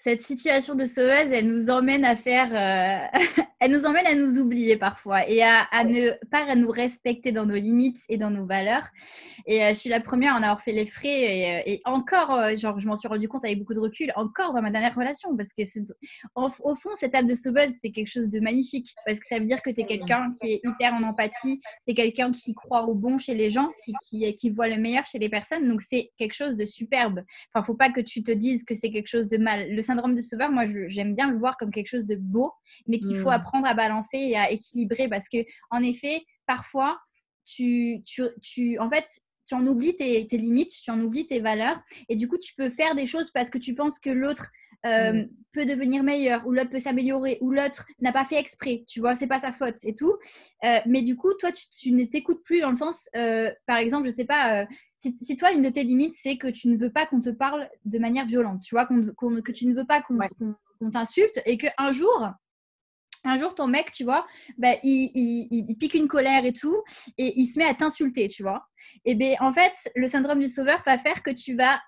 Cette 0.04 0.22
situation 0.22 0.74
de 0.74 0.86
sauveuse, 0.86 1.32
elle 1.32 1.48
nous 1.48 1.70
emmène 1.70 2.06
à 2.06 2.16
faire, 2.16 2.50
euh, 2.52 3.20
elle 3.60 3.72
nous 3.72 3.86
emmène 3.86 4.08
à 4.08 4.16
nous 4.16 4.40
oublier 4.40 4.76
parfois 4.76 5.30
et 5.30 5.44
à, 5.44 5.68
ne 5.84 6.12
pas 6.32 6.44
à 6.50 6.56
nous 6.56 6.72
respecter 6.72 7.32
dans 7.32 7.46
nos 7.46 7.56
limites 7.56 8.00
et 8.10 8.18
dans 8.18 8.32
nos 8.32 8.48
valeurs. 8.48 8.88
Et 9.46 9.64
euh, 9.64 9.70
je 9.70 9.74
suis 9.76 9.92
la 9.92 10.00
première 10.00 10.34
à 10.34 10.40
en 10.40 10.44
avoir 10.44 10.62
fait 10.62 10.72
les 10.72 10.88
frais 10.88 11.68
et, 11.68 11.76
euh, 11.76 11.78
encore, 11.86 12.58
genre, 12.58 12.80
je 12.80 12.88
m'en 12.88 12.96
suis 12.96 13.08
rendu 13.08 13.28
compte 13.28 13.46
avec 13.46 13.60
beaucoup 13.60 13.76
de 13.76 13.80
recul, 13.80 14.12
encore 14.16 14.54
dans 14.54 14.62
ma 14.64 14.72
dernière 14.72 14.96
relation, 14.96 15.36
parce 15.38 15.50
que 15.54 15.62
au 16.36 16.76
fond, 16.76 16.90
cette 16.96 17.14
âme 17.14 17.28
de 17.28 17.36
sauveuse, 17.36 17.70
c'est 17.80 17.92
quelque 17.92 18.12
chose 18.12 18.28
de 18.28 18.40
magnifique 18.40 18.96
parce 19.06 19.20
que 19.20 19.28
ça 19.28 19.38
veut 19.38 19.46
dire 19.46 19.62
que 19.62 19.70
tu 19.70 19.82
es 19.82 19.86
quelqu'un 19.86 20.32
qui 20.32 20.54
est 20.54 20.62
hyper 20.66 20.96
en 20.96 21.04
empathie, 21.04 21.62
es 21.86 21.94
quelqu'un 21.94 22.32
qui 22.32 22.56
croit 22.56 22.86
au 22.88 22.96
bon 22.96 23.20
chez 23.20 23.36
les 23.36 23.52
gens, 23.52 23.70
qui, 23.86 23.94
qui, 24.08 24.34
qui 24.34 24.50
voit 24.50 24.68
le 24.68 24.78
meilleur 24.78 25.06
chez 25.06 25.20
les 25.20 25.30
personnes. 25.30 25.68
Donc 25.68 25.84
c'est 25.84 26.10
quelque 26.18 26.34
chose 26.34 26.56
de 26.56 26.66
superbe. 26.66 27.22
Enfin, 27.54 27.64
faut 27.64 27.76
pas 27.76 27.92
que 27.92 28.02
tu 28.02 28.24
te 28.24 28.32
dises 28.32 28.64
que 28.64 28.74
c'est 28.74 28.90
quelque 28.90 29.08
chose 29.08 29.28
de 29.28 29.38
mal. 29.38 29.70
Le 29.70 29.82
syndrome 29.92 30.16
de 30.16 30.22
sauveur, 30.22 30.52
moi, 30.52 30.66
j'aime 30.88 31.14
bien 31.14 31.30
le 31.30 31.38
voir 31.38 31.58
comme 31.58 31.72
quelque 31.72 31.88
chose 31.88 32.06
de 32.06 32.16
beau, 32.16 32.52
mais 32.88 33.00
qu'il 33.00 33.18
faut 33.18 33.30
hmm. 33.30 33.40
apprendre 33.40 33.68
à 33.68 33.74
balancer 33.74 34.18
et 34.18 34.38
à 34.38 34.52
équilibrer 34.52 35.08
parce 35.08 35.28
que, 35.30 35.38
en 35.70 35.84
effet, 35.84 36.24
parfois, 36.46 37.00
tu, 37.46 38.02
tu, 38.06 38.24
tu 38.42 38.80
en 38.80 38.90
fait, 38.90 39.06
tu 39.46 39.56
en 39.56 39.66
oublies 39.68 39.96
tes, 39.96 40.28
tes, 40.28 40.38
limites, 40.38 40.72
tu 40.72 40.92
en 40.92 41.02
oublies 41.02 41.28
tes 41.28 41.40
valeurs, 41.40 41.82
et 42.08 42.16
du 42.16 42.28
coup, 42.28 42.38
tu 42.38 42.54
peux 42.56 42.70
faire 42.70 42.96
des 42.96 43.06
choses 43.06 43.32
parce 43.32 43.50
que 43.50 43.58
tu 43.58 43.76
penses 43.76 44.00
que 44.00 44.10
l'autre 44.10 44.50
euh, 44.86 45.14
hmm. 45.14 45.30
peut 45.52 45.66
devenir 45.66 46.04
meilleur, 46.04 46.48
ou 46.48 46.52
l'autre 46.52 46.70
peut 46.70 46.80
s'améliorer, 46.80 47.38
ou 47.42 47.52
l'autre 47.52 47.86
n'a 48.00 48.14
pas 48.14 48.26
fait 48.26 48.38
exprès, 48.38 48.84
tu 48.88 49.02
vois, 49.02 49.16
c'est 49.16 49.28
pas 49.28 49.40
sa 49.40 49.52
faute 49.52 49.84
et 49.84 49.94
tout. 49.94 50.16
Euh, 50.64 50.80
mais 50.86 51.02
du 51.02 51.16
coup, 51.18 51.34
toi, 51.34 51.52
tu, 51.52 51.92
ne 51.92 52.06
t'écoutes 52.06 52.44
plus 52.44 52.62
dans 52.62 52.70
le 52.70 52.78
sens, 52.78 53.10
euh, 53.16 53.52
par 53.68 53.78
exemple, 53.78 54.10
je 54.10 54.16
sais 54.16 54.26
pas, 54.26 54.66
si, 55.02 55.36
toi, 55.36 55.52
une 55.52 55.64
de 55.64 55.70
tes 55.70 55.84
limites, 55.84 56.16
c'est 56.16 56.38
que 56.38 56.48
tu 56.48 56.68
ne 56.68 56.78
veux 56.78 56.92
pas 56.92 57.06
qu'on 57.06 57.22
te 57.22 57.30
parle 57.30 57.68
de 57.86 58.00
manière 58.00 58.26
violente, 58.26 58.62
tu 58.62 58.76
vois, 58.76 58.86
que 58.86 59.52
tu 59.52 59.66
ne 59.66 59.74
veux 59.74 59.86
pas 59.86 60.02
qu'on 60.02 60.92
t'insulte 60.92 61.42
et 61.46 61.58
qu'un 61.58 61.92
jour, 61.92 62.30
un 63.24 63.38
jour, 63.38 63.56
ton 63.56 63.68
mec, 63.68 63.92
tu 63.92 64.04
vois, 64.04 64.26
bah, 64.58 64.76
il, 64.84 65.76
pique 65.80 65.94
une 65.94 66.08
colère 66.08 66.46
et 66.46 66.54
tout, 66.54 66.84
et 67.18 67.40
il 67.40 67.48
se 67.48 67.58
met 67.58 67.66
à 67.66 67.74
t'insulter, 67.74 68.28
tu 68.28 68.44
vois. 68.44 68.68
Et 69.06 69.16
bien, 69.16 69.36
en 69.40 69.54
fait, 69.54 69.74
le 69.96 70.08
syndrome 70.08 70.40
du 70.40 70.48
sauveur 70.48 70.82
va 70.86 70.98
faire 70.98 71.24
que 71.24 71.32
tu 71.32 71.56
vas 71.56 71.80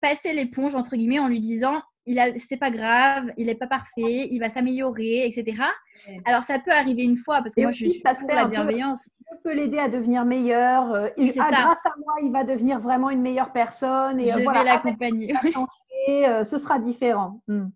passer 0.00 0.32
l'éponge, 0.32 0.74
entre 0.74 0.96
guillemets, 0.96 1.18
en 1.18 1.28
lui 1.28 1.40
disant 1.40 1.82
il 2.06 2.18
a, 2.20 2.38
c'est 2.38 2.56
pas 2.56 2.70
grave, 2.70 3.32
il 3.36 3.46
n'est 3.46 3.56
pas 3.56 3.66
parfait, 3.66 4.28
il 4.30 4.38
va 4.38 4.48
s'améliorer, 4.48 5.26
etc. 5.26 5.62
Alors 6.24 6.44
ça 6.44 6.58
peut 6.60 6.70
arriver 6.70 7.02
une 7.02 7.16
fois 7.16 7.42
parce 7.42 7.54
que 7.54 7.62
moi 7.62 7.72
je 7.72 7.88
suis 7.88 8.00
pour 8.00 8.34
la 8.34 8.44
bienveillance. 8.46 9.10
Je 9.32 9.38
peux 9.42 9.54
l'aider 9.54 9.78
à 9.78 9.88
devenir 9.88 10.24
meilleur. 10.24 10.92
Euh, 10.92 11.08
il, 11.16 11.32
ah, 11.38 11.50
grâce 11.50 11.84
à 11.84 11.94
moi, 11.98 12.14
il 12.22 12.30
va 12.30 12.44
devenir 12.44 12.78
vraiment 12.78 13.10
une 13.10 13.22
meilleure 13.22 13.52
personne. 13.52 14.20
Et 14.20 14.26
je 14.26 14.38
euh, 14.38 14.38
vais 14.38 14.64
l'accompagner. 14.64 15.34
Euh, 16.08 16.44
ce 16.44 16.58
sera 16.58 16.78
différent. 16.78 17.42
Hmm. 17.48 17.66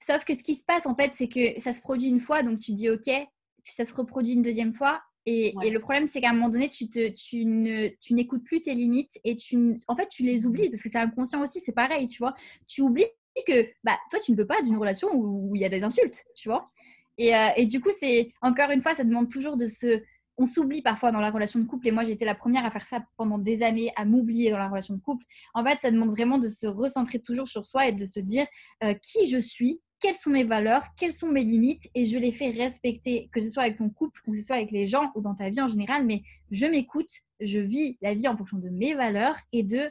Sauf 0.00 0.24
que 0.24 0.34
ce 0.34 0.42
qui 0.42 0.56
se 0.56 0.64
passe 0.64 0.86
en 0.86 0.96
fait, 0.96 1.12
c'est 1.14 1.28
que 1.28 1.60
ça 1.60 1.72
se 1.72 1.80
produit 1.80 2.08
une 2.08 2.18
fois, 2.18 2.42
donc 2.42 2.58
tu 2.58 2.72
dis 2.72 2.90
ok, 2.90 3.04
puis 3.04 3.72
ça 3.72 3.84
se 3.84 3.94
reproduit 3.94 4.34
une 4.34 4.42
deuxième 4.42 4.72
fois. 4.72 5.00
Et, 5.26 5.54
et 5.62 5.70
le 5.70 5.78
problème, 5.78 6.06
c'est 6.06 6.20
qu'à 6.20 6.30
un 6.30 6.32
moment 6.32 6.48
donné, 6.48 6.70
tu, 6.70 6.88
te, 6.88 7.10
tu, 7.10 7.44
ne, 7.44 7.88
tu 8.00 8.14
n'écoutes 8.14 8.42
plus 8.42 8.62
tes 8.62 8.74
limites 8.74 9.20
et 9.22 9.36
tu, 9.36 9.78
en 9.86 9.94
fait, 9.94 10.08
tu 10.08 10.24
les 10.24 10.46
oublies 10.46 10.70
parce 10.70 10.82
que 10.82 10.88
c'est 10.88 10.98
inconscient 10.98 11.42
aussi, 11.42 11.60
c'est 11.60 11.72
pareil, 11.72 12.08
tu 12.08 12.18
vois. 12.18 12.34
Tu 12.66 12.80
oublies 12.80 13.06
que 13.46 13.68
bah, 13.84 13.98
toi, 14.10 14.20
tu 14.24 14.32
ne 14.32 14.36
veux 14.36 14.46
pas 14.46 14.62
d'une 14.62 14.76
relation 14.76 15.08
où 15.14 15.54
il 15.54 15.62
y 15.62 15.64
a 15.64 15.68
des 15.68 15.82
insultes, 15.82 16.24
tu 16.36 16.48
vois. 16.48 16.70
Et, 17.18 17.34
euh, 17.34 17.48
et, 17.56 17.66
du 17.66 17.80
coup, 17.80 17.90
c'est 17.92 18.32
encore 18.40 18.70
une 18.70 18.82
fois, 18.82 18.94
ça 18.94 19.04
demande 19.04 19.30
toujours 19.30 19.56
de 19.56 19.66
se. 19.66 20.02
On 20.38 20.46
s'oublie 20.46 20.80
parfois 20.80 21.12
dans 21.12 21.20
la 21.20 21.30
relation 21.30 21.60
de 21.60 21.66
couple, 21.66 21.88
et 21.88 21.90
moi 21.90 22.02
j'ai 22.02 22.12
été 22.12 22.24
la 22.24 22.34
première 22.34 22.64
à 22.64 22.70
faire 22.70 22.86
ça 22.86 23.04
pendant 23.18 23.36
des 23.36 23.62
années, 23.62 23.92
à 23.94 24.06
m'oublier 24.06 24.50
dans 24.50 24.56
la 24.56 24.68
relation 24.68 24.94
de 24.94 25.00
couple. 25.00 25.26
En 25.52 25.62
fait, 25.62 25.78
ça 25.82 25.90
demande 25.90 26.12
vraiment 26.12 26.38
de 26.38 26.48
se 26.48 26.66
recentrer 26.66 27.18
toujours 27.18 27.46
sur 27.46 27.66
soi 27.66 27.88
et 27.88 27.92
de 27.92 28.06
se 28.06 28.20
dire 28.20 28.46
euh, 28.82 28.94
qui 28.94 29.28
je 29.28 29.36
suis, 29.36 29.82
quelles 30.00 30.16
sont 30.16 30.30
mes 30.30 30.44
valeurs, 30.44 30.86
quelles 30.96 31.12
sont 31.12 31.28
mes 31.28 31.44
limites, 31.44 31.90
et 31.94 32.06
je 32.06 32.16
les 32.16 32.32
fais 32.32 32.48
respecter, 32.48 33.28
que 33.32 33.40
ce 33.42 33.50
soit 33.50 33.64
avec 33.64 33.76
ton 33.76 33.90
couple 33.90 34.18
ou 34.26 34.32
que 34.32 34.38
ce 34.38 34.44
soit 34.44 34.56
avec 34.56 34.70
les 34.70 34.86
gens 34.86 35.12
ou 35.14 35.20
dans 35.20 35.34
ta 35.34 35.50
vie 35.50 35.60
en 35.60 35.68
général. 35.68 36.06
Mais 36.06 36.22
je 36.50 36.64
m'écoute, 36.64 37.10
je 37.40 37.58
vis 37.58 37.98
la 38.00 38.14
vie 38.14 38.26
en 38.26 38.34
fonction 38.34 38.56
de 38.56 38.70
mes 38.70 38.94
valeurs 38.94 39.36
et 39.52 39.62
de. 39.62 39.90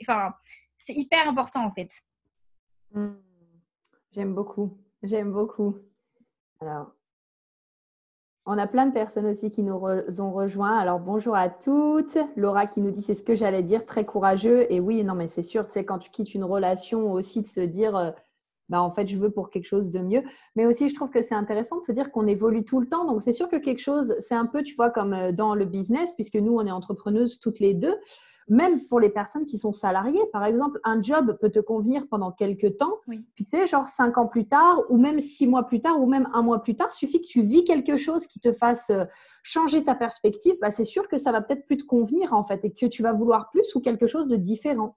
Enfin, 0.00 0.32
c'est 0.78 0.94
hyper 0.94 1.28
important 1.28 1.66
en 1.66 1.70
fait. 1.70 1.90
Hmm. 2.96 3.12
J'aime 4.12 4.34
beaucoup. 4.34 4.78
J'aime 5.02 5.30
beaucoup. 5.30 5.76
Alors, 6.60 6.92
on 8.46 8.56
a 8.56 8.66
plein 8.66 8.86
de 8.86 8.92
personnes 8.94 9.26
aussi 9.26 9.50
qui 9.50 9.62
nous 9.62 9.74
ont 9.74 10.32
rejoints. 10.32 10.78
Alors, 10.78 10.98
bonjour 10.98 11.36
à 11.36 11.50
toutes. 11.50 12.16
Laura 12.36 12.64
qui 12.64 12.80
nous 12.80 12.90
dit, 12.90 13.02
c'est 13.02 13.14
ce 13.14 13.22
que 13.22 13.34
j'allais 13.34 13.62
dire, 13.62 13.84
très 13.84 14.06
courageux. 14.06 14.72
Et 14.72 14.80
oui, 14.80 15.04
non, 15.04 15.14
mais 15.14 15.26
c'est 15.26 15.42
sûr, 15.42 15.66
tu 15.66 15.72
sais, 15.72 15.84
quand 15.84 15.98
tu 15.98 16.10
quittes 16.10 16.32
une 16.32 16.44
relation 16.44 17.12
aussi, 17.12 17.42
de 17.42 17.46
se 17.46 17.60
dire, 17.60 17.94
euh, 17.96 18.12
bah, 18.70 18.80
en 18.80 18.90
fait, 18.90 19.06
je 19.06 19.18
veux 19.18 19.30
pour 19.30 19.50
quelque 19.50 19.66
chose 19.66 19.90
de 19.90 19.98
mieux. 19.98 20.22
Mais 20.54 20.64
aussi, 20.64 20.88
je 20.88 20.94
trouve 20.94 21.10
que 21.10 21.20
c'est 21.20 21.34
intéressant 21.34 21.76
de 21.76 21.84
se 21.84 21.92
dire 21.92 22.10
qu'on 22.10 22.26
évolue 22.26 22.64
tout 22.64 22.80
le 22.80 22.88
temps. 22.88 23.04
Donc, 23.04 23.22
c'est 23.22 23.34
sûr 23.34 23.50
que 23.50 23.56
quelque 23.56 23.80
chose, 23.80 24.16
c'est 24.20 24.34
un 24.34 24.46
peu, 24.46 24.62
tu 24.62 24.74
vois, 24.74 24.88
comme 24.88 25.12
euh, 25.12 25.32
dans 25.32 25.54
le 25.54 25.66
business, 25.66 26.12
puisque 26.12 26.36
nous, 26.36 26.56
on 26.56 26.64
est 26.64 26.70
entrepreneuses 26.70 27.40
toutes 27.40 27.60
les 27.60 27.74
deux 27.74 27.98
même 28.48 28.84
pour 28.86 29.00
les 29.00 29.08
personnes 29.08 29.44
qui 29.44 29.58
sont 29.58 29.72
salariées. 29.72 30.24
Par 30.32 30.44
exemple, 30.44 30.80
un 30.84 31.02
job 31.02 31.36
peut 31.40 31.50
te 31.50 31.58
convenir 31.58 32.06
pendant 32.08 32.30
quelques 32.30 32.76
temps, 32.76 32.94
puis 33.06 33.44
tu 33.44 33.50
sais, 33.50 33.66
genre 33.66 33.88
cinq 33.88 34.18
ans 34.18 34.26
plus 34.26 34.46
tard, 34.46 34.82
ou 34.88 34.98
même 34.98 35.20
six 35.20 35.46
mois 35.46 35.64
plus 35.64 35.80
tard, 35.80 36.00
ou 36.00 36.06
même 36.06 36.28
un 36.32 36.42
mois 36.42 36.62
plus 36.62 36.76
tard, 36.76 36.92
suffit 36.92 37.20
que 37.20 37.26
tu 37.26 37.42
vis 37.42 37.64
quelque 37.64 37.96
chose 37.96 38.26
qui 38.26 38.40
te 38.40 38.52
fasse 38.52 38.90
euh, 38.90 39.04
changer 39.42 39.84
ta 39.84 39.94
perspective, 39.94 40.54
bah, 40.60 40.70
c'est 40.70 40.84
sûr 40.84 41.08
que 41.08 41.18
ça 41.18 41.32
va 41.32 41.40
peut-être 41.40 41.66
plus 41.66 41.78
te 41.78 41.84
convenir 41.84 42.32
en 42.32 42.44
fait, 42.44 42.64
et 42.64 42.72
que 42.72 42.86
tu 42.86 43.02
vas 43.02 43.12
vouloir 43.12 43.50
plus 43.50 43.74
ou 43.74 43.80
quelque 43.80 44.06
chose 44.06 44.26
de 44.28 44.36
différent. 44.36 44.96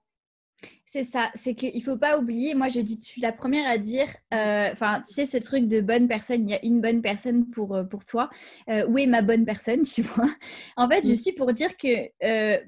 C'est 0.92 1.04
ça, 1.04 1.30
c'est 1.36 1.54
qu'il 1.54 1.72
ne 1.72 1.80
faut 1.84 1.96
pas 1.96 2.18
oublier, 2.18 2.54
moi 2.54 2.68
je 2.68 2.80
dis, 2.80 2.98
je 3.00 3.04
suis 3.06 3.20
la 3.20 3.30
première 3.30 3.70
à 3.70 3.78
dire, 3.78 4.08
euh, 4.34 4.70
enfin, 4.72 5.00
tu 5.06 5.14
sais, 5.14 5.24
ce 5.24 5.36
truc 5.36 5.68
de 5.68 5.80
bonne 5.80 6.08
personne, 6.08 6.48
il 6.48 6.50
y 6.50 6.54
a 6.54 6.58
une 6.64 6.80
bonne 6.80 7.00
personne 7.00 7.48
pour, 7.48 7.76
euh, 7.76 7.84
pour 7.84 8.04
toi. 8.04 8.28
Euh, 8.68 8.84
où 8.88 8.98
est 8.98 9.06
ma 9.06 9.22
bonne 9.22 9.44
personne, 9.44 9.82
tu 9.84 10.02
vois? 10.02 10.28
En 10.76 10.88
fait, 10.88 11.06
je 11.08 11.14
suis 11.14 11.30
pour 11.30 11.52
dire 11.52 11.76
que, 11.76 12.08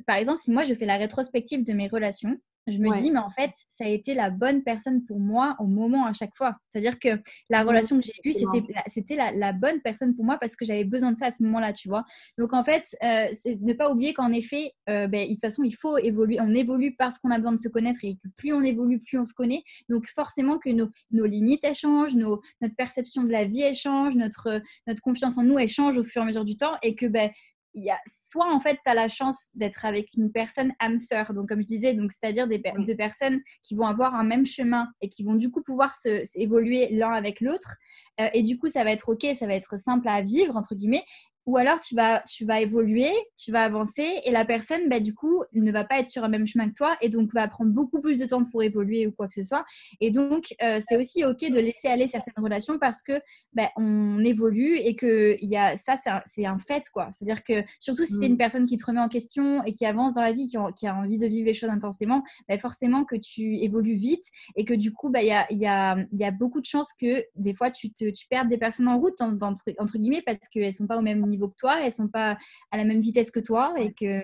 par 0.05 0.19
exemple, 0.19 0.39
si 0.39 0.53
moi 0.53 0.63
je 0.63 0.73
fais 0.73 0.87
la 0.87 0.99
rétrospective 0.99 1.65
de 1.65 1.73
mes 1.73 1.89
relations, 1.89 2.39
je 2.69 2.79
me 2.79 2.95
dis, 2.97 3.11
mais 3.11 3.19
en 3.19 3.31
fait, 3.31 3.51
ça 3.69 3.85
a 3.85 3.89
été 3.89 4.15
la 4.15 4.31
bonne 4.31 4.63
personne 4.63 5.05
pour 5.05 5.19
moi 5.19 5.57
au 5.59 5.67
moment 5.67 6.07
à 6.07 6.13
chaque 6.13 6.35
fois. 6.37 6.57
C'est-à-dire 6.71 6.99
que 7.01 7.21
la 7.51 7.65
relation 7.65 7.99
que 7.99 8.07
j'ai 8.07 8.13
eue, 8.25 8.33
c'était, 8.33 8.73
c'était 8.87 9.17
la, 9.17 9.33
la, 9.33 9.53
bonne 9.53 9.81
personne 9.81 10.15
pour 10.15 10.25
moi 10.25 10.39
parce 10.39 10.55
que 10.55 10.65
j'avais 10.65 10.85
besoin 10.85 11.13
de 11.13 11.17
ça 11.17 11.27
à 11.27 11.31
ce 11.33 11.43
moment-là, 11.43 11.73
tu 11.73 11.89
vois. 11.89 12.05
Donc, 12.39 12.53
en 12.53 12.63
fait, 12.63 12.85
euh, 13.03 13.27
c'est 13.35 13.61
ne 13.61 13.73
pas 13.73 13.91
oublier 13.91 14.15
qu'en 14.15 14.31
effet, 14.33 14.73
euh, 14.89 15.09
ben, 15.09 15.27
de 15.27 15.33
toute 15.33 15.41
façon, 15.41 15.65
il 15.65 15.75
faut 15.75 15.99
évoluer. 15.99 16.39
On 16.41 16.55
évolue 16.55 16.95
parce 16.95 17.19
qu'on 17.19 17.31
a 17.31 17.39
besoin 17.39 17.53
de 17.53 17.59
se 17.59 17.69
connaître 17.69 17.99
et 18.05 18.15
que 18.15 18.29
plus 18.37 18.53
on 18.53 18.63
évolue, 18.63 19.01
plus 19.01 19.19
on 19.19 19.25
se 19.25 19.35
connaît. 19.35 19.65
Donc, 19.89 20.07
forcément 20.15 20.59
que 20.59 20.71
nos, 20.71 20.89
nos 21.11 21.27
limites, 21.27 21.65
elles 21.65 21.75
changent, 21.75 22.15
nos, 22.15 22.41
notre 22.61 22.77
perception 22.77 23.25
de 23.25 23.33
la 23.33 23.45
vie, 23.45 23.63
elle 23.63 23.75
change, 23.75 24.15
notre, 24.15 24.63
notre 24.87 25.03
confiance 25.03 25.37
en 25.37 25.43
nous, 25.43 25.59
elle 25.59 25.69
change 25.69 25.99
au 25.99 26.05
fur 26.05 26.23
et 26.23 26.25
à 26.25 26.27
mesure 26.29 26.45
du 26.45 26.57
temps 26.57 26.75
et 26.83 26.95
que, 26.95 27.07
ben, 27.07 27.31
il 27.75 27.85
y 27.85 27.91
a 27.91 27.99
soit 28.07 28.53
en 28.53 28.61
fait 28.61 28.79
tu 28.85 28.91
as 28.91 28.95
la 28.95 29.09
chance 29.09 29.49
d'être 29.55 29.85
avec 29.85 30.09
une 30.15 30.31
personne 30.31 30.73
âme 30.79 30.99
sœur 30.99 31.33
donc 31.33 31.49
comme 31.49 31.63
je 31.63 31.67
disais 31.67 31.95
donc 31.95 32.13
c'est-à-dire 32.13 32.47
des 32.47 32.63
deux 32.79 32.97
personnes 32.97 33.41
qui 33.63 33.75
vont 33.75 33.87
avoir 33.87 34.15
un 34.15 34.25
même 34.25 34.45
chemin 34.45 34.89
et 35.01 35.09
qui 35.09 35.25
vont 35.25 35.35
du 35.35 35.51
coup 35.51 35.63
pouvoir 35.63 35.95
se, 35.95 36.23
évoluer 36.39 36.89
l'un 36.91 37.13
avec 37.13 37.41
l'autre 37.41 37.77
euh, 38.21 38.29
et 38.33 38.43
du 38.43 38.59
coup 38.59 38.69
ça 38.69 38.85
va 38.85 38.93
être 38.93 39.09
ok 39.09 39.27
ça 39.35 39.47
va 39.47 39.55
être 39.55 39.79
simple 39.79 40.09
à 40.09 40.23
vivre 40.23 40.57
entre 40.57 40.75
guillemets 40.75 41.05
ou 41.47 41.57
alors 41.57 41.81
tu 41.81 41.95
vas, 41.95 42.23
tu 42.29 42.45
vas 42.45 42.61
évoluer, 42.61 43.11
tu 43.37 43.51
vas 43.51 43.65
avancer 43.65 44.21
et 44.25 44.31
la 44.31 44.45
personne, 44.45 44.89
bah, 44.89 45.01
du 45.01 45.15
coup, 45.15 45.43
ne 45.53 45.73
va 45.73 45.85
pas 45.85 45.99
être 45.99 46.09
sur 46.09 46.23
un 46.23 46.29
même 46.29 46.47
chemin 46.47 46.69
que 46.69 46.75
toi 46.75 46.97
et 47.01 47.09
donc 47.09 47.33
va 47.33 47.49
prendre 47.49 47.73
beaucoup 47.73 48.01
plus 48.01 48.19
de 48.19 48.27
temps 48.27 48.45
pour 48.45 48.63
évoluer 48.63 49.07
ou 49.07 49.13
quoi 49.13 49.27
que 49.27 49.35
ce 49.35 49.43
soit. 49.43 49.65
Et 50.01 50.11
donc, 50.11 50.55
euh, 50.63 50.79
c'est 50.87 50.97
aussi 50.97 51.25
OK 51.25 51.41
de 51.41 51.59
laisser 51.59 51.89
aller 51.89 52.07
certaines 52.07 52.43
relations 52.43 52.79
parce 52.79 53.03
que 53.03 53.21
bah, 53.55 53.71
on 53.77 54.23
évolue 54.23 54.77
et 54.77 54.95
que 54.95 55.37
y 55.43 55.57
a, 55.57 55.77
ça, 55.77 55.97
c'est 56.27 56.47
un, 56.47 56.59
fait. 56.59 56.85
quoi. 56.93 57.09
C'est-à-dire 57.13 57.43
que 57.43 57.65
surtout 57.81 58.05
si 58.05 58.19
tu 58.19 58.25
es 58.25 58.29
une 58.29 58.35
mmh. 58.35 58.39
personne 58.39 58.67
qui 58.67 58.77
te 58.77 58.87
remet 58.87 59.01
en 59.01 59.09
question 59.09 59.65
et 59.65 59.73
qui 59.73 59.85
avance 59.85 60.15
dans 60.15 60.23
la 60.23 60.33
vie, 60.33 60.47
qui, 60.77 60.87
a 60.87 60.95
envie 60.95 61.19
de 61.19 61.27
vivre 61.27 61.47
les 61.47 61.55
choses 61.55 61.71
intensément, 61.71 62.23
bah, 62.49 62.59
forcément 62.59 63.05
que 63.05 63.17
tu 63.17 63.57
évolues 63.57 63.97
vite 63.97 64.25
et 64.55 64.65
que 64.65 64.75
du 64.75 64.93
coup, 64.93 65.11
il 65.15 65.25
y, 65.25 65.33
a, 65.33 65.47
y, 65.53 65.67
a, 65.67 65.97
y, 66.13 66.25
a, 66.25 66.31
beaucoup 66.31 66.61
de 66.61 66.67
chances 66.67 66.93
que 66.93 67.25
des 67.37 67.55
fois, 67.55 67.71
tu, 67.71 67.93
te, 67.93 68.11
tu 68.11 68.27
perdes 68.29 68.49
des 68.49 68.59
personnes 68.59 68.89
en 68.89 68.99
route, 68.99 69.21
entre, 69.21 69.63
entre 69.79 69.99
guillemets, 69.99 70.23
parce 70.25 70.39
qu'elles 70.51 70.67
ne 70.67 70.71
sont 70.71 70.87
pas 70.87 70.99
au 70.99 71.03
même 71.03 71.32
niveau 71.33 71.49
que 71.49 71.57
toi, 71.59 71.81
elles 71.83 71.93
sont 71.93 72.09
pas 72.09 72.37
à 72.71 72.77
la 72.77 72.85
même 72.85 73.01
vitesse 73.01 73.31
que 73.31 73.41
toi 73.41 73.75
et 73.77 73.93
que 73.93 74.23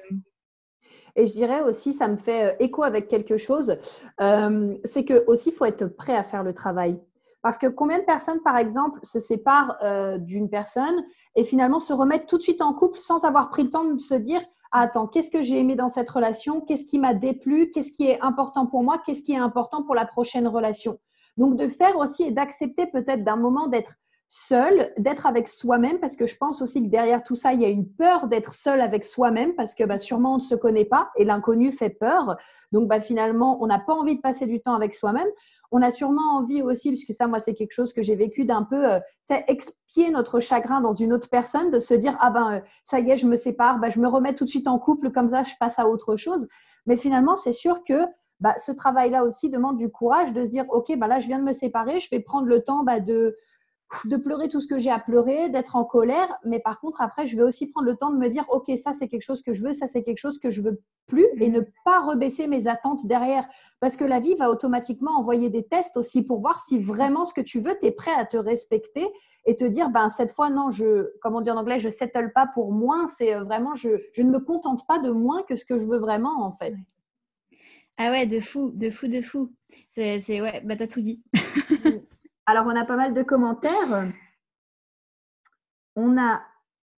et 1.17 1.27
je 1.27 1.33
dirais 1.33 1.63
aussi, 1.63 1.93
ça 1.93 2.07
me 2.07 2.17
fait 2.17 2.45
euh, 2.45 2.57
écho 2.61 2.85
avec 2.85 3.09
quelque 3.09 3.37
chose, 3.37 3.77
euh, 4.21 4.77
c'est 4.85 5.05
que 5.05 5.25
aussi 5.27 5.49
il 5.49 5.53
faut 5.53 5.65
être 5.65 5.87
prêt 5.87 6.17
à 6.17 6.23
faire 6.23 6.45
le 6.45 6.55
travail. 6.55 7.01
Parce 7.43 7.59
que 7.59 7.67
combien 7.67 7.99
de 7.99 8.05
personnes, 8.05 8.41
par 8.43 8.57
exemple, 8.57 9.01
se 9.03 9.19
séparent 9.19 9.77
euh, 9.83 10.19
d'une 10.19 10.49
personne 10.49 11.05
et 11.35 11.43
finalement 11.43 11.81
se 11.81 11.93
remettent 11.93 12.27
tout 12.27 12.37
de 12.37 12.43
suite 12.43 12.63
en 12.63 12.73
couple 12.73 12.99
sans 12.99 13.25
avoir 13.25 13.51
pris 13.51 13.65
le 13.65 13.71
temps 13.71 13.85
de 13.85 13.99
se 13.99 14.15
dire 14.15 14.41
ah, 14.71 14.83
attends, 14.83 15.07
qu'est-ce 15.07 15.31
que 15.31 15.41
j'ai 15.41 15.59
aimé 15.59 15.77
dans 15.77 15.89
cette 15.89 16.11
relation? 16.11 16.61
Qu'est-ce 16.61 16.85
qui 16.85 16.99
m'a 16.99 17.15
déplu? 17.15 17.71
Qu'est-ce 17.71 17.93
qui 17.93 18.07
est 18.07 18.21
important 18.21 18.67
pour 18.67 18.83
moi? 18.83 19.01
Qu'est-ce 19.05 19.23
qui 19.23 19.33
est 19.33 19.39
important 19.39 19.83
pour 19.83 19.95
la 19.95 20.05
prochaine 20.05 20.47
relation? 20.47 20.99
Donc, 21.37 21.57
de 21.57 21.69
faire 21.69 21.97
aussi 21.97 22.25
et 22.25 22.33
d'accepter 22.33 22.87
peut-être 22.87 23.25
d'un 23.25 23.37
moment 23.37 23.69
d'être 23.69 23.95
seul, 24.29 24.93
d'être 24.99 25.27
avec 25.27 25.49
soi-même, 25.49 25.99
parce 26.01 26.15
que 26.15 26.27
je 26.27 26.37
pense 26.37 26.61
aussi 26.61 26.83
que 26.83 26.89
derrière 26.89 27.25
tout 27.25 27.35
ça, 27.35 27.55
il 27.55 27.63
y 27.63 27.65
a 27.65 27.69
une 27.69 27.89
peur 27.89 28.29
d'être 28.29 28.53
seul 28.53 28.81
avec 28.81 29.05
soi-même, 29.05 29.55
parce 29.55 29.75
que 29.75 29.85
bah, 29.85 29.97
sûrement 29.97 30.35
on 30.35 30.37
ne 30.37 30.43
se 30.43 30.55
connaît 30.55 30.85
pas 30.85 31.11
et 31.17 31.25
l'inconnu 31.25 31.73
fait 31.73 31.91
peur. 31.91 32.37
Donc 32.73 32.89
bah, 32.89 33.01
finalement, 33.01 33.59
on 33.63 33.67
n'a 33.67 33.79
pas 33.79 33.95
envie 33.95 34.17
de 34.17 34.21
passer 34.21 34.47
du 34.47 34.61
temps 34.61 34.75
avec 34.75 34.95
soi-même. 34.95 35.29
On 35.71 35.83
a 35.83 35.91
sûrement 35.91 36.37
envie 36.37 36.63
aussi, 36.63 36.91
puisque 36.91 37.13
ça, 37.13 37.27
moi, 37.27 37.39
c'est 37.39 37.55
quelque 37.55 37.73
chose 37.73 37.93
que 37.93 38.03
j'ai 38.03 38.17
vécu 38.17 38.45
d'un 38.45 38.63
peu, 38.63 38.93
euh, 38.93 39.01
expier 39.49 40.11
notre 40.11 40.41
chagrin 40.41 40.81
dans 40.81 40.93
une 40.93 41.13
autre 41.13 41.29
personne, 41.29 41.71
de 41.71 41.79
se 41.79 41.95
dire, 41.95 42.17
ah 42.21 42.31
ben, 42.31 42.53
euh, 42.53 42.61
ça 42.85 43.01
y 43.01 43.11
est, 43.11 43.17
je 43.17 43.27
me 43.27 43.37
sépare, 43.37 43.79
bah, 43.79 43.91
je 43.91 44.01
me 44.01 44.09
remets 44.09 44.35
tout 44.35 44.45
de 44.45 44.49
suite 44.49 44.69
en 44.69 44.79
couple, 44.79 45.11
comme 45.11 45.29
ça, 45.29 45.43
je 45.43 45.55
passe 45.61 45.79
à 45.79 45.89
autre 45.89 46.17
chose. 46.17 46.49
Mais 46.87 46.97
finalement, 46.97 47.37
c'est 47.37 47.53
sûr 47.53 47.83
que 47.85 48.07
bah, 48.41 48.55
ce 48.57 48.73
travail-là 48.73 49.25
aussi 49.25 49.51
demande 49.51 49.77
du 49.77 49.91
courage 49.91 50.33
de 50.33 50.45
se 50.45 50.51
dire, 50.51 50.65
OK, 50.71 50.97
bah, 50.97 51.07
là, 51.07 51.19
je 51.19 51.27
viens 51.27 51.39
de 51.39 51.45
me 51.45 51.53
séparer, 51.53 52.01
je 52.01 52.09
vais 52.11 52.21
prendre 52.21 52.47
le 52.47 52.63
temps 52.63 52.85
bah, 52.85 53.01
de, 53.01 53.37
de 54.05 54.17
pleurer 54.17 54.49
tout 54.49 54.61
ce 54.61 54.67
que 54.67 54.79
j'ai 54.79 54.91
à 54.91 54.99
pleurer, 54.99 55.49
d'être 55.49 55.77
en 55.77 55.85
colère, 55.85 56.29
mais 56.45 56.61
par 56.61 56.79
contre, 56.81 57.01
après, 57.01 57.27
je 57.27 57.37
vais 57.37 57.43
aussi 57.43 57.67
prendre 57.69 57.87
le 57.87 57.97
temps 57.97 58.11
de 58.11 58.19
me 58.19 58.29
dire, 58.29 58.45
OK, 58.51 58.71
ça, 58.77 58.93
c'est 58.93 59.09
quelque 59.09 59.23
chose 59.23 59.43
que 59.43 59.53
je 59.53 59.63
veux, 59.63 59.73
ça, 59.73 59.87
c'est 59.87 60.03
quelque 60.03 60.19
chose 60.19 60.39
que 60.39 60.51
je 60.51 60.61
veux 60.61 60.83
plus, 61.07 61.27
et 61.41 61.49
ne 61.49 61.63
pas 61.85 62.01
rebaisser 62.01 62.47
mes 62.47 62.69
attentes 62.69 63.07
derrière. 63.07 63.49
Parce 63.81 63.97
que 63.97 64.05
la 64.05 64.21
vie 64.21 64.35
va 64.35 64.51
automatiquement 64.51 65.19
envoyer 65.19 65.49
des 65.49 65.65
tests 65.65 65.97
aussi 65.97 66.23
pour 66.23 66.41
voir 66.41 66.59
si 66.61 66.79
vraiment 66.79 67.25
ce 67.25 67.33
que 67.33 67.41
tu 67.41 67.61
veux, 67.61 67.77
tu 67.81 67.87
es 67.87 67.91
prêt 67.91 68.15
à 68.15 68.27
te 68.27 68.37
respecter 68.37 69.07
et 69.47 69.57
te 69.57 69.65
dire, 69.65 69.89
ben, 69.89 70.11
cette 70.11 70.33
fois, 70.33 70.51
non, 70.51 70.71
je, 70.71 71.11
comme 71.23 71.35
on 71.35 71.41
dit 71.41 71.51
en 71.51 71.57
anglais, 71.57 71.81
je 71.81 71.89
settle 71.89 72.33
pas 72.35 72.47
pour 72.53 72.73
moins, 72.73 73.07
c'est 73.07 73.35
euh, 73.35 73.45
vraiment, 73.45 73.75
je, 73.75 73.89
je 74.13 74.23
ne 74.23 74.31
me 74.31 74.39
contente 74.39 74.87
pas 74.87 74.99
de 74.99 75.11
moins 75.11 75.43
que 75.45 75.55
ce 75.55 75.65
que 75.65 75.79
je 75.79 75.87
veux 75.87 75.99
vraiment, 75.99 76.45
en 76.45 76.53
fait. 76.53 76.75
Ah 77.97 78.11
ouais, 78.11 78.27
de 78.27 78.39
fou, 78.39 78.71
de 78.75 78.91
fou, 78.91 79.09
de 79.09 79.23
fou. 79.23 79.53
C'est, 79.91 80.41
ouais, 80.41 80.61
bah, 80.65 80.77
t'as 80.77 80.87
tout 80.87 81.01
dit. 81.01 81.23
Alors, 82.49 82.65
on 82.65 82.75
a 82.75 82.87
pas 82.87 82.97
mal 82.97 83.13
de 83.13 83.23
commentaires. 83.23 84.05
On 85.97 86.17
a 86.17 86.41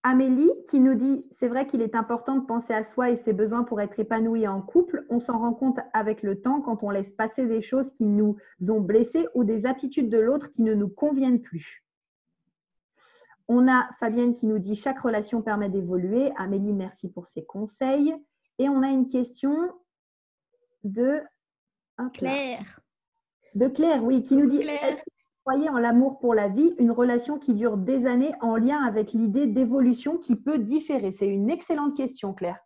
Amélie 0.05 0.53
qui 0.69 0.79
nous 0.79 0.95
dit 0.95 1.27
c'est 1.33 1.49
vrai 1.49 1.67
qu'il 1.67 1.83
est 1.83 1.97
important 1.97 2.37
de 2.37 2.47
penser 2.47 2.73
à 2.73 2.85
soi 2.85 3.11
et 3.11 3.17
ses 3.17 3.33
besoins 3.33 3.65
pour 3.65 3.81
être 3.81 3.99
épanoui 3.99 4.47
en 4.47 4.63
couple. 4.63 5.05
On 5.11 5.19
s'en 5.19 5.41
rend 5.41 5.53
compte 5.53 5.81
avec 5.93 6.23
le 6.23 6.41
temps 6.41 6.61
quand 6.61 6.85
on 6.85 6.91
laisse 6.91 7.11
passer 7.11 7.49
des 7.49 7.63
choses 7.63 7.91
qui 7.91 8.05
nous 8.05 8.37
ont 8.69 8.81
blessés 8.81 9.27
ou 9.35 9.43
des 9.43 9.67
attitudes 9.67 10.09
de 10.09 10.21
l'autre 10.21 10.53
qui 10.53 10.63
ne 10.63 10.73
nous 10.73 10.89
conviennent 10.89 11.43
plus. 11.43 11.85
On 13.49 13.67
a 13.67 13.91
Fabienne 13.99 14.35
qui 14.35 14.47
nous 14.47 14.61
dit 14.61 14.77
chaque 14.77 15.01
relation 15.01 15.43
permet 15.43 15.69
d'évoluer. 15.69 16.31
Amélie, 16.37 16.73
merci 16.73 17.11
pour 17.11 17.27
ses 17.27 17.45
conseils. 17.45 18.15
Et 18.59 18.69
on 18.69 18.85
a 18.85 18.89
une 18.89 19.09
question 19.09 19.73
de 20.85 21.21
Claire. 22.15 22.79
De 23.57 23.67
Claire, 23.67 24.05
oui, 24.05 24.23
qui 24.23 24.37
nous 24.37 24.49
dit 24.49 24.65
croyez 25.45 25.69
en 25.69 25.79
l'amour 25.79 26.19
pour 26.19 26.35
la 26.35 26.49
vie, 26.49 26.73
une 26.79 26.91
relation 26.91 27.39
qui 27.39 27.55
dure 27.55 27.77
des 27.77 28.07
années 28.07 28.33
en 28.41 28.57
lien 28.57 28.83
avec 28.85 29.13
l'idée 29.13 29.47
d'évolution 29.47 30.19
qui 30.19 30.37
peut 30.37 30.59
différer 30.59 31.11
C'est 31.11 31.29
une 31.29 31.51
excellente 31.51 31.97
question, 31.97 32.33
Claire. 32.33 32.59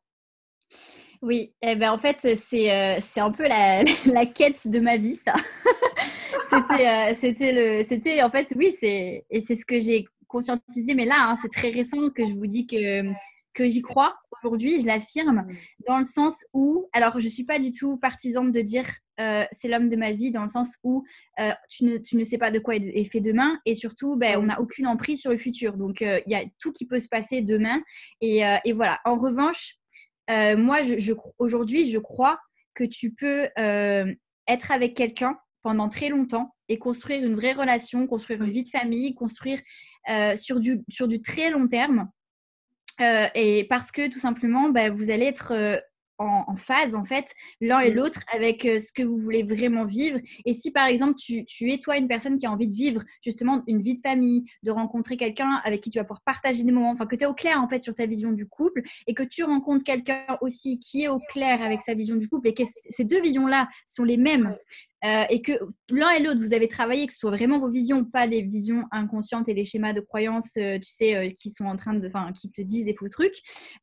Oui, 1.22 1.54
eh 1.62 1.76
ben, 1.76 1.92
en 1.92 1.98
fait, 1.98 2.36
c'est 2.36 2.70
euh, 2.70 3.00
un 3.16 3.30
peu 3.30 3.44
la, 3.44 3.82
la, 4.06 4.26
quête 4.26 4.68
de 4.68 4.80
ma 4.80 4.96
vie, 4.96 5.16
ça. 5.16 5.34
c'était 6.50 6.86
euh, 6.86 7.14
c'était 7.14 7.52
le 7.52 7.84
c'était 7.84 8.22
en 8.22 8.30
fait 8.30 8.52
oui 8.56 8.74
c'est 8.78 9.24
et 9.30 9.40
c'est 9.40 9.54
ce 9.54 9.64
que 9.64 9.80
j'ai 9.80 10.04
conscientisé 10.28 10.94
mais 10.94 11.04
là 11.04 11.14
hein, 11.18 11.36
c'est 11.40 11.50
très 11.50 11.70
récent 11.70 12.10
que 12.10 12.26
je 12.26 12.34
vous 12.34 12.46
dis 12.46 12.66
que 12.66 13.02
que 13.54 13.68
j'y 13.68 13.82
crois 13.82 14.14
aujourd'hui, 14.44 14.80
je 14.80 14.86
l'affirme, 14.86 15.46
dans 15.88 15.98
le 15.98 16.04
sens 16.04 16.44
où, 16.52 16.88
alors 16.92 17.18
je 17.18 17.24
ne 17.24 17.30
suis 17.30 17.44
pas 17.44 17.58
du 17.58 17.72
tout 17.72 17.96
partisane 17.96 18.52
de 18.52 18.60
dire 18.60 18.86
euh, 19.20 19.44
c'est 19.52 19.68
l'homme 19.68 19.88
de 19.88 19.96
ma 19.96 20.12
vie, 20.12 20.30
dans 20.30 20.42
le 20.42 20.48
sens 20.48 20.76
où 20.82 21.04
euh, 21.38 21.52
tu, 21.68 21.84
ne, 21.84 21.98
tu, 21.98 22.16
ne, 22.16 22.24
sais 22.24 22.38
pas 22.38 22.50
de 22.50 22.58
quoi 22.58 22.76
est 22.76 23.10
fait 23.10 23.20
demain, 23.20 23.58
et 23.64 23.74
surtout, 23.74 24.16
ben, 24.16 24.38
on 24.38 24.44
n'a 24.44 24.60
aucune 24.60 24.86
emprise 24.86 25.20
sur 25.20 25.30
le 25.30 25.38
futur. 25.38 25.76
Donc, 25.76 26.02
euh, 26.02 26.20
il 26.26 26.32
y 26.32 26.34
a 26.34 26.44
tout 26.58 26.72
qui 26.72 26.86
peut 26.86 27.00
se 27.00 27.08
passer 27.08 27.42
demain. 27.42 27.82
Et, 28.20 28.42
et 28.64 28.72
voilà. 28.72 29.00
En 29.04 29.16
revanche, 29.16 29.76
moi, 30.28 30.82
je, 30.82 31.12
aujourd'hui, 31.38 31.90
je 31.90 31.98
crois 31.98 32.40
que 32.74 32.84
tu 32.84 33.12
peux 33.12 33.48
être 34.46 34.72
avec 34.72 34.94
quelqu'un 34.94 35.38
pendant 35.62 35.88
très 35.88 36.08
longtemps 36.08 36.54
et 36.68 36.78
construire 36.78 37.24
une 37.24 37.34
vraie 37.34 37.52
relation, 37.52 38.06
construire 38.06 38.42
une 38.42 38.50
vie 38.50 38.64
de 38.64 38.68
famille, 38.70 39.14
construire 39.14 39.60
sur, 40.36 40.60
du, 40.60 40.82
sur 40.88 41.08
du 41.08 41.20
très 41.20 41.50
long 41.50 41.68
terme. 41.68 42.08
Euh, 43.00 43.26
et 43.34 43.64
parce 43.68 43.90
que 43.90 44.10
tout 44.10 44.18
simplement, 44.20 44.68
bah, 44.68 44.90
vous 44.90 45.10
allez 45.10 45.26
être 45.26 45.52
en, 46.18 46.56
phase 46.56 46.94
en 46.94 47.04
fait 47.04 47.26
l'un 47.60 47.80
et 47.80 47.90
mmh. 47.90 47.94
l'autre 47.94 48.20
avec 48.32 48.64
euh, 48.64 48.78
ce 48.78 48.92
que 48.92 49.02
vous 49.02 49.18
voulez 49.18 49.42
vraiment 49.42 49.84
vivre. 49.84 50.18
Et 50.44 50.54
si 50.54 50.70
par 50.70 50.86
exemple 50.86 51.16
tu, 51.16 51.44
tu, 51.44 51.70
es 51.70 51.78
toi 51.78 51.96
une 51.96 52.08
personne 52.08 52.36
qui 52.36 52.46
a 52.46 52.52
envie 52.52 52.68
de 52.68 52.74
vivre 52.74 53.02
justement 53.22 53.62
une 53.66 53.82
vie 53.82 53.96
de 53.96 54.00
famille, 54.00 54.44
de 54.62 54.70
rencontrer 54.70 55.16
quelqu'un 55.16 55.60
avec 55.64 55.80
qui 55.80 55.90
tu 55.90 55.98
vas 55.98 56.04
pouvoir 56.04 56.22
partager 56.24 56.62
des 56.62 56.72
moments, 56.72 56.90
enfin 56.90 57.06
que 57.06 57.16
tu 57.16 57.24
es 57.24 57.26
au 57.26 57.34
clair 57.34 57.60
en 57.60 57.68
fait 57.68 57.82
sur 57.82 57.94
ta 57.94 58.06
vision 58.06 58.32
du 58.32 58.46
couple 58.46 58.82
et 59.06 59.14
que 59.14 59.22
tu 59.22 59.42
rencontres 59.44 59.84
quelqu'un 59.84 60.24
aussi 60.40 60.78
qui 60.78 61.02
est 61.02 61.08
au 61.08 61.18
clair 61.18 61.62
avec 61.62 61.80
sa 61.80 61.94
vision 61.94 62.16
du 62.16 62.28
couple 62.28 62.48
et 62.48 62.54
que 62.54 62.62
ces 62.90 63.04
deux 63.04 63.20
visions 63.20 63.46
là 63.46 63.68
sont 63.86 64.04
les 64.04 64.16
mêmes 64.16 64.56
euh, 65.04 65.24
et 65.28 65.42
que 65.42 65.52
l'un 65.90 66.10
et 66.12 66.22
l'autre, 66.22 66.40
vous 66.40 66.54
avez 66.54 66.66
travaillé, 66.66 67.06
que 67.06 67.12
ce 67.12 67.18
soit 67.18 67.30
vraiment 67.30 67.58
vos 67.58 67.70
visions, 67.70 68.04
pas 68.04 68.24
les 68.24 68.40
visions 68.40 68.84
inconscientes 68.90 69.48
et 69.50 69.54
les 69.54 69.66
schémas 69.66 69.92
de 69.92 70.00
croyances, 70.00 70.56
euh, 70.56 70.78
tu 70.78 70.90
sais, 70.90 71.14
euh, 71.14 71.30
qui 71.30 71.50
sont 71.50 71.66
en 71.66 71.76
train 71.76 71.92
de, 71.92 72.08
enfin, 72.08 72.32
qui 72.32 72.50
te 72.50 72.62
disent 72.62 72.86
des 72.86 72.94
faux 72.94 73.10
trucs. 73.10 73.34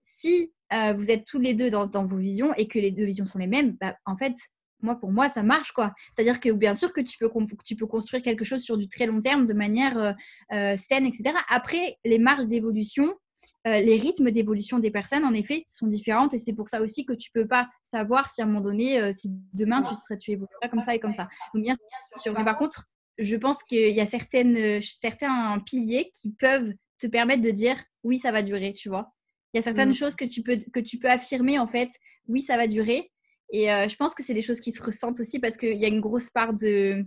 Si 0.02 0.52
vous 0.96 1.12
êtes 1.12 1.26
tous 1.26 1.40
les 1.40 1.54
deux 1.54 1.70
dans, 1.70 2.06
vos 2.06 2.18
visions 2.18 2.54
et 2.56 2.68
que 2.68 2.80
les 2.80 2.92
deux 2.92 3.06
visions 3.06 3.26
sont 3.26 3.40
les 3.40 3.48
mêmes, 3.48 3.76
bah, 3.80 3.96
en 4.06 4.18
fait, 4.18 4.34
moi, 4.82 4.96
pour 4.96 5.12
moi, 5.12 5.30
ça 5.30 5.44
marche, 5.44 5.74
quoi. 5.74 5.94
C'est-à-dire 6.16 6.40
que 6.40 6.50
bien 6.50 6.74
sûr 6.74 6.92
que 6.94 7.02
tu 7.02 7.18
peux, 7.18 7.30
construire 7.88 8.24
quelque 8.24 8.46
chose 8.46 8.62
sur 8.62 8.78
du 8.78 8.88
très 8.88 9.06
long 9.06 9.22
terme 9.22 9.46
de 9.46 9.54
manière 9.54 10.16
saine, 10.50 11.06
etc. 11.06 11.36
Après, 11.50 11.98
les 12.06 12.20
marges 12.20 12.48
d'évolution, 12.48 13.14
euh, 13.68 13.80
les 13.80 13.96
rythmes 13.98 14.32
d'évolution 14.32 14.80
des 14.80 14.92
personnes, 14.92 15.24
en 15.24 15.34
effet, 15.34 15.66
sont 15.68 15.88
différentes 15.88 16.34
et 16.34 16.40
c'est 16.40 16.54
pour 16.54 16.68
ça 16.68 16.82
aussi 16.82 17.06
que 17.06 17.14
tu 17.14 17.32
peux 17.32 17.48
pas 17.48 17.70
savoir 17.84 18.30
si 18.30 18.42
à 18.42 18.46
un 18.46 18.48
moment 18.48 18.62
donné, 18.62 19.00
euh, 19.00 19.12
si 19.14 19.32
demain 19.54 19.84
tu 19.84 19.94
serais, 19.96 20.18
tu 20.18 20.32
évolueras 20.32 20.68
comme 20.70 20.82
ça 20.82 20.96
et 20.96 21.00
comme 21.00 21.14
ça. 21.14 21.28
Bien 21.54 21.76
sûr, 22.16 22.34
mais 22.38 22.44
par 22.44 22.58
contre, 22.58 22.88
je 23.18 23.36
pense 23.36 23.62
qu'il 23.64 23.94
y 23.94 24.02
a 24.02 24.06
certaines, 24.06 24.58
euh, 24.58 24.80
certains 24.96 25.60
piliers 25.60 26.12
qui 26.20 26.32
peuvent 26.32 26.74
te 26.98 27.08
permettre 27.08 27.42
de 27.42 27.52
dire 27.52 27.78
oui, 28.04 28.18
ça 28.18 28.32
va 28.32 28.42
durer, 28.42 28.74
tu 28.74 28.90
vois. 28.90 29.14
Il 29.54 29.58
y 29.58 29.60
a 29.60 29.62
certaines 29.62 29.90
mm. 29.90 29.94
choses 29.94 30.16
que 30.16 30.26
tu, 30.26 30.44
peux, 30.44 30.58
que 30.74 30.80
tu 30.80 30.98
peux 30.98 31.10
affirmer 31.10 31.60
en 31.60 31.68
fait, 31.68 31.90
oui, 32.28 32.42
ça 32.42 32.58
va 32.58 32.68
durer. 32.68 33.12
Et 33.54 33.66
je 33.66 33.96
pense 33.98 34.16
que 34.16 34.24
c'est 34.24 34.34
des 34.34 34.42
choses 34.42 34.62
qui 34.62 34.72
se 34.72 34.82
ressentent 34.82 35.20
aussi 35.20 35.38
parce 35.38 35.58
qu'il 35.58 35.78
y 35.78 35.84
a 35.84 35.90
une 35.90 36.00
grosse 36.00 36.30
part 36.30 36.54
de, 36.54 37.06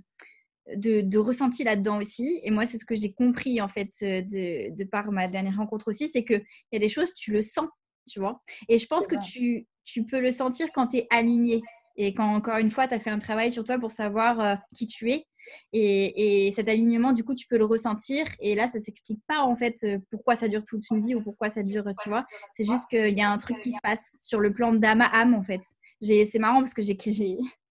de, 0.76 1.18
ressenti 1.18 1.64
là-dedans 1.64 1.98
aussi. 1.98 2.40
Et 2.42 2.50
moi, 2.50 2.66
c'est 2.66 2.78
ce 2.78 2.84
que 2.84 2.94
j'ai 2.94 3.12
compris, 3.12 3.60
en 3.60 3.68
fait, 3.68 3.90
euh, 4.02 4.22
de, 4.22 4.84
par 4.84 5.10
ma 5.12 5.28
dernière 5.28 5.56
rencontre 5.56 5.88
aussi, 5.88 6.08
c'est 6.08 6.24
qu'il 6.24 6.44
y 6.72 6.76
a 6.76 6.78
des 6.78 6.88
choses, 6.88 7.12
tu 7.14 7.32
le 7.32 7.42
sens, 7.42 7.68
tu 8.08 8.20
vois. 8.20 8.42
Et 8.68 8.78
je 8.78 8.86
pense 8.86 9.06
que 9.06 9.16
tu, 9.22 9.66
tu 9.84 10.04
peux 10.06 10.20
le 10.20 10.32
sentir 10.32 10.68
quand 10.74 10.88
tu 10.88 10.98
es 10.98 11.06
aligné. 11.10 11.62
Et 11.96 12.14
quand, 12.14 12.34
encore 12.34 12.58
une 12.58 12.70
fois, 12.70 12.88
tu 12.88 12.94
as 12.94 13.00
fait 13.00 13.10
un 13.10 13.18
travail 13.18 13.52
sur 13.52 13.64
toi 13.64 13.78
pour 13.78 13.90
savoir 13.90 14.40
euh, 14.40 14.54
qui 14.76 14.86
tu 14.86 15.10
es. 15.10 15.26
Et, 15.72 16.52
cet 16.54 16.68
alignement, 16.68 17.12
du 17.12 17.24
coup, 17.24 17.34
tu 17.34 17.46
peux 17.46 17.58
le 17.58 17.64
ressentir. 17.64 18.26
Et 18.40 18.54
là, 18.54 18.68
ça 18.68 18.80
s'explique 18.80 19.20
pas, 19.26 19.40
en 19.40 19.56
fait, 19.56 19.76
euh, 19.84 19.98
pourquoi 20.10 20.36
ça 20.36 20.48
dure 20.48 20.64
toute 20.64 20.84
une 20.90 21.04
vie 21.04 21.14
ou 21.14 21.22
pourquoi 21.22 21.50
ça 21.50 21.62
dure, 21.62 21.84
tu 22.02 22.08
vois. 22.08 22.24
C'est 22.54 22.64
juste 22.64 22.88
qu'il 22.88 23.16
y 23.16 23.22
a 23.22 23.30
un 23.30 23.38
truc 23.38 23.58
qui 23.58 23.72
se 23.72 23.80
passe 23.82 24.16
sur 24.20 24.40
le 24.40 24.52
plan 24.52 24.72
d'âme 24.72 25.00
à 25.00 25.06
âme, 25.06 25.34
en 25.34 25.42
fait. 25.42 25.62
C'est 26.00 26.38
marrant 26.38 26.60
parce 26.60 26.74
que 26.74 26.82
j'ai 26.82 26.96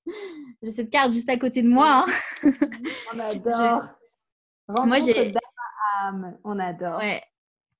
j'ai 0.61 0.71
cette 0.71 0.89
carte 0.89 1.11
juste 1.11 1.29
à 1.29 1.37
côté 1.37 1.61
de 1.61 1.69
moi. 1.69 2.05
Hein. 2.43 2.51
On 3.13 3.19
adore. 3.19 3.83
Moi, 4.85 4.99
j'ai. 4.99 5.33
On 6.43 6.59
adore. 6.59 6.97
Ouais. 6.97 7.21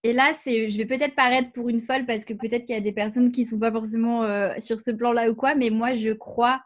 Et 0.05 0.11
là, 0.11 0.33
c'est, 0.33 0.69
je 0.69 0.77
vais 0.77 0.85
peut-être 0.85 1.15
paraître 1.15 1.53
pour 1.53 1.69
une 1.69 1.81
folle 1.81 2.05
parce 2.05 2.25
que 2.25 2.33
peut-être 2.33 2.65
qu'il 2.65 2.75
y 2.75 2.77
a 2.77 2.81
des 2.81 2.91
personnes 2.91 3.31
qui 3.31 3.43
ne 3.43 3.47
sont 3.47 3.59
pas 3.59 3.71
forcément 3.71 4.23
euh, 4.23 4.53
sur 4.57 4.81
ce 4.81 4.91
plan-là 4.91 5.31
ou 5.31 5.35
quoi, 5.35 5.55
mais 5.55 5.69
moi, 5.69 5.95
je 5.95 6.11
crois 6.11 6.61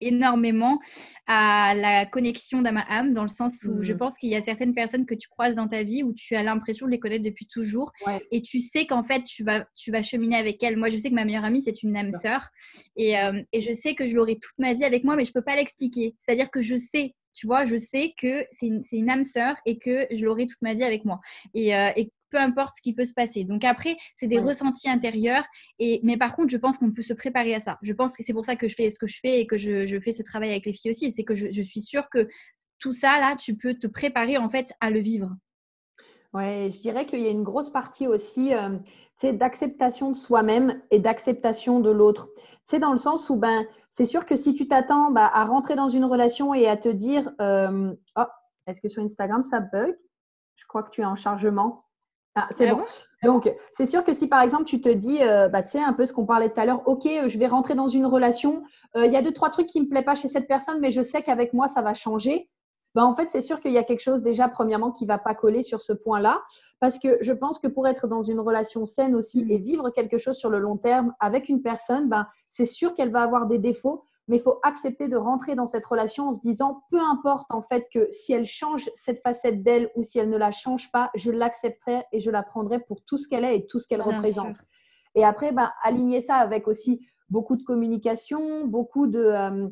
énormément 0.00 0.78
à 1.26 1.74
la 1.74 2.06
connexion 2.06 2.62
d'âme 2.62 2.78
à 2.78 2.86
âme, 2.88 3.12
dans 3.12 3.22
le 3.22 3.28
sens 3.28 3.62
où 3.64 3.82
je 3.82 3.92
mmh. 3.92 3.98
pense 3.98 4.18
qu'il 4.18 4.30
y 4.30 4.36
a 4.36 4.42
certaines 4.42 4.74
personnes 4.74 5.06
que 5.06 5.14
tu 5.14 5.28
croises 5.28 5.54
dans 5.54 5.68
ta 5.68 5.82
vie 5.82 6.02
où 6.02 6.12
tu 6.12 6.34
as 6.36 6.42
l'impression 6.42 6.86
de 6.86 6.90
les 6.90 6.98
connaître 6.98 7.24
depuis 7.24 7.46
toujours 7.46 7.92
et 8.30 8.42
tu 8.42 8.60
sais 8.60 8.86
qu'en 8.86 9.02
fait 9.02 9.24
tu 9.24 9.44
vas, 9.44 9.64
tu 9.74 9.90
vas 9.90 10.02
cheminer 10.02 10.36
avec 10.36 10.62
elles. 10.62 10.76
Moi, 10.76 10.90
je 10.90 10.96
sais 10.96 11.10
que 11.10 11.14
ma 11.14 11.24
meilleure 11.24 11.44
amie, 11.44 11.62
c'est 11.62 11.82
une 11.82 11.96
âme 11.96 12.12
sœur 12.12 12.48
et, 12.96 13.18
euh, 13.18 13.42
et, 13.52 13.60
je 13.60 13.72
sais 13.72 13.94
que 13.94 14.06
je 14.06 14.16
l'aurai 14.16 14.38
toute 14.38 14.58
ma 14.58 14.74
vie 14.74 14.84
avec 14.84 15.04
moi, 15.04 15.16
mais 15.16 15.24
je 15.24 15.30
ne 15.30 15.34
peux 15.34 15.44
pas 15.44 15.56
l'expliquer. 15.56 16.14
C'est-à-dire 16.18 16.50
que 16.50 16.62
je 16.62 16.76
sais 16.76 17.14
tu 17.32 17.46
vois, 17.46 17.64
je 17.64 17.76
sais 17.76 18.12
que 18.20 18.44
c'est 18.50 18.66
une, 18.66 18.82
une, 18.90 19.08
âme 19.08 19.24
sœur 19.24 19.54
et 19.64 19.78
que 19.78 20.06
je 20.10 20.24
l'aurai 20.24 20.46
toute 20.46 20.60
ma 20.62 20.74
vie 20.74 20.82
avec 20.82 21.04
moi. 21.04 21.20
Et, 21.54 21.74
euh, 21.76 21.90
et, 21.96 22.10
peu 22.30 22.38
importe 22.38 22.76
ce 22.76 22.82
qui 22.82 22.94
peut 22.94 23.04
se 23.04 23.14
passer. 23.14 23.44
Donc 23.44 23.64
après, 23.64 23.96
c'est 24.14 24.26
des 24.26 24.38
ressentis 24.38 24.88
intérieurs. 24.88 25.44
Et, 25.78 26.00
mais 26.02 26.16
par 26.16 26.34
contre, 26.34 26.50
je 26.50 26.56
pense 26.56 26.78
qu'on 26.78 26.92
peut 26.92 27.02
se 27.02 27.12
préparer 27.12 27.54
à 27.54 27.60
ça. 27.60 27.78
Je 27.82 27.92
pense 27.92 28.16
que 28.16 28.22
c'est 28.22 28.32
pour 28.32 28.44
ça 28.44 28.56
que 28.56 28.68
je 28.68 28.74
fais 28.74 28.90
ce 28.90 28.98
que 28.98 29.06
je 29.06 29.18
fais 29.20 29.40
et 29.40 29.46
que 29.46 29.56
je, 29.56 29.86
je 29.86 30.00
fais 30.00 30.12
ce 30.12 30.22
travail 30.22 30.50
avec 30.50 30.66
les 30.66 30.72
filles 30.72 30.90
aussi. 30.90 31.10
C'est 31.12 31.24
que 31.24 31.34
je, 31.34 31.50
je, 31.50 31.62
suis 31.62 31.82
sûre 31.82 32.08
que 32.10 32.28
tout 32.78 32.92
ça, 32.92 33.20
là, 33.20 33.36
tu 33.36 33.56
peux 33.56 33.74
te 33.74 33.86
préparer 33.86 34.38
en 34.38 34.48
fait 34.48 34.72
à 34.80 34.90
le 34.90 35.00
vivre. 35.00 35.30
Ouais, 36.32 36.68
je 36.72 36.80
dirais 36.80 37.06
qu'il 37.06 37.20
y 37.20 37.26
a 37.26 37.30
une 37.30 37.42
grosse 37.42 37.70
partie 37.70 38.06
aussi 38.06 38.54
euh, 38.54 38.78
d'acceptation 39.32 40.10
de 40.10 40.16
soi-même 40.16 40.80
et 40.90 41.00
d'acceptation 41.00 41.80
de 41.80 41.90
l'autre. 41.90 42.28
C'est 42.64 42.78
dans 42.78 42.92
le 42.92 42.98
sens 42.98 43.30
où 43.30 43.36
ben, 43.36 43.66
c'est 43.88 44.04
sûr 44.04 44.24
que 44.24 44.36
si 44.36 44.54
tu 44.54 44.68
t'attends 44.68 45.10
bah, 45.10 45.28
à 45.32 45.44
rentrer 45.44 45.74
dans 45.74 45.88
une 45.88 46.04
relation 46.04 46.54
et 46.54 46.68
à 46.68 46.76
te 46.76 46.88
dire 46.88 47.30
euh, 47.40 47.92
Oh, 48.16 48.24
est-ce 48.66 48.80
que 48.80 48.88
sur 48.88 49.02
Instagram 49.02 49.42
ça 49.42 49.60
bug? 49.60 49.98
Je 50.54 50.64
crois 50.66 50.82
que 50.82 50.90
tu 50.90 51.00
es 51.00 51.04
en 51.04 51.16
chargement. 51.16 51.82
Ah, 52.36 52.48
c'est 52.56 52.68
ah 52.68 52.74
bon. 52.74 52.84
Donc, 53.24 53.52
c'est 53.72 53.86
sûr 53.86 54.04
que 54.04 54.12
si 54.12 54.28
par 54.28 54.40
exemple 54.40 54.64
tu 54.64 54.80
te 54.80 54.88
dis, 54.88 55.22
euh, 55.22 55.48
bah, 55.48 55.62
tu 55.62 55.72
sais, 55.72 55.80
un 55.80 55.92
peu 55.92 56.06
ce 56.06 56.12
qu'on 56.12 56.26
parlait 56.26 56.48
tout 56.48 56.60
à 56.60 56.64
l'heure, 56.64 56.82
ok, 56.86 57.08
je 57.26 57.38
vais 57.38 57.48
rentrer 57.48 57.74
dans 57.74 57.88
une 57.88 58.06
relation, 58.06 58.62
euh, 58.96 59.06
il 59.06 59.12
y 59.12 59.16
a 59.16 59.22
deux, 59.22 59.32
trois 59.32 59.50
trucs 59.50 59.66
qui 59.66 59.80
ne 59.80 59.84
me 59.84 59.90
plaisent 59.90 60.04
pas 60.04 60.14
chez 60.14 60.28
cette 60.28 60.46
personne, 60.46 60.80
mais 60.80 60.90
je 60.90 61.02
sais 61.02 61.22
qu'avec 61.22 61.52
moi, 61.52 61.66
ça 61.68 61.82
va 61.82 61.92
changer. 61.92 62.48
Ben, 62.94 63.04
en 63.04 63.14
fait, 63.14 63.28
c'est 63.28 63.40
sûr 63.40 63.60
qu'il 63.60 63.72
y 63.72 63.78
a 63.78 63.84
quelque 63.84 64.00
chose 64.00 64.22
déjà, 64.22 64.48
premièrement, 64.48 64.90
qui 64.90 65.04
ne 65.04 65.08
va 65.08 65.18
pas 65.18 65.34
coller 65.34 65.62
sur 65.62 65.80
ce 65.80 65.92
point-là. 65.92 66.42
Parce 66.80 66.98
que 66.98 67.18
je 67.20 67.32
pense 67.32 67.58
que 67.58 67.68
pour 67.68 67.86
être 67.86 68.08
dans 68.08 68.22
une 68.22 68.40
relation 68.40 68.84
saine 68.84 69.14
aussi 69.14 69.46
et 69.48 69.58
vivre 69.58 69.90
quelque 69.90 70.18
chose 70.18 70.36
sur 70.36 70.50
le 70.50 70.58
long 70.58 70.76
terme 70.76 71.14
avec 71.20 71.48
une 71.48 71.62
personne, 71.62 72.08
ben, 72.08 72.26
c'est 72.48 72.64
sûr 72.64 72.94
qu'elle 72.94 73.12
va 73.12 73.22
avoir 73.22 73.46
des 73.46 73.58
défauts, 73.58 74.04
mais 74.30 74.36
il 74.36 74.42
faut 74.42 74.60
accepter 74.62 75.08
de 75.08 75.16
rentrer 75.16 75.56
dans 75.56 75.66
cette 75.66 75.84
relation 75.84 76.28
en 76.28 76.32
se 76.32 76.40
disant, 76.40 76.84
peu 76.92 77.00
importe 77.00 77.50
en 77.50 77.62
fait 77.62 77.88
que 77.92 78.06
si 78.12 78.32
elle 78.32 78.46
change 78.46 78.88
cette 78.94 79.20
facette 79.22 79.64
d'elle 79.64 79.90
ou 79.96 80.04
si 80.04 80.20
elle 80.20 80.30
ne 80.30 80.36
la 80.36 80.52
change 80.52 80.92
pas, 80.92 81.10
je 81.16 81.32
l'accepterai 81.32 82.04
et 82.12 82.20
je 82.20 82.30
la 82.30 82.44
prendrai 82.44 82.78
pour 82.78 83.02
tout 83.02 83.16
ce 83.16 83.26
qu'elle 83.26 83.44
est 83.44 83.56
et 83.56 83.66
tout 83.66 83.80
ce 83.80 83.88
qu'elle 83.88 84.00
représente. 84.00 84.58
Et 85.16 85.24
après, 85.24 85.50
ben, 85.50 85.72
aligner 85.82 86.20
ça 86.20 86.36
avec 86.36 86.68
aussi 86.68 87.04
beaucoup 87.28 87.56
de 87.56 87.64
communication, 87.64 88.64
beaucoup 88.66 89.08
de... 89.08 89.20
Euh, 89.20 89.68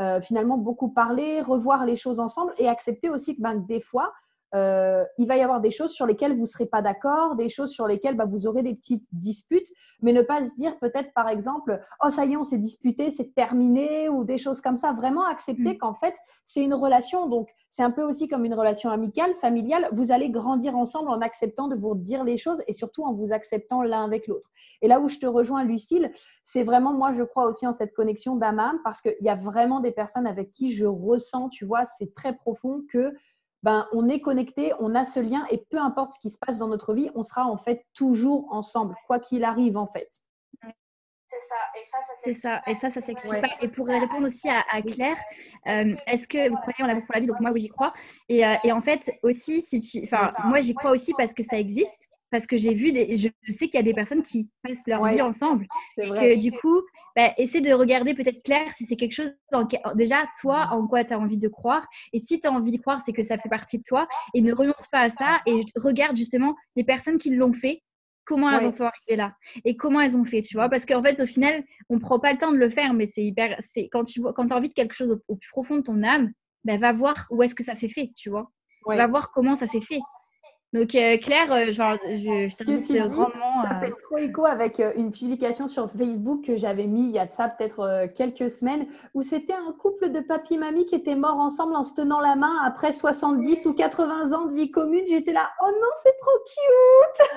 euh, 0.00 0.20
finalement 0.22 0.56
beaucoup 0.56 0.88
parler, 0.88 1.42
revoir 1.42 1.84
les 1.84 1.94
choses 1.94 2.20
ensemble 2.20 2.54
et 2.56 2.68
accepter 2.68 3.10
aussi 3.10 3.36
que 3.36 3.42
ben, 3.42 3.56
des 3.56 3.80
fois, 3.80 4.14
euh, 4.54 5.04
il 5.18 5.26
va 5.26 5.36
y 5.36 5.42
avoir 5.42 5.60
des 5.60 5.70
choses 5.70 5.92
sur 5.92 6.06
lesquelles 6.06 6.34
vous 6.34 6.42
ne 6.42 6.46
serez 6.46 6.66
pas 6.66 6.82
d'accord, 6.82 7.36
des 7.36 7.48
choses 7.48 7.70
sur 7.70 7.86
lesquelles 7.86 8.16
bah, 8.16 8.26
vous 8.26 8.46
aurez 8.46 8.62
des 8.62 8.74
petites 8.74 9.04
disputes, 9.12 9.68
mais 10.02 10.12
ne 10.12 10.22
pas 10.22 10.42
se 10.42 10.54
dire 10.56 10.78
peut-être 10.78 11.12
par 11.14 11.28
exemple, 11.28 11.80
oh 12.04 12.08
ça 12.08 12.24
y 12.24 12.32
est, 12.32 12.36
on 12.36 12.42
s'est 12.42 12.58
disputé, 12.58 13.10
c'est 13.10 13.34
terminé, 13.34 14.08
ou 14.08 14.24
des 14.24 14.38
choses 14.38 14.60
comme 14.60 14.76
ça. 14.76 14.92
Vraiment 14.92 15.24
accepter 15.24 15.74
mm. 15.74 15.78
qu'en 15.78 15.94
fait, 15.94 16.14
c'est 16.44 16.62
une 16.62 16.74
relation, 16.74 17.28
donc 17.28 17.50
c'est 17.68 17.82
un 17.82 17.90
peu 17.90 18.02
aussi 18.02 18.28
comme 18.28 18.44
une 18.44 18.54
relation 18.54 18.90
amicale, 18.90 19.34
familiale. 19.34 19.88
Vous 19.92 20.12
allez 20.12 20.30
grandir 20.30 20.76
ensemble 20.76 21.10
en 21.10 21.20
acceptant 21.20 21.68
de 21.68 21.76
vous 21.76 21.94
dire 21.94 22.24
les 22.24 22.36
choses 22.36 22.62
et 22.66 22.72
surtout 22.72 23.04
en 23.04 23.12
vous 23.12 23.32
acceptant 23.32 23.82
l'un 23.82 24.04
avec 24.04 24.26
l'autre. 24.26 24.50
Et 24.82 24.88
là 24.88 25.00
où 25.00 25.08
je 25.08 25.18
te 25.18 25.26
rejoins, 25.26 25.64
Lucille, 25.64 26.10
c'est 26.44 26.64
vraiment, 26.64 26.92
moi, 26.92 27.12
je 27.12 27.22
crois 27.22 27.46
aussi 27.46 27.66
en 27.66 27.72
cette 27.72 27.94
connexion 27.94 28.36
d'âme 28.36 28.80
parce 28.82 29.00
qu'il 29.00 29.14
y 29.20 29.28
a 29.28 29.36
vraiment 29.36 29.80
des 29.80 29.92
personnes 29.92 30.26
avec 30.26 30.50
qui 30.52 30.72
je 30.72 30.86
ressens, 30.86 31.48
tu 31.50 31.64
vois, 31.64 31.86
c'est 31.86 32.14
très 32.14 32.34
profond 32.34 32.82
que 32.90 33.14
ben, 33.62 33.86
on 33.92 34.08
est 34.08 34.20
connecté, 34.20 34.72
on 34.80 34.94
a 34.94 35.04
ce 35.04 35.20
lien 35.20 35.46
et 35.50 35.58
peu 35.70 35.78
importe 35.78 36.12
ce 36.12 36.18
qui 36.20 36.30
se 36.30 36.38
passe 36.38 36.58
dans 36.58 36.68
notre 36.68 36.94
vie, 36.94 37.10
on 37.14 37.22
sera 37.22 37.46
en 37.46 37.56
fait 37.56 37.84
toujours 37.94 38.46
ensemble, 38.52 38.94
quoi 39.06 39.18
qu'il 39.18 39.44
arrive 39.44 39.76
en 39.76 39.86
fait. 39.86 40.08
C'est 42.22 42.32
ça, 42.32 42.60
et 42.66 42.74
ça, 42.74 42.90
ça 42.90 43.00
s'explique 43.00 43.40
pas. 43.40 43.48
Et 43.60 43.68
pour 43.68 43.86
répondre 43.86 44.26
aussi 44.26 44.48
à, 44.48 44.82
Claire, 44.82 45.16
euh, 45.68 45.94
est-ce 46.06 46.26
que 46.26 46.48
vous 46.48 46.56
croyez 46.56 46.82
en 46.82 46.86
l'amour 46.86 47.04
pour 47.04 47.14
la 47.14 47.20
vie? 47.20 47.26
Donc 47.26 47.40
moi, 47.40 47.52
oui, 47.52 47.60
j'y 47.60 47.68
crois. 47.68 47.94
Et, 48.28 48.44
euh, 48.44 48.54
et, 48.64 48.72
en 48.72 48.82
fait, 48.82 49.10
aussi, 49.22 49.62
si 49.62 49.80
tu... 49.80 50.02
enfin, 50.02 50.26
moi, 50.44 50.60
j'y 50.60 50.74
crois 50.74 50.90
aussi 50.90 51.12
parce 51.16 51.32
que 51.32 51.44
ça 51.44 51.58
existe 51.58 52.08
parce 52.30 52.46
que 52.46 52.56
j'ai 52.56 52.74
vu 52.74 52.92
des, 52.92 53.16
je 53.16 53.28
sais 53.48 53.66
qu'il 53.66 53.74
y 53.74 53.78
a 53.78 53.82
des 53.82 53.94
personnes 53.94 54.22
qui 54.22 54.50
passent 54.62 54.86
leur 54.86 55.04
vie 55.06 55.22
ensemble 55.22 55.66
et 55.98 56.08
que 56.08 56.38
du 56.38 56.52
coup, 56.52 56.80
bah, 57.16 57.32
essaie 57.38 57.60
de 57.60 57.72
regarder 57.72 58.14
peut-être 58.14 58.42
clair 58.42 58.72
si 58.72 58.86
c'est 58.86 58.96
quelque 58.96 59.12
chose 59.12 59.32
dans, 59.52 59.66
déjà 59.94 60.24
toi 60.40 60.68
en 60.70 60.86
quoi 60.86 61.04
tu 61.04 61.12
as 61.12 61.18
envie 61.18 61.38
de 61.38 61.48
croire 61.48 61.86
et 62.12 62.18
si 62.18 62.40
tu 62.40 62.46
as 62.46 62.52
envie 62.52 62.76
de 62.76 62.80
croire, 62.80 63.00
c'est 63.00 63.12
que 63.12 63.22
ça 63.22 63.38
fait 63.38 63.48
partie 63.48 63.78
de 63.78 63.84
toi 63.84 64.06
et 64.34 64.40
ne 64.40 64.52
renonce 64.52 64.86
pas 64.92 65.00
à 65.00 65.10
ça 65.10 65.40
et 65.46 65.60
regarde 65.76 66.16
justement 66.16 66.54
les 66.76 66.84
personnes 66.84 67.18
qui 67.18 67.30
l'ont 67.30 67.52
fait 67.52 67.82
comment 68.30 68.50
elles 68.50 68.66
en 68.66 68.70
sont 68.70 68.84
arrivées 68.84 69.16
là 69.16 69.34
et 69.64 69.76
comment 69.76 70.00
elles 70.00 70.16
ont 70.16 70.24
fait, 70.24 70.40
tu 70.40 70.56
vois? 70.56 70.68
Parce 70.68 70.86
qu'en 70.86 71.02
fait, 71.02 71.20
au 71.20 71.26
final, 71.26 71.64
on 71.88 71.98
prend 71.98 72.20
pas 72.20 72.32
le 72.32 72.38
temps 72.38 72.52
de 72.52 72.56
le 72.56 72.70
faire, 72.70 72.94
mais 72.94 73.06
c'est 73.06 73.24
hyper. 73.24 73.56
C'est 73.58 73.88
quand 73.88 74.04
tu 74.04 74.20
vois, 74.20 74.32
quand 74.32 74.52
as 74.52 74.56
envie 74.56 74.68
de 74.68 74.74
quelque 74.74 74.94
chose 74.94 75.20
au, 75.26 75.36
plus 75.36 75.50
profond 75.50 75.76
de 75.76 75.82
ton 75.82 76.02
âme, 76.04 76.30
ben 76.64 76.78
va 76.78 76.92
voir 76.92 77.26
où 77.30 77.42
est-ce 77.42 77.54
que 77.54 77.64
ça 77.64 77.74
s'est 77.74 77.88
fait, 77.88 78.12
tu 78.16 78.30
vois? 78.30 78.50
Va 78.86 79.06
voir 79.06 79.30
comment 79.30 79.56
ça 79.56 79.66
s'est 79.66 79.80
fait. 79.80 80.00
Donc 80.72 80.94
euh, 80.94 81.16
Claire, 81.18 81.52
euh, 81.52 81.72
genre, 81.72 81.96
je, 82.08 82.48
je 82.48 82.56
t'invite 82.56 82.92
grandement. 82.92 83.64
Ça 83.64 83.80
fait 83.80 83.92
trop 84.04 84.18
écho 84.18 84.44
avec 84.46 84.78
euh, 84.78 84.92
une 84.94 85.10
publication 85.10 85.66
sur 85.66 85.90
Facebook 85.90 86.44
que 86.44 86.56
j'avais 86.56 86.86
mis 86.86 87.08
il 87.08 87.10
y 87.10 87.18
a 87.18 87.26
de 87.26 87.32
ça 87.32 87.48
peut-être 87.48 88.08
quelques 88.16 88.50
semaines, 88.50 88.86
où 89.14 89.22
c'était 89.22 89.54
un 89.54 89.72
couple 89.72 90.10
de 90.10 90.20
papy 90.20 90.54
et 90.54 90.58
mamie 90.58 90.86
qui 90.86 90.94
étaient 90.94 91.16
morts 91.16 91.38
ensemble 91.38 91.74
en 91.74 91.82
se 91.82 91.94
tenant 91.94 92.20
la 92.20 92.36
main 92.36 92.56
après 92.64 92.92
70 92.92 93.66
ou 93.66 93.74
80 93.74 94.32
ans 94.32 94.46
de 94.46 94.54
vie 94.54 94.70
commune. 94.70 95.04
J'étais 95.08 95.32
là, 95.32 95.50
oh 95.62 95.70
non, 95.70 95.88
c'est 96.02 96.16
trop 96.20 96.38
cute 96.46 97.28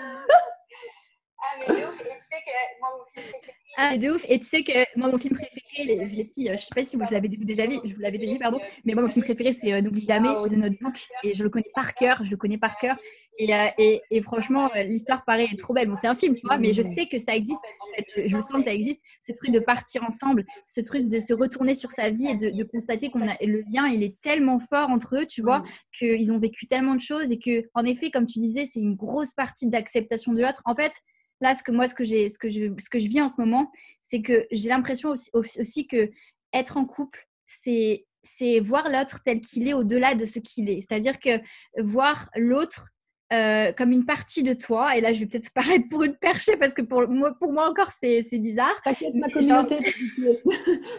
Ah, 1.46 1.60
mais 1.60 1.82
de 1.82 1.88
ouf. 1.88 2.02
Et 2.02 2.18
tu 2.18 2.22
sais 2.22 2.41
que 2.46 2.80
moi, 2.80 2.89
mon 2.98 3.06
film 3.06 3.26
préféré. 3.26 3.58
Ah, 3.78 3.98
de 3.98 4.10
ouf. 4.12 4.26
Et 4.30 4.39
tu 4.39 4.46
sais 4.46 4.64
que 4.64 4.98
moi, 4.98 5.10
mon 5.10 5.18
film 5.18 5.36
préféré, 5.36 5.84
les, 5.84 6.06
les 6.06 6.26
filles, 6.26 6.52
je 6.54 6.64
sais 6.64 6.74
pas 6.74 6.86
si 6.86 6.96
vous 6.96 7.04
l'avez 7.12 7.28
déjà 7.28 7.68
vu, 7.68 7.78
je 7.84 7.94
vous 7.94 8.02
l'avais 8.02 8.18
déjà 8.18 8.34
vu, 8.34 8.39
pardon, 8.39 8.60
mais 8.86 8.94
moi, 8.94 9.04
mon 9.04 9.10
film 9.10 9.26
préféré, 9.26 9.52
c'est 9.54 9.82
N'oublie 9.82 10.06
jamais, 10.06 10.30
The 10.30 10.54
Notebook. 10.54 10.96
Et 11.24 11.34
je 11.34 11.44
le 11.44 11.50
connais 11.50 11.72
par 11.76 11.94
cœur, 11.94 12.24
je 12.24 12.32
le 12.32 12.38
connais 12.38 12.58
par 12.58 12.78
cœur. 12.78 12.96
Et, 13.39 13.54
euh, 13.54 13.68
et, 13.80 14.02
et, 14.12 14.22
franchement, 14.22 14.70
euh, 14.76 14.84
l'histoire 14.84 15.26
paraît 15.26 15.48
trop 15.58 15.74
belle. 15.74 15.89
Bon, 15.89 15.96
c'est 16.00 16.08
un 16.08 16.16
film, 16.16 16.36
tu 16.36 16.46
vois, 16.46 16.58
mais 16.58 16.74
je 16.74 16.84
sais 16.84 17.08
que 17.08 17.18
ça 17.18 17.36
existe. 17.36 17.60
En 17.82 17.96
fait, 17.96 18.06
je, 18.16 18.30
je, 18.30 18.39
sens 18.39 18.52
que 18.52 18.64
ça 18.64 18.74
existe. 18.74 19.02
Ce 19.22 19.32
truc 19.32 19.52
de 19.52 19.60
partir 19.60 20.04
ensemble, 20.04 20.46
ce 20.68 20.82
truc 20.82 21.10
de 21.10 21.20
se 21.20 21.34
retourner 21.34 21.74
sur 21.74 21.89
sa 21.89 22.10
vie 22.10 22.28
et 22.28 22.36
de, 22.36 22.56
de 22.56 22.64
constater 22.64 23.10
qu'on 23.10 23.28
a 23.28 23.36
le 23.41 23.64
lien, 23.74 23.88
il 23.88 24.04
est 24.04 24.20
tellement 24.22 24.60
fort 24.60 24.89
entre 24.89 25.18
eux, 25.18 25.26
tu 25.26 25.41
vois, 25.41 25.64
qu'ils 25.98 26.32
ont 26.32 26.39
vécu 26.39 26.68
tellement 26.68 26.96
de 26.96 27.02
choses 27.02 27.32
et 27.32 27.39
que, 27.39 27.68
en 27.74 27.86
effet, 27.86 28.12
comme 28.12 28.28
tu 28.28 28.39
disais, 28.39 28.68
c'est 28.72 28.80
une 28.80 28.96
grosse 28.96 29.34
partie 29.34 29.68
d'acceptation 29.68 30.34
de 30.34 30.41
l'autre. 30.41 30.62
En 30.66 30.76
fait, 30.76 30.94
là, 31.42 31.56
ce 31.56 31.64
que 31.64 31.72
moi, 31.72 31.88
ce 31.88 31.96
que, 31.96 32.04
j'ai, 32.04 32.30
ce 32.30 32.38
que, 32.38 32.50
je, 32.50 32.74
ce 32.80 32.90
que 32.90 33.00
je 33.00 33.08
vis 33.08 33.22
en 33.22 33.28
ce 33.28 33.40
moment, 33.40 33.72
c'est 34.02 34.22
que 34.22 34.46
j'ai 34.52 34.70
l'impression 34.70 35.10
aussi, 35.10 35.30
aussi, 35.34 35.88
que 35.88 36.10
être 36.54 36.78
en 36.78 36.86
couple, 36.86 37.28
c'est, 37.46 38.06
c'est 38.22 38.60
voir 38.60 38.90
l'autre 38.90 39.22
tel 39.24 39.42
qu'il 39.42 39.68
est 39.68 39.74
au-delà 39.74 40.16
de 40.16 40.26
ce 40.26 40.40
qu'il 40.40 40.70
est. 40.70 40.82
C'est-à-dire 40.82 41.20
que 41.20 41.40
voir 41.78 42.30
l'autre 42.36 42.90
euh, 43.34 43.72
comme 43.74 43.92
une 43.92 44.06
partie 44.06 44.44
de 44.44 44.54
toi, 44.54 44.96
et 44.96 45.02
là 45.02 45.12
je 45.12 45.22
vais 45.22 45.26
peut-être 45.26 45.52
paraître 45.56 45.88
pour 45.90 46.04
une 46.04 46.16
perchée 46.16 46.56
parce 46.58 46.74
que 46.74 46.84
pour 46.84 47.08
moi, 47.08 47.34
pour 47.40 47.52
moi 47.52 47.68
encore 47.68 47.90
c'est, 48.00 48.22
c'est 48.22 48.38
bizarre. 48.38 48.76
T'inquiète, 48.84 49.16
ma 49.16 49.30
communauté, 49.30 49.80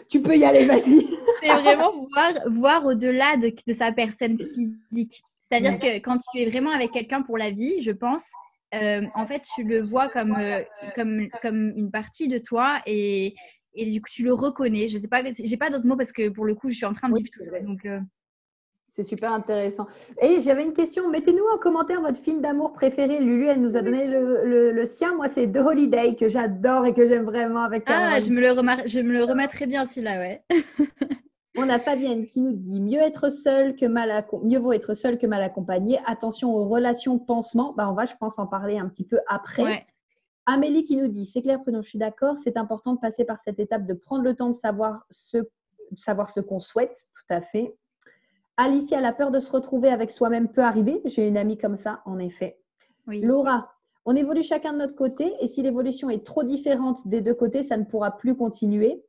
tu 0.09 0.21
peux 0.21 0.37
y 0.37 0.45
aller, 0.45 0.65
vas-y. 0.67 1.07
c'est 1.43 1.49
vraiment 1.49 2.09
voir, 2.13 2.33
voir 2.51 2.87
au-delà 2.87 3.37
de, 3.37 3.53
de 3.67 3.73
sa 3.73 3.93
personne 3.93 4.37
physique. 4.39 5.23
C'est-à-dire 5.43 5.79
que 5.79 5.99
quand 5.99 6.19
tu 6.19 6.41
es 6.41 6.51
vraiment 6.51 6.71
avec 6.71 6.91
quelqu'un 6.91 7.23
pour 7.23 7.39
la 7.39 7.51
vie, 7.51 7.83
je 7.83 7.93
pense, 7.93 8.25
euh, 8.75 9.07
en 9.15 9.27
fait, 9.27 9.43
tu 9.55 9.65
le 9.65 9.81
vois 9.81 10.09
comme, 10.09 10.35
euh, 10.39 10.63
comme, 10.95 11.29
comme 11.43 11.73
une 11.77 11.91
partie 11.91 12.29
de 12.29 12.39
toi 12.39 12.81
et, 12.87 13.35
et 13.75 13.91
du 13.91 14.01
coup, 14.01 14.09
tu 14.11 14.25
le 14.25 14.33
reconnais. 14.33 14.89
Je 14.89 14.99
sais 14.99 15.09
pas, 15.09 15.23
j'ai 15.31 15.57
pas 15.57 15.71
d'autres 15.71 15.87
mots 15.87 15.97
parce 15.97 16.13
que 16.13 16.29
pour 16.29 16.45
le 16.45 16.55
coup, 16.55 16.71
je 16.71 16.77
suis 16.77 16.87
en 16.87 16.93
train 16.93 17.09
de 17.09 17.17
vivre 17.17 17.31
tout 17.33 17.43
ça. 17.43 17.61
Donc, 17.61 17.85
euh. 17.85 18.01
C'est 18.89 19.03
super 19.03 19.33
intéressant. 19.33 19.89
Et 20.23 20.41
j'avais 20.41 20.63
une 20.63 20.73
question. 20.73 21.11
Mettez-nous 21.11 21.45
en 21.53 21.59
commentaire 21.59 22.01
votre 22.01 22.19
film 22.19 22.41
d'amour 22.41 22.73
préféré. 22.73 23.19
Lulu, 23.21 23.47
elle 23.47 23.61
nous 23.61 23.77
a 23.77 23.83
donné 23.83 24.05
le, 24.07 24.71
le, 24.71 24.87
sien. 24.87 25.17
Moi, 25.17 25.27
c'est 25.27 25.51
The 25.51 25.57
Holiday 25.57 26.15
que 26.15 26.29
j'adore 26.29 26.87
et 26.87 26.95
que 26.95 27.09
j'aime 27.09 27.25
vraiment 27.25 27.65
avec. 27.65 27.83
Ah, 27.87 28.21
je 28.21 28.31
me, 28.31 28.41
le 28.41 28.87
je 28.87 29.01
me 29.01 29.13
le 29.13 29.25
remettrai 29.25 29.67
bien 29.67 29.85
celui-là, 29.85 30.21
ouais. 30.21 30.45
On 31.57 31.69
a 31.69 31.79
Fabienne 31.79 32.27
qui 32.27 32.41
nous 32.41 32.53
dit 32.53 32.81
mieux 32.81 33.01
être 33.01 33.31
seul 33.31 33.77
que 33.77 33.87
mal 33.87 34.27
mieux 34.43 34.59
vaut 34.59 34.73
être 34.73 34.95
seul 34.95 35.19
que 35.19 35.27
mal 35.27 35.43
accompagné. 35.43 36.01
Attention 36.05 36.55
aux 36.55 36.69
relations 36.69 37.19
pansement. 37.19 37.75
Bah, 37.75 37.89
on 37.89 37.95
va, 37.95 38.07
je 38.07 38.15
pense, 38.19 38.39
en 38.39 38.47
parler 38.47 38.77
un 38.77 38.89
petit 38.89 39.05
peu 39.05 39.21
après. 39.29 39.87
Amélie 40.47 40.85
qui 40.85 40.97
nous 40.97 41.09
dit 41.09 41.25
c'est 41.25 41.43
clair, 41.43 41.61
Prudent, 41.63 41.83
je 41.83 41.89
suis 41.89 41.99
d'accord. 41.99 42.39
C'est 42.39 42.57
important 42.57 42.95
de 42.95 42.99
passer 43.01 43.25
par 43.25 43.41
cette 43.41 43.61
étape 43.61 43.87
de 43.87 43.95
prendre 43.95 44.25
le 44.25 44.35
temps 44.35 44.49
de 44.49 44.55
savoir 44.55 45.07
ce, 45.11 45.39
savoir 45.97 46.29
ce 46.31 46.41
qu'on 46.41 46.61
souhaite. 46.61 46.97
Tout 47.15 47.35
à 47.35 47.41
fait. 47.41 47.75
Alicia, 48.57 49.01
la 49.01 49.13
peur 49.13 49.31
de 49.31 49.39
se 49.39 49.51
retrouver 49.51 49.89
avec 49.89 50.11
soi-même 50.11 50.49
peut 50.49 50.63
arriver. 50.63 51.01
J'ai 51.05 51.27
une 51.27 51.37
amie 51.37 51.57
comme 51.57 51.77
ça, 51.77 52.03
en 52.05 52.19
effet. 52.19 52.59
Laura, 53.07 53.71
On 54.05 54.17
évolue 54.17 54.43
chacun 54.43 54.73
de 54.73 54.79
notre 54.79 54.95
côté 54.95 55.33
et 55.41 55.49
si 55.49 55.63
l'évolution 55.63 56.11
est 56.11 56.25
trop 56.25 56.43
différente 56.43 57.07
des 57.07 57.21
deux 57.21 57.35
côtés, 57.35 57.63
ça 57.63 57.77
ne 57.77 57.85
pourra 57.85 58.17
plus 58.17 58.37
continuer. 58.37 59.03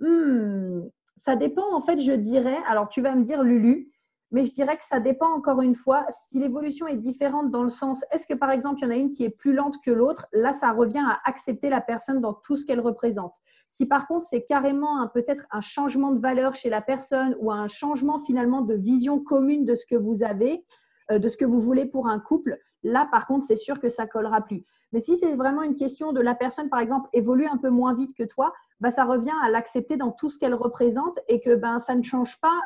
Hmm, 0.00 0.82
ça 1.24 1.36
dépend 1.36 1.74
en 1.74 1.80
fait, 1.80 1.98
je 2.00 2.12
dirais. 2.12 2.58
Alors 2.68 2.90
tu 2.90 3.00
vas 3.00 3.14
me 3.14 3.22
dire 3.22 3.42
Lulu, 3.42 3.90
mais 4.30 4.44
je 4.44 4.52
dirais 4.52 4.76
que 4.76 4.84
ça 4.84 5.00
dépend 5.00 5.30
encore 5.32 5.62
une 5.62 5.74
fois. 5.74 6.04
Si 6.10 6.38
l'évolution 6.38 6.86
est 6.86 6.98
différente 6.98 7.50
dans 7.50 7.62
le 7.62 7.70
sens, 7.70 8.04
est-ce 8.10 8.26
que 8.26 8.34
par 8.34 8.50
exemple, 8.50 8.80
il 8.80 8.84
y 8.84 8.86
en 8.88 8.90
a 8.90 8.96
une 8.96 9.10
qui 9.10 9.24
est 9.24 9.30
plus 9.30 9.54
lente 9.54 9.76
que 9.82 9.90
l'autre? 9.90 10.26
Là, 10.32 10.52
ça 10.52 10.72
revient 10.72 11.02
à 11.06 11.20
accepter 11.24 11.70
la 11.70 11.80
personne 11.80 12.20
dans 12.20 12.34
tout 12.34 12.56
ce 12.56 12.66
qu'elle 12.66 12.80
représente. 12.80 13.36
Si 13.68 13.86
par 13.86 14.06
contre, 14.06 14.26
c'est 14.26 14.44
carrément 14.44 15.08
peut-être 15.14 15.46
un 15.50 15.62
changement 15.62 16.12
de 16.12 16.18
valeur 16.18 16.54
chez 16.54 16.68
la 16.68 16.82
personne 16.82 17.34
ou 17.40 17.50
un 17.50 17.68
changement 17.68 18.18
finalement 18.18 18.60
de 18.60 18.74
vision 18.74 19.18
commune 19.18 19.64
de 19.64 19.74
ce 19.74 19.86
que 19.86 19.96
vous 19.96 20.24
avez, 20.24 20.62
euh, 21.10 21.18
de 21.18 21.28
ce 21.28 21.38
que 21.38 21.46
vous 21.46 21.60
voulez 21.60 21.86
pour 21.86 22.06
un 22.06 22.20
couple, 22.20 22.58
là, 22.82 23.08
par 23.10 23.26
contre, 23.26 23.46
c'est 23.46 23.56
sûr 23.56 23.80
que 23.80 23.88
ça 23.88 24.06
collera 24.06 24.42
plus. 24.42 24.62
Mais 24.94 25.00
si 25.00 25.16
c'est 25.16 25.34
vraiment 25.34 25.62
une 25.62 25.74
question 25.74 26.12
de 26.12 26.20
la 26.20 26.36
personne, 26.36 26.68
par 26.68 26.78
exemple, 26.78 27.08
évolue 27.12 27.46
un 27.46 27.56
peu 27.56 27.68
moins 27.68 27.94
vite 27.94 28.14
que 28.14 28.22
toi, 28.22 28.54
bah, 28.78 28.92
ça 28.92 29.04
revient 29.04 29.34
à 29.42 29.50
l'accepter 29.50 29.96
dans 29.96 30.12
tout 30.12 30.30
ce 30.30 30.38
qu'elle 30.38 30.54
représente 30.54 31.18
et 31.26 31.40
que 31.40 31.56
ben, 31.56 31.80
ça 31.80 31.96
ne 31.96 32.02
change 32.02 32.40
pas 32.40 32.60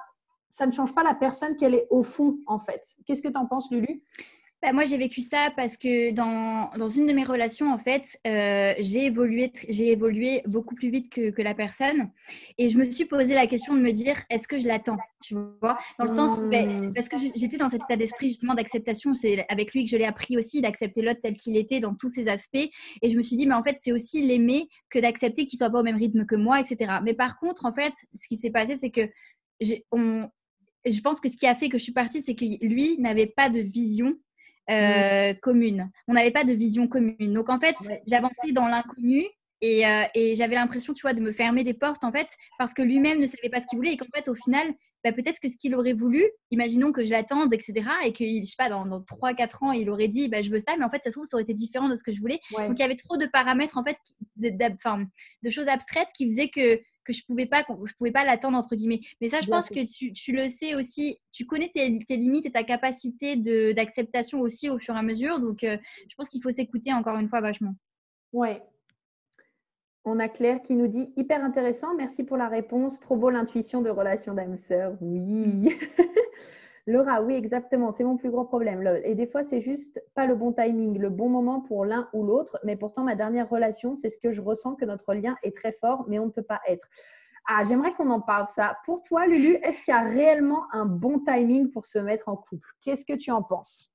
ça 0.50 0.66
ne 0.66 0.72
change 0.72 0.94
pas 0.94 1.02
la 1.02 1.14
personne 1.14 1.56
qu'elle 1.56 1.74
est 1.74 1.86
au 1.90 2.02
fond, 2.02 2.38
en 2.46 2.58
fait. 2.58 2.82
Qu'est-ce 3.06 3.22
que 3.22 3.28
tu 3.28 3.36
en 3.36 3.46
penses, 3.46 3.70
Lulu? 3.70 4.02
Bah, 4.60 4.72
moi, 4.72 4.84
j'ai 4.86 4.98
vécu 4.98 5.20
ça 5.20 5.52
parce 5.56 5.76
que 5.76 6.10
dans, 6.10 6.70
dans, 6.76 6.88
une 6.88 7.06
de 7.06 7.12
mes 7.12 7.22
relations, 7.22 7.72
en 7.72 7.78
fait, 7.78 8.18
euh, 8.26 8.74
j'ai 8.80 9.04
évolué, 9.04 9.52
évolué 9.68 10.42
beaucoup 10.46 10.74
plus 10.74 10.90
vite 10.90 11.10
que, 11.10 11.30
que, 11.30 11.42
la 11.42 11.54
personne. 11.54 12.10
Et 12.58 12.68
je 12.68 12.76
me 12.76 12.90
suis 12.90 13.04
posé 13.04 13.34
la 13.34 13.46
question 13.46 13.76
de 13.76 13.80
me 13.80 13.92
dire, 13.92 14.16
est-ce 14.30 14.48
que 14.48 14.58
je 14.58 14.66
l'attends 14.66 14.96
Tu 15.22 15.36
vois? 15.60 15.78
Dans 16.00 16.06
le 16.06 16.10
sens, 16.10 16.38
mmh. 16.38 16.92
parce 16.92 17.08
que 17.08 17.16
j'étais 17.36 17.56
dans 17.56 17.68
cet 17.68 17.82
état 17.82 17.96
d'esprit 17.96 18.28
justement 18.28 18.54
d'acceptation. 18.54 19.14
C'est 19.14 19.46
avec 19.48 19.72
lui 19.72 19.84
que 19.84 19.90
je 19.92 19.96
l'ai 19.96 20.04
appris 20.04 20.36
aussi 20.36 20.60
d'accepter 20.60 21.02
l'autre 21.02 21.20
tel 21.22 21.36
qu'il 21.36 21.56
était 21.56 21.78
dans 21.78 21.94
tous 21.94 22.08
ses 22.08 22.26
aspects. 22.26 22.68
Et 23.02 23.10
je 23.10 23.16
me 23.16 23.22
suis 23.22 23.36
dit, 23.36 23.46
mais 23.46 23.54
en 23.54 23.62
fait, 23.62 23.76
c'est 23.78 23.92
aussi 23.92 24.22
l'aimer 24.22 24.68
que 24.90 24.98
d'accepter 24.98 25.46
qu'il 25.46 25.56
soit 25.56 25.70
pas 25.70 25.78
au 25.78 25.84
même 25.84 25.98
rythme 25.98 26.26
que 26.26 26.34
moi, 26.34 26.58
etc. 26.58 26.94
Mais 27.04 27.14
par 27.14 27.38
contre, 27.38 27.64
en 27.64 27.72
fait, 27.72 27.92
ce 28.12 28.26
qui 28.26 28.36
s'est 28.36 28.50
passé, 28.50 28.76
c'est 28.76 28.90
que 28.90 29.08
on, 29.92 30.28
je 30.84 31.00
pense 31.00 31.20
que 31.20 31.28
ce 31.28 31.36
qui 31.36 31.46
a 31.46 31.54
fait 31.54 31.68
que 31.68 31.78
je 31.78 31.84
suis 31.84 31.92
partie, 31.92 32.22
c'est 32.22 32.34
que 32.34 32.44
lui 32.64 32.98
n'avait 32.98 33.26
pas 33.26 33.50
de 33.50 33.60
vision 33.60 34.16
euh, 34.70 35.32
mm. 35.32 35.36
commune. 35.40 35.90
On 36.06 36.14
n'avait 36.14 36.30
pas 36.30 36.44
de 36.44 36.52
vision 36.52 36.88
commune. 36.88 37.32
Donc 37.32 37.48
en 37.48 37.58
fait, 37.58 37.76
j'avançais 38.06 38.52
dans 38.52 38.68
l'inconnu 38.68 39.24
et, 39.60 39.86
euh, 39.86 40.04
et 40.14 40.34
j'avais 40.36 40.54
l'impression, 40.54 40.94
tu 40.94 41.02
vois, 41.02 41.14
de 41.14 41.20
me 41.20 41.32
fermer 41.32 41.64
des 41.64 41.74
portes 41.74 42.04
en 42.04 42.12
fait, 42.12 42.28
parce 42.58 42.74
que 42.74 42.82
lui-même 42.82 43.18
ne 43.20 43.26
savait 43.26 43.48
pas 43.48 43.60
ce 43.60 43.66
qu'il 43.66 43.78
voulait 43.78 43.92
et 43.92 43.96
qu'en 43.96 44.06
fait, 44.14 44.28
au 44.28 44.34
final, 44.34 44.72
bah, 45.04 45.12
peut-être 45.12 45.40
que 45.40 45.48
ce 45.48 45.56
qu'il 45.56 45.74
aurait 45.74 45.92
voulu, 45.92 46.24
imaginons 46.50 46.92
que 46.92 47.04
je 47.04 47.10
l'attende, 47.10 47.52
etc., 47.52 47.88
et 48.04 48.12
que, 48.12 48.24
je 48.24 48.42
sais 48.44 48.54
pas, 48.56 48.68
dans, 48.68 48.84
dans 48.84 49.00
3-4 49.00 49.64
ans, 49.64 49.72
il 49.72 49.90
aurait 49.90 50.08
dit, 50.08 50.28
bah, 50.28 50.42
je 50.42 50.50
veux 50.50 50.58
ça, 50.58 50.76
mais 50.76 50.84
en 50.84 50.90
fait, 50.90 51.02
ça 51.02 51.10
se 51.10 51.14
trouve, 51.14 51.26
ça 51.26 51.36
aurait 51.36 51.44
été 51.44 51.54
différent 51.54 51.88
de 51.88 51.94
ce 51.94 52.02
que 52.02 52.12
je 52.12 52.20
voulais. 52.20 52.40
Donc 52.50 52.78
il 52.78 52.80
y 52.80 52.84
avait 52.84 52.96
trop 52.96 53.16
de 53.16 53.26
paramètres, 53.26 53.78
en 53.78 53.84
fait, 53.84 53.96
de, 54.36 54.50
de 54.50 55.50
choses 55.50 55.68
abstraites 55.68 56.08
qui 56.16 56.30
faisaient 56.30 56.48
que 56.48 56.80
que 57.08 57.14
je 57.14 57.24
pouvais 57.24 57.46
pas, 57.46 57.64
je 57.86 57.94
pouvais 57.94 58.12
pas 58.12 58.24
l'attendre 58.24 58.58
entre 58.58 58.76
guillemets. 58.76 59.00
Mais 59.20 59.28
ça, 59.28 59.40
je 59.40 59.48
pense 59.48 59.68
que 59.68 59.84
tu, 59.90 60.12
tu, 60.12 60.32
le 60.32 60.48
sais 60.48 60.74
aussi. 60.74 61.18
Tu 61.32 61.46
connais 61.46 61.70
tes, 61.70 61.98
tes 62.04 62.16
limites 62.16 62.46
et 62.46 62.52
ta 62.52 62.62
capacité 62.62 63.36
d'acceptation 63.72 64.40
aussi 64.40 64.68
au 64.68 64.78
fur 64.78 64.94
et 64.94 64.98
à 64.98 65.02
mesure. 65.02 65.40
Donc, 65.40 65.64
euh, 65.64 65.76
je 66.08 66.14
pense 66.16 66.28
qu'il 66.28 66.42
faut 66.42 66.50
s'écouter 66.50 66.92
encore 66.92 67.16
une 67.16 67.28
fois 67.28 67.40
vachement. 67.40 67.74
Ouais. 68.32 68.62
On 70.04 70.18
a 70.20 70.28
Claire 70.28 70.62
qui 70.62 70.74
nous 70.74 70.86
dit 70.86 71.12
hyper 71.16 71.42
intéressant. 71.42 71.94
Merci 71.94 72.24
pour 72.24 72.36
la 72.36 72.48
réponse. 72.48 73.00
Trop 73.00 73.16
beau 73.16 73.30
l'intuition 73.30 73.82
de 73.82 73.90
relation 73.90 74.34
d'âme 74.34 74.56
sœur. 74.56 74.94
Oui. 75.00 75.76
Laura, 76.88 77.20
oui, 77.20 77.34
exactement. 77.34 77.92
C'est 77.92 78.02
mon 78.02 78.16
plus 78.16 78.30
gros 78.30 78.44
problème. 78.44 78.82
Et 79.04 79.14
des 79.14 79.26
fois, 79.26 79.42
c'est 79.42 79.60
juste 79.60 80.02
pas 80.14 80.24
le 80.24 80.34
bon 80.34 80.54
timing, 80.54 80.98
le 80.98 81.10
bon 81.10 81.28
moment 81.28 81.60
pour 81.60 81.84
l'un 81.84 82.08
ou 82.14 82.24
l'autre. 82.24 82.58
Mais 82.64 82.76
pourtant, 82.76 83.04
ma 83.04 83.14
dernière 83.14 83.46
relation, 83.46 83.94
c'est 83.94 84.08
ce 84.08 84.16
que 84.18 84.32
je 84.32 84.40
ressens 84.40 84.74
que 84.74 84.86
notre 84.86 85.12
lien 85.12 85.36
est 85.42 85.54
très 85.54 85.72
fort, 85.72 86.06
mais 86.08 86.18
on 86.18 86.24
ne 86.24 86.30
peut 86.30 86.42
pas 86.42 86.62
être. 86.66 86.88
Ah, 87.46 87.62
j'aimerais 87.68 87.92
qu'on 87.92 88.08
en 88.08 88.22
parle 88.22 88.46
ça. 88.46 88.78
Pour 88.86 89.02
toi, 89.02 89.26
Lulu, 89.26 89.56
est-ce 89.62 89.84
qu'il 89.84 89.92
y 89.92 89.96
a 89.98 90.00
réellement 90.00 90.64
un 90.72 90.86
bon 90.86 91.18
timing 91.18 91.70
pour 91.70 91.84
se 91.84 91.98
mettre 91.98 92.30
en 92.30 92.36
couple? 92.36 92.66
Qu'est-ce 92.80 93.04
que 93.04 93.18
tu 93.18 93.30
en 93.30 93.42
penses? 93.42 93.92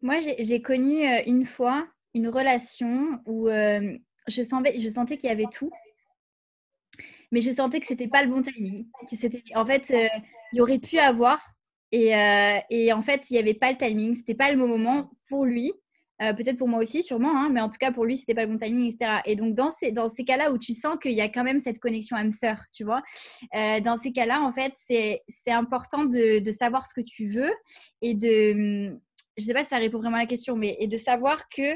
Moi, 0.00 0.20
j'ai 0.38 0.62
connu 0.62 1.06
euh, 1.06 1.20
une 1.26 1.44
fois 1.44 1.86
une 2.14 2.28
relation 2.28 3.20
où 3.26 3.48
euh, 3.48 3.98
je 4.26 4.42
sentais, 4.42 4.78
je 4.78 4.88
sentais 4.88 5.18
qu'il 5.18 5.28
y 5.28 5.32
avait 5.32 5.48
tout, 5.52 5.70
mais 7.30 7.42
je 7.42 7.50
sentais 7.50 7.80
que 7.80 7.86
c'était 7.86 8.08
pas 8.08 8.22
le 8.24 8.30
bon 8.30 8.40
timing. 8.40 8.86
en 9.54 9.66
fait, 9.66 9.90
euh, 9.90 10.08
il 10.52 10.58
y 10.58 10.60
aurait 10.62 10.78
pu 10.78 10.98
avoir, 10.98 11.53
euh, 11.94 12.60
et, 12.70 12.92
en 12.92 13.02
fait, 13.02 13.30
il 13.30 13.34
n'y 13.34 13.38
avait 13.38 13.54
pas 13.54 13.70
le 13.70 13.78
timing, 13.78 14.14
c'était 14.14 14.34
pas 14.34 14.50
le 14.50 14.58
bon 14.58 14.66
moment 14.66 15.10
pour 15.28 15.44
lui. 15.44 15.72
Euh, 16.22 16.32
peut-être 16.32 16.58
pour 16.58 16.68
moi 16.68 16.80
aussi, 16.80 17.02
sûrement, 17.02 17.36
hein, 17.36 17.50
mais 17.50 17.60
en 17.60 17.68
tout 17.68 17.76
cas 17.78 17.90
pour 17.90 18.04
lui, 18.04 18.16
c'était 18.16 18.34
pas 18.34 18.44
le 18.44 18.52
bon 18.52 18.56
timing, 18.56 18.86
etc. 18.86 19.20
Et 19.24 19.34
donc 19.34 19.54
dans 19.54 19.70
ces, 19.70 19.92
cas-là 20.24 20.52
où 20.52 20.58
tu 20.58 20.72
sens 20.72 20.96
qu'il 21.02 21.12
y 21.12 21.20
a 21.20 21.28
quand 21.28 21.42
même 21.42 21.58
cette 21.58 21.80
connexion 21.80 22.16
âme-sœur, 22.16 22.62
tu 22.72 22.84
vois, 22.84 23.02
euh, 23.56 23.80
dans 23.80 23.96
ces 23.96 24.12
cas-là, 24.12 24.40
en 24.40 24.52
fait, 24.52 24.72
c'est 24.76 25.22
important 25.50 26.04
de, 26.04 26.50
savoir 26.52 26.86
ce 26.86 26.94
que 26.94 27.00
tu 27.00 27.26
veux 27.26 27.50
et 28.00 28.14
de, 28.14 28.96
je 29.36 29.42
sais 29.42 29.54
pas 29.54 29.64
si 29.64 29.70
ça 29.70 29.78
répond 29.78 29.98
vraiment 29.98 30.16
à 30.16 30.20
la 30.20 30.26
question, 30.26 30.54
mais 30.54 30.78
de 30.86 30.96
savoir 30.96 31.48
que, 31.48 31.74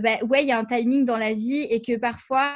bah, 0.00 0.16
ouais, 0.30 0.42
il 0.42 0.48
y 0.48 0.52
a 0.52 0.58
un 0.58 0.64
timing 0.64 1.04
dans 1.04 1.18
la 1.18 1.34
vie 1.34 1.66
et 1.68 1.82
que 1.82 1.98
parfois, 1.98 2.54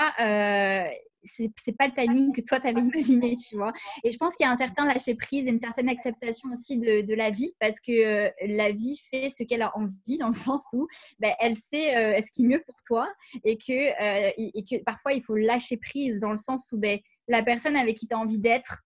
c'est 1.26 1.76
pas 1.76 1.88
le 1.88 1.92
timing 1.92 2.32
que 2.32 2.40
toi 2.40 2.60
t'avais 2.60 2.80
imaginé, 2.80 3.36
tu 3.36 3.56
vois. 3.56 3.72
Et 4.04 4.10
je 4.10 4.16
pense 4.16 4.34
qu'il 4.34 4.44
y 4.44 4.48
a 4.48 4.52
un 4.52 4.56
certain 4.56 4.84
lâcher 4.84 5.14
prise 5.14 5.46
et 5.46 5.50
une 5.50 5.60
certaine 5.60 5.88
acceptation 5.88 6.48
aussi 6.52 6.78
de, 6.78 7.02
de 7.02 7.14
la 7.14 7.30
vie 7.30 7.52
parce 7.58 7.80
que 7.80 7.92
euh, 7.92 8.30
la 8.46 8.72
vie 8.72 9.00
fait 9.10 9.30
ce 9.30 9.42
qu'elle 9.44 9.62
a 9.62 9.76
envie 9.76 10.18
dans 10.18 10.28
le 10.28 10.32
sens 10.32 10.64
où 10.72 10.86
ben, 11.18 11.34
elle 11.40 11.56
sait 11.56 11.96
euh, 11.96 12.20
ce 12.22 12.30
qui 12.30 12.44
est 12.44 12.46
mieux 12.46 12.62
pour 12.66 12.76
toi 12.86 13.08
et 13.44 13.56
que, 13.56 13.72
euh, 13.72 14.32
et 14.36 14.64
que 14.64 14.82
parfois 14.82 15.12
il 15.12 15.22
faut 15.22 15.36
lâcher 15.36 15.76
prise 15.76 16.20
dans 16.20 16.30
le 16.30 16.36
sens 16.36 16.72
où 16.72 16.78
ben, 16.78 16.98
la 17.28 17.42
personne 17.42 17.76
avec 17.76 17.96
qui 17.96 18.06
tu 18.06 18.14
as 18.14 18.18
envie 18.18 18.38
d'être 18.38 18.82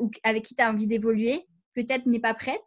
ou 0.00 0.10
avec 0.24 0.44
qui 0.44 0.54
tu 0.54 0.62
as 0.62 0.70
envie 0.70 0.86
d'évoluer 0.86 1.46
peut-être 1.74 2.06
n'est 2.06 2.18
pas 2.18 2.34
prête 2.34 2.60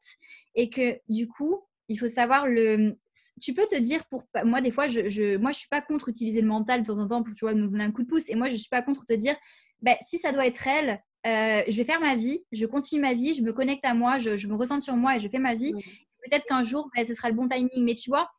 et 0.55 0.69
que 0.69 0.99
du 1.09 1.27
coup 1.27 1.61
il 1.91 1.97
faut 1.97 2.07
savoir 2.07 2.47
le. 2.47 2.95
Tu 3.41 3.53
peux 3.53 3.65
te 3.67 3.77
dire 3.77 4.05
pour 4.05 4.23
moi 4.45 4.61
des 4.61 4.71
fois 4.71 4.87
je, 4.87 5.09
je 5.09 5.37
moi 5.37 5.51
je 5.51 5.59
suis 5.59 5.67
pas 5.67 5.81
contre 5.81 6.09
utiliser 6.09 6.41
le 6.41 6.47
mental 6.47 6.81
de 6.81 6.87
temps 6.87 6.97
en 6.97 7.07
temps 7.07 7.23
pour 7.23 7.35
tu 7.35 7.45
vois 7.45 7.53
nous 7.53 7.67
donner 7.67 7.83
un 7.83 7.91
coup 7.91 8.03
de 8.03 8.07
pouce. 8.07 8.29
Et 8.29 8.35
moi 8.35 8.47
je 8.49 8.55
suis 8.55 8.69
pas 8.69 8.81
contre 8.81 9.05
te 9.05 9.13
dire 9.13 9.35
ben, 9.81 9.95
si 10.01 10.17
ça 10.17 10.31
doit 10.31 10.47
être 10.47 10.65
elle 10.67 11.01
euh, 11.27 11.63
je 11.67 11.77
vais 11.77 11.83
faire 11.83 11.99
ma 11.99 12.15
vie 12.15 12.43
je 12.51 12.65
continue 12.65 12.99
ma 12.99 13.13
vie 13.13 13.35
je 13.35 13.43
me 13.43 13.53
connecte 13.53 13.85
à 13.85 13.93
moi 13.93 14.17
je, 14.17 14.37
je 14.37 14.47
me 14.47 14.55
ressens 14.55 14.81
sur 14.81 14.95
moi 14.95 15.17
et 15.17 15.19
je 15.19 15.27
fais 15.27 15.39
ma 15.39 15.55
vie. 15.55 15.73
Peut-être 16.23 16.45
qu'un 16.45 16.63
jour 16.63 16.89
ben, 16.95 17.05
ce 17.05 17.13
sera 17.13 17.29
le 17.29 17.35
bon 17.35 17.47
timing. 17.47 17.83
Mais 17.83 17.93
tu 17.93 18.09
vois 18.09 18.31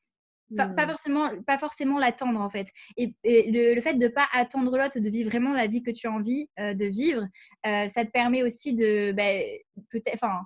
pas, 0.56 0.88
forcément 0.88 1.30
pas 1.46 1.58
forcément 1.58 1.98
l'attendre 1.98 2.40
en 2.40 2.50
fait. 2.50 2.68
Et, 2.96 3.14
le, 3.24 3.80
fait 3.80 3.94
de 3.94 4.08
pas 4.08 4.26
attendre 4.32 4.76
l'autre 4.76 4.98
de 4.98 5.08
vivre 5.08 5.30
vraiment 5.30 5.52
la 5.52 5.66
vie 5.66 5.82
que 5.82 5.90
tu 5.90 6.06
as 6.06 6.12
envie 6.12 6.48
euh, 6.60 6.74
de 6.74 6.86
vivre 6.86 7.26
euh, 7.66 7.88
ça 7.88 8.04
te 8.04 8.10
permet 8.10 8.42
aussi 8.42 8.74
de 8.74 9.12
ben, 9.12 9.42
peut-être 9.90 10.14
enfin 10.14 10.40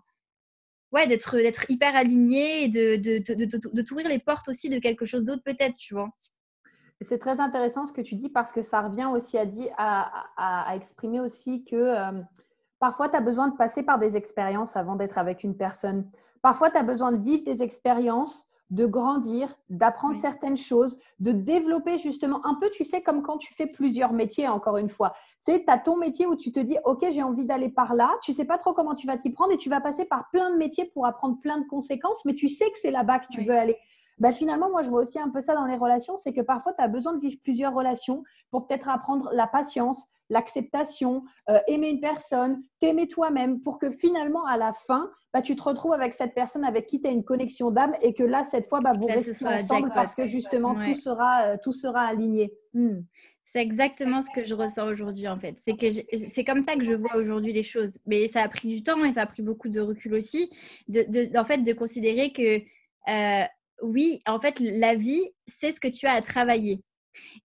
ouais, 0.92 1.06
d'être, 1.06 1.36
d'être 1.36 1.70
hyper 1.70 1.94
aligné 1.96 2.64
et 2.64 2.68
de, 2.68 2.96
de, 2.96 3.34
de, 3.34 3.70
de, 3.72 3.82
t'ouvrir 3.82 4.08
les 4.08 4.18
portes 4.18 4.48
aussi 4.48 4.68
de 4.68 4.78
quelque 4.78 5.04
chose 5.04 5.24
d'autre 5.24 5.42
peut-être, 5.44 5.76
tu 5.76 5.94
vois. 5.94 6.10
C'est 7.02 7.18
très 7.18 7.40
intéressant 7.40 7.84
ce 7.84 7.92
que 7.92 8.00
tu 8.00 8.14
dis 8.14 8.30
parce 8.30 8.52
que 8.52 8.62
ça 8.62 8.80
revient 8.80 9.06
aussi 9.12 9.36
à, 9.36 9.44
dire, 9.44 9.72
à, 9.76 10.68
à, 10.70 10.74
exprimer 10.76 11.20
aussi 11.20 11.64
que 11.64 11.76
euh, 11.76 12.22
parfois 12.78 13.10
tu 13.10 13.16
as 13.16 13.20
besoin 13.20 13.48
de 13.48 13.56
passer 13.56 13.82
par 13.82 13.98
des 13.98 14.16
expériences 14.16 14.76
avant 14.76 14.96
d'être 14.96 15.18
avec 15.18 15.44
une 15.44 15.56
personne. 15.56 16.10
Parfois 16.40 16.70
tu 16.70 16.78
as 16.78 16.82
besoin 16.82 17.12
de 17.12 17.22
vivre 17.22 17.44
des 17.44 17.62
expériences 17.62 18.46
de 18.70 18.86
grandir, 18.86 19.56
d'apprendre 19.70 20.16
certaines 20.16 20.56
choses, 20.56 20.98
de 21.20 21.32
développer 21.32 21.98
justement 21.98 22.44
un 22.44 22.54
peu, 22.54 22.68
tu 22.70 22.84
sais, 22.84 23.00
comme 23.00 23.22
quand 23.22 23.38
tu 23.38 23.54
fais 23.54 23.66
plusieurs 23.66 24.12
métiers, 24.12 24.48
encore 24.48 24.76
une 24.76 24.88
fois. 24.88 25.14
Tu 25.46 25.52
sais, 25.52 25.64
tu 25.64 25.70
as 25.70 25.78
ton 25.78 25.96
métier 25.96 26.26
où 26.26 26.34
tu 26.34 26.50
te 26.50 26.58
dis, 26.58 26.76
OK, 26.84 27.04
j'ai 27.10 27.22
envie 27.22 27.44
d'aller 27.44 27.68
par 27.68 27.94
là, 27.94 28.10
tu 28.22 28.32
sais 28.32 28.44
pas 28.44 28.58
trop 28.58 28.72
comment 28.72 28.94
tu 28.94 29.06
vas 29.06 29.16
t'y 29.16 29.30
prendre 29.30 29.52
et 29.52 29.58
tu 29.58 29.68
vas 29.68 29.80
passer 29.80 30.04
par 30.04 30.28
plein 30.30 30.50
de 30.50 30.56
métiers 30.56 30.86
pour 30.86 31.06
apprendre 31.06 31.38
plein 31.40 31.58
de 31.58 31.66
conséquences, 31.66 32.24
mais 32.24 32.34
tu 32.34 32.48
sais 32.48 32.70
que 32.70 32.78
c'est 32.78 32.90
là-bas 32.90 33.20
que 33.20 33.28
tu 33.30 33.42
veux 33.42 33.56
aller. 33.56 33.76
Bah, 34.18 34.32
finalement, 34.32 34.70
moi, 34.70 34.82
je 34.82 34.88
vois 34.88 35.02
aussi 35.02 35.20
un 35.20 35.28
peu 35.28 35.40
ça 35.40 35.54
dans 35.54 35.66
les 35.66 35.76
relations, 35.76 36.16
c'est 36.16 36.32
que 36.32 36.40
parfois, 36.40 36.72
tu 36.72 36.82
as 36.82 36.88
besoin 36.88 37.12
de 37.14 37.20
vivre 37.20 37.38
plusieurs 37.42 37.74
relations 37.74 38.24
pour 38.50 38.66
peut-être 38.66 38.88
apprendre 38.88 39.30
la 39.32 39.46
patience, 39.46 40.06
l'acceptation, 40.30 41.22
euh, 41.48 41.58
aimer 41.66 41.90
une 41.90 42.00
personne, 42.00 42.62
t'aimer 42.80 43.06
toi-même, 43.06 43.60
pour 43.60 43.78
que 43.78 43.90
finalement, 43.90 44.44
à 44.46 44.56
la 44.56 44.72
fin, 44.72 45.10
bah, 45.32 45.42
tu 45.42 45.56
te 45.56 45.62
retrouves 45.62 45.92
avec 45.92 46.14
cette 46.14 46.34
personne 46.34 46.64
avec 46.64 46.86
qui 46.86 47.00
tu 47.00 47.08
as 47.08 47.10
une 47.10 47.24
connexion 47.24 47.70
d'âme 47.70 47.94
et 48.02 48.14
que 48.14 48.22
là, 48.22 48.42
cette 48.44 48.68
fois, 48.68 48.80
bah, 48.80 48.92
vous 48.98 49.06
restez 49.06 49.46
ensemble 49.46 49.90
parce 49.94 50.14
que 50.14 50.26
justement, 50.26 50.74
tout, 50.74 50.94
sera, 50.94 51.42
euh, 51.42 51.56
tout 51.62 51.72
sera 51.72 52.02
aligné. 52.02 52.52
Hmm. 52.74 53.00
C'est 53.44 53.62
exactement 53.62 54.20
ce 54.22 54.28
que 54.34 54.44
je 54.44 54.54
ressens 54.54 54.86
aujourd'hui 54.86 55.28
en 55.28 55.38
fait. 55.38 55.54
C'est 55.58 55.76
que 55.76 55.86
c'est 56.28 56.44
comme 56.44 56.62
ça 56.62 56.74
que 56.74 56.84
je 56.84 56.92
vois 56.92 57.16
aujourd'hui 57.16 57.52
les 57.52 57.62
choses. 57.62 57.98
Mais 58.04 58.26
ça 58.26 58.42
a 58.42 58.48
pris 58.48 58.68
du 58.68 58.82
temps 58.82 59.02
et 59.04 59.12
ça 59.14 59.22
a 59.22 59.26
pris 59.26 59.42
beaucoup 59.42 59.68
de 59.68 59.80
recul 59.80 60.14
aussi, 60.14 60.50
de, 60.88 61.38
en 61.38 61.44
fait 61.44 61.58
de 61.58 61.72
considérer 61.72 62.32
que 62.32 62.58
euh, 63.08 63.44
oui, 63.82 64.20
en 64.26 64.40
fait 64.40 64.58
la 64.60 64.94
vie 64.94 65.30
c'est 65.46 65.72
ce 65.72 65.80
que 65.80 65.88
tu 65.88 66.06
as 66.06 66.12
à 66.12 66.20
travailler. 66.20 66.82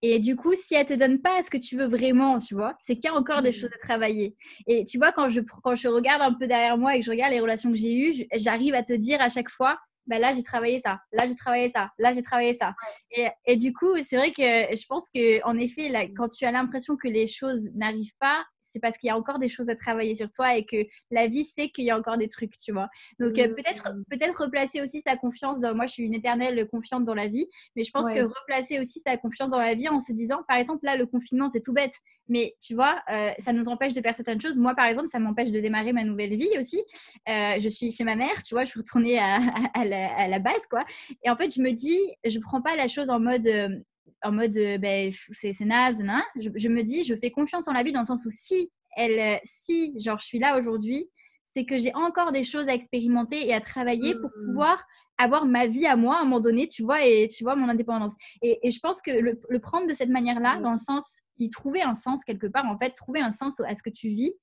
Et 0.01 0.19
du 0.19 0.35
coup, 0.35 0.53
si 0.55 0.75
elle 0.75 0.85
te 0.85 0.93
donne 0.93 1.21
pas 1.21 1.41
ce 1.43 1.49
que 1.49 1.57
tu 1.57 1.77
veux 1.77 1.87
vraiment, 1.87 2.39
tu 2.39 2.55
vois, 2.55 2.75
c'est 2.79 2.95
qu'il 2.95 3.05
y 3.05 3.07
a 3.07 3.13
encore 3.13 3.41
des 3.41 3.49
mmh. 3.49 3.53
choses 3.53 3.73
à 3.73 3.77
travailler. 3.77 4.35
Et 4.67 4.85
tu 4.85 4.97
vois, 4.97 5.11
quand 5.11 5.29
je, 5.29 5.41
quand 5.63 5.75
je 5.75 5.87
regarde 5.87 6.21
un 6.21 6.33
peu 6.33 6.47
derrière 6.47 6.77
moi 6.77 6.95
et 6.95 6.99
que 6.99 7.05
je 7.05 7.11
regarde 7.11 7.31
les 7.31 7.39
relations 7.39 7.71
que 7.71 7.77
j'ai 7.77 7.93
eues, 7.93 8.25
j'arrive 8.35 8.73
à 8.73 8.83
te 8.83 8.93
dire 8.93 9.21
à 9.21 9.29
chaque 9.29 9.49
fois, 9.49 9.77
bah 10.07 10.17
là 10.17 10.31
j'ai 10.33 10.43
travaillé 10.43 10.79
ça, 10.79 10.99
là 11.13 11.27
j'ai 11.27 11.35
travaillé 11.35 11.69
ça, 11.69 11.91
là 11.99 12.11
j'ai 12.13 12.23
travaillé 12.23 12.53
ça. 12.53 12.73
Et, 13.11 13.27
et, 13.45 13.55
du 13.55 13.71
coup, 13.71 13.95
c'est 14.03 14.17
vrai 14.17 14.31
que 14.31 14.41
je 14.41 14.85
pense 14.87 15.09
que 15.13 15.43
en 15.45 15.57
effet, 15.57 15.89
là, 15.89 16.05
quand 16.17 16.27
tu 16.27 16.45
as 16.45 16.51
l'impression 16.51 16.97
que 16.97 17.07
les 17.07 17.27
choses 17.27 17.69
n'arrivent 17.75 18.15
pas, 18.19 18.43
c'est 18.71 18.79
parce 18.79 18.97
qu'il 18.97 19.07
y 19.07 19.11
a 19.11 19.17
encore 19.17 19.39
des 19.39 19.49
choses 19.49 19.69
à 19.69 19.75
travailler 19.75 20.15
sur 20.15 20.31
toi 20.31 20.55
et 20.55 20.65
que 20.65 20.85
la 21.09 21.27
vie 21.27 21.43
sait 21.43 21.69
qu'il 21.69 21.85
y 21.85 21.91
a 21.91 21.97
encore 21.97 22.17
des 22.17 22.27
trucs, 22.27 22.57
tu 22.57 22.71
vois. 22.71 22.89
Donc 23.19 23.37
euh, 23.37 23.47
peut-être 23.49 23.93
mmh. 23.93 24.03
peut-être 24.09 24.43
replacer 24.43 24.81
aussi 24.81 25.01
sa 25.01 25.17
confiance 25.17 25.59
dans 25.59 25.75
moi 25.75 25.87
je 25.87 25.93
suis 25.93 26.03
une 26.03 26.13
éternelle 26.13 26.67
confiante 26.69 27.05
dans 27.05 27.15
la 27.15 27.27
vie, 27.27 27.47
mais 27.75 27.83
je 27.83 27.91
pense 27.91 28.11
que 28.11 28.21
replacer 28.21 28.79
aussi 28.79 28.99
sa 28.99 29.17
confiance 29.17 29.49
dans 29.49 29.59
la 29.59 29.75
vie 29.75 29.89
en 29.89 29.99
se 29.99 30.13
disant 30.13 30.43
par 30.47 30.57
exemple 30.57 30.85
là 30.85 30.95
le 30.95 31.05
confinement 31.05 31.49
c'est 31.49 31.61
tout 31.61 31.73
bête, 31.73 31.93
mais 32.31 32.55
tu 32.61 32.75
vois, 32.75 33.01
euh, 33.11 33.31
ça 33.39 33.51
nous 33.51 33.65
empêche 33.65 33.93
de 33.93 34.01
faire 34.01 34.15
certaines 34.15 34.39
choses. 34.39 34.55
Moi, 34.55 34.73
par 34.73 34.85
exemple, 34.85 35.09
ça 35.09 35.19
m'empêche 35.19 35.51
de 35.51 35.59
démarrer 35.59 35.91
ma 35.91 36.05
nouvelle 36.05 36.35
vie 36.37 36.49
aussi. 36.57 36.81
Euh, 37.27 37.59
je 37.59 37.67
suis 37.67 37.91
chez 37.91 38.05
ma 38.05 38.15
mère, 38.15 38.41
tu 38.43 38.55
vois, 38.55 38.63
je 38.63 38.69
suis 38.69 38.79
retournée 38.79 39.19
à, 39.19 39.39
la, 39.83 40.39
base, 40.39 40.65
quoi. 40.69 40.85
Et 41.23 41.29
en 41.29 41.35
fait, 41.35 41.53
je 41.53 41.61
me 41.61 41.71
dis, 41.71 41.99
je 42.23 42.39
prends 42.39 42.61
pas 42.61 42.77
la 42.77 42.87
chose 42.87 43.09
en 43.09 43.19
mode, 43.19 43.83
en 44.23 44.31
mode 44.31 44.55
euh, 44.57 44.77
ben, 44.77 45.11
c'est 45.31 45.59
naze, 45.61 45.97
Je, 46.35 46.67
me 46.67 46.83
dis, 46.83 47.03
je 47.03 47.15
fais 47.15 47.31
confiance 47.31 47.67
en 47.67 47.73
la 47.73 47.83
vie 47.83 47.91
dans 47.91 48.01
le 48.01 48.05
sens 48.05 48.25
où 48.25 48.31
si, 48.31 48.71
elle, 48.95 49.19
euh, 49.19 49.39
si 49.43 49.93
genre, 49.99 50.19
je 50.19 50.25
suis 50.25 50.39
là 50.39 50.57
aujourd'hui, 50.59 51.09
c'est 51.45 51.65
que 51.65 51.77
j'ai 51.77 51.93
encore 51.95 52.31
des 52.31 52.43
choses 52.43 52.69
à 52.69 52.73
expérimenter 52.73 53.47
et 53.47 53.53
à 53.53 53.59
travailler 53.59 54.13
pour 54.15 54.29
mmh. 54.29 54.45
pouvoir 54.47 54.83
avoir 55.17 55.45
ma 55.45 55.67
vie 55.67 55.85
à 55.85 55.95
moi 55.95 56.17
à 56.17 56.21
un 56.21 56.23
moment 56.23 56.39
donné, 56.39 56.67
tu 56.67 56.83
vois, 56.83 57.05
et 57.05 57.27
tu 57.27 57.43
vois, 57.43 57.55
mon 57.55 57.67
indépendance. 57.67 58.13
Et, 58.41 58.71
je 58.71 58.79
pense 58.79 59.01
que 59.01 59.11
le, 59.11 59.59
prendre 59.59 59.87
de 59.87 59.93
cette 59.93 60.09
manière-là, 60.09 60.59
mmh. 60.59 60.63
dans 60.63 60.71
le 60.71 60.77
sens, 60.77 61.19
y 61.37 61.49
trouver 61.49 61.81
un 61.81 61.95
sens 61.95 62.23
quelque 62.23 62.47
part, 62.47 62.65
en 62.65 62.77
fait, 62.77 62.91
trouver 62.91 63.19
un 63.19 63.31
sens 63.31 63.59
à 63.61 63.75
ce 63.75 63.83
que 63.83 63.89
tu 63.89 64.09
vis, 64.09 64.33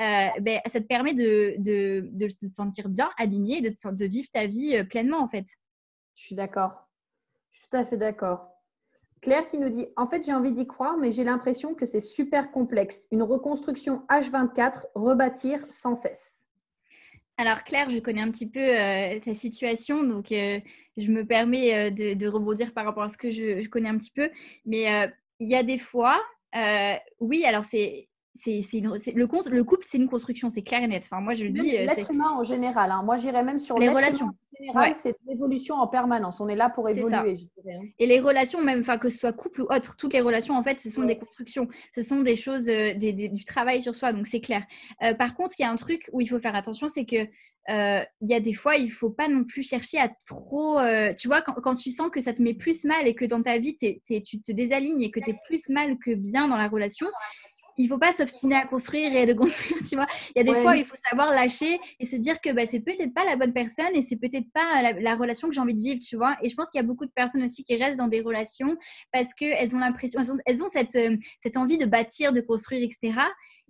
euh, 0.00 0.28
ben, 0.40 0.60
ça 0.66 0.80
te 0.80 0.86
permet 0.86 1.12
de, 1.12 1.54
de, 1.58 2.08
de, 2.12 2.26
te 2.26 2.52
sentir 2.54 2.88
bien, 2.88 3.10
aligné, 3.18 3.60
de, 3.60 3.70
de 3.70 4.04
vivre 4.06 4.28
ta 4.32 4.46
vie 4.46 4.82
pleinement, 4.84 5.22
en 5.22 5.28
fait. 5.28 5.46
Je 6.14 6.24
suis 6.24 6.34
d'accord. 6.34 6.88
Je 7.52 7.58
suis 7.58 7.68
tout 7.68 7.76
à 7.76 7.84
fait 7.84 7.96
d'accord. 7.96 8.53
Claire 9.24 9.48
qui 9.48 9.56
nous 9.56 9.70
dit 9.70 9.86
En 9.96 10.06
fait, 10.06 10.22
j'ai 10.22 10.34
envie 10.34 10.52
d'y 10.52 10.66
croire, 10.66 10.98
mais 10.98 11.10
j'ai 11.10 11.24
l'impression 11.24 11.74
que 11.74 11.86
c'est 11.86 12.00
super 12.00 12.50
complexe. 12.50 13.06
Une 13.10 13.22
reconstruction 13.22 14.02
H24, 14.10 14.84
rebâtir 14.94 15.64
sans 15.70 15.94
cesse. 15.94 16.46
Alors, 17.38 17.64
Claire, 17.64 17.88
je 17.88 18.00
connais 18.00 18.20
un 18.20 18.30
petit 18.30 18.48
peu 18.48 18.60
euh, 18.60 19.18
ta 19.20 19.32
situation, 19.32 20.04
donc 20.04 20.30
euh, 20.30 20.60
je 20.98 21.10
me 21.10 21.24
permets 21.24 21.88
euh, 21.88 22.14
de, 22.14 22.28
rebondir 22.28 22.74
par 22.74 22.84
rapport 22.84 23.04
à 23.04 23.08
ce 23.08 23.16
que 23.16 23.30
je, 23.30 23.66
connais 23.68 23.88
un 23.88 23.96
petit 23.96 24.12
peu. 24.12 24.28
Mais 24.66 25.10
il 25.40 25.48
y 25.48 25.54
a 25.54 25.62
des 25.62 25.78
fois, 25.78 26.22
oui, 27.18 27.46
alors 27.46 27.64
c'est 27.64 28.10
c'est 28.34 28.80
le, 28.80 29.50
le 29.50 29.64
couple, 29.64 29.84
c'est 29.86 29.98
une 29.98 30.08
construction, 30.08 30.50
c'est 30.50 30.62
clair 30.62 30.82
et 30.82 30.88
net. 30.88 31.04
Enfin, 31.04 31.20
moi, 31.20 31.34
je 31.34 31.44
le 31.44 31.50
dis. 31.50 31.70
L'être 31.70 32.10
humain 32.10 32.30
en 32.30 32.42
général. 32.42 32.90
Hein. 32.90 33.02
Moi, 33.04 33.16
j'irais 33.16 33.44
même 33.44 33.58
sur 33.58 33.78
les 33.78 33.88
relations. 33.88 34.26
En 34.26 34.56
général, 34.58 34.94
c'est 34.94 35.16
l'évolution 35.26 35.76
en 35.76 35.86
permanence. 35.86 36.40
On 36.40 36.48
est 36.48 36.56
là 36.56 36.68
pour 36.68 36.88
évoluer. 36.88 37.14
Hein. 37.14 37.80
Et 37.98 38.06
les 38.06 38.20
relations, 38.20 38.60
même, 38.62 38.80
enfin, 38.80 38.98
que 38.98 39.08
ce 39.08 39.18
soit 39.18 39.32
couple 39.32 39.62
ou 39.62 39.66
autre, 39.70 39.96
toutes 39.96 40.12
les 40.12 40.20
relations, 40.20 40.56
en 40.56 40.62
fait, 40.62 40.80
ce 40.80 40.90
sont 40.90 41.04
des 41.04 41.16
constructions. 41.16 41.68
Ce 41.94 42.02
sont 42.02 42.22
des 42.22 42.36
choses, 42.36 42.66
du 42.66 43.44
travail 43.44 43.82
sur 43.82 43.94
soi. 43.94 44.12
Donc, 44.12 44.26
c'est 44.26 44.40
clair. 44.40 44.64
par 45.18 45.34
contre, 45.34 45.54
il 45.58 45.62
y 45.62 45.64
a 45.64 45.70
un 45.70 45.76
truc 45.76 46.08
où 46.12 46.20
il 46.20 46.26
faut 46.26 46.40
faire 46.40 46.56
attention, 46.56 46.88
c'est 46.88 47.04
que 47.04 47.26
il 47.68 48.28
y 48.28 48.34
a 48.34 48.40
des 48.40 48.52
fois, 48.52 48.76
il 48.76 48.90
faut 48.90 49.10
pas 49.10 49.28
non 49.28 49.44
plus 49.44 49.62
chercher 49.62 49.98
à 49.98 50.08
trop. 50.26 50.78
tu 51.16 51.28
vois, 51.28 51.40
quand, 51.42 51.54
quand, 51.54 51.76
tu 51.76 51.92
sens 51.92 52.10
que 52.10 52.20
ça 52.20 52.32
te 52.32 52.42
met 52.42 52.54
plus 52.54 52.84
mal 52.84 53.06
et 53.06 53.14
que 53.14 53.24
dans 53.24 53.42
ta 53.42 53.58
vie, 53.58 53.76
tu 53.78 54.42
te 54.42 54.52
désalignes 54.52 55.02
et 55.02 55.12
que 55.12 55.20
tu 55.20 55.30
es 55.30 55.36
plus 55.46 55.68
mal 55.68 55.98
que 55.98 56.14
bien 56.14 56.48
dans 56.48 56.56
la 56.56 56.68
relation, 56.68 57.06
il 57.76 57.88
faut 57.88 57.98
pas 57.98 58.12
s'obstiner 58.12 58.56
à 58.56 58.66
construire 58.66 59.14
et 59.14 59.26
de 59.26 59.32
construire, 59.34 59.80
tu 59.88 59.96
vois. 59.96 60.06
Il 60.34 60.38
y 60.38 60.40
a 60.40 60.52
des 60.52 60.60
fois, 60.60 60.76
il 60.76 60.84
faut 60.84 60.96
savoir 61.10 61.30
lâcher 61.30 61.78
et 62.00 62.06
se 62.06 62.16
dire 62.16 62.40
que 62.40 62.52
bah, 62.52 62.66
c'est 62.66 62.80
peut-être 62.80 63.12
pas 63.14 63.24
la 63.24 63.36
bonne 63.36 63.52
personne 63.52 63.94
et 63.94 64.02
c'est 64.02 64.16
peut-être 64.16 64.50
pas 64.52 64.92
la, 64.92 65.14
relation 65.16 65.48
que 65.48 65.54
j'ai 65.54 65.60
envie 65.60 65.74
de 65.74 65.80
vivre, 65.80 66.00
tu 66.00 66.16
vois. 66.16 66.36
Et 66.42 66.48
je 66.48 66.54
pense 66.54 66.70
qu'il 66.70 66.78
y 66.80 66.84
a 66.84 66.86
beaucoup 66.86 67.06
de 67.06 67.12
personnes 67.12 67.42
aussi 67.42 67.64
qui 67.64 67.76
restent 67.76 67.98
dans 67.98 68.08
des 68.08 68.20
relations 68.20 68.76
parce 69.12 69.32
qu'elles 69.34 69.74
ont 69.74 69.78
l'impression, 69.78 70.20
elles 70.46 70.62
ont, 70.62 70.68
cette, 70.68 70.96
euh, 70.96 71.16
cette 71.38 71.56
envie 71.56 71.78
de 71.78 71.86
bâtir, 71.86 72.32
de 72.32 72.40
construire, 72.40 72.82
etc. 72.82 73.18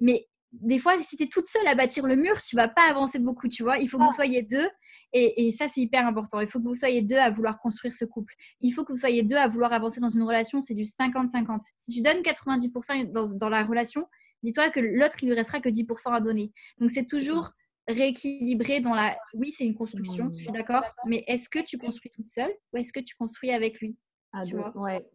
Mais 0.00 0.26
des 0.52 0.78
fois, 0.78 0.96
si 0.98 1.16
tu 1.16 1.24
es 1.24 1.26
toute 1.26 1.46
seule 1.46 1.66
à 1.66 1.74
bâtir 1.74 2.06
le 2.06 2.16
mur, 2.16 2.40
tu 2.42 2.56
vas 2.56 2.68
pas 2.68 2.88
avancer 2.88 3.18
beaucoup, 3.18 3.48
tu 3.48 3.62
vois. 3.62 3.78
Il 3.78 3.88
faut 3.88 3.98
que 3.98 4.02
vous 4.02 4.10
ah. 4.12 4.16
soyez 4.16 4.42
deux 4.42 4.68
et, 5.14 5.50
ça, 5.52 5.68
c'est 5.68 5.80
hyper 5.80 6.06
important. 6.06 6.40
Il 6.40 6.48
faut 6.48 6.58
que 6.58 6.64
vous 6.64 6.74
soyez 6.74 7.00
deux 7.00 7.16
à 7.16 7.30
vouloir 7.30 7.58
construire 7.60 7.94
ce 7.94 8.04
couple. 8.04 8.34
Il 8.60 8.72
faut 8.72 8.84
que 8.84 8.92
vous 8.92 8.98
soyez 8.98 9.22
deux 9.22 9.36
à 9.36 9.46
vouloir 9.46 9.72
avancer 9.72 10.00
dans 10.00 10.10
une 10.10 10.24
relation. 10.24 10.60
C'est 10.60 10.74
du 10.74 10.82
50-50. 10.82 11.60
Si 11.78 11.92
tu 11.92 12.02
donnes 12.02 12.20
90% 12.22 13.36
dans, 13.36 13.48
la 13.48 13.62
relation, 13.62 14.06
dis-toi 14.42 14.70
que 14.70 14.80
l'autre, 14.80 15.16
il 15.22 15.28
lui 15.28 15.34
restera 15.34 15.60
que 15.60 15.68
10% 15.68 16.12
à 16.12 16.20
donner. 16.20 16.52
Donc, 16.78 16.90
c'est 16.90 17.06
toujours 17.06 17.52
rééquilibré 17.86 18.80
dans 18.80 18.94
la... 18.94 19.16
Oui, 19.34 19.52
c'est 19.52 19.64
une 19.64 19.76
construction, 19.76 20.30
je 20.32 20.42
suis 20.42 20.52
d'accord. 20.52 20.82
Mais 21.06 21.22
est-ce 21.28 21.48
que 21.48 21.64
tu 21.64 21.78
construis 21.78 22.10
toute 22.10 22.26
seule 22.26 22.52
ou 22.72 22.78
est-ce 22.78 22.92
que 22.92 23.00
tu 23.00 23.14
construis 23.14 23.52
avec 23.52 23.78
lui? 23.80 23.96
Ah, 24.32 24.42
tu 24.44 24.56
vois? 24.56 24.76
Ouais, 24.76 25.06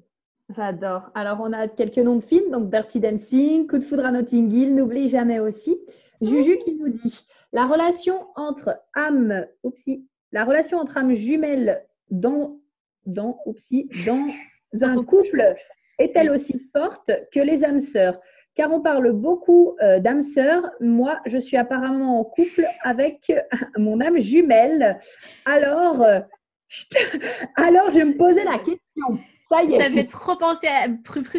J'adore. 0.50 1.12
Alors, 1.14 1.42
on 1.42 1.54
a 1.54 1.68
quelques 1.68 1.98
noms 1.98 2.16
de 2.16 2.24
films, 2.24 2.50
donc 2.52 2.72
Dirty 2.72 3.00
Dancing, 3.00 3.68
Coup 3.68 3.78
de 3.78 3.84
foudre 3.84 4.06
à 4.06 4.12
Notting 4.12 4.52
Hill, 4.52 4.74
N'oublie 4.74 5.08
jamais 5.08 5.40
aussi. 5.40 5.78
Juju 6.22 6.58
qui 6.58 6.74
nous 6.74 6.90
dit 6.90 7.26
la 7.52 7.66
relation 7.66 8.28
entre 8.36 8.80
âmes, 8.96 9.46
la 10.32 10.44
relation 10.46 10.78
entre 10.78 10.98
âmes 10.98 11.14
jumelles 11.14 11.86
dans, 12.12 12.60
dans, 13.06 13.40
dans 13.46 14.24
un 14.82 15.04
couple 15.04 15.56
est-elle 15.98 16.32
aussi 16.32 16.62
forte 16.74 17.12
que 17.34 17.40
les 17.40 17.64
âmes 17.64 17.80
sœurs? 17.80 18.20
Car 18.56 18.72
on 18.72 18.82
parle 18.82 19.12
beaucoup 19.12 19.76
euh, 19.82 20.00
d'âmes 20.00 20.22
sœurs. 20.22 20.70
Moi, 20.80 21.20
je 21.26 21.38
suis 21.38 21.58
apparemment 21.58 22.20
en 22.20 22.24
couple 22.24 22.66
avec 22.84 23.32
mon 23.78 24.02
âme 24.02 24.20
jumelle. 24.20 25.00
Alors, 25.46 26.02
euh, 26.02 26.20
alors 27.56 27.90
je 27.92 28.02
me 28.02 28.18
posais 28.18 28.44
la 28.44 28.58
question. 28.58 29.20
Ça 29.50 29.64
y 29.64 29.74
est. 29.74 29.82
Ça 29.82 29.90
me 29.90 29.96
fait 29.96 30.06
trop 30.06 30.36
penser 30.36 30.68
à 30.68 30.88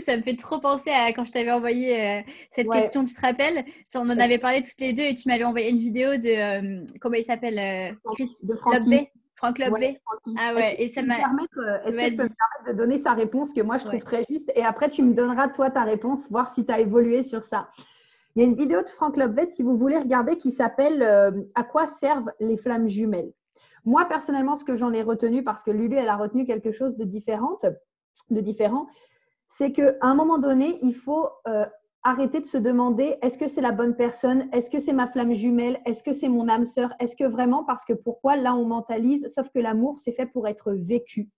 ça 0.00 0.16
me 0.16 0.22
fait 0.22 0.36
trop 0.36 0.58
penser 0.58 0.90
à 0.90 1.12
quand 1.12 1.24
je 1.24 1.32
t'avais 1.32 1.52
envoyé 1.52 2.00
euh, 2.00 2.20
cette 2.50 2.68
question, 2.68 3.04
tu 3.04 3.14
te 3.14 3.20
rappelles? 3.20 3.64
On 3.94 4.10
en 4.10 4.18
avait 4.18 4.38
parlé 4.38 4.62
toutes 4.62 4.80
les 4.80 4.92
deux 4.92 5.02
et 5.02 5.14
tu 5.14 5.28
m'avais 5.28 5.44
envoyé 5.44 5.70
une 5.70 5.78
vidéo 5.78 6.16
de 6.16 6.80
euh, 6.80 6.84
comment 7.00 7.14
il 7.14 7.24
s'appelle 7.24 7.58
euh, 7.58 8.10
Chris 8.12 8.28
de 8.42 8.54
Franck 8.56 9.58
Lobé. 9.58 10.00
ah 10.36 10.54
ouais, 10.54 10.82
et 10.82 10.88
ça 10.88 11.02
m'a. 11.02 11.14
Est-ce 11.14 11.96
que 11.96 12.10
tu 12.10 12.16
peux 12.16 12.22
me 12.24 12.28
permettre 12.28 12.66
de 12.68 12.72
donner 12.72 12.98
sa 12.98 13.12
réponse 13.12 13.52
que 13.52 13.60
moi 13.60 13.78
je 13.78 13.84
trouve 13.84 14.00
très 14.00 14.24
juste? 14.28 14.50
Et 14.56 14.64
après 14.64 14.90
tu 14.90 15.02
me 15.02 15.14
donneras 15.14 15.48
toi 15.48 15.70
ta 15.70 15.84
réponse, 15.84 16.28
voir 16.30 16.52
si 16.52 16.66
tu 16.66 16.72
as 16.72 16.80
évolué 16.80 17.22
sur 17.22 17.44
ça. 17.44 17.68
Il 18.34 18.42
y 18.42 18.44
a 18.44 18.48
une 18.48 18.56
vidéo 18.56 18.82
de 18.82 18.88
Franck 18.88 19.16
Lobvet, 19.16 19.50
si 19.50 19.62
vous 19.62 19.76
voulez 19.76 19.98
regarder, 19.98 20.36
qui 20.36 20.50
s'appelle 20.50 21.02
À 21.54 21.64
quoi 21.64 21.86
servent 21.86 22.30
les 22.40 22.56
flammes 22.56 22.88
jumelles? 22.88 23.32
Moi, 23.84 24.04
personnellement, 24.06 24.56
ce 24.56 24.64
que 24.64 24.76
j'en 24.76 24.92
ai 24.92 25.02
retenu, 25.02 25.42
parce 25.42 25.62
que 25.62 25.70
Lulu, 25.70 25.96
elle 25.96 26.08
a 26.08 26.16
retenu 26.16 26.44
quelque 26.44 26.70
chose 26.70 26.96
de 26.96 27.04
différent, 27.04 27.56
de 28.30 28.40
différent, 28.40 28.86
c'est 29.48 29.72
qu'à 29.72 29.94
un 30.00 30.14
moment 30.14 30.38
donné, 30.38 30.78
il 30.82 30.94
faut 30.94 31.28
euh, 31.48 31.66
arrêter 32.02 32.40
de 32.40 32.46
se 32.46 32.56
demander 32.56 33.16
est-ce 33.22 33.36
que 33.36 33.48
c'est 33.48 33.60
la 33.60 33.72
bonne 33.72 33.96
personne? 33.96 34.48
Est-ce 34.52 34.70
que 34.70 34.78
c'est 34.78 34.92
ma 34.92 35.08
flamme 35.08 35.34
jumelle? 35.34 35.80
Est-ce 35.84 36.02
que 36.02 36.12
c'est 36.12 36.28
mon 36.28 36.48
âme 36.48 36.64
sœur? 36.64 36.92
Est-ce 37.00 37.16
que 37.16 37.24
vraiment 37.24 37.64
Parce 37.64 37.84
que 37.84 37.92
pourquoi 37.92 38.36
Là, 38.36 38.54
on 38.54 38.64
mentalise, 38.64 39.26
sauf 39.28 39.50
que 39.50 39.58
l'amour, 39.58 39.98
c'est 39.98 40.12
fait 40.12 40.26
pour 40.26 40.46
être 40.46 40.72
vécu. 40.72 41.28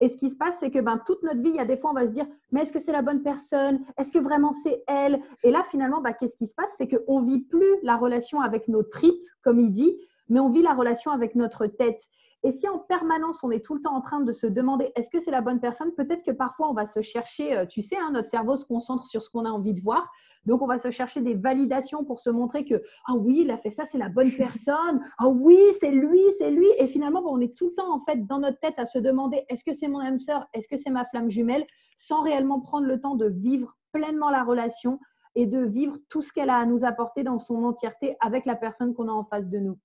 Et 0.00 0.08
ce 0.08 0.16
qui 0.16 0.28
se 0.28 0.36
passe, 0.36 0.58
c'est 0.58 0.70
que 0.70 0.80
ben, 0.80 1.00
toute 1.06 1.22
notre 1.22 1.40
vie, 1.40 1.50
il 1.50 1.56
y 1.56 1.60
a 1.60 1.64
des 1.64 1.76
fois, 1.76 1.90
on 1.90 1.94
va 1.94 2.06
se 2.06 2.12
dire, 2.12 2.26
mais 2.50 2.62
est-ce 2.62 2.72
que 2.72 2.80
c'est 2.80 2.92
la 2.92 3.02
bonne 3.02 3.22
personne? 3.22 3.80
Est-ce 3.96 4.12
que 4.12 4.18
vraiment 4.18 4.52
c'est 4.52 4.82
elle? 4.86 5.20
Et 5.42 5.50
là, 5.50 5.62
finalement, 5.64 6.00
ben, 6.00 6.12
qu'est-ce 6.12 6.36
qui 6.36 6.46
se 6.46 6.54
passe? 6.54 6.74
C'est 6.76 6.88
qu'on 6.88 7.20
ne 7.20 7.26
vit 7.26 7.42
plus 7.42 7.76
la 7.82 7.96
relation 7.96 8.40
avec 8.40 8.68
nos 8.68 8.82
tripes, 8.82 9.22
comme 9.42 9.60
il 9.60 9.70
dit, 9.70 9.96
mais 10.28 10.40
on 10.40 10.50
vit 10.50 10.62
la 10.62 10.74
relation 10.74 11.10
avec 11.10 11.34
notre 11.34 11.66
tête. 11.66 12.06
Et 12.46 12.52
si 12.52 12.68
en 12.68 12.78
permanence, 12.78 13.42
on 13.42 13.50
est 13.50 13.64
tout 13.64 13.74
le 13.74 13.80
temps 13.80 13.96
en 13.96 14.02
train 14.02 14.20
de 14.20 14.30
se 14.30 14.46
demander 14.46 14.92
est-ce 14.96 15.08
que 15.08 15.18
c'est 15.18 15.30
la 15.30 15.40
bonne 15.40 15.60
personne, 15.60 15.94
peut-être 15.94 16.22
que 16.22 16.30
parfois, 16.30 16.68
on 16.68 16.74
va 16.74 16.84
se 16.84 17.00
chercher, 17.00 17.56
euh, 17.56 17.64
tu 17.64 17.80
sais, 17.80 17.96
hein, 17.96 18.10
notre 18.12 18.28
cerveau 18.28 18.54
se 18.56 18.66
concentre 18.66 19.06
sur 19.06 19.22
ce 19.22 19.30
qu'on 19.30 19.46
a 19.46 19.48
envie 19.48 19.72
de 19.72 19.80
voir. 19.80 20.12
Donc, 20.44 20.60
on 20.60 20.66
va 20.66 20.76
se 20.76 20.90
chercher 20.90 21.22
des 21.22 21.32
validations 21.32 22.04
pour 22.04 22.20
se 22.20 22.28
montrer 22.28 22.66
que, 22.66 22.82
ah 23.08 23.14
oui, 23.14 23.40
il 23.40 23.50
a 23.50 23.56
fait 23.56 23.70
ça, 23.70 23.86
c'est 23.86 23.96
la 23.96 24.10
bonne 24.10 24.30
personne. 24.30 25.00
Ah 25.18 25.28
oui, 25.28 25.58
c'est 25.78 25.90
lui, 25.90 26.20
c'est 26.38 26.50
lui. 26.50 26.68
Et 26.78 26.86
finalement, 26.86 27.22
on 27.24 27.40
est 27.40 27.56
tout 27.56 27.68
le 27.68 27.74
temps, 27.74 27.94
en 27.94 27.98
fait, 28.00 28.26
dans 28.26 28.40
notre 28.40 28.58
tête 28.58 28.74
à 28.78 28.84
se 28.84 28.98
demander 28.98 29.44
est-ce 29.48 29.64
que 29.64 29.72
c'est 29.72 29.88
mon 29.88 30.00
âme 30.00 30.18
sœur, 30.18 30.46
est-ce 30.52 30.68
que 30.68 30.76
c'est 30.76 30.90
ma 30.90 31.06
flamme 31.06 31.30
jumelle, 31.30 31.64
sans 31.96 32.20
réellement 32.20 32.60
prendre 32.60 32.86
le 32.86 33.00
temps 33.00 33.14
de 33.14 33.26
vivre 33.26 33.74
pleinement 33.92 34.28
la 34.28 34.44
relation 34.44 34.98
et 35.34 35.46
de 35.46 35.60
vivre 35.64 35.96
tout 36.10 36.20
ce 36.20 36.32
qu'elle 36.32 36.50
a 36.50 36.56
à 36.56 36.66
nous 36.66 36.84
apporter 36.84 37.22
dans 37.22 37.38
son 37.38 37.64
entièreté 37.64 38.16
avec 38.20 38.44
la 38.44 38.54
personne 38.54 38.92
qu'on 38.92 39.08
a 39.08 39.12
en 39.12 39.24
face 39.24 39.48
de 39.48 39.58
nous. 39.58 39.78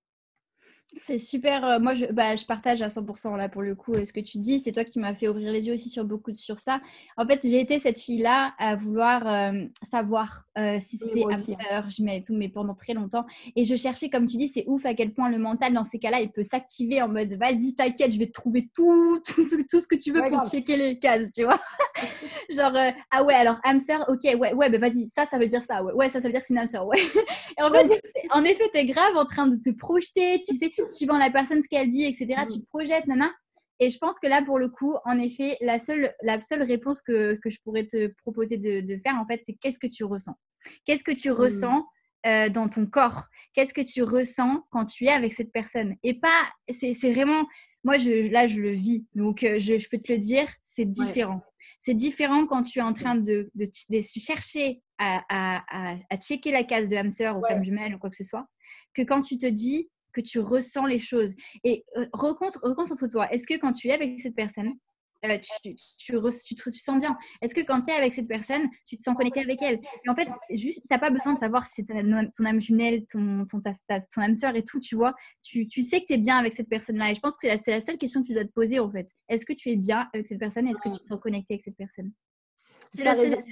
C'est 0.95 1.19
super. 1.19 1.63
Euh, 1.63 1.79
moi, 1.79 1.93
je, 1.93 2.05
bah, 2.05 2.35
je, 2.35 2.45
partage 2.45 2.81
à 2.81 2.87
100% 2.87 3.37
là 3.37 3.47
pour 3.47 3.61
le 3.61 3.75
coup 3.75 3.93
euh, 3.93 4.05
ce 4.05 4.11
que 4.11 4.19
tu 4.19 4.39
dis. 4.39 4.59
C'est 4.59 4.71
toi 4.71 4.83
qui 4.83 4.97
m'as 4.97 5.13
fait 5.13 5.27
ouvrir 5.27 5.51
les 5.51 5.67
yeux 5.67 5.73
aussi 5.75 5.87
sur 5.87 6.03
beaucoup 6.03 6.33
sur 6.33 6.57
ça. 6.57 6.81
En 7.15 7.27
fait, 7.27 7.41
j'ai 7.43 7.59
été 7.59 7.79
cette 7.79 7.99
fille-là 7.99 8.53
à 8.57 8.75
vouloir 8.75 9.27
euh, 9.27 9.65
savoir 9.89 10.45
si 10.81 10.97
c'était 10.97 11.23
âme 11.23 11.31
hein. 11.31 11.55
sœur, 11.69 11.89
je 11.89 12.03
mets 12.03 12.21
tout, 12.21 12.35
mais 12.35 12.49
pendant 12.49 12.73
très 12.73 12.93
longtemps. 12.93 13.25
Et 13.55 13.63
je 13.63 13.75
cherchais, 13.77 14.09
comme 14.09 14.25
tu 14.25 14.35
dis, 14.35 14.49
c'est 14.49 14.65
ouf 14.67 14.85
à 14.85 14.93
quel 14.93 15.13
point 15.13 15.29
le 15.29 15.37
mental 15.37 15.73
dans 15.73 15.85
ces 15.85 15.99
cas-là, 15.99 16.19
il 16.19 16.31
peut 16.31 16.43
s'activer 16.43 17.01
en 17.01 17.07
mode 17.07 17.31
vas-y, 17.33 17.75
t'inquiète, 17.75 18.11
je 18.11 18.19
vais 18.19 18.27
te 18.27 18.33
trouver 18.33 18.69
tout, 18.75 19.21
tout, 19.25 19.45
tout, 19.45 19.79
ce 19.79 19.87
que 19.87 19.95
tu 19.95 20.11
veux 20.11 20.21
pour 20.29 20.43
checker 20.43 20.75
les 20.75 20.99
cases, 20.99 21.31
tu 21.31 21.43
vois. 21.43 21.61
Genre, 22.49 22.73
ah 23.11 23.23
ouais, 23.23 23.35
alors 23.35 23.57
âme 23.63 23.79
sœur, 23.79 24.03
ok, 24.09 24.23
ouais, 24.23 24.53
ouais, 24.53 24.69
bah 24.69 24.79
vas-y, 24.79 25.07
ça, 25.07 25.25
ça 25.25 25.37
veut 25.37 25.47
dire 25.47 25.61
ça, 25.61 25.81
ouais, 25.81 25.93
ouais, 25.93 26.09
ça, 26.09 26.19
ça 26.19 26.27
veut 26.27 26.33
dire 26.33 26.41
que 26.41 26.47
c'est 26.47 26.53
une 26.53 26.59
âme 26.59 26.67
sœur, 26.67 26.85
ouais. 26.85 26.99
Et 27.57 27.61
en 27.61 27.71
fait, 27.71 27.87
en 28.31 28.43
effet, 28.43 28.69
t'es 28.73 28.85
grave 28.85 29.15
en 29.15 29.25
train 29.25 29.47
de 29.47 29.55
te 29.55 29.69
projeter, 29.69 30.41
tu 30.45 30.55
sais 30.55 30.69
suivant 30.87 31.17
la 31.17 31.29
personne, 31.29 31.61
ce 31.61 31.67
qu'elle 31.67 31.89
dit, 31.89 32.05
etc. 32.05 32.27
Mm. 32.43 32.47
Tu 32.47 32.59
te 32.61 32.65
projettes, 32.67 33.07
nana. 33.07 33.31
Et 33.81 33.89
je 33.89 33.97
pense 33.97 34.19
que 34.19 34.27
là, 34.27 34.41
pour 34.41 34.59
le 34.59 34.67
coup, 34.69 34.95
en 35.05 35.17
effet, 35.19 35.55
la 35.61 35.79
seule, 35.79 36.13
la 36.21 36.41
seule 36.41 36.63
réponse 36.63 37.01
que, 37.01 37.35
que 37.35 37.49
je 37.49 37.59
pourrais 37.63 37.85
te 37.85 38.07
proposer 38.17 38.57
de, 38.57 38.81
de 38.81 38.99
faire, 39.01 39.15
en 39.15 39.25
fait, 39.25 39.39
c'est 39.43 39.53
qu'est-ce 39.53 39.79
que 39.79 39.87
tu 39.87 40.03
ressens? 40.03 40.35
Qu'est-ce 40.85 41.03
que 41.03 41.11
tu 41.13 41.31
ressens 41.31 41.85
euh, 42.25 42.49
dans 42.49 42.67
ton 42.67 42.85
corps? 42.85 43.23
Qu'est-ce 43.53 43.73
que 43.73 43.81
tu 43.81 44.03
ressens 44.03 44.63
quand 44.71 44.85
tu 44.85 45.05
es 45.05 45.09
avec 45.09 45.31
cette 45.33 45.53
personne? 45.53 45.95
Et 46.03 46.19
pas, 46.19 46.51
c'est 46.69 46.93
vraiment, 47.13 47.47
moi, 47.85 47.97
je, 47.97 48.29
là, 48.29 48.47
je 48.47 48.59
le 48.59 48.71
vis. 48.71 49.05
Donc, 49.15 49.43
euh, 49.43 49.59
je, 49.59 49.77
je 49.77 49.87
peux 49.89 49.97
te 49.97 50.11
le 50.11 50.19
dire, 50.19 50.47
c'est 50.65 50.83
différent. 50.85 51.41
C'est 51.79 51.93
différent 51.93 52.45
quand 52.45 52.63
tu 52.63 52.79
es 52.79 52.81
en 52.81 52.93
train 52.93 53.15
de, 53.15 53.49
de, 53.55 53.65
de 53.89 54.01
chercher 54.01 54.81
à, 54.97 55.23
à, 55.29 55.63
à, 55.69 55.95
à 56.09 56.17
checker 56.17 56.51
la 56.51 56.65
case 56.65 56.89
de 56.89 56.97
hamster 56.97 57.37
ou 57.37 57.39
Ouais. 57.41 57.47
flamme 57.51 57.63
jumelle 57.63 57.95
ou 57.95 57.97
quoi 57.97 58.09
que 58.09 58.17
ce 58.17 58.25
soit, 58.25 58.45
que 58.93 59.01
quand 59.03 59.21
tu 59.21 59.37
te 59.37 59.45
dis 59.45 59.89
que 60.21 60.27
tu 60.27 60.39
ressens 60.39 60.85
les 60.85 60.99
choses. 60.99 61.31
Et 61.63 61.85
euh, 61.97 62.05
reconcentre-toi. 62.13 63.31
Est-ce 63.31 63.47
que 63.47 63.59
quand 63.59 63.73
tu 63.73 63.87
es 63.87 63.93
avec 63.93 64.19
cette 64.19 64.35
personne, 64.35 64.73
euh, 65.25 65.37
tu, 65.63 65.75
tu, 65.97 66.13
re- 66.15 66.43
tu, 66.45 66.55
te- 66.55 66.69
tu 66.69 66.79
sens 66.79 66.99
bien? 66.99 67.17
Est-ce 67.41 67.53
que 67.53 67.61
quand 67.61 67.81
tu 67.81 67.91
es 67.91 67.95
avec 67.95 68.13
cette 68.13 68.27
personne, 68.27 68.69
tu 68.85 68.97
te 68.97 69.03
sens 69.03 69.15
connecté 69.15 69.41
avec 69.41 69.61
elle? 69.61 69.79
Et 70.05 70.09
en 70.09 70.15
fait, 70.15 70.29
juste, 70.51 70.81
tu 70.81 70.87
n'as 70.89 70.99
pas 70.99 71.09
besoin 71.09 71.33
de 71.33 71.39
savoir 71.39 71.65
si 71.65 71.83
c'est 71.83 71.85
ton 71.85 72.45
âme 72.45 72.61
jumelle, 72.61 73.05
ton, 73.05 73.45
ton, 73.45 73.59
ta- 73.59 73.73
ta- 73.87 73.99
ton 74.01 74.21
âme 74.21 74.35
sœur 74.35 74.55
et 74.55 74.63
tout, 74.63 74.79
tu 74.79 74.95
vois. 74.95 75.13
Tu, 75.43 75.67
sais 75.81 76.01
que 76.01 76.05
tu 76.07 76.13
es 76.13 76.17
bien 76.17 76.37
avec 76.37 76.53
cette 76.53 76.69
personne-là. 76.69 77.11
Et 77.11 77.15
je 77.15 77.19
pense 77.19 77.37
que 77.37 77.47
c'est 77.57 77.71
la, 77.71 77.81
seule 77.81 77.97
question 77.97 78.21
que 78.21 78.27
tu 78.27 78.33
dois 78.33 78.45
te 78.45 78.51
poser, 78.51 78.79
en 78.79 78.89
fait. 78.89 79.09
Est-ce 79.27 79.45
que 79.45 79.53
tu 79.53 79.69
es 79.69 79.75
bien 79.75 80.07
avec 80.13 80.27
cette 80.27 80.39
personne? 80.39 80.67
Est-ce 80.67 80.81
que 80.81 80.89
tu 80.89 81.01
te 81.01 81.07
sens 81.07 81.19
connecté 81.19 81.55
avec 81.55 81.63
cette 81.63 81.77
personne? 81.77 82.11
C'est 82.95 83.03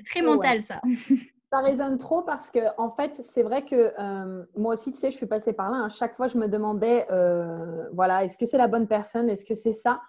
très 0.05 0.21
ouais. 0.21 0.25
mental, 0.25 0.63
ça. 0.63 0.81
Ça 1.49 1.59
résonne 1.59 1.97
trop 1.97 2.23
parce 2.23 2.51
que, 2.51 2.59
en 2.77 2.91
fait, 2.91 3.21
c'est 3.23 3.43
vrai 3.43 3.63
que 3.63 3.93
euh, 3.97 4.43
moi 4.57 4.73
aussi, 4.73 4.91
tu 4.91 4.99
sais, 4.99 5.11
je 5.11 5.15
suis 5.15 5.27
passée 5.27 5.53
par 5.53 5.69
là. 5.71 5.77
hein. 5.77 5.89
Chaque 5.89 6.13
fois, 6.15 6.27
je 6.27 6.37
me 6.37 6.47
demandais, 6.47 7.07
euh, 7.09 7.87
voilà, 7.93 8.25
est-ce 8.25 8.37
que 8.37 8.45
c'est 8.45 8.57
la 8.57 8.67
bonne 8.67 8.87
personne? 8.87 9.29
Est-ce 9.29 9.45
que 9.45 9.55
c'est 9.55 9.71
ça? 9.71 10.01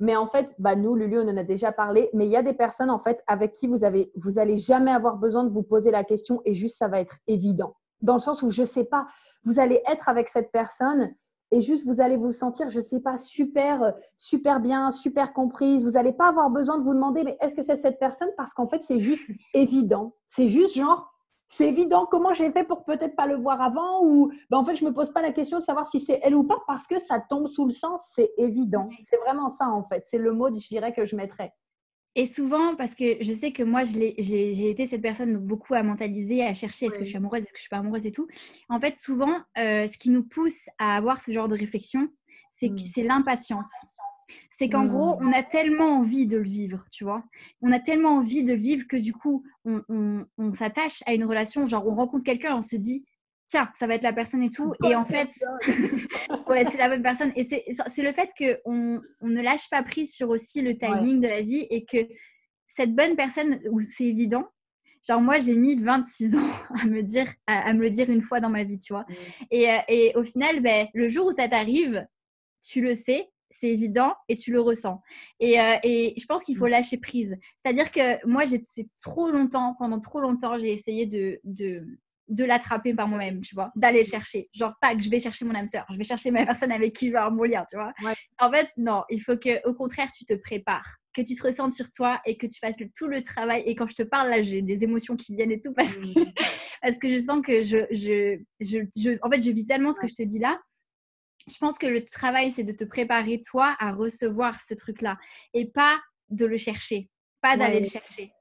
Mais 0.00 0.16
en 0.16 0.26
fait, 0.26 0.52
bah, 0.58 0.74
nous, 0.74 0.96
Lulu, 0.96 1.20
on 1.20 1.28
en 1.28 1.36
a 1.36 1.44
déjà 1.44 1.70
parlé. 1.70 2.10
Mais 2.12 2.26
il 2.26 2.30
y 2.30 2.36
a 2.36 2.42
des 2.42 2.54
personnes, 2.54 2.90
en 2.90 2.98
fait, 2.98 3.22
avec 3.28 3.52
qui 3.52 3.68
vous 3.68 3.84
avez, 3.84 4.10
vous 4.16 4.32
jamais 4.56 4.90
avoir 4.90 5.16
besoin 5.16 5.44
de 5.44 5.50
vous 5.50 5.62
poser 5.62 5.92
la 5.92 6.02
question 6.02 6.42
et 6.44 6.54
juste, 6.54 6.76
ça 6.78 6.88
va 6.88 6.98
être 7.00 7.18
évident. 7.28 7.76
Dans 8.00 8.14
le 8.14 8.18
sens 8.18 8.42
où, 8.42 8.50
je 8.50 8.64
sais 8.64 8.84
pas, 8.84 9.06
vous 9.44 9.60
allez 9.60 9.80
être 9.86 10.08
avec 10.08 10.28
cette 10.28 10.50
personne 10.50 11.14
et 11.54 11.60
juste, 11.60 11.86
vous 11.86 12.00
allez 12.00 12.16
vous 12.16 12.32
sentir, 12.32 12.68
je 12.68 12.80
sais 12.80 12.98
pas, 12.98 13.16
super, 13.16 13.94
super 14.16 14.58
bien, 14.58 14.90
super 14.90 15.32
comprise. 15.32 15.84
Vous 15.84 15.92
n'allez 15.92 16.12
pas 16.12 16.26
avoir 16.26 16.50
besoin 16.50 16.80
de 16.80 16.82
vous 16.82 16.94
demander, 16.94 17.22
mais 17.22 17.36
est-ce 17.40 17.54
que 17.54 17.62
c'est 17.62 17.76
cette 17.76 18.00
personne? 18.00 18.30
Parce 18.36 18.52
qu'en 18.52 18.66
fait, 18.66 18.82
c'est 18.82 18.98
juste 18.98 19.30
évident. 19.54 20.16
C'est 20.26 20.48
juste 20.48 20.74
genre, 20.74 21.14
c'est 21.46 21.68
évident. 21.68 22.08
Comment 22.10 22.32
j'ai 22.32 22.50
fait 22.50 22.64
pour 22.64 22.84
peut-être 22.84 23.14
pas 23.14 23.26
le 23.26 23.36
voir 23.36 23.62
avant? 23.62 24.04
Ou 24.04 24.32
ben, 24.50 24.58
en 24.58 24.64
fait, 24.64 24.74
je 24.74 24.84
me 24.84 24.92
pose 24.92 25.12
pas 25.12 25.22
la 25.22 25.30
question 25.30 25.60
de 25.60 25.62
savoir 25.62 25.86
si 25.86 26.00
c'est 26.00 26.18
elle 26.24 26.34
ou 26.34 26.42
pas 26.42 26.58
parce 26.66 26.88
que 26.88 26.98
ça 26.98 27.20
tombe 27.20 27.46
sous 27.46 27.66
le 27.66 27.70
sens. 27.70 28.04
C'est 28.12 28.32
évident. 28.36 28.88
C'est 29.04 29.18
vraiment 29.18 29.48
ça 29.48 29.68
en 29.68 29.84
fait. 29.84 30.02
C'est 30.06 30.18
le 30.18 30.32
mot, 30.32 30.52
je 30.52 30.66
dirais, 30.66 30.92
que 30.92 31.06
je 31.06 31.14
mettrais. 31.14 31.52
Et 32.16 32.26
souvent, 32.26 32.76
parce 32.76 32.94
que 32.94 33.16
je 33.22 33.32
sais 33.32 33.50
que 33.52 33.62
moi, 33.64 33.84
j'ai 33.84 34.70
été 34.70 34.86
cette 34.86 35.02
personne 35.02 35.36
beaucoup 35.36 35.74
à 35.74 35.82
mentaliser, 35.82 36.42
à 36.44 36.54
chercher 36.54 36.86
est-ce 36.86 36.98
que 36.98 37.04
je 37.04 37.08
suis 37.08 37.16
amoureuse, 37.16 37.42
est-ce 37.42 37.50
que 37.50 37.56
je 37.56 37.62
suis 37.62 37.68
pas 37.70 37.78
amoureuse 37.78 38.06
et 38.06 38.12
tout. 38.12 38.28
En 38.68 38.80
fait, 38.80 38.96
souvent, 38.96 39.36
euh, 39.58 39.88
ce 39.88 39.98
qui 39.98 40.10
nous 40.10 40.22
pousse 40.22 40.68
à 40.78 40.96
avoir 40.96 41.20
ce 41.20 41.32
genre 41.32 41.48
de 41.48 41.56
réflexion, 41.56 42.08
c'est 42.50 42.70
Mm. 42.70 42.78
c'est 42.86 43.02
l'impatience. 43.02 43.68
C'est 44.56 44.68
qu'en 44.68 44.86
gros, 44.86 45.16
on 45.20 45.32
a 45.32 45.42
tellement 45.42 45.98
envie 45.98 46.26
de 46.26 46.36
le 46.36 46.48
vivre, 46.48 46.84
tu 46.92 47.02
vois. 47.02 47.24
On 47.60 47.72
a 47.72 47.80
tellement 47.80 48.10
envie 48.18 48.44
de 48.44 48.52
le 48.52 48.58
vivre 48.58 48.86
que 48.86 48.96
du 48.96 49.12
coup, 49.12 49.42
on, 49.64 49.82
on- 49.88 50.24
on 50.38 50.54
s'attache 50.54 51.02
à 51.06 51.14
une 51.14 51.24
relation, 51.24 51.66
genre 51.66 51.84
on 51.88 51.96
rencontre 51.96 52.22
quelqu'un, 52.24 52.56
on 52.56 52.62
se 52.62 52.76
dit, 52.76 53.04
tiens, 53.46 53.70
ça 53.74 53.86
va 53.86 53.94
être 53.94 54.02
la 54.02 54.12
personne 54.12 54.42
et 54.42 54.50
tout. 54.50 54.74
Et 54.84 54.94
en 54.94 55.04
fait, 55.04 55.30
ouais, 56.48 56.64
c'est 56.64 56.78
la 56.78 56.88
bonne 56.88 57.02
personne. 57.02 57.32
Et 57.36 57.44
c'est 57.44 57.64
c'est 57.86 58.02
le 58.02 58.12
fait 58.12 58.30
qu'on 58.36 59.00
on 59.20 59.28
ne 59.28 59.42
lâche 59.42 59.68
pas 59.70 59.82
prise 59.82 60.12
sur 60.14 60.30
aussi 60.30 60.62
le 60.62 60.76
timing 60.76 61.20
de 61.20 61.28
la 61.28 61.42
vie 61.42 61.66
et 61.70 61.84
que 61.84 61.98
cette 62.66 62.94
bonne 62.94 63.16
personne, 63.16 63.60
où 63.70 63.80
c'est 63.80 64.04
évident, 64.04 64.44
genre 65.06 65.20
moi 65.20 65.38
j'ai 65.38 65.54
mis 65.54 65.76
26 65.76 66.36
ans 66.36 66.40
à 66.82 66.86
me, 66.86 67.02
dire, 67.02 67.32
à, 67.46 67.68
à 67.68 67.72
me 67.72 67.80
le 67.80 67.90
dire 67.90 68.10
une 68.10 68.22
fois 68.22 68.40
dans 68.40 68.50
ma 68.50 68.64
vie, 68.64 68.78
tu 68.78 68.92
vois. 68.92 69.06
Mm. 69.08 69.14
Et, 69.50 69.70
euh, 69.70 69.78
et 69.88 70.12
au 70.16 70.24
final, 70.24 70.60
ben, 70.60 70.88
le 70.94 71.08
jour 71.08 71.26
où 71.26 71.32
ça 71.32 71.48
t'arrive, 71.48 72.06
tu 72.66 72.80
le 72.80 72.94
sais, 72.94 73.28
c'est 73.50 73.68
évident 73.68 74.14
et 74.28 74.34
tu 74.34 74.50
le 74.50 74.60
ressens. 74.60 75.00
Et, 75.38 75.60
euh, 75.60 75.76
et 75.84 76.14
je 76.18 76.26
pense 76.26 76.42
qu'il 76.42 76.56
faut 76.56 76.66
lâcher 76.66 76.98
prise. 76.98 77.36
C'est-à-dire 77.58 77.90
que 77.92 78.26
moi, 78.26 78.44
j'ai 78.44 78.60
c'est 78.64 78.88
trop 79.00 79.30
longtemps, 79.30 79.76
pendant 79.78 80.00
trop 80.00 80.20
longtemps, 80.20 80.58
j'ai 80.58 80.72
essayé 80.72 81.06
de, 81.06 81.40
de, 81.44 81.86
de 82.28 82.44
l'attraper 82.44 82.94
par 82.94 83.06
moi-même, 83.08 83.40
tu 83.40 83.54
vois, 83.54 83.70
d'aller 83.76 83.98
le 84.00 84.04
chercher. 84.08 84.48
Genre, 84.54 84.72
pas 84.80 84.94
que 84.94 85.02
je 85.02 85.10
vais 85.10 85.20
chercher 85.20 85.44
mon 85.44 85.54
âme 85.54 85.66
sœur, 85.66 85.84
je 85.90 85.96
vais 85.96 86.04
chercher 86.04 86.30
ma 86.30 86.44
personne 86.46 86.72
avec 86.72 86.94
qui 86.94 87.08
je 87.08 87.12
vais 87.12 87.18
avoir 87.18 87.32
mon 87.32 87.44
lien, 87.44 87.64
tu 87.70 87.76
vois. 87.76 87.92
Ouais. 88.02 88.14
En 88.38 88.50
fait, 88.50 88.68
non, 88.76 89.02
il 89.10 89.20
faut 89.20 89.36
que, 89.36 89.66
au 89.68 89.74
contraire, 89.74 90.10
tu 90.10 90.24
te 90.24 90.34
prépares, 90.34 90.96
que 91.12 91.20
tu 91.22 91.34
te 91.34 91.42
ressentes 91.42 91.72
sur 91.72 91.90
toi 91.90 92.20
et 92.24 92.36
que 92.36 92.46
tu 92.46 92.58
fasses 92.58 92.78
le- 92.80 92.88
tout 92.96 93.06
le 93.08 93.22
travail. 93.22 93.62
Et 93.66 93.74
quand 93.74 93.86
je 93.86 93.94
te 93.94 94.02
parle, 94.02 94.30
là, 94.30 94.40
j'ai 94.42 94.62
des 94.62 94.84
émotions 94.84 95.16
qui 95.16 95.34
viennent 95.36 95.52
et 95.52 95.60
tout 95.60 95.72
parce 95.74 95.94
que, 95.96 96.00
parce 96.82 96.98
que 96.98 97.08
je 97.10 97.18
sens 97.18 97.40
que 97.44 97.62
je, 97.62 97.78
je, 97.90 98.38
je, 98.60 98.78
je- 98.96 99.18
en 99.22 99.30
fait, 99.30 99.42
je 99.42 99.50
vis 99.50 99.66
tellement 99.66 99.92
ce 99.92 100.00
que 100.00 100.08
je 100.08 100.14
te 100.14 100.22
dis 100.22 100.38
là. 100.38 100.58
Je 101.46 101.58
pense 101.58 101.76
que 101.76 101.86
le 101.86 102.02
travail, 102.04 102.52
c'est 102.52 102.64
de 102.64 102.72
te 102.72 102.84
préparer, 102.84 103.40
toi, 103.46 103.76
à 103.78 103.92
recevoir 103.92 104.60
ce 104.62 104.72
truc-là 104.72 105.18
et 105.52 105.66
pas 105.70 106.00
de 106.30 106.46
le 106.46 106.56
chercher, 106.56 107.10
pas 107.42 107.58
d'aller 107.58 107.74
Ouais. 107.74 107.80
le 107.82 107.88
chercher. 107.88 108.32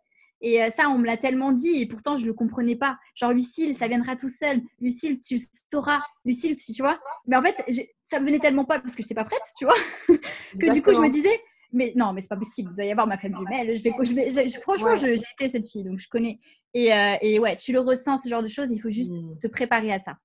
Et 0.46 0.62
euh, 0.62 0.70
ça, 0.70 0.90
on 0.90 0.98
me 1.00 1.06
l'a 1.06 1.18
tellement 1.18 1.52
dit 1.54 1.82
et 1.82 1.88
pourtant, 1.88 2.18
je 2.18 2.24
ne 2.24 2.28
le 2.28 2.34
comprenais 2.34 2.76
pas. 2.76 2.98
Genre, 3.16 3.32
Lucille, 3.32 3.76
ça 3.76 3.88
viendra 3.88 4.16
tout 4.16 4.30
seul. 4.30 4.62
Lucille, 4.80 5.20
tu 5.20 5.38
sauras. 5.72 6.02
Lucille, 6.26 6.56
tu, 6.58 6.74
tu 6.74 6.82
vois. 6.84 7.00
Mais 7.26 7.36
en 7.38 7.42
fait, 7.42 7.56
ça 8.04 8.20
me 8.20 8.26
venait 8.28 8.40
tellement 8.40 8.66
pas 8.66 8.80
parce 8.80 8.94
que 8.96 9.02
je 9.02 9.08
n'étais 9.08 9.16
pas 9.16 9.24
prête, 9.24 9.42
tu 9.58 9.64
vois, 9.66 9.74
que 10.60 10.72
du 10.72 10.82
coup, 10.84 10.94
je 10.94 11.00
me 11.00 11.10
disais, 11.10 11.40
mais 11.72 11.94
non, 11.96 12.14
mais 12.14 12.22
c'est 12.22 12.28
pas 12.28 12.36
possible. 12.38 12.72
Il 12.74 12.76
doit 12.76 12.86
y 12.86 12.92
avoir 12.92 13.08
ma 13.08 13.18
femme 13.18 13.36
jumelle. 13.36 13.74
Je 13.76 13.82
vais, 13.82 13.94
je 14.02 14.14
vais, 14.14 14.30
je- 14.30 14.50
je- 14.54 14.60
franchement, 14.60 14.90
Ouais. 14.90 14.98
j'ai 14.98 15.14
été 15.16 15.50
cette 15.50 15.66
fille, 15.66 15.84
donc 15.86 15.98
je 15.98 16.08
connais. 16.10 16.40
Et, 16.74 16.94
euh, 16.94 17.16
et 17.22 17.40
ouais, 17.40 17.56
tu 17.56 17.72
le 17.72 17.80
ressens, 17.80 18.18
ce 18.18 18.30
genre 18.30 18.44
de 18.44 18.48
choses. 18.48 18.68
Il 18.70 18.80
faut 18.80 18.90
juste 18.92 19.16
Mm. 19.20 19.40
te 19.42 19.48
préparer 19.48 19.92
à 19.94 19.98
ça. 19.98 20.18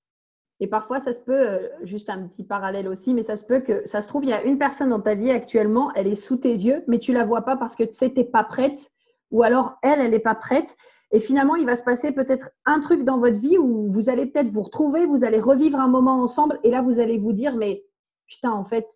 Et 0.59 0.67
parfois, 0.67 0.99
ça 0.99 1.13
se 1.13 1.21
peut, 1.21 1.31
euh, 1.39 1.69
juste 1.83 2.09
un 2.09 2.27
petit 2.27 2.43
parallèle 2.43 2.89
aussi, 2.89 3.13
mais 3.13 3.23
ça 3.23 3.37
se 3.37 3.45
peut 3.45 3.61
que, 3.61 3.87
ça 3.87 4.01
se 4.01 4.09
trouve, 4.09 4.25
il 4.25 4.29
y 4.31 4.33
a 4.33 4.43
une 4.43 4.57
personne 4.57 4.89
dans 4.89 4.99
ta 4.99 5.15
vie 5.15 5.31
actuellement, 5.31 5.93
elle 5.95 6.07
est 6.07 6.15
sous 6.15 6.35
tes 6.35 6.51
yeux, 6.51 6.83
mais 6.87 6.99
tu 6.99 7.13
la 7.13 7.23
vois 7.23 7.43
pas 7.43 7.55
parce 7.55 7.77
que 7.77 7.83
tu 7.83 7.93
sais, 7.93 8.09
t'es 8.09 8.25
pas 8.25 8.43
prête, 8.43 8.91
ou 9.31 9.43
alors 9.43 9.77
elle, 9.81 9.99
elle 9.99 10.11
n'est 10.11 10.19
pas 10.19 10.35
prête. 10.35 10.75
Et 11.11 11.19
finalement, 11.19 11.55
il 11.55 11.65
va 11.65 11.75
se 11.75 11.83
passer 11.83 12.11
peut-être 12.11 12.51
un 12.65 12.79
truc 12.79 13.03
dans 13.03 13.17
votre 13.17 13.39
vie 13.39 13.57
où 13.57 13.91
vous 13.91 14.09
allez 14.09 14.27
peut-être 14.27 14.49
vous 14.51 14.61
retrouver, 14.61 15.05
vous 15.07 15.23
allez 15.23 15.39
revivre 15.39 15.79
un 15.79 15.87
moment 15.87 16.21
ensemble, 16.21 16.59
et 16.63 16.69
là, 16.69 16.81
vous 16.81 16.99
allez 16.99 17.17
vous 17.17 17.33
dire, 17.33 17.55
mais 17.55 17.83
putain, 18.27 18.51
en 18.51 18.63
fait, 18.63 18.87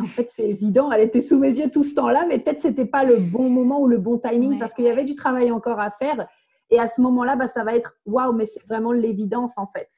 en 0.00 0.04
fait, 0.04 0.28
c'est 0.28 0.48
évident, 0.48 0.90
elle 0.92 1.02
était 1.02 1.20
sous 1.20 1.38
mes 1.38 1.58
yeux 1.58 1.70
tout 1.70 1.82
ce 1.82 1.94
temps-là, 1.96 2.24
mais 2.28 2.38
peut-être 2.38 2.60
c'était 2.60 2.86
pas 2.86 3.04
le 3.04 3.16
bon 3.16 3.50
moment 3.50 3.80
ou 3.80 3.88
le 3.88 3.98
bon 3.98 4.18
timing 4.18 4.52
Ouais. 4.52 4.58
parce 4.58 4.72
qu'il 4.72 4.84
y 4.84 4.88
avait 4.88 5.04
du 5.04 5.16
travail 5.16 5.50
encore 5.50 5.80
à 5.80 5.90
faire. 5.90 6.26
Et 6.70 6.78
à 6.78 6.86
ce 6.86 7.00
moment-là, 7.00 7.36
bah, 7.36 7.48
ça 7.48 7.64
va 7.64 7.74
être 7.74 7.96
waouh, 8.06 8.32
mais 8.32 8.46
c'est 8.46 8.64
vraiment 8.66 8.92
l'évidence 8.92 9.58
en 9.58 9.66
fait. 9.66 9.88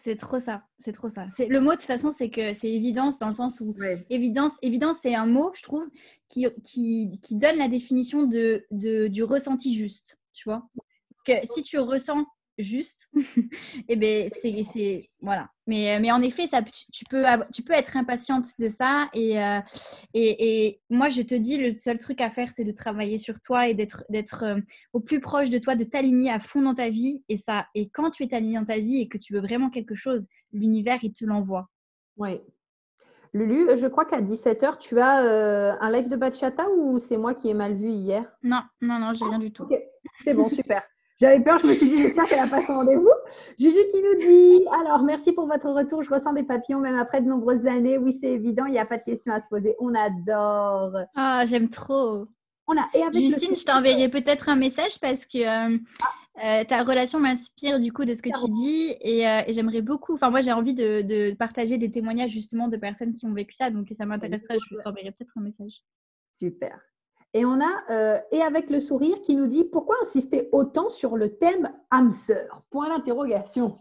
C'est 0.00 0.16
trop 0.16 0.38
ça, 0.38 0.62
c'est 0.76 0.92
trop 0.92 1.10
ça. 1.10 1.26
C'est 1.36 1.46
le 1.46 1.60
mot 1.60 1.70
de 1.72 1.76
toute 1.76 1.84
façon, 1.84 2.12
c'est 2.12 2.30
que 2.30 2.54
c'est 2.54 2.70
évidence 2.70 3.18
dans 3.18 3.26
le 3.26 3.32
sens 3.32 3.60
où 3.60 3.74
Ouais. 3.78 4.06
évidence, 4.10 4.52
évidence, 4.62 4.98
c'est 5.02 5.14
un 5.14 5.26
mot, 5.26 5.50
je 5.54 5.62
trouve, 5.62 5.84
qui, 6.28 6.46
qui, 6.62 7.18
qui 7.20 7.34
donne 7.34 7.56
la 7.56 7.68
définition 7.68 8.22
de, 8.24 8.64
de- 8.70 9.08
du 9.08 9.24
ressenti 9.24 9.74
juste, 9.74 10.18
tu 10.32 10.48
vois. 10.48 10.68
Que 11.24 11.32
si 11.44 11.62
tu 11.62 11.78
ressens 11.78 12.24
juste, 12.58 13.08
et 13.88 13.96
ben 13.96 14.28
c'est 14.30 14.64
c'est- 14.64 15.10
voilà. 15.20 15.48
Mais 15.66 15.96
euh, 15.96 15.98
mais 16.00 16.10
en 16.10 16.22
effet, 16.22 16.46
ça 16.46 16.62
tu, 16.62 17.04
peux 17.04 17.24
tu 17.52 17.62
peux 17.62 17.72
être 17.72 17.96
impatiente 17.96 18.46
de 18.58 18.68
ça 18.68 19.08
et, 19.14 19.40
euh, 19.42 19.60
et 20.14 20.66
et 20.66 20.80
moi 20.90 21.08
je 21.08 21.22
te 21.22 21.34
dis 21.34 21.56
le 21.58 21.72
seul 21.72 21.98
truc 21.98 22.20
à 22.20 22.30
faire 22.30 22.50
c'est 22.54 22.64
de 22.64 22.72
travailler 22.72 23.18
sur 23.18 23.40
toi 23.40 23.68
et 23.68 23.74
d'être 23.74 24.04
d'être 24.08 24.42
euh, 24.44 24.60
au 24.92 25.00
plus 25.00 25.20
proche 25.20 25.50
de 25.50 25.58
toi, 25.58 25.76
de 25.76 25.84
t'aligner 25.84 26.30
à 26.30 26.38
fond 26.40 26.62
dans 26.62 26.74
ta 26.74 26.88
vie 26.88 27.22
et 27.28 27.36
ça 27.36 27.66
et 27.74 27.88
quand 27.90 28.10
tu 28.10 28.22
es 28.24 28.34
aligné 28.34 28.58
dans 28.58 28.64
ta 28.64 28.78
vie 28.78 29.00
et 29.00 29.08
que 29.08 29.18
tu 29.18 29.34
veux 29.34 29.40
vraiment 29.40 29.70
quelque 29.70 29.94
chose, 29.94 30.26
l'univers 30.52 30.98
il 31.02 31.12
te 31.12 31.24
l'envoie. 31.24 31.68
Oui. 32.16 32.40
Lulu, 33.34 33.76
je 33.76 33.86
crois 33.86 34.06
qu'à 34.06 34.22
17h, 34.22 34.78
tu 34.78 34.98
as 35.00 35.22
euh, 35.22 35.72
un 35.80 35.90
live 35.92 36.08
de 36.08 36.16
bachata 36.16 36.66
ou 36.70 36.98
c'est 36.98 37.18
moi 37.18 37.34
qui 37.34 37.48
ai 37.50 37.54
mal 37.54 37.76
vu 37.76 37.90
hier? 37.90 38.24
Non, 38.42 38.62
non, 38.80 38.98
non, 38.98 39.12
j'ai 39.12 39.26
rien 39.26 39.38
du 39.38 39.52
tout. 39.52 39.68
C'est 40.24 40.32
bon, 40.34 40.48
super. 40.48 40.82
J'avais 41.20 41.40
peur, 41.40 41.58
je 41.58 41.66
me 41.66 41.74
suis 41.74 41.88
dit, 41.88 41.98
j'espère 41.98 42.26
qu'elle 42.26 42.38
a 42.38 42.46
pas 42.46 42.60
son 42.60 42.74
rendez-vous. 42.74 43.10
Juju 43.58 43.78
qui 43.90 44.02
nous 44.02 44.18
dit 44.20 44.64
Alors, 44.80 45.02
merci 45.02 45.32
pour 45.32 45.48
votre 45.48 45.68
retour. 45.68 46.04
Je 46.04 46.10
ressens 46.10 46.32
des 46.32 46.44
papillons 46.44 46.78
même 46.78 46.94
après 46.94 47.20
de 47.20 47.26
nombreuses 47.26 47.66
années. 47.66 47.98
Oui, 47.98 48.12
c'est 48.12 48.30
évident, 48.30 48.66
il 48.66 48.72
n'y 48.72 48.78
a 48.78 48.86
pas 48.86 48.98
de 48.98 49.02
questions 49.02 49.32
à 49.32 49.40
se 49.40 49.46
poser. 49.50 49.74
On 49.80 49.94
adore. 49.94 50.96
Ah, 51.16 51.44
j'aime 51.44 51.70
trop. 51.70 52.26
On 52.68 52.76
a, 52.76 52.86
et 52.94 53.02
avec 53.02 53.14
le 53.14 53.20
Justine, 53.20 53.56
je 53.56 53.64
t'enverrai 53.64 54.08
peut-être 54.10 54.48
un 54.48 54.54
message 54.54 55.00
parce 55.00 55.24
que 55.26 55.38
euh, 55.38 55.78
euh, 56.44 56.64
ta 56.64 56.84
relation 56.84 57.18
m'inspire 57.18 57.80
du 57.80 57.92
coup 57.92 58.04
de 58.04 58.14
ce 58.14 58.22
que 58.22 58.28
tu 58.28 58.52
dis 58.52 58.94
et, 59.00 59.26
euh, 59.26 59.40
et 59.46 59.52
j'aimerais 59.54 59.80
beaucoup. 59.80 60.14
Enfin, 60.14 60.30
moi, 60.30 60.42
j'ai 60.42 60.52
envie 60.52 60.74
de, 60.74 61.02
de 61.02 61.34
partager 61.34 61.78
des 61.78 61.90
témoignages 61.90 62.30
justement 62.30 62.68
de 62.68 62.76
personnes 62.76 63.12
qui 63.12 63.26
ont 63.26 63.32
vécu 63.32 63.54
ça, 63.54 63.70
donc 63.70 63.88
ça 63.90 64.04
m'intéresserait. 64.04 64.58
Je 64.58 64.76
t'enverrai 64.82 65.10
peut-être 65.12 65.32
un 65.36 65.40
message. 65.40 65.82
Super. 66.32 66.78
Et 67.34 67.44
on 67.44 67.60
a, 67.60 67.82
euh, 67.90 68.18
et 68.32 68.40
avec 68.40 68.70
le 68.70 68.80
sourire, 68.80 69.20
qui 69.22 69.34
nous 69.34 69.46
dit 69.46 69.64
Pourquoi 69.64 69.96
insister 70.02 70.48
autant 70.52 70.88
sur 70.88 71.16
le 71.16 71.36
thème 71.36 71.70
âme 71.90 72.12
sœur 72.12 72.62
Point 72.70 72.88
d'interrogation. 72.88 73.76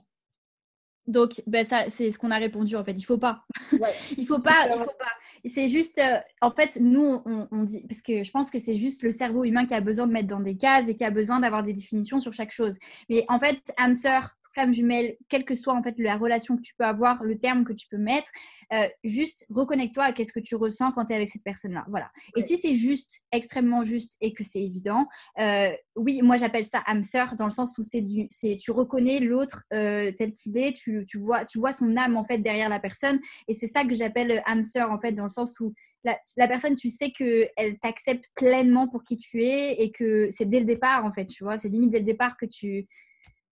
Donc, 1.08 1.42
ben, 1.48 1.66
ça, 1.66 1.86
c'est 1.90 2.12
ce 2.12 2.20
qu'on 2.20 2.32
a 2.32 2.38
répondu 2.38 2.76
en 2.76 2.84
fait. 2.84 2.92
Il 2.92 3.04
faut 3.04 3.18
pas. 3.18 3.46
il 4.18 4.28
faut 4.28 4.40
pas. 4.40 4.68
il 4.68 4.74
faut 4.74 4.86
pas. 5.00 5.12
C'est 5.46 5.70
juste, 5.70 6.00
euh, 6.00 6.18
en 6.42 6.52
fait, 6.52 6.78
nous, 6.82 7.22
on, 7.26 7.48
on, 7.52 7.64
dit, 7.64 7.86
parce 7.88 8.02
que 8.02 8.24
je 8.24 8.32
pense 8.32 8.52
que 8.52 8.60
c'est 8.60 8.76
juste 8.76 9.02
le 9.04 9.12
cerveau 9.12 9.46
humain 9.46 9.66
qui 9.66 9.74
a 9.74 9.80
besoin 9.80 10.08
de 10.08 10.12
mettre 10.12 10.28
dans 10.28 10.42
des 10.42 10.58
cases 10.58 10.90
et 10.90 10.96
qui 10.96 11.06
a 11.06 11.12
besoin 11.12 11.40
d'avoir 11.40 11.64
des 11.64 11.72
définitions 11.72 12.20
sur 12.20 12.34
chaque 12.34 12.52
chose. 12.52 12.76
Mais 13.10 13.24
en 13.30 13.40
fait, 13.40 13.62
âme 13.78 13.94
sœur, 13.94 14.37
flamme 14.58 14.74
jumelle, 14.74 15.16
quelle 15.30 15.46
que 15.46 15.54
soit 15.54 15.76
en 15.76 15.84
fait 15.84 15.94
la 16.00 16.18
relation 16.18 16.58
que 16.58 16.62
tu 16.62 16.74
peux 16.76 16.84
avoir, 16.84 17.24
le 17.24 17.38
terme 17.38 17.64
que 17.64 17.74
tu 17.74 17.88
peux 17.88 18.00
mettre, 18.00 18.32
euh, 18.74 18.88
juste 19.04 19.46
reconnecte-toi 19.52 20.04
à 20.04 20.14
qu'est-ce 20.14 20.34
que 20.34 20.40
tu 20.40 20.56
ressens 20.56 20.92
quand 20.94 21.06
tu 21.06 21.14
es 21.14 21.16
avec 21.16 21.30
cette 21.30 21.44
personne-là. 21.44 21.86
Voilà. 21.90 22.10
Et 22.36 22.42
si 22.42 22.58
c'est 22.58 22.74
juste, 22.74 23.22
extrêmement 23.32 23.84
juste 23.84 24.14
et 24.20 24.34
que 24.34 24.44
c'est 24.44 24.60
évident, 24.60 25.06
euh, 25.40 25.70
oui, 25.96 26.22
moi 26.24 26.38
j'appelle 26.38 26.64
ça 26.64 26.82
âme 26.88 27.04
sœur 27.04 27.36
dans 27.36 27.46
le 27.46 27.52
sens 27.52 27.78
où 27.78 27.84
c'est 27.84 28.02
du, 28.02 28.26
c'est 28.32 28.58
tu 28.60 28.72
reconnais 28.72 29.20
l'autre 29.20 29.64
euh, 29.74 30.12
tel 30.18 30.32
qu'il 30.34 30.58
est, 30.58 30.76
tu, 30.76 31.06
tu, 31.06 31.20
vois, 31.20 31.46
tu 31.46 31.60
vois 31.60 31.72
son 31.72 31.96
âme 31.96 32.18
en 32.18 32.26
fait 32.26 32.40
derrière 32.40 32.70
la 32.70 32.80
personne, 32.80 33.20
et 33.48 33.54
c'est 33.54 33.68
ça 33.68 33.86
que 33.86 33.94
j'appelle 33.94 34.42
âme 34.48 34.64
sœur 34.64 34.92
en 34.92 35.00
fait 35.00 35.12
dans 35.12 35.24
le 35.24 35.30
sens 35.30 35.60
où 35.60 35.72
la, 36.04 36.18
la, 36.38 36.48
personne, 36.48 36.76
tu 36.76 36.90
sais 36.90 37.12
qu'elle 37.12 37.78
t'accepte 37.80 38.26
pleinement 38.36 38.88
pour 38.88 39.04
qui 39.04 39.18
tu 39.18 39.44
es 39.44 39.74
et 39.74 39.92
que 39.92 40.30
c'est 40.32 40.50
dès 40.50 40.60
le 40.60 40.66
départ, 40.66 41.06
en 41.06 41.12
fait, 41.12 41.26
tu 41.26 41.44
vois, 41.44 41.58
c'est 41.58 41.70
limite 41.70 41.92
dès 41.92 42.00
le 42.00 42.06
départ 42.06 42.38
que 42.38 42.46
tu, 42.46 42.88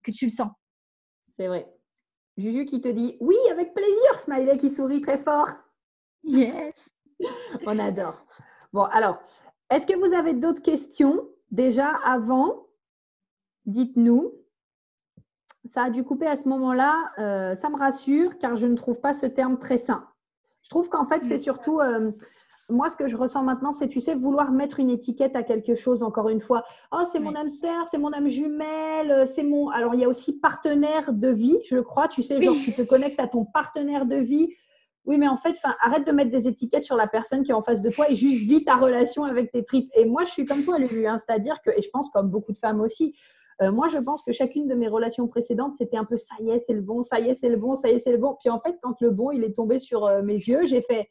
que 0.02 0.12
tu 0.12 0.26
le 0.26 0.30
sens. 0.30 0.50
C'est 1.38 1.48
vrai. 1.48 1.72
Juju 2.36 2.64
qui 2.64 2.80
te 2.80 2.88
dit 2.88 3.16
oui, 3.20 3.36
avec 3.50 3.74
plaisir, 3.74 4.18
Smiley 4.18 4.58
qui 4.58 4.70
sourit 4.70 5.00
très 5.00 5.18
fort. 5.18 5.48
Yes. 6.26 6.74
On 7.66 7.78
adore. 7.78 8.24
Bon, 8.72 8.84
alors, 8.84 9.22
est-ce 9.68 9.86
que 9.86 9.94
vous 9.94 10.14
avez 10.14 10.32
d'autres 10.32 10.62
questions 10.62 11.28
déjà 11.50 11.90
avant? 12.02 12.66
Dites-nous. 13.66 14.32
Ça 15.66 15.84
a 15.84 15.90
dû 15.90 16.02
couper 16.02 16.26
à 16.26 16.36
ce 16.36 16.48
moment-là. 16.48 17.12
Euh, 17.18 17.54
ça 17.56 17.68
me 17.68 17.76
rassure 17.76 18.38
car 18.38 18.56
je 18.56 18.66
ne 18.66 18.74
trouve 18.74 19.00
pas 19.00 19.12
ce 19.12 19.26
terme 19.26 19.58
très 19.58 19.76
sain. 19.76 20.08
Je 20.62 20.70
trouve 20.70 20.88
qu'en 20.88 21.04
fait, 21.04 21.22
c'est 21.22 21.38
surtout 21.38 21.78
euh, 21.80 22.10
moi, 22.70 22.88
ce 22.88 22.96
que 22.96 23.08
je 23.08 23.16
ressens 23.16 23.42
maintenant, 23.42 23.72
c'est, 23.72 23.88
tu 23.88 24.00
sais, 24.00 24.14
vouloir 24.14 24.50
mettre 24.50 24.80
une 24.80 24.90
étiquette 24.90 25.36
à 25.36 25.42
quelque 25.42 25.74
chose, 25.74 26.02
encore 26.02 26.28
une 26.30 26.40
fois. 26.40 26.64
Oh, 26.92 27.02
c'est 27.04 27.20
mon 27.20 27.34
âme 27.34 27.50
sœur, 27.50 27.86
c'est 27.88 27.98
mon 27.98 28.12
âme 28.12 28.28
jumelle, 28.28 29.10
euh, 29.10 29.26
c'est 29.26 29.42
mon. 29.42 29.68
Alors, 29.68 29.94
il 29.94 30.00
y 30.00 30.04
a 30.04 30.08
aussi 30.08 30.38
partenaire 30.38 31.12
de 31.12 31.28
vie, 31.28 31.58
je 31.66 31.78
crois. 31.78 32.08
Tu 32.08 32.22
sais, 32.22 32.40
genre, 32.40 32.56
tu 32.64 32.72
te 32.72 32.82
connectes 32.82 33.20
à 33.20 33.28
ton 33.28 33.44
partenaire 33.44 34.06
de 34.06 34.16
vie. 34.16 34.48
Oui, 35.04 35.18
mais 35.18 35.28
en 35.28 35.36
fait, 35.36 35.60
arrête 35.82 36.06
de 36.06 36.12
mettre 36.12 36.30
des 36.30 36.48
étiquettes 36.48 36.84
sur 36.84 36.96
la 36.96 37.06
personne 37.06 37.42
qui 37.42 37.50
est 37.50 37.54
en 37.54 37.62
face 37.62 37.82
de 37.82 37.90
toi 37.90 38.10
et 38.10 38.14
juste 38.14 38.48
vis 38.48 38.64
ta 38.64 38.76
relation 38.76 39.24
avec 39.24 39.52
tes 39.52 39.62
tripes. 39.62 39.90
Et 39.94 40.06
moi, 40.06 40.24
je 40.24 40.30
suis 40.30 40.46
comme 40.46 40.64
toi, 40.64 40.78
Lulu, 40.78 41.06
hein, 41.06 41.18
c'est-à-dire 41.18 41.60
que, 41.62 41.70
et 41.70 41.82
je 41.82 41.90
pense 41.90 42.08
comme 42.08 42.30
beaucoup 42.30 42.52
de 42.52 42.58
femmes 42.58 42.80
aussi, 42.80 43.14
euh, 43.62 43.70
moi, 43.70 43.88
je 43.88 43.98
pense 43.98 44.22
que 44.22 44.32
chacune 44.32 44.66
de 44.66 44.74
mes 44.74 44.88
relations 44.88 45.28
précédentes, 45.28 45.74
c'était 45.74 45.98
un 45.98 46.04
peu 46.04 46.16
ça 46.16 46.34
y 46.40 46.50
est, 46.50 46.58
c'est 46.58 46.72
le 46.72 46.80
bon, 46.80 47.02
ça 47.02 47.20
y 47.20 47.28
est, 47.28 47.34
c'est 47.34 47.50
le 47.50 47.56
bon, 47.56 47.76
ça 47.76 47.90
y 47.90 47.92
est, 47.92 47.98
c'est 47.98 48.12
le 48.12 48.18
bon. 48.18 48.36
Puis 48.40 48.48
en 48.48 48.60
fait, 48.60 48.76
quand 48.82 48.98
le 49.00 49.10
bon, 49.10 49.30
il 49.30 49.44
est 49.44 49.54
tombé 49.54 49.78
sur 49.78 50.06
euh, 50.06 50.22
mes 50.22 50.34
yeux, 50.34 50.64
j'ai 50.64 50.80
fait 50.80 51.10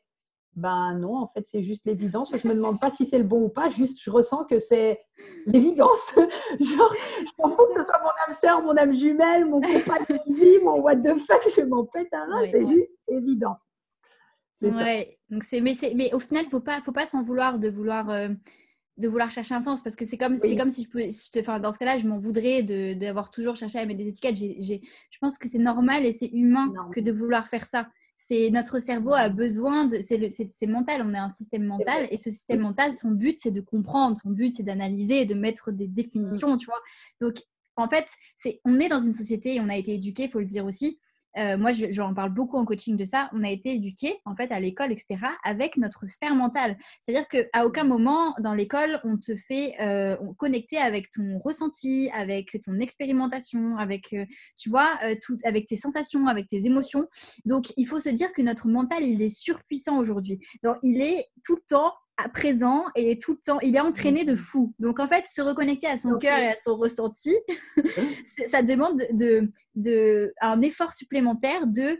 ben 0.55 0.93
non, 0.99 1.15
en 1.17 1.27
fait, 1.27 1.45
c'est 1.45 1.63
juste 1.63 1.83
l'évidence. 1.85 2.31
Je 2.35 2.47
me 2.47 2.53
demande 2.53 2.79
pas 2.79 2.89
si 2.89 3.05
c'est 3.05 3.17
le 3.17 3.23
bon 3.23 3.43
ou 3.43 3.49
pas, 3.49 3.69
juste 3.69 3.97
je 4.01 4.11
ressens 4.11 4.45
que 4.45 4.59
c'est 4.59 4.99
l'évidence. 5.45 6.13
Genre, 6.59 6.95
je 7.19 7.31
m'en 7.39 7.49
fous 7.49 7.65
que 7.67 7.73
ce 7.73 7.83
soit 7.83 7.99
mon 8.01 8.09
âme 8.27 8.33
sœur, 8.33 8.61
mon 8.61 8.77
âme 8.77 8.93
jumelle, 8.93 9.45
mon 9.45 9.61
compagnon 9.61 10.05
de 10.27 10.33
vie, 10.35 10.63
mon 10.63 10.79
what 10.79 10.97
the 10.97 11.17
fuck, 11.17 11.41
je 11.55 11.61
m'en 11.63 11.85
pète 11.85 12.13
un 12.13 12.27
c'est 12.51 12.65
juste 12.65 12.91
évident. 13.07 13.57
Ouais, 14.61 15.17
donc 15.29 15.43
c'est 15.43 15.59
mais, 15.59 15.75
mais 15.95 16.13
au 16.13 16.19
final, 16.19 16.45
faut 16.49 16.61
pas 16.61 16.81
faut 16.81 16.93
pas 16.93 17.05
s'en 17.05 17.21
vouloir 17.21 17.59
de 17.59 17.69
vouloir 17.69 18.09
euh, 18.09 18.29
de 18.97 19.07
vouloir 19.07 19.31
chercher 19.31 19.55
un 19.55 19.61
sens 19.61 19.81
parce 19.81 19.95
que 19.95 20.05
c'est 20.05 20.17
comme 20.17 20.37
c'est 20.37 20.55
comme 20.55 20.69
si 20.69 20.83
je 20.83 20.89
pouvais 20.89 21.09
te, 21.09 21.39
enfin, 21.39 21.59
dans 21.59 21.71
ce 21.71 21.79
cas-là, 21.79 21.97
je 21.97 22.07
m'en 22.07 22.17
voudrais 22.17 22.63
d'avoir 22.95 23.31
toujours 23.31 23.55
cherché 23.55 23.79
à 23.79 23.85
mettre 23.85 23.97
des 23.97 24.07
étiquettes. 24.07 24.37
je 24.37 25.17
pense 25.19 25.37
que 25.37 25.49
c'est 25.49 25.57
normal 25.57 26.05
et 26.05 26.11
c'est 26.11 26.27
humain 26.27 26.71
que 26.93 26.99
de 26.99 27.11
vouloir 27.11 27.47
faire 27.47 27.65
ça 27.65 27.87
c'est 28.27 28.49
notre 28.51 28.79
cerveau 28.79 29.13
a 29.13 29.29
besoin 29.29 29.85
de 29.85 29.99
c'est 29.99 30.67
mental 30.67 31.01
on 31.05 31.13
est 31.13 31.17
un 31.17 31.29
système 31.29 31.65
mental 31.65 32.07
et 32.11 32.17
ce 32.17 32.29
système 32.29 32.61
mental 32.61 32.93
son 32.93 33.11
but 33.11 33.37
c'est 33.39 33.51
de 33.51 33.61
comprendre 33.61 34.17
son 34.21 34.29
but 34.29 34.53
c'est 34.53 34.63
d'analyser 34.63 35.21
et 35.21 35.25
de 35.25 35.33
mettre 35.33 35.71
des 35.71 35.87
définitions 35.87 36.57
tu 36.57 36.67
vois. 36.67 36.81
Donc 37.21 37.35
en 37.75 37.89
fait 37.89 38.07
c'est 38.37 38.61
on 38.65 38.79
est 38.79 38.87
dans 38.87 39.01
une 39.01 39.13
société 39.13 39.55
et 39.55 39.61
on 39.61 39.69
a 39.69 39.77
été 39.77 39.93
éduqué 39.93 40.27
faut 40.29 40.39
le 40.39 40.45
dire 40.45 40.65
aussi 40.65 40.99
euh, 41.37 41.57
moi, 41.57 41.71
j'en 41.71 42.13
parle 42.13 42.33
beaucoup 42.33 42.57
en 42.57 42.65
coaching 42.65 42.97
de 42.97 43.05
ça. 43.05 43.29
On 43.33 43.43
a 43.43 43.49
été 43.49 43.73
éduqués, 43.73 44.19
en 44.25 44.35
fait, 44.35 44.51
à 44.51 44.59
l'école, 44.59 44.91
etc., 44.91 45.17
avec 45.43 45.77
notre 45.77 46.07
sphère 46.07 46.35
mentale. 46.35 46.77
C'est-à-dire 47.01 47.27
qu'à 47.27 47.65
aucun 47.65 47.83
moment 47.83 48.33
dans 48.39 48.53
l'école, 48.53 48.99
on 49.03 49.17
te 49.17 49.35
fait 49.35 49.75
euh, 49.81 50.15
connecter 50.37 50.77
avec 50.77 51.11
ton 51.11 51.39
ressenti, 51.39 52.09
avec 52.13 52.59
ton 52.63 52.79
expérimentation, 52.79 53.77
avec, 53.77 54.13
euh, 54.13 54.25
tu 54.57 54.69
vois, 54.69 54.89
tout, 55.21 55.37
avec 55.43 55.67
tes 55.67 55.75
sensations, 55.75 56.27
avec 56.27 56.47
tes 56.47 56.65
émotions. 56.65 57.07
Donc, 57.45 57.73
il 57.77 57.85
faut 57.85 57.99
se 57.99 58.09
dire 58.09 58.31
que 58.33 58.41
notre 58.41 58.67
mental, 58.67 59.03
il 59.03 59.21
est 59.21 59.29
surpuissant 59.29 59.97
aujourd'hui. 59.97 60.39
Donc, 60.63 60.77
il 60.83 61.01
est 61.01 61.27
tout 61.43 61.55
le 61.55 61.61
temps 61.67 61.93
à 62.17 62.29
présent 62.29 62.85
et 62.95 63.17
tout 63.17 63.31
le 63.31 63.39
temps, 63.43 63.59
il 63.61 63.75
est 63.75 63.79
entraîné 63.79 64.23
de 64.23 64.35
fou. 64.35 64.73
Donc 64.79 64.99
en 64.99 65.07
fait, 65.07 65.25
se 65.27 65.41
reconnecter 65.41 65.87
à 65.87 65.97
son 65.97 66.17
cœur 66.17 66.37
et 66.39 66.49
à 66.49 66.57
son 66.57 66.77
ressenti, 66.77 67.35
ça 68.45 68.61
demande 68.61 69.01
de, 69.11 69.49
de, 69.75 70.33
un 70.41 70.61
effort 70.61 70.93
supplémentaire 70.93 71.67
de 71.67 71.99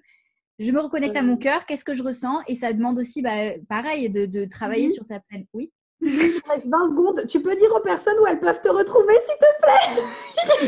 je 0.59 0.72
me 0.72 0.80
reconnecte 0.80 1.16
à 1.16 1.24
mon 1.24 1.36
cœur, 1.36 1.66
qu'est-ce 1.66 1.84
que 1.84 1.95
je 1.95 2.03
ressens? 2.03 2.41
Et 2.47 2.55
ça 2.55 2.74
demande 2.74 2.99
aussi, 2.99 3.24
bah, 3.24 3.53
pareil, 3.68 4.09
de, 4.09 4.28
de 4.28 4.45
travailler 4.45 4.89
sur 4.89 5.05
ta 5.05 5.20
pleine. 5.20 5.45
Oui? 5.53 5.72
20 6.04 6.88
secondes. 6.88 7.26
Tu 7.28 7.41
peux 7.41 7.56
dire 7.56 7.74
aux 7.76 7.80
personnes 7.80 8.18
où 8.20 8.28
elles 8.28 8.39
peuvent 8.39 8.62
te 8.62 8.70
retrouver, 8.70 9.14
s'il 9.14 9.38
te 9.38 9.45
plaît? 9.62 10.04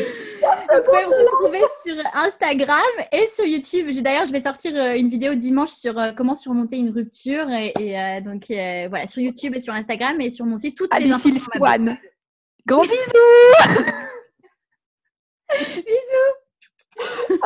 Vous 0.42 0.84
pouvez 0.84 1.06
me 1.06 1.16
retrouver 1.26 1.62
sur 1.84 1.96
Instagram 2.14 2.82
et 3.12 3.28
sur 3.28 3.46
YouTube. 3.46 3.90
D'ailleurs, 4.02 4.26
je 4.26 4.32
vais 4.32 4.42
sortir 4.42 4.76
euh, 4.76 4.96
une 4.96 5.10
vidéo 5.10 5.36
dimanche 5.36 5.72
sur 5.72 5.98
euh, 6.00 6.12
comment 6.16 6.36
surmonter 6.36 6.78
une 6.78 6.92
rupture. 6.92 7.50
Et, 7.50 7.74
euh, 7.80 8.22
donc, 8.22 8.46
voilà, 8.90 9.08
sur 9.08 9.22
YouTube 9.22 9.56
et 9.56 9.60
sur 9.60 9.74
Instagram 9.74 10.20
et 10.22 10.30
sur 10.30 10.46
mon 10.46 10.58
site, 10.58 10.78
toutes 10.78 10.94
les 10.98 11.12
informations. 11.12 11.52
Swan. 11.56 11.98
Gros 12.68 12.82
bisous 12.82 12.94
Bisous 15.76 16.36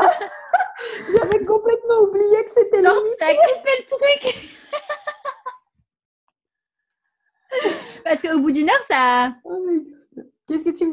J'avais 1.10 1.44
complètement 1.44 2.02
oublié 2.04 2.44
que 2.46 2.52
c'était 2.56 2.82
Genre, 2.82 3.04
tu 3.04 3.16
t'as 3.20 3.34
coupé 3.34 3.70
le 3.80 3.86
truc 3.86 4.36
Parce 8.04 8.22
qu'au 8.22 8.40
bout 8.40 8.52
d'une 8.52 8.70
heure, 8.70 8.84
ça. 8.88 9.36
Oh 9.44 9.66
Qu'est-ce 10.48 10.66
que 10.66 10.76
tu 10.76 10.86